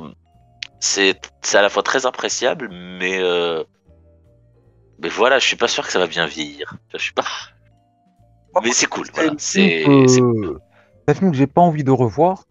c'est 0.80 1.18
c'est 1.42 1.58
à 1.58 1.62
la 1.62 1.68
fois 1.68 1.82
très 1.82 2.06
appréciable, 2.06 2.68
mais 2.70 3.18
euh, 3.20 3.64
mais 5.00 5.08
voilà, 5.08 5.38
je 5.38 5.46
suis 5.46 5.56
pas 5.56 5.68
sûr 5.68 5.84
que 5.86 5.92
ça 5.92 5.98
va 5.98 6.06
bien 6.06 6.26
vieillir. 6.26 6.74
Je 6.92 6.98
suis 6.98 7.12
pas. 7.12 7.24
Mais 8.62 8.72
c'est 8.72 8.86
cool. 8.86 9.06
Voilà. 9.14 9.32
C'est 9.38 9.86
Euh, 9.88 10.06
c'est- 10.08 10.20
C'est 11.04 11.10
un 11.10 11.14
film 11.14 11.30
que 11.32 11.36
j'ai 11.36 11.46
pas 11.48 11.60
envie 11.62 11.84
de 11.84 11.90
revoir. 11.90 12.44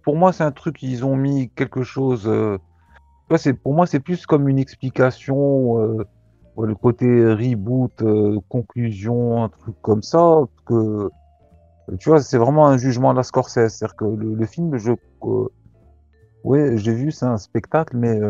Pour 0.00 0.16
moi, 0.16 0.32
c'est 0.32 0.44
un 0.44 0.52
truc, 0.52 0.82
ils 0.82 1.04
ont 1.04 1.16
mis 1.16 1.50
quelque 1.50 1.82
chose. 1.82 2.26
euh, 2.26 2.58
pour 3.62 3.74
moi, 3.74 3.86
c'est 3.86 4.00
plus 4.00 4.26
comme 4.26 4.48
une 4.48 4.58
explication, 4.58 5.80
euh, 5.80 6.04
le 6.58 6.74
côté 6.74 7.06
reboot, 7.06 7.92
euh, 8.02 8.38
conclusion, 8.48 9.42
un 9.44 9.48
truc 9.48 9.76
comme 9.80 10.02
ça. 10.02 10.42
Tu 11.98 12.08
vois, 12.08 12.22
c'est 12.22 12.38
vraiment 12.38 12.68
un 12.68 12.76
jugement 12.76 13.10
à 13.10 13.14
la 13.14 13.22
Scorsese. 13.22 13.68
C'est-à-dire 13.68 13.96
que 13.96 14.04
le, 14.04 14.46
film, 14.46 14.76
je, 14.76 14.92
ouais, 16.44 16.76
j'ai 16.76 16.94
vu, 16.94 17.10
c'est 17.10 17.26
un 17.26 17.38
spectacle, 17.38 17.96
mais 17.96 18.20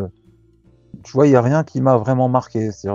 tu 1.02 1.12
vois, 1.12 1.26
il 1.26 1.30
n'y 1.30 1.36
a 1.36 1.42
rien 1.42 1.64
qui 1.64 1.80
m'a 1.80 1.96
vraiment 1.96 2.28
marqué. 2.28 2.70
Tu 2.72 2.88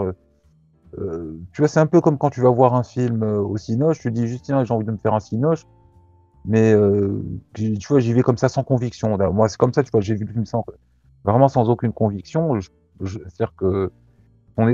vois, 0.94 1.68
c'est 1.68 1.80
un 1.80 1.88
peu 1.88 2.02
comme 2.02 2.18
quand 2.18 2.30
tu 2.30 2.42
vas 2.42 2.50
voir 2.50 2.74
un 2.74 2.84
film 2.84 3.24
au 3.24 3.58
Cinoche, 3.58 4.00
tu 4.00 4.12
dis 4.12 4.28
juste 4.28 4.46
tiens, 4.46 4.64
j'ai 4.64 4.74
envie 4.74 4.86
de 4.86 4.92
me 4.92 4.98
faire 4.98 5.14
un 5.14 5.20
Cinoche, 5.20 5.66
mais 6.48 6.74
euh, 6.74 7.22
tu 7.54 7.76
vois, 7.90 8.00
j'y 8.00 8.14
vais 8.14 8.22
comme 8.22 8.38
ça 8.38 8.48
sans 8.48 8.64
conviction. 8.64 9.18
Moi, 9.34 9.50
c'est 9.50 9.58
comme 9.58 9.74
ça, 9.74 9.84
tu 9.84 9.92
vois, 9.92 10.00
j'ai 10.02 10.16
vu 10.16 10.24
le 10.24 10.32
film 10.32 10.46
sans, 10.46 10.64
vraiment 11.26 11.50
sans 11.50 11.70
aucune 11.70 11.92
conviction. 11.92 12.58
C'est-à-dire 13.04 13.54
que 13.58 13.92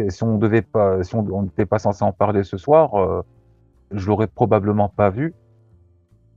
si 0.10 0.24
on 0.24 0.38
devait 0.38 0.62
pas, 0.62 1.04
si 1.04 1.16
on 1.16 1.26
on 1.32 1.44
n'était 1.44 1.66
pas 1.66 1.80
censé 1.80 2.04
en 2.04 2.14
parler 2.14 2.44
ce 2.44 2.58
soir, 2.58 2.94
euh, 2.96 3.24
je 3.92 4.08
l'aurais 4.08 4.28
probablement 4.28 4.88
pas 4.88 5.10
vu. 5.10 5.34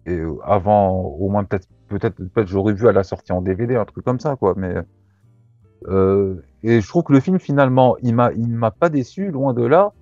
Et 0.06 0.16
euh, 0.16 0.38
avant, 0.42 0.90
au 0.90 1.28
moins 1.28 1.44
peut-être, 1.44 1.68
peut-être, 1.88 2.16
peut-être 2.16 2.48
j'aurais 2.48 2.72
vu 2.72 2.88
à 2.88 2.92
la 2.92 3.04
sortie 3.04 3.32
en 3.32 3.42
DVD, 3.42 3.76
un 3.76 3.84
truc 3.84 4.04
comme 4.04 4.20
ça, 4.20 4.36
quoi. 4.36 4.54
Mais 4.56 4.74
euh, 5.88 6.42
et 6.62 6.80
je 6.80 6.88
trouve 6.88 7.04
que 7.04 7.12
le 7.12 7.20
film 7.20 7.38
finalement, 7.38 7.96
il 8.02 8.14
m'a, 8.14 8.32
il 8.32 8.48
m'a 8.48 8.70
pas 8.70 8.88
déçu, 8.88 9.30
loin 9.30 9.52
de 9.52 9.64
là. 9.64 9.92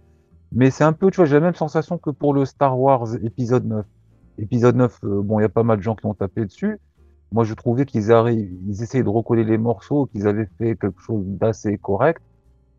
Mais 0.53 0.71
c'est 0.71 0.85
un 0.85 0.93
peu, 0.93 1.11
tu 1.11 1.17
vois, 1.17 1.25
j'ai 1.25 1.35
la 1.35 1.41
même 1.41 1.55
sensation 1.55 1.99
que 1.99 2.11
pour 2.11 2.35
le 2.35 2.45
Star 2.45 2.79
Wars 2.79 3.17
épisode 3.17 3.67
9. 3.67 3.85
Épisode 4.39 4.77
9, 4.77 4.99
euh, 5.05 5.23
bon, 5.23 5.39
il 5.39 5.43
y 5.43 5.47
a 5.47 5.49
pas 5.49 5.63
mal 5.63 5.79
de 5.79 5.83
gens 5.83 5.95
qui 5.95 6.07
ont 6.07 6.15
tapé 6.15 6.45
dessus. 6.45 6.81
Moi, 7.31 7.45
je 7.45 7.55
trouvais 7.55 7.85
qu'ils 7.85 8.13
arrivent, 8.13 8.53
ils 8.67 8.83
essayaient 8.83 9.05
de 9.05 9.09
recoller 9.09 9.45
les 9.45 9.59
morceaux, 9.59 10.07
qu'ils 10.07 10.27
avaient 10.27 10.49
fait 10.59 10.77
quelque 10.77 11.01
chose 11.01 11.25
d'assez 11.25 11.79
correct, 11.79 12.21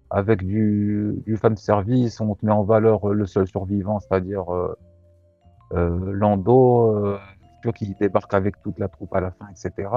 avec 0.10 0.44
du, 0.44 1.16
du 1.26 1.38
fan 1.38 1.56
service. 1.56 2.20
On 2.20 2.36
te 2.36 2.46
met 2.46 2.52
en 2.52 2.64
valeur 2.64 3.10
euh, 3.10 3.14
le 3.14 3.26
seul 3.26 3.48
survivant, 3.48 4.00
c'est-à-dire 4.00 4.54
euh, 4.54 4.76
Lando, 5.72 7.18
qui 7.74 7.96
débarque 8.00 8.34
avec 8.34 8.62
toute 8.62 8.78
la 8.78 8.88
troupe 8.88 9.14
à 9.16 9.22
la 9.22 9.32
fin, 9.32 9.48
etc. 9.50 9.90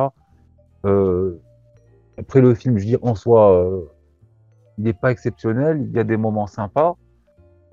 Après 2.16 2.40
le 2.40 2.54
film, 2.54 2.78
je 2.78 2.86
dis 2.86 2.96
en 3.02 3.14
soi, 3.14 3.70
il 4.78 4.84
n'est 4.84 4.94
pas 4.94 5.10
exceptionnel. 5.12 5.82
Il 5.82 5.94
y 5.94 5.98
a 5.98 6.04
des 6.04 6.16
moments 6.16 6.46
sympas. 6.46 6.96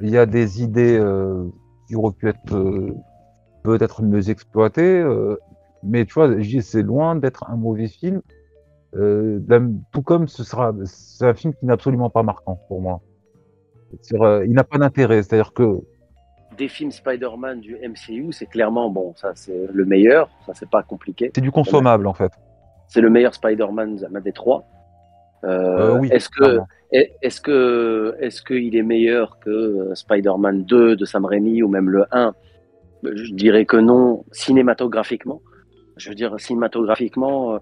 Il 0.01 0.09
y 0.09 0.17
a 0.17 0.25
des 0.25 0.61
idées 0.61 1.01
qui 1.87 1.95
auraient 1.95 2.11
pu 2.11 2.27
être 2.27 2.53
peut-être 3.65 4.03
mieux 4.03 4.29
exploitées. 4.29 4.99
euh, 4.99 5.37
mais 5.83 6.05
tu 6.05 6.13
vois, 6.13 6.29
c'est 6.61 6.81
loin 6.81 7.15
d'être 7.15 7.49
un 7.49 7.55
mauvais 7.55 7.87
film. 7.87 8.21
Euh, 8.95 9.39
tout 9.91 10.01
comme 10.01 10.27
ce 10.27 10.43
sera, 10.43 10.73
c'est 10.85 11.25
un 11.25 11.33
film 11.33 11.53
qui 11.53 11.65
n'est 11.65 11.73
absolument 11.73 12.09
pas 12.09 12.23
marquant 12.23 12.59
pour 12.67 12.81
moi. 12.81 13.01
Euh, 14.13 14.45
il 14.45 14.53
n'a 14.53 14.63
pas 14.63 14.77
d'intérêt. 14.77 15.21
C'est-à-dire 15.21 15.53
que 15.53 15.81
Des 16.57 16.67
films 16.67 16.91
Spider-Man 16.91 17.59
du 17.59 17.75
MCU, 17.75 18.31
c'est 18.31 18.45
clairement, 18.45 18.89
bon, 18.89 19.13
ça 19.15 19.31
c'est 19.35 19.67
le 19.71 19.85
meilleur, 19.85 20.29
ça 20.45 20.53
c'est 20.55 20.69
pas 20.69 20.81
compliqué. 20.81 21.31
c'est 21.35 21.41
du 21.41 21.51
consommable 21.51 22.07
en 22.07 22.13
fait. 22.13 22.31
C'est 22.87 23.01
le 23.01 23.09
meilleur 23.09 23.33
Spider-Man 23.33 23.99
des 24.23 24.31
trois. 24.31 24.63
Euh, 25.43 25.97
oui, 25.97 26.09
est-ce 26.11 26.29
que 26.29 26.59
est-ce 26.91 27.41
que 27.41 28.15
est-ce 28.19 28.41
qu'il 28.41 28.75
est 28.75 28.83
meilleur 28.83 29.37
que 29.39 29.91
Spider-Man 29.93 30.63
2 30.63 30.95
de 30.95 31.05
Sam 31.05 31.25
Raimi 31.25 31.61
ou 31.61 31.67
même 31.67 31.89
le 31.89 32.05
1 32.11 32.33
Je 33.13 33.33
dirais 33.33 33.65
que 33.65 33.77
non 33.77 34.25
cinématographiquement. 34.31 35.41
Je 35.97 36.09
veux 36.09 36.15
dire 36.15 36.39
cinématographiquement 36.39 37.55
euh, 37.55 37.59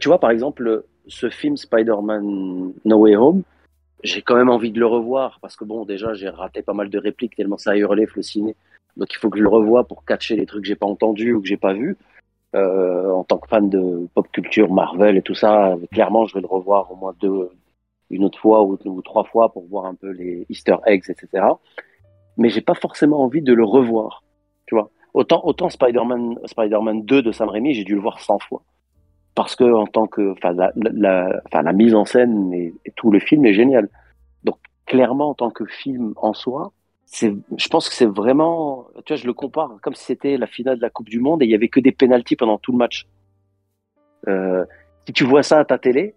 tu 0.00 0.08
vois 0.08 0.18
par 0.18 0.30
exemple 0.30 0.84
ce 1.06 1.30
film 1.30 1.56
Spider-Man 1.56 2.72
No 2.84 2.96
Way 2.98 3.16
Home, 3.16 3.42
j'ai 4.02 4.22
quand 4.22 4.36
même 4.36 4.50
envie 4.50 4.70
de 4.70 4.80
le 4.80 4.86
revoir 4.86 5.38
parce 5.40 5.56
que 5.56 5.64
bon 5.64 5.84
déjà 5.84 6.14
j'ai 6.14 6.28
raté 6.28 6.62
pas 6.62 6.74
mal 6.74 6.90
de 6.90 6.98
répliques 6.98 7.36
tellement 7.36 7.58
ça 7.58 7.72
a 7.72 7.76
hurlé 7.76 8.06
le 8.14 8.22
ciné. 8.22 8.56
Donc 8.96 9.12
il 9.12 9.16
faut 9.16 9.30
que 9.30 9.38
je 9.38 9.42
le 9.42 9.48
revoie 9.48 9.84
pour 9.84 10.04
catcher 10.04 10.36
les 10.36 10.46
trucs 10.46 10.62
que 10.62 10.68
j'ai 10.68 10.76
pas 10.76 10.86
entendus 10.86 11.32
ou 11.32 11.40
que 11.40 11.48
j'ai 11.48 11.56
pas 11.56 11.72
vus. 11.72 11.96
Euh, 12.54 13.10
en 13.10 13.24
tant 13.24 13.38
que 13.38 13.48
fan 13.48 13.70
de 13.70 14.06
pop 14.14 14.30
culture, 14.30 14.70
Marvel 14.70 15.16
et 15.16 15.22
tout 15.22 15.34
ça, 15.34 15.74
clairement, 15.90 16.26
je 16.26 16.34
vais 16.34 16.42
le 16.42 16.46
revoir 16.46 16.92
au 16.92 16.96
moins 16.96 17.14
deux, 17.18 17.48
une 18.10 18.24
autre 18.24 18.38
fois 18.38 18.62
ou, 18.62 18.78
ou 18.84 19.02
trois 19.02 19.24
fois 19.24 19.50
pour 19.50 19.64
voir 19.68 19.86
un 19.86 19.94
peu 19.94 20.10
les 20.10 20.44
Easter 20.50 20.76
eggs, 20.84 21.04
etc. 21.08 21.46
Mais 22.36 22.50
j'ai 22.50 22.60
pas 22.60 22.74
forcément 22.74 23.22
envie 23.22 23.40
de 23.40 23.54
le 23.54 23.64
revoir, 23.64 24.21
tu 24.72 24.76
vois. 24.76 24.90
Autant, 25.12 25.68
Spider-Man, 25.68 26.38
Spider-Man 26.46 27.04
2 27.04 27.20
de 27.20 27.32
Sam 27.32 27.50
Raimi, 27.50 27.74
j'ai 27.74 27.84
dû 27.84 27.94
le 27.94 28.00
voir 28.00 28.18
100 28.20 28.38
fois. 28.38 28.62
Parce 29.34 29.54
que 29.54 29.64
en 29.64 29.86
tant 29.86 30.06
que, 30.06 30.34
la, 30.42 30.72
la, 30.74 31.62
la 31.62 31.72
mise 31.74 31.94
en 31.94 32.06
scène 32.06 32.52
et, 32.54 32.72
tout 32.96 33.10
le 33.10 33.18
film 33.18 33.44
est 33.44 33.52
génial. 33.52 33.90
Donc, 34.44 34.56
clairement, 34.86 35.28
en 35.30 35.34
tant 35.34 35.50
que 35.50 35.66
film 35.66 36.14
en 36.16 36.32
soi, 36.32 36.72
je 37.12 37.68
pense 37.68 37.90
que 37.90 37.94
c'est 37.94 38.06
vraiment, 38.06 38.86
tu 39.04 39.12
vois, 39.12 39.20
je 39.20 39.26
le 39.26 39.34
compare 39.34 39.76
comme 39.82 39.94
si 39.94 40.04
c'était 40.04 40.38
la 40.38 40.46
finale 40.46 40.76
de 40.76 40.82
la 40.82 40.88
Coupe 40.88 41.10
du 41.10 41.20
Monde 41.20 41.42
et 41.42 41.44
il 41.44 41.50
y 41.50 41.54
avait 41.54 41.68
que 41.68 41.80
des 41.80 41.92
pénalties 41.92 42.36
pendant 42.36 42.56
tout 42.56 42.72
le 42.72 42.78
match. 42.78 43.06
Euh, 44.28 44.64
si 45.06 45.12
tu 45.12 45.24
vois 45.24 45.42
ça 45.42 45.58
à 45.58 45.64
ta 45.66 45.76
télé, 45.76 46.14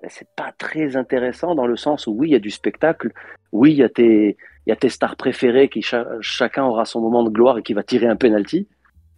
ben, 0.00 0.08
c'est 0.08 0.28
pas 0.36 0.52
très 0.56 0.94
intéressant 0.94 1.56
dans 1.56 1.66
le 1.66 1.76
sens 1.76 2.06
où 2.06 2.12
oui, 2.12 2.28
il 2.28 2.32
y 2.32 2.36
a 2.36 2.40
du 2.40 2.50
spectacle, 2.50 3.12
oui, 3.50 3.72
il 3.72 3.78
y 3.78 3.82
a 3.82 3.88
tes, 3.88 4.36
il 4.66 4.70
y 4.70 4.72
a 4.72 4.76
tes 4.76 4.88
stars 4.88 5.16
préférées 5.16 5.68
qui 5.68 5.82
cha- 5.82 6.06
chacun 6.20 6.64
aura 6.64 6.84
son 6.84 7.00
moment 7.00 7.22
de 7.22 7.30
gloire 7.30 7.58
et 7.58 7.62
qui 7.62 7.74
va 7.74 7.82
tirer 7.82 8.06
un 8.06 8.16
penalty. 8.16 8.68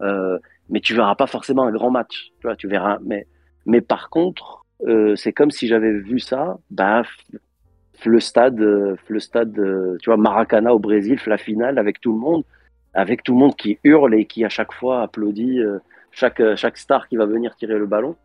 Euh, 0.03 0.39
mais 0.69 0.81
tu 0.81 0.95
verras 0.95 1.15
pas 1.15 1.27
forcément 1.27 1.65
un 1.65 1.73
grand 1.73 1.91
match. 1.91 2.31
Tu 2.59 2.69
verras. 2.69 2.99
Mais, 3.05 3.27
mais 3.67 3.81
par 3.81 4.11
contre, 4.11 4.65
euh, 4.87 5.17
c'est 5.17 5.33
comme 5.33 5.51
si 5.51 5.69
j'avais 5.69 5.93
vu 5.93 6.19
ça. 6.19 6.59
Bah, 6.71 7.03
le 8.05 8.21
stade, 8.21 8.61
euh, 8.61 8.97
le 9.09 9.21
stade, 9.21 9.53
tu 10.01 10.11
vois, 10.11 10.17
Maracana 10.17 10.75
au 10.75 10.79
Brésil, 10.79 11.19
la 11.27 11.39
finale 11.39 11.79
avec 11.79 12.01
tout 12.01 12.13
le 12.13 12.19
monde, 12.19 12.45
avec 12.95 13.23
tout 13.23 13.33
le 13.33 13.39
monde 13.39 13.57
qui 13.57 13.79
hurle 13.85 14.15
et 14.15 14.27
qui 14.27 14.45
à 14.45 14.49
chaque 14.49 14.73
fois 14.73 15.03
applaudit 15.03 15.61
chaque 16.11 16.43
chaque 16.57 16.79
star 16.79 17.09
qui 17.09 17.17
va 17.17 17.27
venir 17.27 17.55
tirer 17.57 17.79
le 17.79 17.87
ballon. 17.87 18.17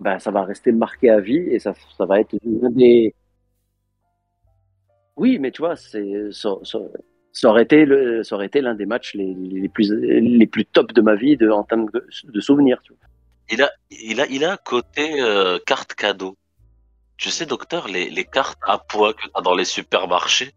Bah, 0.00 0.18
ça 0.18 0.30
va 0.30 0.44
rester 0.44 0.72
marqué 0.72 1.10
à 1.10 1.20
vie 1.20 1.38
et 1.38 1.58
ça, 1.60 1.74
ça 1.96 2.06
va 2.06 2.20
être 2.20 2.34
l'un 2.44 2.70
des. 2.70 3.14
Oui, 5.16 5.38
mais 5.38 5.50
tu 5.50 5.62
vois, 5.62 5.76
c'est 5.76 6.30
ça, 6.32 7.48
aurait 7.48 7.62
été 7.62 7.86
l'un 7.86 8.74
des 8.74 8.86
matchs 8.86 9.14
les, 9.14 9.68
plus 9.68 9.92
les 9.92 10.46
plus 10.46 10.66
top 10.66 10.92
de 10.92 11.00
ma 11.00 11.14
vie 11.14 11.36
de, 11.36 11.50
en 11.50 11.62
termes 11.62 11.88
de, 11.90 12.40
souvenirs. 12.40 12.80
Tu 12.82 12.92
vois. 12.92 13.08
Il 13.50 13.62
a, 13.62 13.70
il 13.90 14.20
a, 14.20 14.26
il 14.26 14.44
a 14.44 14.52
un 14.52 14.56
côté 14.56 15.20
euh, 15.20 15.58
carte 15.64 15.94
cadeau. 15.94 16.36
Tu 17.16 17.30
sais, 17.30 17.46
docteur, 17.46 17.88
les, 17.88 18.24
cartes 18.24 18.58
à 18.66 18.78
poids 18.78 19.14
que 19.14 19.22
tu 19.22 19.30
as 19.34 19.40
dans 19.40 19.54
les 19.54 19.64
supermarchés, 19.64 20.52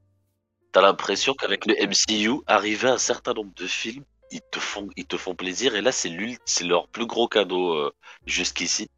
tu 0.74 0.80
as 0.80 0.82
l'impression 0.82 1.34
qu'avec 1.34 1.66
le 1.66 1.76
MCU, 1.76 2.42
arrivé 2.48 2.88
à 2.88 2.94
un 2.94 2.98
certain 2.98 3.34
nombre 3.34 3.54
de 3.56 3.68
films, 3.68 4.04
ils 4.32 4.42
te 4.52 4.60
font, 4.60 4.90
ils 4.96 5.06
te 5.06 5.18
font 5.18 5.36
plaisir. 5.36 5.76
Et 5.76 5.82
là, 5.82 5.92
c'est 5.92 6.12
c'est 6.46 6.66
leur 6.66 6.88
plus 6.88 7.06
gros 7.06 7.28
cadeau 7.28 7.74
euh, 7.74 7.92
jusqu'ici. 8.26 8.90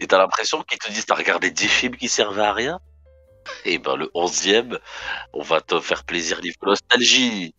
Et 0.00 0.06
tu 0.06 0.14
as 0.14 0.18
l'impression 0.18 0.62
qu'ils 0.62 0.78
te 0.78 0.90
disent, 0.90 1.06
t'as 1.06 1.16
regardé 1.16 1.50
10 1.50 1.68
films 1.68 1.96
qui 1.96 2.08
servaient 2.08 2.42
à 2.42 2.52
rien? 2.52 2.80
Et 3.64 3.78
ben, 3.78 3.96
le 3.96 4.06
11e, 4.14 4.78
on 5.32 5.42
va 5.42 5.60
te 5.60 5.78
faire 5.80 6.04
plaisir 6.04 6.40
niveau 6.42 6.56
nostalgie. 6.64 7.54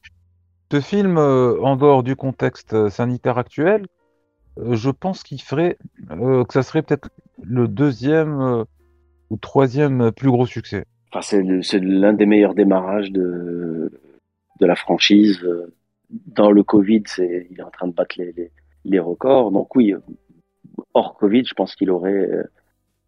Ce 0.72 0.82
film, 0.82 1.18
euh, 1.18 1.60
en 1.62 1.76
dehors 1.76 2.04
du 2.04 2.16
contexte 2.16 2.74
euh, 2.74 2.90
sanitaire 2.90 3.38
actuel, 3.38 3.86
euh, 4.60 4.76
je 4.76 4.90
pense 4.90 5.24
qu'il 5.24 5.42
ferait 5.42 5.78
euh, 6.12 6.44
que 6.44 6.54
ça 6.54 6.64
serait 6.64 6.82
peut-être 6.82 7.10
le 7.42 7.68
deuxième 7.68 8.40
euh, 8.42 8.64
ou 9.30 9.38
troisième 9.38 10.12
plus 10.12 10.30
gros 10.30 10.46
succès. 10.46 10.86
Enfin, 11.12 11.22
c'est 11.62 11.80
l'un 11.80 12.14
des 12.14 12.26
meilleurs 12.26 12.54
démarrages 12.54 13.12
de 13.12 13.92
de 14.60 14.66
la 14.66 14.76
franchise. 14.76 15.40
Dans 16.10 16.52
le 16.52 16.64
Covid, 16.64 17.04
c'est 17.06 17.48
il 17.50 17.60
est 17.60 17.64
en 17.64 17.72
train 17.72 17.88
de 17.88 17.94
battre 17.94 18.16
les 18.18 18.32
les, 18.34 18.52
les 18.86 19.00
records. 19.00 19.52
Donc 19.52 19.76
oui, 19.76 19.94
hors 20.94 21.18
Covid, 21.18 21.46
je 21.46 21.54
pense 21.54 21.76
qu'il 21.76 21.90
aurait 21.90 22.30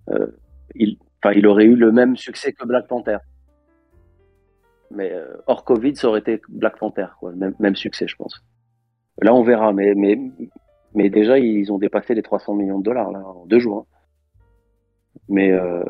euh, 0.10 0.28
il 0.76 0.98
enfin 1.24 1.34
il 1.36 1.48
aurait 1.48 1.66
eu 1.66 1.76
le 1.76 1.92
même 1.92 2.16
succès 2.18 2.54
que 2.54 2.66
Black 2.66 2.88
Panther. 2.88 3.18
Mais 4.94 5.12
euh, 5.12 5.38
hors 5.48 5.64
Covid, 5.64 5.96
ça 5.96 6.10
aurait 6.10 6.20
été 6.20 6.42
Black 6.50 6.78
Panther, 6.78 7.08
quoi. 7.20 7.32
Même, 7.32 7.76
succès, 7.76 8.08
je 8.08 8.16
pense. 8.16 8.44
Là, 9.22 9.34
on 9.34 9.44
verra. 9.44 9.72
Mais, 9.74 11.10
déjà, 11.10 11.40
ils 11.40 11.72
ont 11.72 11.78
dépassé 11.78 12.14
les 12.14 12.22
300 12.22 12.56
millions 12.56 12.80
de 12.80 12.84
dollars 12.84 13.10
en 13.10 13.46
deux 13.46 13.60
jours. 13.60 13.88
hein. 13.88 13.98
Mais 15.30 15.52
euh, 15.52 15.84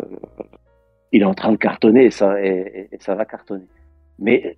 il 1.12 1.24
est 1.24 1.26
en 1.26 1.34
train 1.34 1.52
de 1.52 1.58
cartonner 1.58 2.06
et 2.06 2.12
ça, 2.12 2.36
ça 3.00 3.16
va 3.16 3.26
cartonner. 3.26 3.66
Mais 4.20 4.56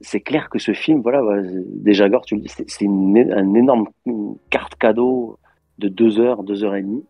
c'est 0.00 0.20
clair 0.20 0.50
que 0.50 0.58
ce 0.58 0.72
film, 0.72 1.00
voilà, 1.00 1.22
déjà 1.66 2.08
Gore, 2.10 2.24
tu 2.26 2.34
le 2.34 2.42
dis, 2.42 2.48
c'est 2.48 2.86
un 2.86 3.54
énorme 3.54 3.88
carte 4.50 4.74
cadeau 4.74 5.38
de 5.78 5.88
deux 5.88 6.20
heures, 6.20 6.42
deux 6.42 6.64
heures 6.64 6.74
et 6.74 6.82
demie, 6.82 7.04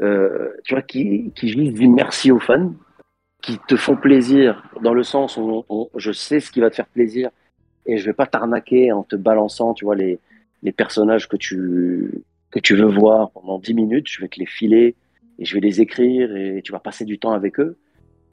tu 0.00 0.74
vois, 0.74 0.82
qui, 0.82 1.32
qui 1.34 1.48
juste 1.48 1.72
dit 1.72 1.88
merci 1.88 2.30
aux 2.30 2.40
fans, 2.40 2.72
qui 3.42 3.58
te 3.68 3.76
font 3.76 3.96
plaisir 3.96 4.62
dans 4.82 4.94
le 4.94 5.02
sens 5.02 5.36
où 5.36 5.64
je 5.96 6.12
sais 6.12 6.40
ce 6.40 6.50
qui 6.50 6.60
va 6.60 6.70
te 6.70 6.76
faire 6.76 6.86
plaisir 6.86 7.30
et 7.86 7.96
je 7.96 8.06
vais 8.06 8.12
pas 8.12 8.26
t'arnaquer 8.26 8.92
en 8.92 9.02
te 9.02 9.16
balançant, 9.16 9.74
tu 9.74 9.84
vois, 9.84 9.96
les, 9.96 10.18
personnages 10.76 11.28
que 11.28 11.36
tu, 11.36 12.22
que 12.50 12.58
tu 12.58 12.76
veux 12.76 12.86
voir 12.86 13.30
pendant 13.30 13.58
10 13.58 13.74
minutes, 13.74 14.06
je 14.08 14.20
vais 14.20 14.28
te 14.28 14.38
les 14.38 14.46
filer 14.46 14.94
et 15.38 15.44
je 15.44 15.54
vais 15.54 15.60
les 15.60 15.80
écrire 15.80 16.34
et 16.36 16.60
tu 16.62 16.72
vas 16.72 16.78
passer 16.78 17.04
du 17.04 17.18
temps 17.18 17.32
avec 17.32 17.58
eux. 17.58 17.76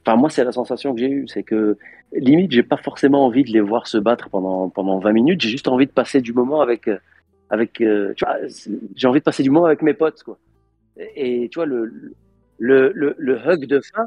Enfin, 0.06 0.16
moi, 0.16 0.30
c'est 0.30 0.44
la 0.44 0.52
sensation 0.52 0.94
que 0.94 1.00
j'ai 1.00 1.10
eue, 1.10 1.28
c'est 1.28 1.42
que 1.42 1.76
limite, 2.12 2.52
j'ai 2.52 2.62
pas 2.62 2.76
forcément 2.76 3.26
envie 3.26 3.44
de 3.44 3.50
les 3.50 3.60
voir 3.60 3.86
se 3.86 3.98
battre 3.98 4.30
pendant, 4.30 4.68
pendant 4.68 4.98
20 4.98 5.12
minutes, 5.12 5.40
j'ai 5.40 5.48
juste 5.48 5.68
envie 5.68 5.86
de 5.86 5.92
passer 5.92 6.20
du 6.20 6.32
moment 6.32 6.60
avec, 6.60 6.88
euh, 6.88 6.98
avec, 7.50 7.80
euh, 7.80 8.12
tu 8.14 8.24
vois, 8.24 8.36
j'ai 8.94 9.06
envie 9.08 9.20
de 9.20 9.24
passer 9.24 9.42
du 9.42 9.50
moment 9.50 9.66
avec 9.66 9.82
mes 9.82 9.94
potes, 9.94 10.22
quoi. 10.22 10.38
Et, 10.98 11.48
tu 11.50 11.58
vois, 11.58 11.66
le, 11.66 12.14
le, 12.58 12.92
le, 13.16 13.36
hug 13.36 13.66
de 13.66 13.80
fin, 13.80 14.06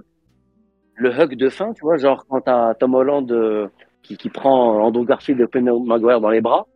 le 0.96 1.10
hug 1.10 1.36
de 1.36 1.50
fin, 1.50 1.74
tu 1.74 1.82
vois, 1.82 1.98
genre 1.98 2.26
quand 2.28 2.42
t'as 2.42 2.74
Tom 2.76 2.96
Holland 2.96 3.32
euh, 3.32 3.68
qui, 4.02 4.18
qui 4.18 4.30
prend 4.30 4.84
Andrew 4.84 5.06
Garfield 5.06 5.40
et 5.40 5.48
Penny 5.48 5.70
Maguire 5.86 6.20
dans 6.20 6.30
les 6.30 6.42
bras, 6.42 6.68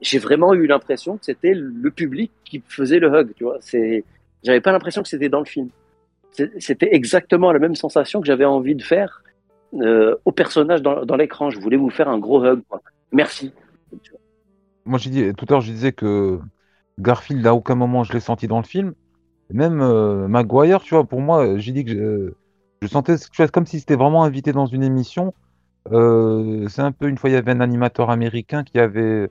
j'ai 0.00 0.18
vraiment 0.18 0.52
eu 0.54 0.66
l'impression 0.66 1.16
que 1.16 1.24
c'était 1.24 1.54
le 1.54 1.90
public 1.90 2.32
qui 2.44 2.62
faisait 2.66 2.98
le 2.98 3.08
hug, 3.08 3.32
tu 3.36 3.44
vois. 3.44 3.58
C'est, 3.60 4.04
j'avais 4.42 4.60
pas 4.60 4.72
l'impression 4.72 5.02
que 5.02 5.08
c'était 5.08 5.28
dans 5.28 5.38
le 5.38 5.44
film. 5.44 5.68
C'était 6.58 6.94
exactement 6.94 7.52
la 7.52 7.58
même 7.58 7.76
sensation 7.76 8.20
que 8.20 8.26
j'avais 8.26 8.46
envie 8.46 8.74
de 8.74 8.82
faire 8.82 9.22
euh, 9.74 10.16
au 10.24 10.32
personnage 10.32 10.82
dans, 10.82 11.16
l'écran. 11.16 11.50
Je 11.50 11.60
voulais 11.60 11.76
vous 11.76 11.90
faire 11.90 12.08
un 12.08 12.18
gros 12.18 12.44
hug. 12.44 12.62
Merci. 13.12 13.52
Moi, 14.84 14.98
tout 14.98 15.44
à 15.48 15.52
l'heure, 15.52 15.60
je 15.60 15.70
disais 15.70 15.92
que 15.92 16.40
Garfield, 16.98 17.46
à 17.46 17.54
aucun 17.54 17.74
moment 17.74 18.02
je 18.02 18.12
l'ai 18.12 18.20
senti 18.20 18.48
dans 18.48 18.58
le 18.58 18.64
film. 18.64 18.94
Même 19.52 19.80
euh, 19.82 20.28
Maguire, 20.28 20.80
tu 20.80 20.94
vois, 20.94 21.04
pour 21.04 21.20
moi, 21.20 21.58
j'ai 21.58 21.72
dit 21.72 21.84
que 21.84 21.90
je, 21.90 22.32
je 22.82 22.88
sentais 22.88 23.16
tu 23.16 23.46
comme 23.48 23.66
si 23.66 23.80
c'était 23.80 23.96
vraiment 23.96 24.24
invité 24.24 24.52
dans 24.52 24.66
une 24.66 24.82
émission. 24.82 25.34
Euh, 25.90 26.68
c'est 26.68 26.82
un 26.82 26.92
peu 26.92 27.08
une 27.08 27.18
fois, 27.18 27.28
il 27.28 27.34
y 27.34 27.36
avait 27.36 27.52
un 27.52 27.60
animateur 27.60 28.10
américain 28.10 28.64
qui 28.64 28.78
avait 28.78 29.30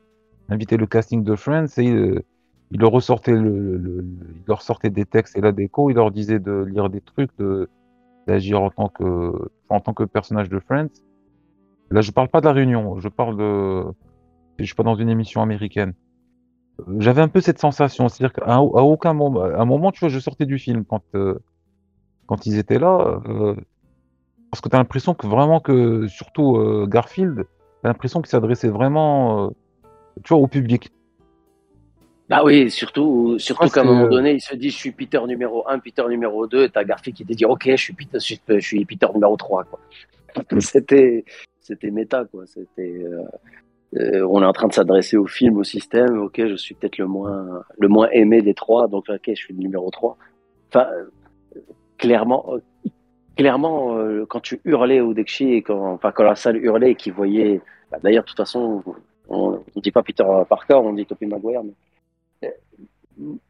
invité 0.49 0.77
le 0.77 0.85
casting 0.85 1.23
de 1.23 1.35
Friends 1.35 1.77
et 1.77 1.89
euh, 1.89 2.23
il 2.71 2.79
leur 2.79 2.91
il 2.93 4.43
leur 4.47 4.61
sortait 4.61 4.89
des 4.89 5.05
textes 5.05 5.37
et 5.37 5.41
la 5.41 5.51
déco, 5.51 5.89
il 5.89 5.95
leur 5.95 6.11
disait 6.11 6.39
de 6.39 6.63
lire 6.63 6.89
des 6.89 7.01
trucs, 7.01 7.31
d'agir 8.27 8.61
en 8.61 8.69
tant 8.69 8.89
que 8.89 9.49
en 9.69 9.79
tant 9.79 9.93
que 9.93 10.03
personnage 10.03 10.49
de 10.49 10.59
Friends. 10.59 11.01
Là, 11.89 12.01
je 12.01 12.11
parle 12.11 12.29
pas 12.29 12.41
de 12.41 12.45
la 12.45 12.53
réunion, 12.53 12.99
je 12.99 13.09
parle 13.09 13.37
de 13.37 13.83
je 14.59 14.65
suis 14.65 14.75
pas 14.75 14.83
dans 14.83 14.95
une 14.95 15.09
émission 15.09 15.41
américaine. 15.41 15.93
J'avais 16.97 17.21
un 17.21 17.27
peu 17.27 17.41
cette 17.41 17.59
sensation, 17.59 18.09
c'est-à-dire 18.09 18.33
qu'à 18.33 18.55
à 18.55 18.59
aucun 18.59 19.13
moment, 19.13 19.41
à 19.41 19.61
un 19.61 19.65
moment, 19.65 19.91
tu 19.91 19.99
vois, 19.99 20.09
je 20.09 20.19
sortais 20.19 20.45
du 20.45 20.57
film 20.57 20.83
quand 20.85 21.03
euh, 21.15 21.39
quand 22.25 22.45
ils 22.45 22.57
étaient 22.57 22.79
là, 22.79 23.21
euh, 23.27 23.55
parce 24.49 24.61
que 24.61 24.69
tu 24.69 24.75
as 24.75 24.79
l'impression 24.79 25.13
que 25.13 25.27
vraiment 25.27 25.59
que, 25.59 26.07
surtout 26.07 26.57
euh, 26.57 26.87
Garfield, 26.87 27.45
t'as 27.81 27.89
l'impression 27.89 28.21
qu'il 28.21 28.29
s'adressait 28.29 28.69
vraiment, 28.69 29.51
tu 30.23 30.33
vois, 30.33 30.37
au 30.37 30.47
public. 30.47 30.89
Bah 32.29 32.41
oui, 32.45 32.71
surtout, 32.71 33.37
surtout 33.37 33.69
qu'à 33.69 33.81
un 33.81 33.83
moment 33.83 34.07
donné, 34.07 34.33
il 34.35 34.41
se 34.41 34.55
dit 34.55 34.69
je 34.69 34.77
suis 34.77 34.91
Peter 34.91 35.19
numéro 35.27 35.67
1, 35.67 35.79
Peter 35.79 36.03
numéro 36.07 36.47
2, 36.47 36.63
et 36.63 36.69
t'as 36.69 36.83
Garfield 36.83 37.17
qui 37.17 37.25
te 37.25 37.33
dit 37.33 37.45
ok, 37.45 37.63
je 37.65 37.75
suis 37.75 37.93
Peter, 37.93 38.17
je 38.19 38.59
suis, 38.59 38.85
Peter 38.85 39.07
numéro 39.13 39.35
3. 39.35 39.65
Quoi. 39.65 39.79
C'était, 40.59 41.25
c'était 41.59 41.91
méta, 41.91 42.25
quoi. 42.25 42.45
C'était, 42.47 43.05
euh, 43.97 44.25
on 44.29 44.41
est 44.41 44.45
en 44.45 44.53
train 44.53 44.67
de 44.67 44.73
s'adresser 44.73 45.17
au 45.17 45.27
film, 45.27 45.57
au 45.57 45.63
système. 45.63 46.17
Ok, 46.17 46.41
je 46.45 46.55
suis 46.55 46.75
peut-être 46.75 46.97
le 46.97 47.07
moins, 47.07 47.63
le 47.77 47.87
moins 47.87 48.09
aimé 48.11 48.41
des 48.41 48.53
trois, 48.53 48.87
donc 48.87 49.09
ok, 49.09 49.21
je 49.27 49.33
suis 49.33 49.53
le 49.53 49.59
numéro 49.59 49.89
3. 49.89 50.17
Enfin, 50.69 50.87
euh, 50.91 51.59
clairement, 51.97 52.45
euh, 52.53 52.89
clairement, 53.35 53.97
quand 54.29 54.39
tu 54.39 54.61
hurlais 54.63 55.01
au 55.01 55.13
Dekshi 55.13 55.53
et 55.53 55.61
quand, 55.61 55.93
enfin, 55.93 56.11
quand 56.11 56.23
la 56.23 56.35
salle 56.35 56.57
hurlait 56.57 56.91
et 56.91 56.95
qu'ils 56.95 57.13
voyaient, 57.13 57.61
bah, 57.91 57.97
d'ailleurs, 58.01 58.23
de 58.23 58.29
toute 58.29 58.37
façon, 58.37 58.83
on 59.27 59.59
ne 59.75 59.81
dit 59.81 59.91
pas 59.91 60.03
Peter 60.03 60.23
Parker, 60.47 60.75
on 60.75 60.93
dit 60.93 61.05
Tobey 61.05 61.25
Maguire, 61.25 61.61
mais 61.63 61.73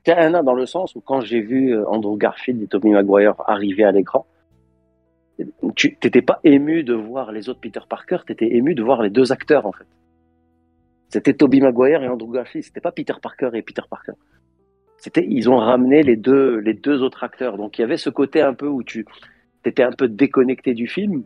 T'as 0.03 0.41
dans 0.41 0.55
le 0.55 0.65
sens 0.65 0.95
où 0.95 1.01
quand 1.01 1.21
j'ai 1.21 1.39
vu 1.39 1.77
Andrew 1.85 2.17
Garfield 2.17 2.61
et 2.61 2.67
Tobey 2.67 2.89
Maguire 2.89 3.35
arriver 3.47 3.85
à 3.85 3.91
l'écran, 3.91 4.25
tu 5.75 5.95
t'étais 5.95 6.21
pas 6.21 6.39
ému 6.43 6.83
de 6.83 6.93
voir 6.93 7.31
les 7.31 7.47
autres 7.47 7.61
Peter 7.61 7.79
Parker, 7.87 8.17
t'étais 8.27 8.53
ému 8.53 8.75
de 8.75 8.83
voir 8.83 9.01
les 9.01 9.09
deux 9.09 9.31
acteurs 9.31 9.65
en 9.65 9.71
fait. 9.71 9.85
C'était 11.11 11.33
Tobey 11.33 11.59
Maguire 11.59 12.01
et 12.03 12.07
Andrew 12.07 12.31
Garfield, 12.31 12.63
c'était 12.63 12.79
pas 12.79 12.93
Peter 12.93 13.13
Parker 13.21 13.49
et 13.53 13.61
Peter 13.61 13.81
Parker. 13.89 14.13
C'était 14.97 15.25
ils 15.27 15.49
ont 15.49 15.57
ramené 15.57 16.03
les 16.03 16.15
deux 16.15 16.57
les 16.59 16.73
deux 16.73 17.03
autres 17.03 17.23
acteurs. 17.23 17.57
Donc 17.57 17.77
il 17.77 17.81
y 17.81 17.83
avait 17.83 17.97
ce 17.97 18.09
côté 18.09 18.41
un 18.41 18.53
peu 18.53 18.67
où 18.67 18.81
tu 18.81 19.05
t'étais 19.61 19.83
un 19.83 19.91
peu 19.91 20.07
déconnecté 20.07 20.73
du 20.73 20.87
film. 20.87 21.23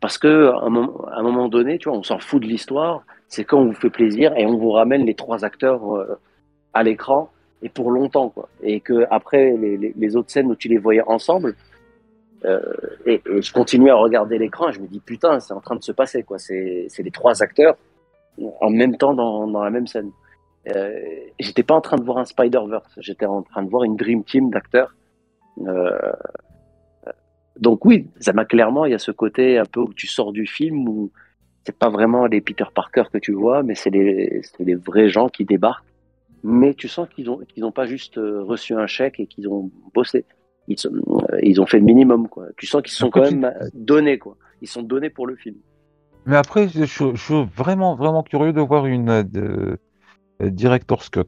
Parce 0.00 0.18
que 0.18 0.48
à 0.48 0.66
un 0.66 1.22
moment, 1.22 1.48
donné, 1.48 1.78
tu 1.78 1.88
vois, 1.88 1.96
on 1.96 2.02
s'en 2.02 2.18
fout 2.18 2.42
de 2.42 2.46
l'histoire, 2.46 3.04
c'est 3.28 3.44
quand 3.44 3.60
on 3.60 3.66
vous 3.66 3.72
fait 3.72 3.88
plaisir 3.88 4.36
et 4.36 4.44
on 4.44 4.58
vous 4.58 4.72
ramène 4.72 5.06
les 5.06 5.14
trois 5.14 5.44
acteurs 5.44 5.96
euh, 5.96 6.18
à 6.74 6.82
l'écran 6.82 7.30
et 7.62 7.68
pour 7.68 7.92
longtemps 7.92 8.28
quoi. 8.28 8.48
Et 8.62 8.80
que 8.80 9.06
après 9.10 9.56
les, 9.56 9.94
les, 9.96 10.16
autres 10.16 10.30
scènes 10.30 10.50
où 10.50 10.56
tu 10.56 10.68
les 10.68 10.78
voyais 10.78 11.02
ensemble 11.06 11.54
euh, 12.44 12.60
et, 13.06 13.22
je 13.26 13.52
continuais 13.52 13.90
à 13.90 13.94
regarder 13.94 14.36
l'écran 14.36 14.72
je 14.72 14.80
me 14.80 14.88
dis 14.88 14.98
putain 14.98 15.38
c'est 15.38 15.54
en 15.54 15.60
train 15.60 15.76
de 15.76 15.84
se 15.84 15.92
passer 15.92 16.24
quoi. 16.24 16.38
C'est 16.38 16.88
les 16.98 17.10
trois 17.12 17.40
acteurs 17.42 17.76
en 18.60 18.70
même 18.70 18.96
temps 18.96 19.14
dans, 19.14 19.46
dans 19.46 19.62
la 19.62 19.70
même 19.70 19.86
scène 19.86 20.10
euh, 20.74 20.92
j'étais 21.40 21.62
pas 21.62 21.74
en 21.74 21.80
train 21.80 21.96
de 21.96 22.04
voir 22.04 22.18
un 22.18 22.24
Spider 22.24 22.60
Verse 22.68 22.92
j'étais 22.98 23.26
en 23.26 23.42
train 23.42 23.62
de 23.62 23.68
voir 23.70 23.84
une 23.84 23.96
dream 23.96 24.24
team 24.24 24.50
d'acteurs 24.50 24.94
euh, 25.66 25.90
donc 27.60 27.84
oui, 27.84 28.08
ça 28.18 28.32
m'a 28.32 28.44
clairement, 28.46 28.86
il 28.86 28.92
y 28.92 28.94
a 28.94 28.98
ce 28.98 29.10
côté 29.10 29.58
un 29.58 29.66
peu 29.66 29.80
où 29.80 29.92
tu 29.92 30.06
sors 30.06 30.32
du 30.32 30.46
film 30.46 30.88
où 30.88 31.10
c'est 31.64 31.76
pas 31.76 31.90
vraiment 31.90 32.26
les 32.26 32.40
Peter 32.40 32.64
Parker 32.74 33.04
que 33.12 33.18
tu 33.18 33.32
vois, 33.32 33.62
mais 33.62 33.74
c'est 33.74 33.90
les, 33.90 34.40
les 34.58 34.74
vrais 34.74 35.08
gens 35.10 35.28
qui 35.28 35.44
débarquent. 35.44 35.84
Mais 36.42 36.74
tu 36.74 36.88
sens 36.88 37.08
qu'ils 37.14 37.30
ont, 37.30 37.38
qu'ils 37.46 37.62
n'ont 37.62 37.70
pas 37.70 37.84
juste 37.86 38.16
euh, 38.18 38.42
reçu 38.42 38.74
un 38.74 38.86
chèque 38.86 39.20
et 39.20 39.26
qu'ils 39.26 39.48
ont 39.48 39.70
bossé. 39.94 40.24
Ils, 40.66 40.78
sont- 40.78 40.90
euh, 41.30 41.38
ils 41.42 41.60
ont 41.60 41.66
fait 41.66 41.78
le 41.78 41.84
minimum, 41.84 42.26
quoi. 42.26 42.46
Tu 42.56 42.66
sens 42.66 42.82
qu'ils 42.82 42.92
sont 42.92 43.10
quand 43.10 43.20
même 43.30 43.52
donnés, 43.74 44.18
quoi. 44.18 44.36
Ils 44.62 44.66
sont 44.68 44.82
donnés 44.82 45.10
pour 45.10 45.26
le 45.26 45.36
film. 45.36 45.56
Mais 46.26 46.36
après, 46.36 46.68
je, 46.68 46.84
je- 46.84 47.14
je 47.14 47.22
suis 47.22 47.44
vraiment, 47.56 47.94
vraiment 47.96 48.22
curieux 48.22 48.52
de 48.52 48.60
voir 48.60 48.86
une 48.86 49.08
euh, 49.10 49.22
de, 49.24 49.78
euh, 50.42 50.50
director's 50.50 51.10
cut. 51.10 51.24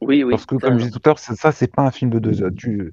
Oui, 0.00 0.22
oui. 0.24 0.34
Parce 0.34 0.46
que, 0.46 0.56
comme 0.56 0.78
je 0.78 0.86
disais 0.86 0.92
tout 0.92 1.00
à 1.04 1.10
l'heure, 1.10 1.18
ça, 1.18 1.52
c'est 1.52 1.74
pas 1.74 1.82
un 1.82 1.90
film 1.90 2.10
de 2.10 2.18
deux 2.18 2.42
heures. 2.42 2.50
Tu, 2.56 2.92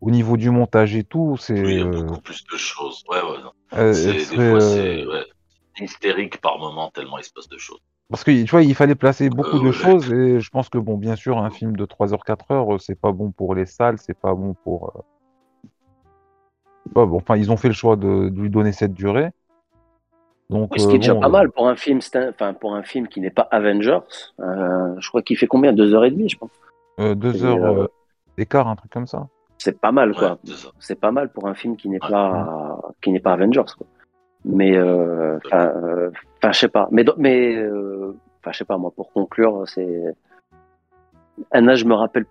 au 0.00 0.10
niveau 0.10 0.36
du 0.36 0.50
montage 0.50 0.96
et 0.96 1.04
tout, 1.04 1.36
c'est. 1.38 1.54
Oui, 1.64 1.72
il 1.74 1.78
y 1.78 1.80
a 1.80 1.84
euh, 1.84 1.92
beaucoup 1.92 2.20
plus 2.20 2.44
de 2.52 2.56
choses. 2.56 3.02
Ouais, 3.08 3.22
ouais. 3.22 3.42
non. 3.42 3.52
euh, 3.74 3.92
C'est- 3.92 4.18
ce 4.18 4.30
des 4.30 4.38
fois, 4.38 4.60
euh, 4.60 4.60
c'est 4.60 5.06
ouais, 5.06 5.26
hystérique 5.78 6.40
par 6.40 6.58
moment, 6.58 6.90
tellement 6.90 7.18
il 7.18 7.24
se 7.24 7.32
passe 7.32 7.48
de 7.48 7.58
choses. 7.58 7.80
Parce 8.08 8.24
que, 8.24 8.30
tu 8.44 8.50
vois, 8.50 8.62
il 8.62 8.74
fallait 8.74 8.94
placer 8.94 9.30
beaucoup 9.30 9.58
Euh, 9.58 9.60
de 9.60 9.70
ouais. 9.70 9.72
choses 9.72 10.12
et 10.12 10.40
je 10.40 10.50
pense 10.50 10.68
que, 10.68 10.78
bon, 10.78 10.96
bien 10.98 11.16
sûr, 11.16 11.38
un 11.38 11.50
film 11.50 11.76
de 11.76 11.84
3h, 11.86 12.24
4h, 12.24 12.78
c'est 12.80 12.94
pas 13.00 13.12
bon 13.12 13.30
pour 13.32 13.54
les 13.54 13.66
salles, 13.66 13.98
c'est 13.98 14.18
pas 14.18 14.34
bon 14.34 14.54
pour. 14.64 14.92
euh, 14.96 15.00
bon, 17.06 17.16
enfin, 17.16 17.36
ils 17.36 17.50
ont 17.50 17.56
fait 17.56 17.68
le 17.68 17.74
choix 17.74 17.96
de, 17.96 18.28
de 18.28 18.40
lui 18.40 18.50
donner 18.50 18.72
cette 18.72 18.94
durée. 18.94 19.30
Donc, 20.50 20.72
Oui, 20.72 20.80
ce 20.80 20.86
qui 20.88 20.92
euh, 20.92 20.96
est 20.96 20.98
déjà 20.98 21.14
bon, 21.14 21.20
pas 21.20 21.28
euh, 21.28 21.30
mal 21.30 21.50
pour 21.52 21.68
un 21.68 21.76
film, 21.76 22.00
enfin 22.28 22.52
pour 22.54 22.74
un 22.74 22.82
film 22.82 23.06
qui 23.06 23.20
n'est 23.20 23.30
pas 23.30 23.46
Avengers. 23.52 24.00
Euh, 24.40 24.94
je 24.98 25.08
crois 25.08 25.22
qu'il 25.22 25.36
fait 25.38 25.46
combien? 25.46 25.72
Deux 25.72 25.94
heures 25.94 26.04
et 26.04 26.10
demie, 26.10 26.28
je 26.28 26.36
pense. 26.36 26.50
euh, 26.98 27.14
deux 27.14 27.44
heures 27.44 27.64
euh, 27.64 27.82
euh, 27.84 27.88
d'écart, 28.36 28.66
un 28.66 28.74
truc 28.74 28.90
comme 28.90 29.06
ça. 29.06 29.28
C'est 29.58 29.80
pas 29.80 29.92
mal, 29.92 30.10
Ouais, 30.10 30.16
quoi. 30.18 30.38
c'est 30.44 30.54
ça. 30.56 30.68
C'est 30.80 31.00
pas 31.00 31.12
mal 31.12 31.30
pour 31.30 31.46
un 31.46 31.54
film 31.54 31.76
qui 31.76 31.88
n'est 31.88 32.02
Ouais. 32.02 32.10
pas 32.10 32.80
qui 33.00 33.12
n'est 33.12 33.20
pas 33.20 33.32
Avengers, 33.34 33.72
quoi. 33.78 33.86
Mais 34.44 34.76
euh, 34.76 35.38
enfin, 35.46 35.66
euh, 35.76 36.10
je 36.44 36.50
sais 36.52 36.68
pas. 36.68 36.88
Mais 36.90 37.04
mais 37.16 37.54
euh, 37.56 38.16
enfin, 38.40 38.50
je 38.52 38.58
sais 38.58 38.64
pas 38.64 38.76
moi. 38.76 38.90
Pour 38.90 39.12
conclure, 39.12 39.62
c'est 39.66 40.02
Anna, 41.52 41.74
je 41.76 41.84
me 41.84 41.94
rappelle, 41.94 42.26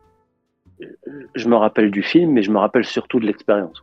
je 1.35 1.47
me 1.47 1.55
rappelle 1.55 1.89
du 1.89 2.03
film, 2.03 2.31
mais 2.33 2.41
je 2.41 2.51
me 2.51 2.57
rappelle 2.57 2.83
surtout 2.83 3.19
de 3.21 3.25
l'expérience. 3.25 3.81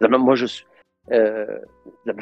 Moi, 0.00 0.36
je 0.36 0.46
suis. 0.46 0.64
Euh, 1.12 1.58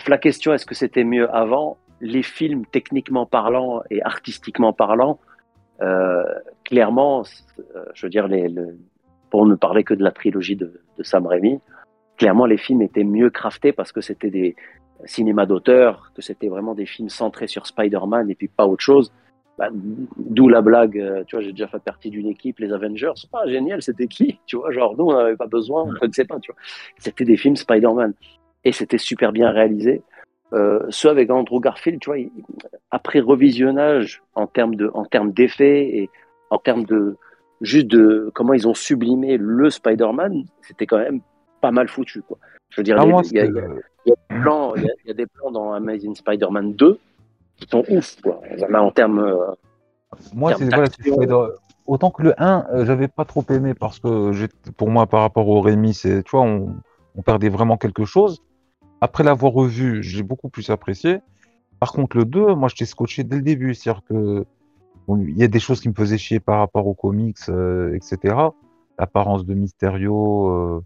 la 0.07 0.19
question, 0.19 0.53
est-ce 0.53 0.67
que 0.67 0.75
c'était 0.75 1.05
mieux 1.05 1.33
avant? 1.35 1.79
Les 2.01 2.23
films, 2.23 2.67
techniquement 2.67 3.27
parlant 3.27 3.83
et 3.91 4.03
artistiquement 4.03 4.73
parlant, 4.73 5.19
euh, 5.83 6.25
clairement, 6.65 7.23
euh, 7.59 7.85
je 7.95 8.07
veux 8.07 8.11
dire, 8.11 8.29
les, 8.29 8.49
pour 9.31 9.47
ne 9.47 9.55
parler 9.55 9.85
que 9.85 9.95
de 9.95 10.03
la 10.03 10.11
trilogie 10.11 10.57
de, 10.57 10.81
de 10.99 11.03
Sam 11.03 11.27
Raimi, 11.27 11.61
clairement, 12.17 12.47
les 12.47 12.59
films 12.59 12.83
étaient 12.83 13.05
mieux 13.05 13.31
craftés 13.31 13.73
parce 13.73 13.93
que 13.93 14.01
c'était 14.01 14.31
des 14.31 14.57
cinémas 15.05 15.47
d'auteur, 15.47 16.13
que 16.15 16.23
c'était 16.23 16.49
vraiment 16.49 16.75
des 16.75 16.87
films 16.87 17.09
centrés 17.11 17.47
sur 17.47 17.67
Spider-Man 17.67 18.31
et 18.31 18.35
puis 18.35 18.49
pas 18.49 18.67
autre 18.67 18.83
chose. 18.83 19.13
Bah, 19.59 19.69
D'où 20.19 20.49
la 20.49 20.61
blague, 20.61 21.25
tu 21.27 21.37
vois, 21.37 21.43
j'ai 21.43 21.53
déjà 21.53 21.67
fait 21.67 21.83
partie 21.83 22.11
d'une 22.11 22.27
équipe, 22.27 22.59
les 22.59 22.73
Avengers. 22.73 23.13
Ah, 23.33 23.47
génial, 23.47 23.81
c'était 23.81 24.07
qui? 24.07 24.39
Tu 24.47 24.57
vois, 24.57 24.71
genre, 24.71 24.95
nous, 24.97 25.07
on 25.07 25.15
n'avait 25.15 25.37
pas 25.37 25.47
besoin, 25.47 25.85
on 25.85 25.93
ne 25.93 25.99
connaissait 25.99 26.27
pas, 26.27 26.39
tu 26.41 26.53
vois. 26.53 26.61
C'était 26.99 27.25
des 27.25 27.37
films 27.39 27.57
Spider-Man. 27.57 28.13
Et 28.67 28.73
c'était 28.73 28.99
super 28.99 29.31
bien 29.31 29.51
réalisé. 29.51 30.03
Euh, 30.53 30.81
ceux 30.91 31.09
avec 31.09 31.31
Andrew 31.31 31.61
Garfield, 31.61 32.01
tu 32.01 32.11
vois, 32.11 32.19
il- 32.19 32.31
après 32.91 33.21
revisionnage 33.21 34.23
en 34.35 34.49
termes 34.49 34.75
de, 34.75 34.91
en 34.93 35.05
termes 35.05 35.31
d'effets 35.33 35.83
et 35.99 36.11
en 36.51 36.59
termes 36.59 36.85
de, 36.85 37.17
juste 37.61 37.87
de 37.87 38.31
comment 38.35 38.55
ils 38.55 38.67
ont 38.67 38.75
sublimé 38.75 39.37
le 39.37 39.71
Spider-Man, 39.71 40.45
c'était 40.63 40.87
quand 40.87 40.99
même 40.99 41.21
pas 41.61 41.71
mal 41.71 41.87
foutu, 41.89 42.23
quoi. 42.23 42.39
Je 42.71 42.81
veux 42.81 42.85
dire, 42.85 42.97
Ah, 42.99 43.05
il 43.05 43.33
y, 43.33 43.39
a- 43.39 43.47
des 43.47 44.13
plans, 44.43 44.75
il 44.75 44.83
y 45.07 45.11
a- 45.11 45.15
des 45.15 45.27
plans 45.27 45.53
dans 45.53 45.73
Amazing 45.73 46.17
Spider-Man 46.17 46.75
2 46.75 46.99
qui 47.57 47.69
sont 47.69 47.85
ouf, 47.89 48.21
quoi. 48.21 48.41
En 48.75 48.91
termes, 48.91 49.21
euh, 49.21 49.37
Moi, 50.35 50.51
termes 50.51 50.71
c'est 50.71 50.75
voilà, 50.75 51.49
Autant 51.87 52.11
que 52.11 52.23
le 52.25 52.35
1, 52.37 52.67
euh, 52.73 52.85
j'avais 52.85 53.07
pas 53.07 53.25
trop 53.25 53.45
aimé 53.49 53.73
parce 53.75 54.01
que 54.01 54.33
pour 54.77 54.91
moi, 54.91 55.07
par 55.07 55.21
rapport 55.21 55.49
au 55.49 55.61
Rémi, 55.61 55.95
c'est, 55.95 56.25
tu 56.25 56.31
vois, 56.33 56.43
on, 56.43 56.75
on 57.17 57.23
perdait 57.23 57.49
vraiment 57.49 57.77
quelque 57.77 58.05
chose. 58.05 58.43
Après 59.01 59.25
l'avoir 59.25 59.53
revu, 59.53 60.03
j'ai 60.03 60.23
beaucoup 60.23 60.49
plus 60.49 60.71
apprécié. 60.71 61.21
Par 61.81 61.93
contre, 61.93 62.17
le 62.17 62.25
2, 62.25 62.55
moi, 62.55 62.69
j'étais 62.69 62.87
scotché 62.87 63.25
dès 63.25 63.37
le 63.37 63.43
début. 63.43 63.75
C'est-à-dire 63.75 64.03
que 64.09 64.47
bon, 65.07 65.19
il 65.19 65.37
y 65.37 65.43
a 65.43 65.49
des 65.49 65.61
choses 65.61 65.81
qui 65.81 65.89
me 65.89 65.95
faisaient 65.95 66.19
chier 66.19 66.41
par 66.41 66.59
rapport 66.59 66.87
aux 66.87 66.95
comics, 66.95 67.37
euh, 67.49 67.95
etc. 67.95 68.37
L'apparence 68.99 69.45
de 69.45 69.55
Mysterio, 69.55 70.49
euh, 70.49 70.85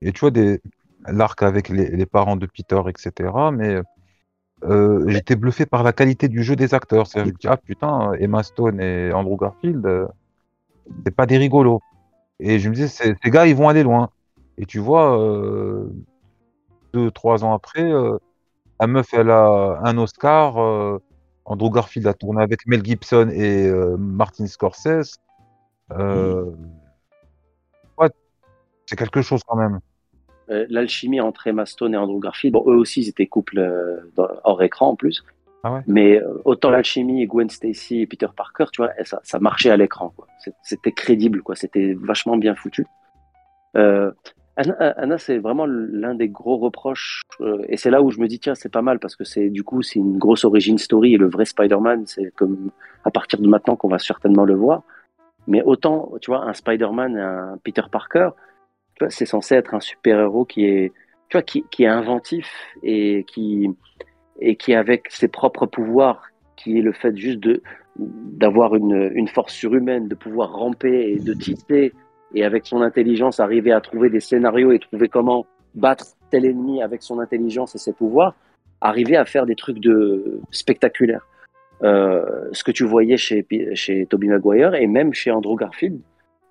et 0.00 0.12
tu 0.12 0.20
vois, 0.20 0.30
des... 0.30 0.60
l'arc 1.06 1.42
avec 1.42 1.68
les, 1.68 1.90
les 1.90 2.06
parents 2.06 2.36
de 2.36 2.46
Peter, 2.46 2.80
etc. 2.88 3.30
Mais 3.52 3.80
euh, 4.64 5.04
j'étais 5.08 5.36
bluffé 5.36 5.66
par 5.66 5.82
la 5.82 5.92
qualité 5.92 6.28
du 6.28 6.42
jeu 6.42 6.56
des 6.56 6.72
acteurs. 6.72 7.06
C'est-à-dire, 7.06 7.32
je 7.32 7.34
me 7.34 7.38
dis, 7.38 7.48
ah 7.48 7.58
putain, 7.58 8.12
Emma 8.14 8.42
Stone 8.42 8.80
et 8.80 9.12
Andrew 9.12 9.36
Garfield, 9.36 10.08
c'est 11.04 11.14
pas 11.14 11.26
des 11.26 11.36
rigolos. 11.36 11.82
Et 12.40 12.58
je 12.58 12.70
me 12.70 12.74
disais, 12.74 12.88
ces, 12.88 13.14
ces 13.22 13.30
gars, 13.30 13.46
ils 13.46 13.56
vont 13.56 13.68
aller 13.68 13.82
loin. 13.82 14.08
Et 14.56 14.64
tu 14.64 14.78
vois, 14.78 15.18
deux, 16.96 17.10
trois 17.10 17.44
ans 17.44 17.52
après, 17.60 17.82
euh, 17.82 18.16
la 18.80 18.86
meuf, 18.86 19.08
elle 19.12 19.30
a 19.30 19.80
un 19.84 19.96
Oscar. 19.98 20.58
euh, 20.58 20.98
Andrew 21.44 21.70
Garfield 21.70 22.06
a 22.08 22.14
tourné 22.14 22.42
avec 22.42 22.66
Mel 22.66 22.82
Gibson 22.84 23.28
et 23.32 23.66
euh, 23.68 23.96
Martin 23.98 24.46
Scorsese. 24.46 25.16
Euh, 25.92 26.50
ouais, 27.98 28.10
c'est 28.86 28.96
quelque 28.96 29.22
chose 29.22 29.42
quand 29.46 29.56
même. 29.56 29.78
euh, 30.50 30.66
l'alchimie 30.68 31.20
entre 31.20 31.46
Emma 31.46 31.66
Stone 31.66 31.94
et 31.94 31.96
Andrew 31.96 32.20
Garfield. 32.20 32.52
Bon, 32.54 32.64
eux 32.66 32.76
aussi, 32.76 33.02
ils 33.02 33.08
étaient 33.08 33.26
couple 33.26 33.58
euh, 33.58 34.10
dans- 34.16 34.28
hors 34.44 34.62
écran 34.62 34.88
en 34.90 34.96
plus. 34.96 35.24
Ah 35.62 35.72
ouais 35.72 35.82
Mais 35.86 36.20
autant 36.44 36.70
l'alchimie 36.70 37.22
et 37.22 37.26
Gwen 37.26 37.50
Stacy 37.50 38.00
et 38.02 38.06
Peter 38.06 38.28
Parker, 38.36 38.66
tu 38.72 38.82
vois, 38.82 38.90
ça, 39.04 39.20
ça 39.24 39.38
marchait 39.40 39.70
à 39.70 39.76
l'écran. 39.76 40.12
C'était 40.62 40.92
crédible, 40.92 41.42
quoi. 41.42 41.56
C'était 41.56 41.94
vachement 41.94 42.36
bien 42.36 42.54
foutu. 42.54 42.86
Euh, 44.58 44.92
Anna, 44.96 45.18
c'est 45.18 45.38
vraiment 45.38 45.66
l'un 45.66 46.14
des 46.14 46.28
gros 46.28 46.56
reproches, 46.56 47.20
euh, 47.40 47.62
et 47.68 47.76
c'est 47.76 47.90
là 47.90 48.00
où 48.02 48.10
je 48.10 48.18
me 48.20 48.26
dis 48.26 48.38
tiens, 48.38 48.54
c'est 48.54 48.72
pas 48.72 48.82
mal 48.82 48.98
parce 48.98 49.14
que 49.14 49.24
c'est 49.24 49.50
du 49.50 49.62
coup 49.62 49.82
c'est 49.82 49.98
une 49.98 50.16
grosse 50.16 50.44
origin 50.44 50.78
story 50.78 51.14
et 51.14 51.18
le 51.18 51.28
vrai 51.28 51.44
Spider-Man, 51.44 52.06
c'est 52.06 52.32
comme 52.34 52.70
à 53.04 53.10
partir 53.10 53.38
de 53.38 53.48
maintenant 53.48 53.76
qu'on 53.76 53.88
va 53.88 53.98
certainement 53.98 54.44
le 54.44 54.54
voir. 54.54 54.82
Mais 55.46 55.62
autant, 55.62 56.12
tu 56.20 56.30
vois, 56.30 56.44
un 56.44 56.54
Spider-Man 56.54 57.16
un 57.18 57.58
Peter 57.62 57.82
Parker, 57.90 58.30
c'est 59.10 59.26
censé 59.26 59.54
être 59.54 59.74
un 59.74 59.80
super-héros 59.80 60.44
qui 60.46 60.64
est, 60.64 60.92
tu 61.28 61.36
vois, 61.36 61.42
qui, 61.42 61.64
qui 61.70 61.84
est 61.84 61.88
inventif 61.88 62.50
et 62.82 63.24
qui, 63.28 63.70
et 64.40 64.56
qui 64.56 64.74
avec 64.74 65.10
ses 65.10 65.28
propres 65.28 65.66
pouvoirs, 65.66 66.22
qui 66.56 66.78
est 66.78 66.82
le 66.82 66.92
fait 66.92 67.16
juste 67.16 67.40
de 67.40 67.62
d'avoir 67.98 68.74
une, 68.74 69.10
une 69.14 69.28
force 69.28 69.54
surhumaine, 69.54 70.06
de 70.06 70.14
pouvoir 70.14 70.52
ramper 70.52 71.12
et 71.12 71.18
de 71.18 71.32
tisser, 71.32 71.94
et 72.34 72.44
avec 72.44 72.66
son 72.66 72.82
intelligence 72.82 73.40
arriver 73.40 73.72
à 73.72 73.80
trouver 73.80 74.10
des 74.10 74.20
scénarios 74.20 74.72
et 74.72 74.78
trouver 74.78 75.08
comment 75.08 75.46
battre 75.74 76.06
tel 76.30 76.44
ennemi 76.44 76.82
avec 76.82 77.02
son 77.02 77.18
intelligence 77.20 77.74
et 77.74 77.78
ses 77.78 77.92
pouvoirs, 77.92 78.34
arriver 78.80 79.16
à 79.16 79.24
faire 79.24 79.46
des 79.46 79.54
trucs 79.56 79.78
de 79.78 80.40
spectaculaires. 80.50 81.26
Euh, 81.82 82.24
ce 82.52 82.64
que 82.64 82.70
tu 82.70 82.84
voyais 82.84 83.16
chez, 83.16 83.46
chez 83.74 84.06
Tobey 84.06 84.28
Maguire 84.28 84.74
et 84.74 84.86
même 84.86 85.12
chez 85.12 85.30
Andrew 85.30 85.56
Garfield, 85.56 86.00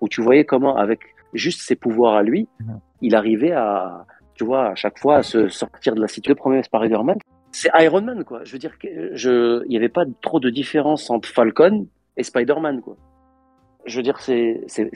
où 0.00 0.08
tu 0.08 0.20
voyais 0.22 0.44
comment, 0.44 0.76
avec 0.76 1.00
juste 1.34 1.62
ses 1.62 1.74
pouvoirs 1.76 2.14
à 2.14 2.22
lui, 2.22 2.48
Mhm. 2.60 2.80
il 3.02 3.14
arrivait 3.16 3.52
à, 3.52 4.06
tu 4.34 4.44
vois, 4.44 4.68
à 4.70 4.74
chaque 4.76 4.98
fois 4.98 5.16
à 5.16 5.22
se 5.22 5.48
sortir 5.48 5.94
de 5.94 6.00
la 6.00 6.08
situation. 6.08 6.32
Le 6.34 6.36
premier 6.36 6.62
Spider-Man, 6.62 7.18
c'est 7.50 7.70
Iron 7.80 8.02
Man, 8.02 8.22
quoi. 8.24 8.40
Je 8.44 8.52
veux 8.52 8.58
dire 8.58 8.72
il 8.84 9.64
n'y 9.68 9.76
avait 9.76 9.88
pas 9.88 10.04
trop 10.22 10.38
de 10.40 10.50
différence 10.50 11.10
entre 11.10 11.28
Falcon 11.28 11.86
et 12.16 12.22
Spider-Man, 12.22 12.80
quoi. 12.80 12.96
Je 13.86 13.96
veux 13.96 14.02
dire, 14.02 14.20
c'est, 14.20 14.62
c'est, 14.66 14.90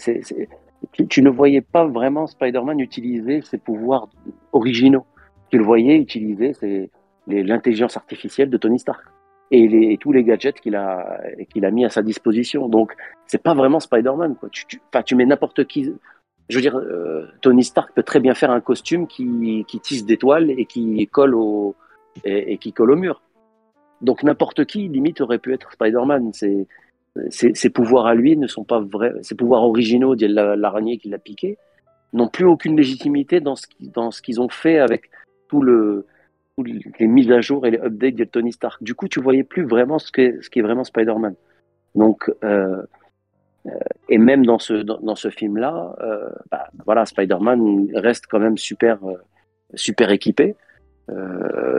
tu, 0.92 1.06
tu 1.06 1.22
ne 1.22 1.30
voyais 1.30 1.60
pas 1.60 1.86
vraiment 1.86 2.26
Spider-Man 2.26 2.80
utiliser 2.80 3.42
ses 3.42 3.58
pouvoirs 3.58 4.08
originaux. 4.52 5.06
Tu 5.50 5.58
le 5.58 5.64
voyais 5.64 5.96
utiliser 5.96 6.52
l'intelligence 7.26 7.96
artificielle 7.96 8.50
de 8.50 8.56
Tony 8.56 8.78
Stark 8.78 9.02
et, 9.50 9.98
tous 10.00 10.12
les 10.12 10.24
gadgets 10.24 10.60
qu'il 10.60 10.76
a, 10.76 11.20
qu'il 11.52 11.64
a 11.64 11.70
mis 11.70 11.84
à 11.84 11.90
sa 11.90 12.02
disposition. 12.02 12.68
Donc, 12.68 12.94
c'est 13.26 13.42
pas 13.42 13.54
vraiment 13.54 13.80
Spider-Man, 13.80 14.36
quoi. 14.36 14.48
Tu, 14.50 14.66
tu, 14.66 14.80
tu 15.04 15.14
mets 15.14 15.26
n'importe 15.26 15.64
qui. 15.66 15.92
Je 16.48 16.56
veux 16.56 16.62
dire, 16.62 16.76
euh, 16.76 17.28
Tony 17.42 17.64
Stark 17.64 17.92
peut 17.94 18.02
très 18.02 18.20
bien 18.20 18.34
faire 18.34 18.50
un 18.50 18.60
costume 18.60 19.06
qui, 19.06 19.64
qui 19.68 19.80
tisse 19.80 20.04
des 20.04 20.16
toiles 20.16 20.50
et 20.50 20.66
qui 20.66 21.06
colle 21.06 21.34
au, 21.34 21.74
et, 22.24 22.52
et 22.52 22.58
qui 22.58 22.72
colle 22.72 22.92
au 22.92 22.96
mur. 22.96 23.22
Donc 24.00 24.22
n'importe 24.22 24.64
qui, 24.64 24.88
limite, 24.88 25.20
aurait 25.20 25.38
pu 25.38 25.52
être 25.52 25.72
Spider-Man. 25.72 26.32
C'est, 26.32 26.66
ses, 27.30 27.70
pouvoirs 27.70 28.06
à 28.06 28.14
lui 28.14 28.36
ne 28.36 28.46
sont 28.46 28.64
pas 28.64 28.80
vrais. 28.80 29.12
Ses 29.22 29.34
pouvoirs 29.34 29.62
originaux, 29.62 30.14
l'araignée 30.14 30.98
qui 30.98 31.08
l'a 31.08 31.18
piqué, 31.18 31.58
n'ont 32.12 32.28
plus 32.28 32.44
aucune 32.44 32.76
légitimité 32.76 33.40
dans 33.40 33.56
ce, 33.56 34.22
qu'ils 34.22 34.40
ont 34.40 34.48
fait 34.48 34.78
avec 34.78 35.10
tout 35.48 35.62
les 35.62 37.06
mises 37.06 37.30
à 37.30 37.40
jour 37.40 37.66
et 37.66 37.72
les 37.72 37.78
updates 37.78 38.14
de 38.14 38.24
Tony 38.24 38.52
Stark. 38.52 38.82
Du 38.82 38.94
coup, 38.94 39.08
tu 39.08 39.20
voyais 39.20 39.44
plus 39.44 39.64
vraiment 39.64 39.98
ce, 39.98 40.10
qui 40.10 40.58
est 40.58 40.62
vraiment 40.62 40.84
Spider-Man. 40.84 41.34
Donc, 41.94 42.30
euh, 42.44 42.82
euh, 43.66 43.70
et 44.08 44.18
même 44.18 44.46
dans 44.46 44.58
ce, 44.58 45.30
film-là, 45.30 45.96
euh, 46.00 46.28
bah, 46.50 46.68
voilà, 46.84 47.06
Spider-Man 47.06 47.88
reste 47.94 48.26
quand 48.26 48.38
même 48.38 48.56
super, 48.56 48.98
super 49.74 50.10
équipé. 50.10 50.54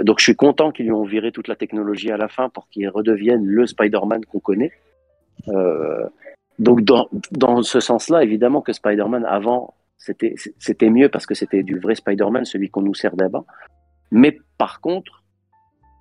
Donc 0.04 0.20
je 0.20 0.26
suis 0.26 0.36
content 0.36 0.72
qu'ils 0.72 0.88
lui 0.88 0.92
ont 0.92 1.06
viré 1.06 1.32
toute 1.32 1.48
la 1.48 1.56
technologie 1.56 2.12
à 2.12 2.18
la 2.18 2.28
fin 2.28 2.50
pour 2.50 2.68
qu'il 2.68 2.90
redevienne 2.90 3.46
le 3.46 3.66
Spider-Man 3.66 4.26
qu'on 4.26 4.42
connaît. 4.42 4.74
Euh, 5.50 6.08
donc 6.60 6.82
dans, 6.82 7.10
dans 7.32 7.62
ce 7.64 7.80
sens-là, 7.80 8.24
évidemment 8.24 8.62
que 8.62 8.74
Spider-Man 8.74 9.26
avant, 9.26 9.76
c'était 9.98 10.90
mieux 10.90 11.10
parce 11.10 11.26
que 11.26 11.36
c'était 11.36 11.64
du 11.64 11.80
vrai 11.80 11.96
Spider-Man, 11.96 12.46
celui 12.46 12.70
qu'on 12.70 12.82
nous 12.82 12.94
sert 12.94 13.16
d'avant. 13.16 13.46
Mais 14.12 14.38
par 14.58 14.82
contre, 14.82 15.24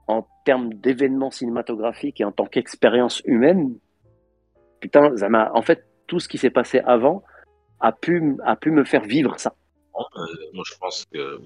en 0.07 0.27
termes 0.45 0.75
d'événements 0.75 1.31
cinématographiques 1.31 2.21
et 2.21 2.25
en 2.25 2.33
tant 2.33 2.47
qu'expérience 2.47 3.23
humaine, 3.25 3.77
putain, 4.81 5.17
ça 5.17 5.29
en 5.55 5.63
fait, 5.63 5.87
tout 6.07 6.19
ce 6.19 6.29
qui 6.29 6.39
s'est 6.39 6.51
passé 6.51 6.81
avant 6.81 7.23
a 7.79 7.93
pu, 7.93 8.37
a 8.45 8.57
pu 8.57 8.71
me 8.71 8.85
faire 8.85 9.05
vivre 9.05 9.39
ça. 9.39 9.55
Euh, 9.97 10.25
moi, 10.55 10.65
je 10.67 10.75
pense 10.79 11.05
que, 11.13 11.39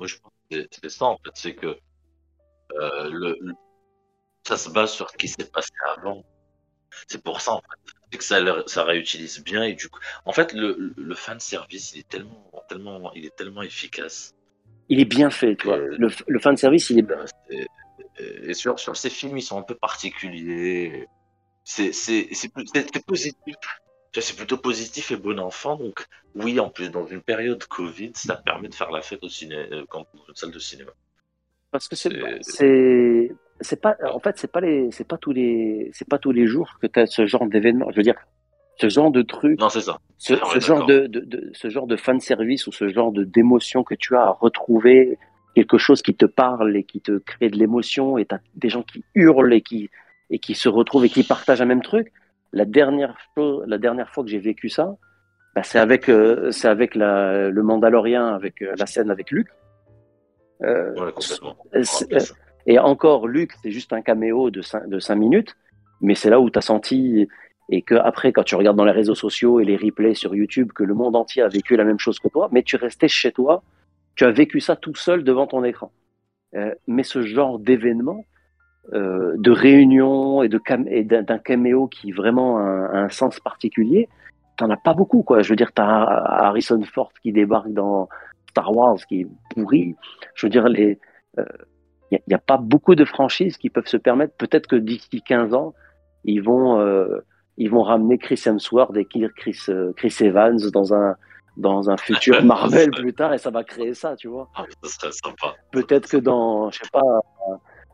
c'est 0.50 0.88
ça, 0.90 1.06
en 1.06 1.16
fait, 1.18 1.30
c'est 1.34 1.54
que 1.54 1.66
euh, 1.66 3.10
le- 3.10 3.38
ça 4.46 4.56
se 4.56 4.70
base 4.70 4.92
sur 4.92 5.10
ce 5.10 5.16
qui 5.16 5.28
s'est 5.28 5.50
passé 5.50 5.70
avant. 5.96 6.22
C'est 7.08 7.22
pour 7.22 7.40
ça, 7.40 7.52
en 7.52 7.60
fait, 7.60 7.92
c'est 8.12 8.18
que 8.18 8.24
ça, 8.24 8.40
le- 8.40 8.64
ça 8.66 8.84
réutilise 8.84 9.42
bien 9.42 9.64
et 9.64 9.74
du 9.74 9.88
coup, 9.88 10.00
en 10.24 10.32
fait, 10.32 10.52
le, 10.52 10.94
le 10.96 11.14
fan 11.14 11.40
service, 11.40 11.92
il 11.94 12.00
est 12.00 12.08
tellement, 12.08 12.50
tellement, 12.68 13.12
il 13.14 13.24
est 13.26 13.34
tellement 13.36 13.62
efficace. 13.62 14.34
Il 14.88 15.00
est 15.00 15.04
bien 15.06 15.30
fait, 15.30 15.56
tu 15.56 15.66
vois. 15.66 15.78
Euh, 15.78 15.96
Le, 15.98 16.08
le 16.26 16.38
fan 16.38 16.56
service, 16.56 16.90
il 16.90 16.98
est. 17.00 17.10
Euh, 17.10 17.24
c'est- 17.50 17.66
Et 18.44 18.54
sur, 18.54 18.78
sur 18.78 18.96
ces 18.96 19.10
films, 19.10 19.36
ils 19.38 19.42
sont 19.42 19.58
un 19.58 19.62
peu 19.62 19.74
particuliers. 19.74 21.06
C'est 21.64 21.92
c'est- 21.92 22.28
c'est 22.32 22.48
plus- 22.52 22.66
c'est- 22.72 22.86
c'est 22.92 23.04
positif. 23.04 23.56
C'est 24.16 24.36
plutôt 24.36 24.58
positif 24.58 25.10
et 25.10 25.16
bon 25.16 25.40
enfant. 25.40 25.76
Donc, 25.76 26.06
oui, 26.36 26.60
en 26.60 26.68
plus, 26.70 26.88
dans 26.90 27.04
une 27.06 27.20
période 27.22 27.64
Covid, 27.64 28.12
ça 28.14 28.36
permet 28.36 28.68
de 28.68 28.74
faire 28.74 28.92
la 28.92 29.02
fête 29.02 29.24
au 29.24 29.28
ciné, 29.28 29.56
euh, 29.72 29.84
dans 29.92 30.06
une 30.28 30.34
salle 30.36 30.52
de 30.52 30.58
cinéma. 30.60 30.92
Parce 31.72 31.88
que 31.88 31.96
c'est, 31.96 32.10
C'est- 33.64 33.80
pas, 33.80 33.96
en 34.12 34.18
fait, 34.20 34.36
c'est 34.38 34.50
pas 34.50 34.60
les, 34.60 34.90
c'est 34.92 35.06
pas 35.06 35.16
tous 35.18 35.32
les, 35.32 35.90
c'est 35.92 36.08
pas 36.08 36.18
tous 36.18 36.32
les 36.32 36.46
jours 36.46 36.70
que 36.80 36.86
tu 36.86 37.00
as 37.00 37.06
ce 37.06 37.26
genre 37.26 37.46
d'événement. 37.46 37.90
Je 37.90 37.96
veux 37.96 38.02
dire, 38.02 38.16
ce 38.80 38.88
genre 38.88 39.10
de 39.10 39.22
truc, 39.22 39.58
Non, 39.60 39.68
c'est 39.68 39.80
ça. 39.80 39.98
ce, 40.18 40.34
genre 40.60 40.86
de, 40.86 41.06
de, 41.06 41.20
de- 41.20 41.50
ce 41.52 41.68
genre 41.70 41.86
de 41.86 41.96
fan 41.96 42.20
service 42.20 42.66
ou 42.66 42.72
ce 42.72 42.88
genre 42.88 43.12
de 43.12 43.24
d'émotion 43.24 43.82
que 43.84 43.94
tu 43.94 44.16
as 44.16 44.22
à 44.22 44.30
retrouver 44.30 45.18
quelque 45.54 45.78
chose 45.78 46.02
qui 46.02 46.14
te 46.14 46.26
parle 46.26 46.76
et 46.76 46.82
qui 46.84 47.00
te 47.00 47.18
crée 47.18 47.48
de 47.48 47.56
l'émotion 47.56 48.18
et 48.18 48.24
t'as 48.24 48.38
des 48.56 48.68
gens 48.68 48.82
qui 48.82 49.04
hurlent 49.14 49.52
et 49.54 49.60
qui 49.62 49.90
et 50.30 50.38
qui 50.40 50.54
se 50.54 50.68
retrouvent 50.68 51.04
et 51.04 51.08
qui 51.08 51.22
partagent 51.22 51.60
un 51.62 51.66
même 51.66 51.82
truc. 51.82 52.12
La 52.52 52.64
dernière 52.64 53.16
chose, 53.36 53.64
la 53.68 53.78
dernière 53.78 54.10
fois 54.10 54.24
que 54.24 54.30
j'ai 54.30 54.38
vécu 54.40 54.68
ça, 54.68 54.96
bah, 55.54 55.62
c'est 55.62 55.78
avec 55.78 56.08
euh, 56.08 56.50
c'est 56.50 56.66
avec 56.68 56.94
la, 56.96 57.48
le 57.50 57.62
Mandalorien 57.62 58.26
avec 58.34 58.60
euh, 58.62 58.74
la 58.76 58.86
scène 58.86 59.10
avec 59.10 59.30
Luc. 59.30 59.48
Euh, 60.62 60.92
Ouais, 60.94 61.12
complètement. 61.12 61.56
Et 62.66 62.78
encore, 62.78 63.28
Luc, 63.28 63.52
c'est 63.62 63.70
juste 63.70 63.92
un 63.92 64.02
caméo 64.02 64.50
de 64.50 64.62
5, 64.62 64.88
de 64.88 64.98
cinq 64.98 65.16
minutes, 65.16 65.56
mais 66.00 66.14
c'est 66.14 66.30
là 66.30 66.40
où 66.40 66.50
tu 66.50 66.58
as 66.58 66.62
senti, 66.62 67.28
et 67.68 67.82
que 67.82 67.94
après, 67.94 68.32
quand 68.32 68.42
tu 68.42 68.54
regardes 68.54 68.76
dans 68.76 68.84
les 68.84 68.92
réseaux 68.92 69.14
sociaux 69.14 69.60
et 69.60 69.64
les 69.64 69.76
replays 69.76 70.14
sur 70.14 70.34
YouTube, 70.34 70.72
que 70.74 70.84
le 70.84 70.94
monde 70.94 71.16
entier 71.16 71.42
a 71.42 71.48
vécu 71.48 71.76
la 71.76 71.84
même 71.84 71.98
chose 71.98 72.18
que 72.18 72.28
toi, 72.28 72.48
mais 72.52 72.62
tu 72.62 72.76
restais 72.76 73.08
chez 73.08 73.32
toi, 73.32 73.62
tu 74.16 74.24
as 74.24 74.30
vécu 74.30 74.60
ça 74.60 74.76
tout 74.76 74.94
seul 74.94 75.24
devant 75.24 75.46
ton 75.46 75.64
écran. 75.64 75.90
Euh, 76.54 76.74
mais 76.86 77.02
ce 77.02 77.22
genre 77.22 77.58
d'événement, 77.58 78.24
euh, 78.92 79.34
de 79.38 79.50
réunion 79.50 80.42
et 80.42 80.48
d'un 80.48 81.38
caméo 81.38 81.88
qui 81.88 82.12
vraiment 82.12 82.58
a 82.58 82.62
un, 82.62 83.04
un 83.04 83.08
sens 83.08 83.40
particulier, 83.40 84.08
t'en 84.56 84.70
as 84.70 84.76
pas 84.76 84.94
beaucoup, 84.94 85.22
quoi. 85.22 85.42
Je 85.42 85.48
veux 85.48 85.56
dire, 85.56 85.72
t'as 85.72 85.84
Harrison 85.84 86.80
Ford 86.82 87.12
qui 87.22 87.32
débarque 87.32 87.72
dans 87.72 88.08
Star 88.50 88.74
Wars, 88.76 88.98
qui 89.08 89.22
est 89.22 89.26
pourri. 89.50 89.96
Je 90.34 90.46
veux 90.46 90.50
dire, 90.50 90.68
les, 90.68 90.98
il 92.26 92.28
n'y 92.28 92.34
a, 92.34 92.38
pas 92.38 92.56
beaucoup 92.56 92.94
de 92.94 93.04
franchises 93.04 93.56
qui 93.56 93.70
peuvent 93.70 93.86
se 93.86 93.96
permettre. 93.96 94.34
Peut-être 94.36 94.66
que 94.66 94.76
d'ici 94.76 95.22
15 95.22 95.54
ans, 95.54 95.74
ils 96.24 96.40
vont, 96.40 96.78
euh, 96.80 97.20
ils 97.56 97.70
vont 97.70 97.82
ramener 97.82 98.18
Chris 98.18 98.42
Hemsworth 98.46 98.96
et 98.96 99.06
Chris, 99.36 99.58
euh, 99.68 99.92
Chris 99.96 100.14
Evans 100.20 100.58
dans 100.72 100.94
un, 100.94 101.16
dans 101.56 101.90
un 101.90 101.96
futur 101.96 102.42
Marvel 102.44 102.90
plus 102.90 103.12
tard 103.12 103.32
et 103.32 103.38
ça 103.38 103.50
va 103.50 103.64
créer 103.64 103.94
ça, 103.94 104.16
tu 104.16 104.28
vois. 104.28 104.48
Ah, 104.54 104.64
ça 104.82 104.90
serait 104.90 105.12
sympa. 105.12 105.54
Peut-être 105.70 106.08
que 106.08 106.16
dans, 106.16 106.70
je 106.70 106.78
sais 106.78 106.90
pas, 106.92 107.20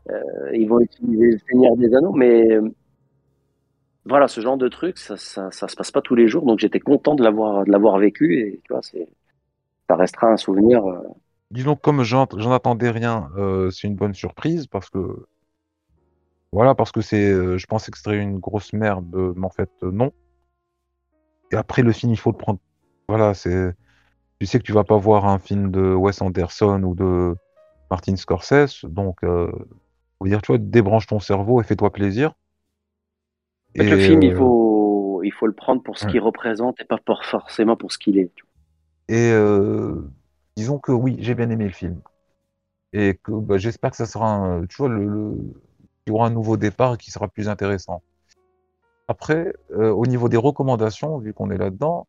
euh, 0.09 0.51
ils 0.53 0.67
vont 0.67 0.79
utiliser 0.79 1.31
le 1.31 1.37
Seigneur 1.49 1.75
des 1.77 1.93
Anneaux, 1.93 2.13
mais 2.13 2.51
euh, 2.51 2.69
voilà, 4.05 4.27
ce 4.27 4.41
genre 4.41 4.57
de 4.57 4.67
truc, 4.67 4.97
ça, 4.97 5.15
ça, 5.17 5.51
ça 5.51 5.67
se 5.67 5.75
passe 5.75 5.91
pas 5.91 6.01
tous 6.01 6.15
les 6.15 6.27
jours, 6.27 6.45
donc 6.45 6.59
j'étais 6.59 6.79
content 6.79 7.15
de 7.15 7.23
l'avoir, 7.23 7.65
de 7.65 7.71
l'avoir 7.71 7.99
vécu 7.99 8.39
et 8.39 8.61
tu 8.63 8.73
vois, 8.73 8.81
c'est, 8.81 9.07
ça 9.87 9.95
restera 9.95 10.27
un 10.27 10.37
souvenir. 10.37 10.85
euh, 10.85 11.01
Disons 11.51 11.75
comme 11.75 12.03
j'en 12.03 12.25
attendais 12.51 12.89
rien, 12.89 13.29
euh, 13.37 13.69
c'est 13.71 13.87
une 13.87 13.95
bonne 13.95 14.13
surprise 14.13 14.67
parce 14.67 14.89
que 14.89 15.25
voilà, 16.53 16.75
parce 16.75 16.91
que 16.91 17.01
c'est, 17.01 17.31
euh, 17.31 17.57
je 17.57 17.65
pensais 17.65 17.91
que 17.91 17.97
ce 17.97 18.03
serait 18.03 18.19
une 18.19 18.39
grosse 18.39 18.73
merde, 18.73 19.13
euh, 19.15 19.33
mais 19.35 19.45
en 19.45 19.49
fait 19.49 19.69
euh, 19.83 19.91
non. 19.91 20.11
Et 21.51 21.55
après 21.55 21.81
le 21.81 21.91
film, 21.91 22.11
il 22.11 22.17
faut 22.17 22.31
le 22.31 22.37
prendre. 22.37 22.59
Voilà, 23.07 23.33
c'est, 23.33 23.73
tu 24.39 24.45
sais 24.45 24.59
que 24.59 24.63
tu 24.63 24.73
vas 24.73 24.83
pas 24.83 24.97
voir 24.97 25.25
un 25.25 25.39
film 25.39 25.71
de 25.71 25.93
Wes 25.93 26.21
Anderson 26.21 26.81
ou 26.83 26.95
de 26.95 27.35
Martin 27.89 28.15
Scorsese, 28.15 28.85
donc 28.85 29.19
faut 29.21 30.27
dire, 30.27 30.41
tu 30.41 30.47
vois, 30.47 30.57
débranche 30.57 31.07
ton 31.07 31.19
cerveau 31.19 31.61
et 31.61 31.63
fais-toi 31.63 31.91
plaisir. 31.91 32.33
En 33.77 33.83
fait, 33.83 33.89
le 33.89 33.99
Et, 33.99 34.01
film, 34.01 34.21
il 34.23 34.35
faut, 34.35 35.21
il 35.23 35.31
faut 35.31 35.47
le 35.47 35.53
prendre 35.53 35.83
pour 35.83 35.97
ce 35.97 36.05
ouais. 36.05 36.11
qu'il 36.11 36.21
représente 36.21 36.79
et 36.79 36.85
pas 36.85 36.97
pour, 36.97 37.25
forcément 37.25 37.75
pour 37.75 37.91
ce 37.91 37.97
qu'il 37.97 38.17
est. 38.17 38.31
Et 39.09 39.31
disons 40.55 40.79
que 40.79 40.91
oui, 40.91 41.17
j'ai 41.19 41.35
bien 41.35 41.49
aimé 41.49 41.65
le 41.65 41.71
film. 41.71 42.01
Et 42.93 43.15
que 43.23 43.31
bah, 43.31 43.57
j'espère 43.57 43.91
que 43.91 43.97
ça 43.97 44.05
sera, 44.05 44.29
un, 44.29 44.65
tu 44.65 44.77
vois, 44.77 44.89
y 46.07 46.11
aura 46.11 46.27
un 46.27 46.31
nouveau 46.31 46.57
départ 46.57 46.97
qui 46.97 47.11
sera 47.11 47.27
plus 47.27 47.49
intéressant. 47.49 48.01
Après, 49.07 49.53
euh, 49.71 49.91
au 49.91 50.05
niveau 50.05 50.29
des 50.29 50.37
recommandations, 50.37 51.17
vu 51.17 51.33
qu'on 51.33 51.51
est 51.51 51.57
là-dedans, 51.57 52.07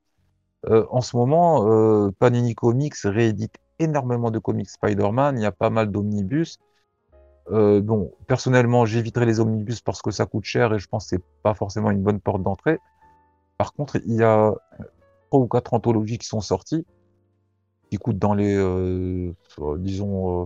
euh, 0.66 0.86
en 0.90 1.00
ce 1.00 1.16
moment, 1.16 1.68
euh, 1.68 2.10
Panini 2.18 2.54
Comics 2.54 2.94
réédite 3.02 3.56
énormément 3.78 4.30
de 4.30 4.38
comics 4.38 4.70
Spider-Man. 4.70 5.38
Il 5.38 5.42
y 5.42 5.46
a 5.46 5.52
pas 5.52 5.70
mal 5.70 5.90
d'omnibus. 5.90 6.58
Bon, 7.50 8.12
personnellement, 8.28 8.86
j'éviterai 8.86 9.26
les 9.26 9.40
omnibus 9.40 9.80
parce 9.80 10.00
que 10.00 10.12
ça 10.12 10.26
coûte 10.26 10.44
cher 10.44 10.72
et 10.72 10.78
je 10.78 10.86
pense 10.86 11.04
que 11.04 11.16
c'est 11.16 11.24
pas 11.42 11.54
forcément 11.54 11.90
une 11.90 12.00
bonne 12.00 12.20
porte 12.20 12.42
d'entrée. 12.42 12.78
Par 13.58 13.72
contre, 13.72 13.96
il 14.06 14.14
y 14.14 14.22
a 14.22 14.54
trois 15.28 15.40
ou 15.40 15.48
quatre 15.48 15.74
anthologies 15.74 16.18
qui 16.18 16.26
sont 16.26 16.40
sorties 16.40 16.86
qui 17.92 17.98
coûtent 17.98 18.18
dans 18.18 18.32
les, 18.32 18.56
euh, 18.56 19.34
euh, 19.58 19.76
disons, 19.76 20.44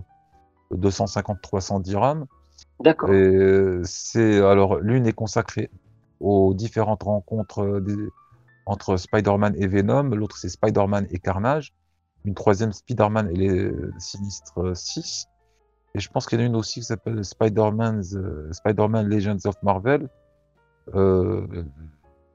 euh, 0.73 0.75
250-300 0.75 1.79
dirhams. 1.79 2.25
D'accord. 2.81 3.09
Et 3.09 3.13
euh, 3.15 3.81
c'est 3.85 4.41
alors 4.41 4.79
l'une 4.79 5.07
est 5.07 5.13
consacrée 5.13 5.71
aux 6.19 6.53
différentes 6.53 7.03
rencontres 7.03 7.61
euh, 7.63 7.79
des- 7.79 8.09
entre 8.65 8.97
Spider-Man 8.97 9.53
et 9.57 9.65
Venom, 9.65 10.03
l'autre 10.13 10.35
c'est 10.37 10.49
Spider-Man 10.49 11.07
et 11.09 11.19
Carnage, 11.19 11.73
une 12.25 12.33
troisième 12.33 12.73
Spider-Man 12.73 13.29
et 13.31 13.35
les 13.37 13.71
Sinistres 13.97 14.75
6. 14.75 15.27
Et 15.95 16.01
je 16.01 16.09
pense 16.09 16.25
qu'il 16.25 16.37
y 16.37 16.41
en 16.41 16.43
a 16.43 16.47
une 16.47 16.57
aussi 16.57 16.81
qui 16.81 16.85
s'appelle 16.87 17.23
Spider-Man's 17.23 18.13
euh, 18.15 18.51
Spider-Man 18.51 19.07
Legends 19.07 19.39
of 19.45 19.55
Marvel. 19.63 20.09
Euh, 20.95 21.47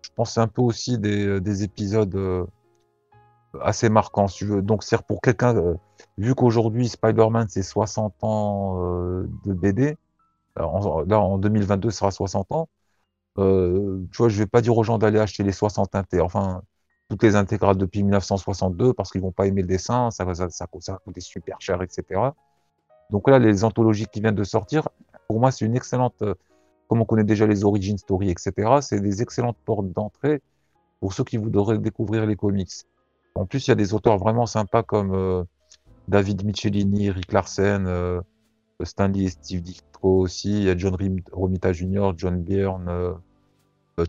je 0.01 0.09
pense 0.17 0.31
que 0.31 0.35
c'est 0.35 0.41
un 0.41 0.49
peu 0.49 0.63
aussi 0.63 0.97
des, 0.97 1.39
des 1.39 1.65
épisodes 1.65 2.15
euh, 2.15 2.47
assez 3.61 3.89
marquants, 3.89 4.29
si 4.29 4.39
tu 4.39 4.47
veux. 4.47 4.63
Donc 4.63 4.83
c'est 4.85 5.01
pour 5.07 5.21
quelqu'un, 5.21 5.57
euh, 5.57 5.75
vu 6.19 6.35
qu'aujourd'hui 6.35 6.89
Spider-Man 6.89 7.47
c'est 7.51 7.63
60 7.63 8.15
ans 8.23 8.83
euh, 8.85 9.29
de 9.45 9.53
BD, 9.55 9.97
alors, 10.57 10.75
en- 10.87 11.01
là 11.03 11.21
en 11.21 11.39
2022 11.39 11.91
ce 11.91 11.99
sera 11.99 12.11
60 12.11 12.51
ans, 12.53 12.69
euh, 13.39 14.05
tu 14.13 14.19
vois, 14.19 14.29
je 14.29 14.39
vais 14.39 14.47
pas 14.47 14.61
dire 14.61 14.77
aux 14.77 14.85
gens 14.85 14.99
d'aller 14.99 15.19
acheter 15.19 15.43
les 15.43 15.53
60 15.53 15.93
inté- 15.95 16.21
enfin 16.21 16.63
toutes 17.09 17.23
les 17.23 17.37
intégrales 17.37 17.77
depuis 17.77 18.03
1962 18.03 18.93
parce 18.95 19.11
qu'ils 19.13 19.21
vont 19.23 19.33
pas 19.33 19.47
aimer 19.47 19.63
le 19.63 19.69
dessin, 19.69 20.11
ça 20.11 20.25
va 20.25 20.35
ça, 20.35 20.49
ça, 20.51 20.67
coûter 21.05 21.21
super 21.21 21.61
cher, 21.61 21.83
etc. 21.83 22.35
Donc 23.11 23.29
là, 23.29 23.39
les 23.39 23.65
anthologies 23.65 24.07
qui 24.07 24.21
viennent 24.21 24.35
de 24.35 24.45
sortir, 24.45 24.89
pour 25.29 25.41
moi, 25.41 25.51
c'est 25.53 25.65
une 25.67 25.77
excellente, 25.77 26.23
euh, 26.23 26.35
comme 26.89 27.01
on 27.03 27.05
connaît 27.07 27.25
déjà 27.25 27.47
les 27.47 27.65
origin 27.65 27.99
story, 27.99 28.31
etc. 28.31 28.83
C'est 28.83 29.01
des 29.01 29.23
excellentes 29.23 29.59
portes 29.65 29.91
d'entrée 29.93 30.43
pour 31.01 31.13
ceux 31.15 31.25
qui 31.25 31.37
voudraient 31.39 31.79
découvrir 31.79 32.27
les 32.27 32.37
comics. 32.37 32.71
En 33.35 33.47
plus, 33.47 33.67
il 33.67 33.71
y 33.71 33.73
a 33.73 33.77
des 33.77 33.95
auteurs 33.95 34.19
vraiment 34.19 34.47
sympas 34.47 34.83
comme 34.83 35.15
euh, 35.15 35.45
David 36.09 36.45
Michelini, 36.45 37.11
Rick 37.11 37.33
Larsen, 37.33 37.87
euh, 37.87 38.21
Stanley 38.83 39.25
et 39.25 39.29
Steve 39.29 39.63
Ditko 39.63 40.21
aussi. 40.21 40.51
Il 40.51 40.65
y 40.65 40.71
a 40.71 40.77
John 40.77 40.97
Romita 41.33 41.73
Jr., 41.73 42.13
John 42.17 42.43
Byrne, 42.43 42.89
euh, 42.89 43.15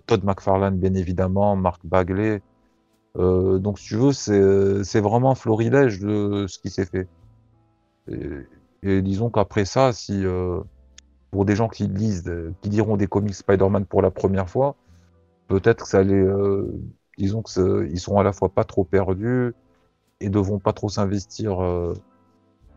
Todd 0.06 0.24
McFarlane, 0.24 0.78
bien 0.78 0.94
évidemment, 0.94 1.56
Mark 1.56 1.86
Bagley. 1.86 2.42
Donc, 3.16 3.78
si 3.78 3.90
tu 3.90 3.96
veux, 3.98 4.12
c'est 4.12 5.00
vraiment 5.00 5.36
florilège 5.36 6.00
de 6.00 6.48
ce 6.48 6.58
qui 6.58 6.72
s'est 6.72 6.86
fait. 6.86 7.08
Et, 8.82 9.02
disons 9.04 9.30
qu'après 9.30 9.66
ça, 9.66 9.94
si 9.94 10.24
pour 11.30 11.46
des 11.46 11.56
gens 11.56 11.70
qui 11.70 11.88
lisent, 11.88 12.34
qui 12.62 12.70
liront 12.70 12.98
des 12.98 13.06
comics 13.06 13.36
Spider-Man 13.36 13.86
pour 13.86 14.02
la 14.02 14.10
première 14.10 14.50
fois, 14.50 14.76
peut-être 15.48 15.84
que 15.84 15.90
ça 15.90 16.02
les, 16.02 16.26
disons 17.18 17.42
que 17.42 17.50
c'est- 17.50 17.90
ils 17.92 18.00
seront 18.00 18.20
à 18.20 18.24
la 18.24 18.34
fois 18.34 18.50
pas 18.50 18.64
trop 18.64 18.84
perdus 18.84 19.54
et 20.20 20.30
devront 20.30 20.60
pas 20.60 20.74
trop 20.74 20.90
s'investir 20.90 21.62
euh, 21.64 21.94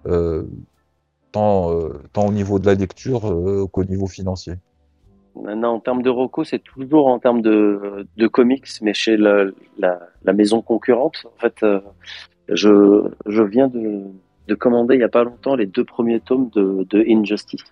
euh, 0.07 0.45
tant, 1.33 1.73
euh, 1.73 2.01
tant 2.13 2.27
au 2.27 2.33
niveau 2.33 2.59
de 2.59 2.67
la 2.67 2.75
lecture 2.75 3.23
qu'au 3.73 3.85
niveau 3.85 4.07
financier. 4.07 4.55
Maintenant, 5.35 5.75
en 5.75 5.81
termes 5.81 6.03
de 6.03 6.11
Rocco, 6.11 6.45
c'est 6.45 6.61
toujours 6.61 7.09
en 7.09 7.19
termes 7.19 7.43
de, 7.43 8.07
de 8.17 8.27
comics, 8.27 8.67
mais 8.81 8.95
chez 8.95 9.17
la, 9.17 9.45
la, 9.79 10.01
la 10.25 10.33
maison 10.33 10.63
concurrente. 10.63 11.27
En 11.27 11.39
fait, 11.39 11.65
je, 12.49 13.11
je 13.27 13.43
viens 13.43 13.69
de, 13.69 14.03
de 14.49 14.55
commander 14.55 14.95
il 14.95 14.99
n'y 14.99 15.05
a 15.05 15.09
pas 15.09 15.25
longtemps 15.25 15.55
les 15.55 15.67
deux 15.67 15.85
premiers 15.85 16.21
tomes 16.21 16.49
de, 16.51 16.87
de 16.89 17.05
Injustice. 17.07 17.65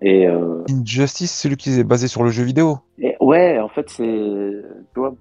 Et, 0.00 0.26
euh, 0.26 0.64
Injustice, 0.68 1.30
c'est 1.30 1.42
celui 1.44 1.56
qui 1.56 1.70
est 1.78 1.84
basé 1.84 2.08
sur 2.08 2.24
le 2.24 2.30
jeu 2.30 2.42
vidéo? 2.42 2.78
et 2.98 3.16
ouais, 3.20 3.58
en 3.60 3.68
fait, 3.68 3.88
c'est. 3.88 4.02
Tu 4.94 5.00
vois, 5.00 5.14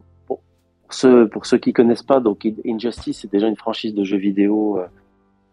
pour, 0.92 0.94
ceux, 0.94 1.28
pour 1.30 1.46
ceux 1.46 1.58
qui 1.58 1.72
connaissent 1.72 2.04
pas, 2.04 2.20
donc 2.20 2.46
Injustice, 2.66 3.22
c'est 3.22 3.32
déjà 3.32 3.48
une 3.48 3.56
franchise 3.56 3.94
de 3.96 4.04
jeux 4.04 4.18
vidéo 4.18 4.78
euh, 4.78 4.88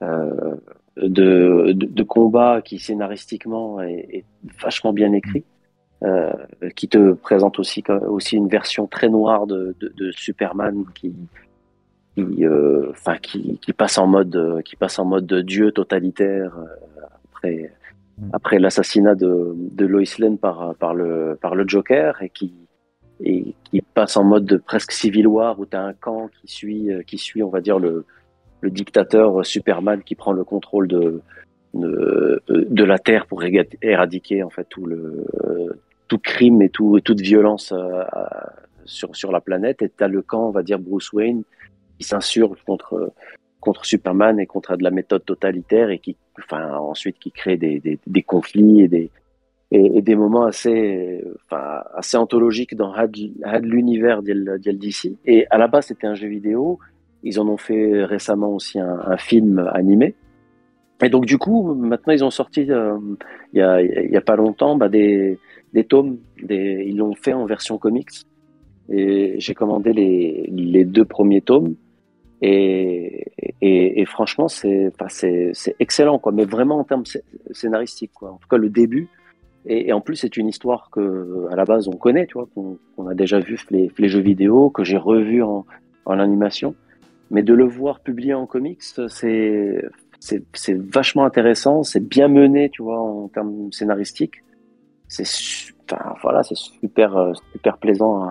euh, 0.03 0.57
de, 0.97 1.73
de, 1.73 1.87
de 1.87 2.03
combat 2.03 2.61
qui 2.61 2.81
scénaristiquement 2.81 3.81
est, 3.81 4.09
est 4.13 4.25
vachement 4.61 4.93
bien 4.93 5.13
écrit. 5.13 5.45
Euh, 6.05 6.33
qui 6.77 6.89
te 6.89 7.13
présente 7.13 7.59
aussi 7.59 7.83
aussi 8.09 8.37
une 8.37 8.47
version 8.49 8.87
très 8.87 9.09
noire 9.09 9.49
de, 9.49 9.75
de, 9.81 9.93
de 9.97 10.13
Superman 10.13 10.85
qui 10.95 11.13
qui, 12.15 12.47
euh, 12.47 12.91
enfin 12.91 13.17
qui, 13.17 13.59
qui 13.59 13.73
passe 13.73 13.99
en 13.99 14.07
mode 14.07 14.63
qui 14.65 14.77
passe 14.77 15.01
en 15.01 15.05
mode 15.05 15.27
de 15.27 15.41
dieu 15.41 15.73
totalitaire 15.73 16.57
après 17.25 17.73
Mm. 18.19 18.31
après 18.33 18.59
l'assassinat 18.59 19.15
de, 19.15 19.55
de 19.57 19.87
Lois 19.87 20.03
Lane 20.19 20.39
par 20.39 20.75
par 20.77 20.95
le 20.95 21.39
par 21.41 21.55
le 21.55 21.69
Joker 21.69 22.21
et 22.23 22.31
qui 22.31 22.53
et 23.21 23.55
qui 23.65 23.81
passe 23.81 24.17
en 24.17 24.25
mode 24.25 24.45
de 24.45 24.57
presque 24.57 24.93
civil 24.93 25.27
war 25.27 25.59
où 25.59 25.67
tu 25.67 25.77
as 25.77 25.83
un 25.83 25.93
camp 25.93 26.29
qui 26.41 26.53
suit 26.53 26.93
euh, 26.93 27.03
qui 27.03 27.19
suit 27.19 27.43
on 27.43 27.49
va 27.49 27.61
dire 27.61 27.79
le 27.79 28.05
le 28.61 28.71
dictateur 28.71 29.45
Superman 29.45 30.03
qui 30.03 30.15
prend 30.15 30.33
le 30.33 30.45
contrôle 30.45 30.89
de 30.89 31.21
de, 31.75 32.43
de 32.49 32.85
la 32.85 32.99
terre 32.99 33.27
pour 33.27 33.43
éradiquer 33.83 34.43
en 34.43 34.51
fait 34.51 34.67
tout 34.69 34.87
le 34.87 35.27
tout 36.09 36.19
crime 36.19 36.63
et 36.63 36.71
tout 36.71 37.01
toute 37.01 37.21
violence 37.21 37.73
euh, 37.73 38.03
sur 38.85 39.15
sur 39.15 39.33
la 39.33 39.41
planète. 39.41 39.83
Et 39.83 39.89
t'as 39.89 40.09
le 40.09 40.23
camp 40.23 40.49
on 40.49 40.51
va 40.51 40.63
dire 40.63 40.79
Bruce 40.79 41.13
Wayne 41.13 41.43
qui 41.99 42.05
s'insurge 42.05 42.59
contre 42.65 43.13
contre 43.61 43.85
Superman 43.85 44.41
et 44.41 44.47
contre 44.47 44.77
de 44.77 44.85
la 44.85 44.91
méthode 44.91 45.25
totalitaire 45.25 45.91
et 45.91 45.99
qui 45.99 46.17
enfin 46.39 46.77
ensuite 46.77 47.19
qui 47.19 47.31
crée 47.33 47.57
des 47.57 47.81
des, 47.81 47.99
des 48.07 48.23
conflits 48.23 48.83
et 48.83 48.89
des 48.89 49.11
et, 49.71 50.03
des 50.03 50.17
moments 50.17 50.45
assez 50.45 51.25
enfin 51.45 51.83
assez 51.95 52.17
anthologiques 52.17 52.75
dans 52.75 52.95
l'univers 53.63 54.23
d'El 54.23 54.59
d'El 54.63 54.79
DC 54.79 55.17
et 55.27 55.47
à 55.51 55.59
la 55.59 55.69
base 55.69 55.87
c'était 55.87 56.07
un 56.07 56.15
jeu 56.15 56.29
vidéo 56.29 56.79
ils 57.23 57.39
en 57.39 57.49
ont 57.49 57.57
fait 57.57 58.05
récemment 58.05 58.55
aussi 58.55 58.79
un, 58.79 58.99
un 59.05 59.17
film 59.19 59.59
animé 59.73 60.15
et 61.03 61.11
donc 61.11 61.27
du 61.27 61.37
coup 61.37 61.75
maintenant 61.75 62.13
ils 62.15 62.25
ont 62.25 62.31
sorti 62.31 62.71
euh, 62.71 62.97
il 63.53 63.59
y 63.59 63.63
a 63.63 63.83
il 63.83 64.11
y 64.11 64.17
a 64.17 64.23
pas 64.23 64.37
longtemps 64.37 64.77
bah, 64.77 64.89
des 64.89 65.39
des 65.73 65.85
tomes, 65.85 66.19
des, 66.43 66.85
ils 66.87 66.97
l'ont 66.97 67.15
fait 67.15 67.33
en 67.33 67.47
version 67.47 67.79
comics. 67.79 68.11
Et 68.91 69.35
j'ai 69.39 69.55
commandé 69.55 69.93
les, 69.93 70.49
les 70.51 70.85
deux 70.85 71.05
premiers 71.05 71.43
tomes. 71.43 71.75
Et, 72.41 73.27
et, 73.61 74.01
et 74.01 74.05
franchement, 74.07 74.49
c'est 74.49 74.91
enfin, 74.99 75.29
excellent, 75.79 76.19
quoi. 76.19 76.33
Mais 76.33 76.45
vraiment 76.45 76.79
en 76.79 76.85
termes 76.85 77.03
scé- 77.03 77.25
scénaristiques, 77.51 78.13
quoi. 78.15 78.33
En 78.33 78.37
tout 78.37 78.49
cas, 78.49 78.57
le 78.57 78.71
début. 78.71 79.09
Et, 79.71 79.93
en 79.93 80.01
plus, 80.01 80.17
c'est 80.17 80.37
une 80.37 80.49
histoire 80.49 80.89
que, 80.91 81.47
à 81.51 81.57
la 81.57 81.65
base, 81.65 81.89
on 81.89 81.97
connaît, 81.97 82.27
tu 82.27 82.35
vois, 82.35 82.49
qu'on 82.55 83.07
a 83.07 83.15
déjà 83.15 83.39
vu 83.39 83.59
les, 83.71 84.09
jeux 84.09 84.21
vidéo, 84.21 84.71
que 84.71 84.83
j'ai 84.83 84.97
revu 84.97 85.43
en, 85.43 85.65
animation. 86.07 86.75
Mais 87.31 87.43
de 87.43 87.53
le 87.53 87.65
voir 87.65 88.01
publié 88.01 88.33
en 88.33 88.47
comics, 88.47 88.83
c'est 89.09 89.83
vachement 90.71 91.25
intéressant. 91.25 91.83
C'est 91.83 92.01
bien 92.01 92.29
mené, 92.29 92.71
tu 92.71 92.83
vois, 92.83 92.99
en 92.99 93.29
termes 93.29 93.71
scénaristiques 93.73 94.43
c'est 95.09 95.25
enfin, 95.91 96.15
voilà, 96.23 96.43
c'est 96.43 96.57
super 96.57 97.17
euh, 97.17 97.33
super 97.53 97.79
plaisant 97.79 98.29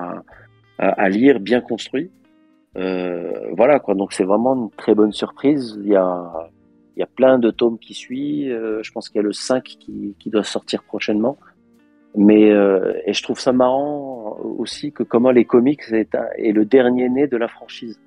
à 0.80 1.09
lire, 1.09 1.39
bien 1.39 1.59
construit. 1.59 2.11
Euh, 2.77 3.49
voilà 3.53 3.80
quoi, 3.80 3.95
donc 3.95 4.14
c'est 4.14 4.23
vraiment 4.23 4.55
une 4.55 4.69
très 4.72 4.93
bonne 4.93 5.11
surprise. 5.11 5.80
Il 5.81 5.89
y 5.89 5.95
a 5.95 6.49
il 6.98 6.99
y 6.99 7.03
a 7.03 7.07
plein 7.07 7.38
de 7.40 7.52
tomes 7.52 7.78
qui 7.78 7.94
suivent. 7.94 8.52
Euh, 8.52 8.82
je 8.84 8.91
pense 8.91 9.07
qu'il 9.07 9.18
y 9.18 9.19
a 9.19 9.24
le 9.24 9.32
5 9.32 9.64
qui, 9.64 10.15
qui 10.19 10.30
doit 10.30 10.44
sortir 10.44 10.84
prochainement. 10.84 11.38
Mais 12.15 12.52
euh, 12.52 12.94
et 13.06 13.14
je 13.14 13.22
trouve 13.22 13.40
ça 13.40 13.53
marrant 13.53 14.38
aussi 14.57 14.91
que 14.91 15.03
comment 15.03 15.30
les 15.32 15.45
comics 15.45 15.82
est, 15.91 16.15
un- 16.15 16.26
est 16.38 16.52
le 16.52 16.65
dernier 16.65 17.07
né 17.10 17.28
de 17.28 17.38
la 17.38 17.48
franchise. 17.48 17.99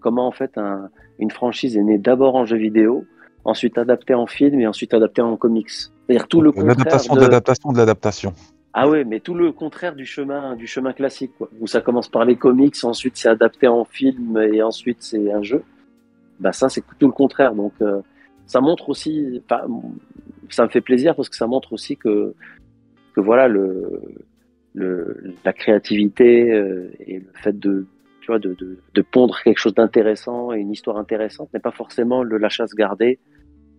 Comment 0.00 0.26
en 0.26 0.32
fait 0.32 0.58
un, 0.58 0.88
une 1.20 1.30
franchise 1.30 1.76
est 1.76 1.82
née 1.82 1.98
d'abord 1.98 2.34
en 2.34 2.44
jeu 2.44 2.56
vidéo, 2.56 3.04
ensuite 3.44 3.78
adaptée 3.78 4.14
en 4.14 4.26
film 4.26 4.58
et 4.58 4.66
ensuite 4.66 4.92
adaptée 4.94 5.22
en 5.22 5.36
comics. 5.36 5.70
C'est-à-dire 5.70 6.26
tout 6.26 6.40
le 6.40 6.50
contraire 6.50 6.76
L'adaptation 6.76 7.14
de- 7.14 7.20
l'adaptation 7.20 7.72
de 7.72 7.78
l'adaptation. 7.78 8.34
ah 8.72 8.88
ouais, 8.88 9.04
mais 9.04 9.20
tout 9.20 9.34
le 9.34 9.52
contraire 9.52 9.94
du 9.94 10.06
chemin, 10.06 10.56
du 10.56 10.66
chemin 10.66 10.92
classique, 10.92 11.30
quoi. 11.38 11.48
Où 11.60 11.68
ça 11.68 11.80
commence 11.80 12.08
par 12.08 12.24
les 12.24 12.34
comics, 12.34 12.74
ensuite 12.82 13.16
c'est 13.16 13.28
adapté 13.28 13.68
en 13.68 13.84
film 13.84 14.36
et 14.38 14.60
ensuite 14.62 14.98
c'est 15.00 15.30
un 15.30 15.42
jeu. 15.42 15.62
Bah 16.40 16.52
ça 16.52 16.68
c'est 16.68 16.82
tout 16.98 17.06
le 17.06 17.12
contraire. 17.12 17.54
Donc 17.54 17.74
euh, 17.80 18.00
ça 18.46 18.60
montre 18.60 18.88
aussi, 18.88 19.42
ça 20.50 20.64
me 20.64 20.68
fait 20.70 20.80
plaisir 20.80 21.14
parce 21.14 21.28
que 21.28 21.36
ça 21.36 21.46
montre 21.46 21.72
aussi 21.72 21.96
que 21.96 22.34
que 23.14 23.20
voilà 23.20 23.48
le, 23.48 24.14
la 25.44 25.52
créativité 25.52 26.50
euh, 26.52 26.90
et 27.00 27.18
le 27.18 27.30
fait 27.34 27.58
de 27.58 27.86
tu 28.20 28.28
vois 28.28 28.38
de, 28.38 28.56
de, 28.56 29.02
pondre 29.02 29.36
quelque 29.42 29.58
chose 29.58 29.74
d'intéressant 29.74 30.52
et 30.52 30.60
une 30.60 30.70
histoire 30.70 30.96
intéressante 30.96 31.52
n'est 31.52 31.60
pas 31.60 31.72
forcément 31.72 32.22
le 32.22 32.38
la 32.38 32.48
chasse 32.48 32.72
gardée. 32.74 33.18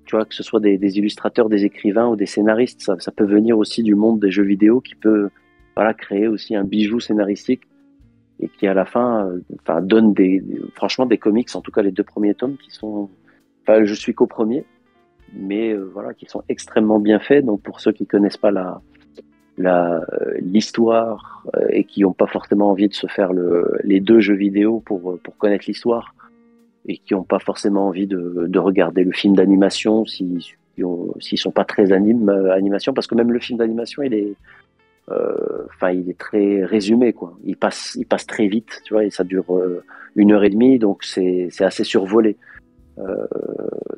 Tu 0.05 0.17
vois, 0.17 0.25
que 0.25 0.35
ce 0.35 0.43
soit 0.43 0.59
des, 0.59 0.97
illustrateurs, 0.97 1.47
des 1.47 1.63
écrivains 1.63 2.09
ou 2.09 2.17
des 2.17 2.25
scénaristes, 2.25 2.81
ça, 2.81 3.11
peut 3.13 3.23
venir 3.23 3.57
aussi 3.57 3.83
du 3.83 3.95
monde 3.95 4.19
des 4.19 4.31
jeux 4.31 4.43
vidéo 4.43 4.81
qui 4.81 4.95
peut 4.95 5.29
voilà, 5.77 5.93
créer 5.93 6.27
aussi 6.27 6.57
un 6.57 6.65
bijou 6.65 6.99
scénaristique 6.99 7.61
et 8.41 8.49
qui 8.49 8.67
à 8.67 8.73
la 8.73 8.83
fin 8.83 9.25
euh, 9.27 9.39
enfin, 9.61 9.81
donne 9.81 10.13
des- 10.13 10.43
franchement 10.75 11.05
des 11.05 11.17
comics, 11.17 11.47
en 11.55 11.61
tout 11.61 11.71
cas 11.71 11.81
les 11.81 11.93
deux 11.93 12.03
premiers 12.03 12.35
tomes 12.35 12.57
qui 12.57 12.69
sont, 12.71 13.09
enfin 13.63 13.83
je 13.85 13.93
suis 13.93 14.13
qu'au 14.13 14.27
premier, 14.27 14.65
mais 15.33 15.71
euh, 15.71 15.89
voilà, 15.93 16.13
qui 16.13 16.25
sont 16.27 16.43
extrêmement 16.49 16.99
bien 16.99 17.19
faits. 17.19 17.45
Donc 17.45 17.61
pour 17.61 17.79
ceux 17.79 17.91
qui 17.91 18.05
connaissent 18.05 18.37
pas 18.37 18.51
la 18.51 18.81
euh, 19.59 19.99
l'histoire 20.39 21.43
euh, 21.55 21.67
et 21.69 21.83
qui 21.83 22.01
n'ont 22.01 22.13
pas 22.13 22.25
forcément 22.25 22.71
envie 22.71 22.87
de 22.87 22.95
se 22.95 23.05
faire 23.05 23.33
le, 23.33 23.77
les 23.83 23.99
deux 23.99 24.19
jeux 24.19 24.33
vidéo 24.33 24.81
pour 24.83 25.11
euh, 25.11 25.19
pour 25.23 25.37
connaître 25.37 25.65
l'histoire, 25.67 26.15
et 26.87 26.97
qui 26.97 27.13
n'ont 27.13 27.23
pas 27.23 27.37
forcément 27.37 27.87
envie 27.87 28.07
de, 28.07 28.47
de 28.47 28.59
regarder 28.59 29.03
le 29.03 29.11
film 29.11 29.35
d'animation 29.35 30.07
s'ils 30.07 30.41
s'ils 31.19 31.37
sont 31.37 31.51
pas 31.51 31.65
très 31.65 31.91
anime 31.91 32.29
animation 32.29 32.93
parce 32.93 33.05
que 33.05 33.13
même 33.13 33.31
le 33.31 33.39
film 33.39 33.59
d'animation 33.59 34.01
il 34.01 34.15
est 34.15 34.33
enfin 35.07 35.91
il 35.91 36.09
est 36.09 36.17
très 36.17 36.65
résumé 36.65 37.13
quoi 37.13 37.37
il 37.45 37.55
passe 37.55 37.95
il 37.95 38.07
passe 38.07 38.25
très 38.25 38.47
vite 38.47 38.81
tu 38.83 38.95
vois 38.95 39.03
et 39.03 39.11
ça 39.11 39.23
dure 39.23 39.45
une 40.15 40.31
heure 40.31 40.43
et 40.43 40.49
demie 40.49 40.79
donc 40.79 41.03
c'est 41.03 41.51
assez 41.59 41.83
survolé 41.83 42.37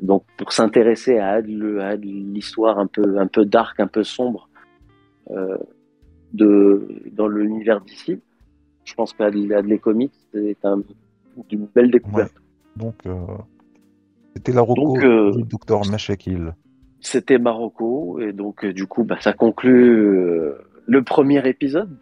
donc 0.00 0.24
pour 0.38 0.52
s'intéresser 0.52 1.18
à 1.18 1.40
l'histoire 1.40 2.78
un 2.78 2.86
peu 2.86 3.18
un 3.18 3.26
peu 3.26 3.44
dark 3.44 3.78
un 3.78 3.86
peu 3.86 4.02
sombre 4.02 4.48
euh, 5.30 5.58
de 6.32 6.88
dans 7.12 7.28
l'univers 7.28 7.80
d'ici 7.80 8.20
je 8.84 8.94
pense 8.94 9.12
qu'Adley 9.12 9.78
Comics 9.78 10.14
c'est 10.32 10.56
un, 10.64 10.82
une 11.50 11.66
belle 11.74 11.90
découverte 11.90 12.34
Donc, 12.76 13.06
euh, 13.06 13.14
c'était 14.34 14.52
la 14.52 14.60
Rocco 14.60 14.98
euh, 14.98 15.32
du 15.32 15.44
docteur 15.44 15.86
Meshekil. 15.90 16.54
C'était 17.00 17.38
Marocco 17.38 18.20
et 18.20 18.32
donc 18.32 18.64
euh, 18.64 18.72
du 18.72 18.86
coup 18.86 19.04
bah, 19.04 19.16
ça 19.20 19.32
conclut 19.32 19.98
euh, 19.98 20.58
le 20.86 21.02
premier 21.02 21.46
épisode 21.48 21.96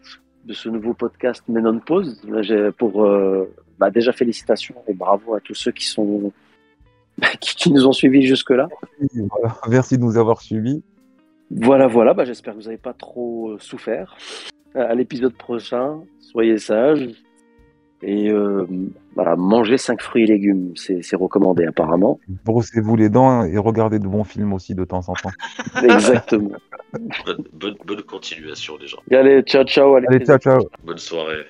de 0.45 0.53
ce 0.53 0.69
nouveau 0.69 0.95
podcast 0.95 1.43
Men 1.49 1.67
on 1.67 1.79
Pause. 1.79 2.21
Là, 2.29 2.73
pour 2.73 3.05
euh, 3.05 3.49
bah, 3.79 3.91
déjà 3.91 4.13
félicitations 4.13 4.75
et 4.89 4.95
bravo 4.95 5.35
à 5.35 5.41
tous 5.41 5.55
ceux 5.55 5.73
qui 5.73 5.87
sont 5.87 6.33
qui, 7.41 7.55
qui 7.57 7.73
nous 7.73 7.87
ont 7.87 7.93
suivis 7.93 8.23
jusque 8.23 8.51
là. 8.51 8.69
Voilà. 9.15 9.57
Merci 9.69 9.99
de 9.99 10.03
nous 10.03 10.17
avoir 10.17 10.41
suivis. 10.41 10.83
Voilà 11.51 11.87
voilà, 11.87 12.15
bah, 12.15 12.25
j'espère 12.25 12.55
que 12.55 12.59
vous 12.59 12.65
n'avez 12.65 12.79
pas 12.79 12.95
trop 12.95 13.51
euh, 13.51 13.59
souffert. 13.59 14.17
À 14.75 14.83
à 14.83 14.95
l'épisode 14.95 15.35
prochain, 15.35 16.01
soyez 16.19 16.59
sages 16.59 17.09
et 18.03 18.29
euh, 18.29 18.67
voilà, 19.15 19.37
mangez 19.37 19.79
cinq 19.79 20.03
fruits 20.03 20.25
et 20.25 20.27
légumes, 20.27 20.73
c'est 20.75 21.01
c'est 21.03 21.17
recommandé 21.17 21.65
apparemment. 21.65 22.19
Brossez-vous 22.45 22.97
les 22.97 23.09
dents 23.09 23.45
et 23.45 23.57
regardez 23.57 23.99
de 23.99 24.07
bons 24.07 24.25
films 24.25 24.53
aussi 24.53 24.75
de 24.75 24.85
temps 24.85 25.09
en 25.09 25.15
temps. 25.15 25.31
Exactement. 25.83 26.51
Bonne, 27.25 27.45
bonne, 27.53 27.77
bonne 27.87 28.03
continuation, 28.03 28.77
les 28.81 28.89
gens. 28.89 28.99
Et 29.11 29.17
allez, 29.17 29.43
ciao 29.43 29.65
ciao. 29.65 29.95
à 29.95 30.01
Allez, 30.09 30.25
ciao, 30.25 30.39
ciao. 30.39 30.61
Bonne 30.85 30.99
soirée. 30.99 31.47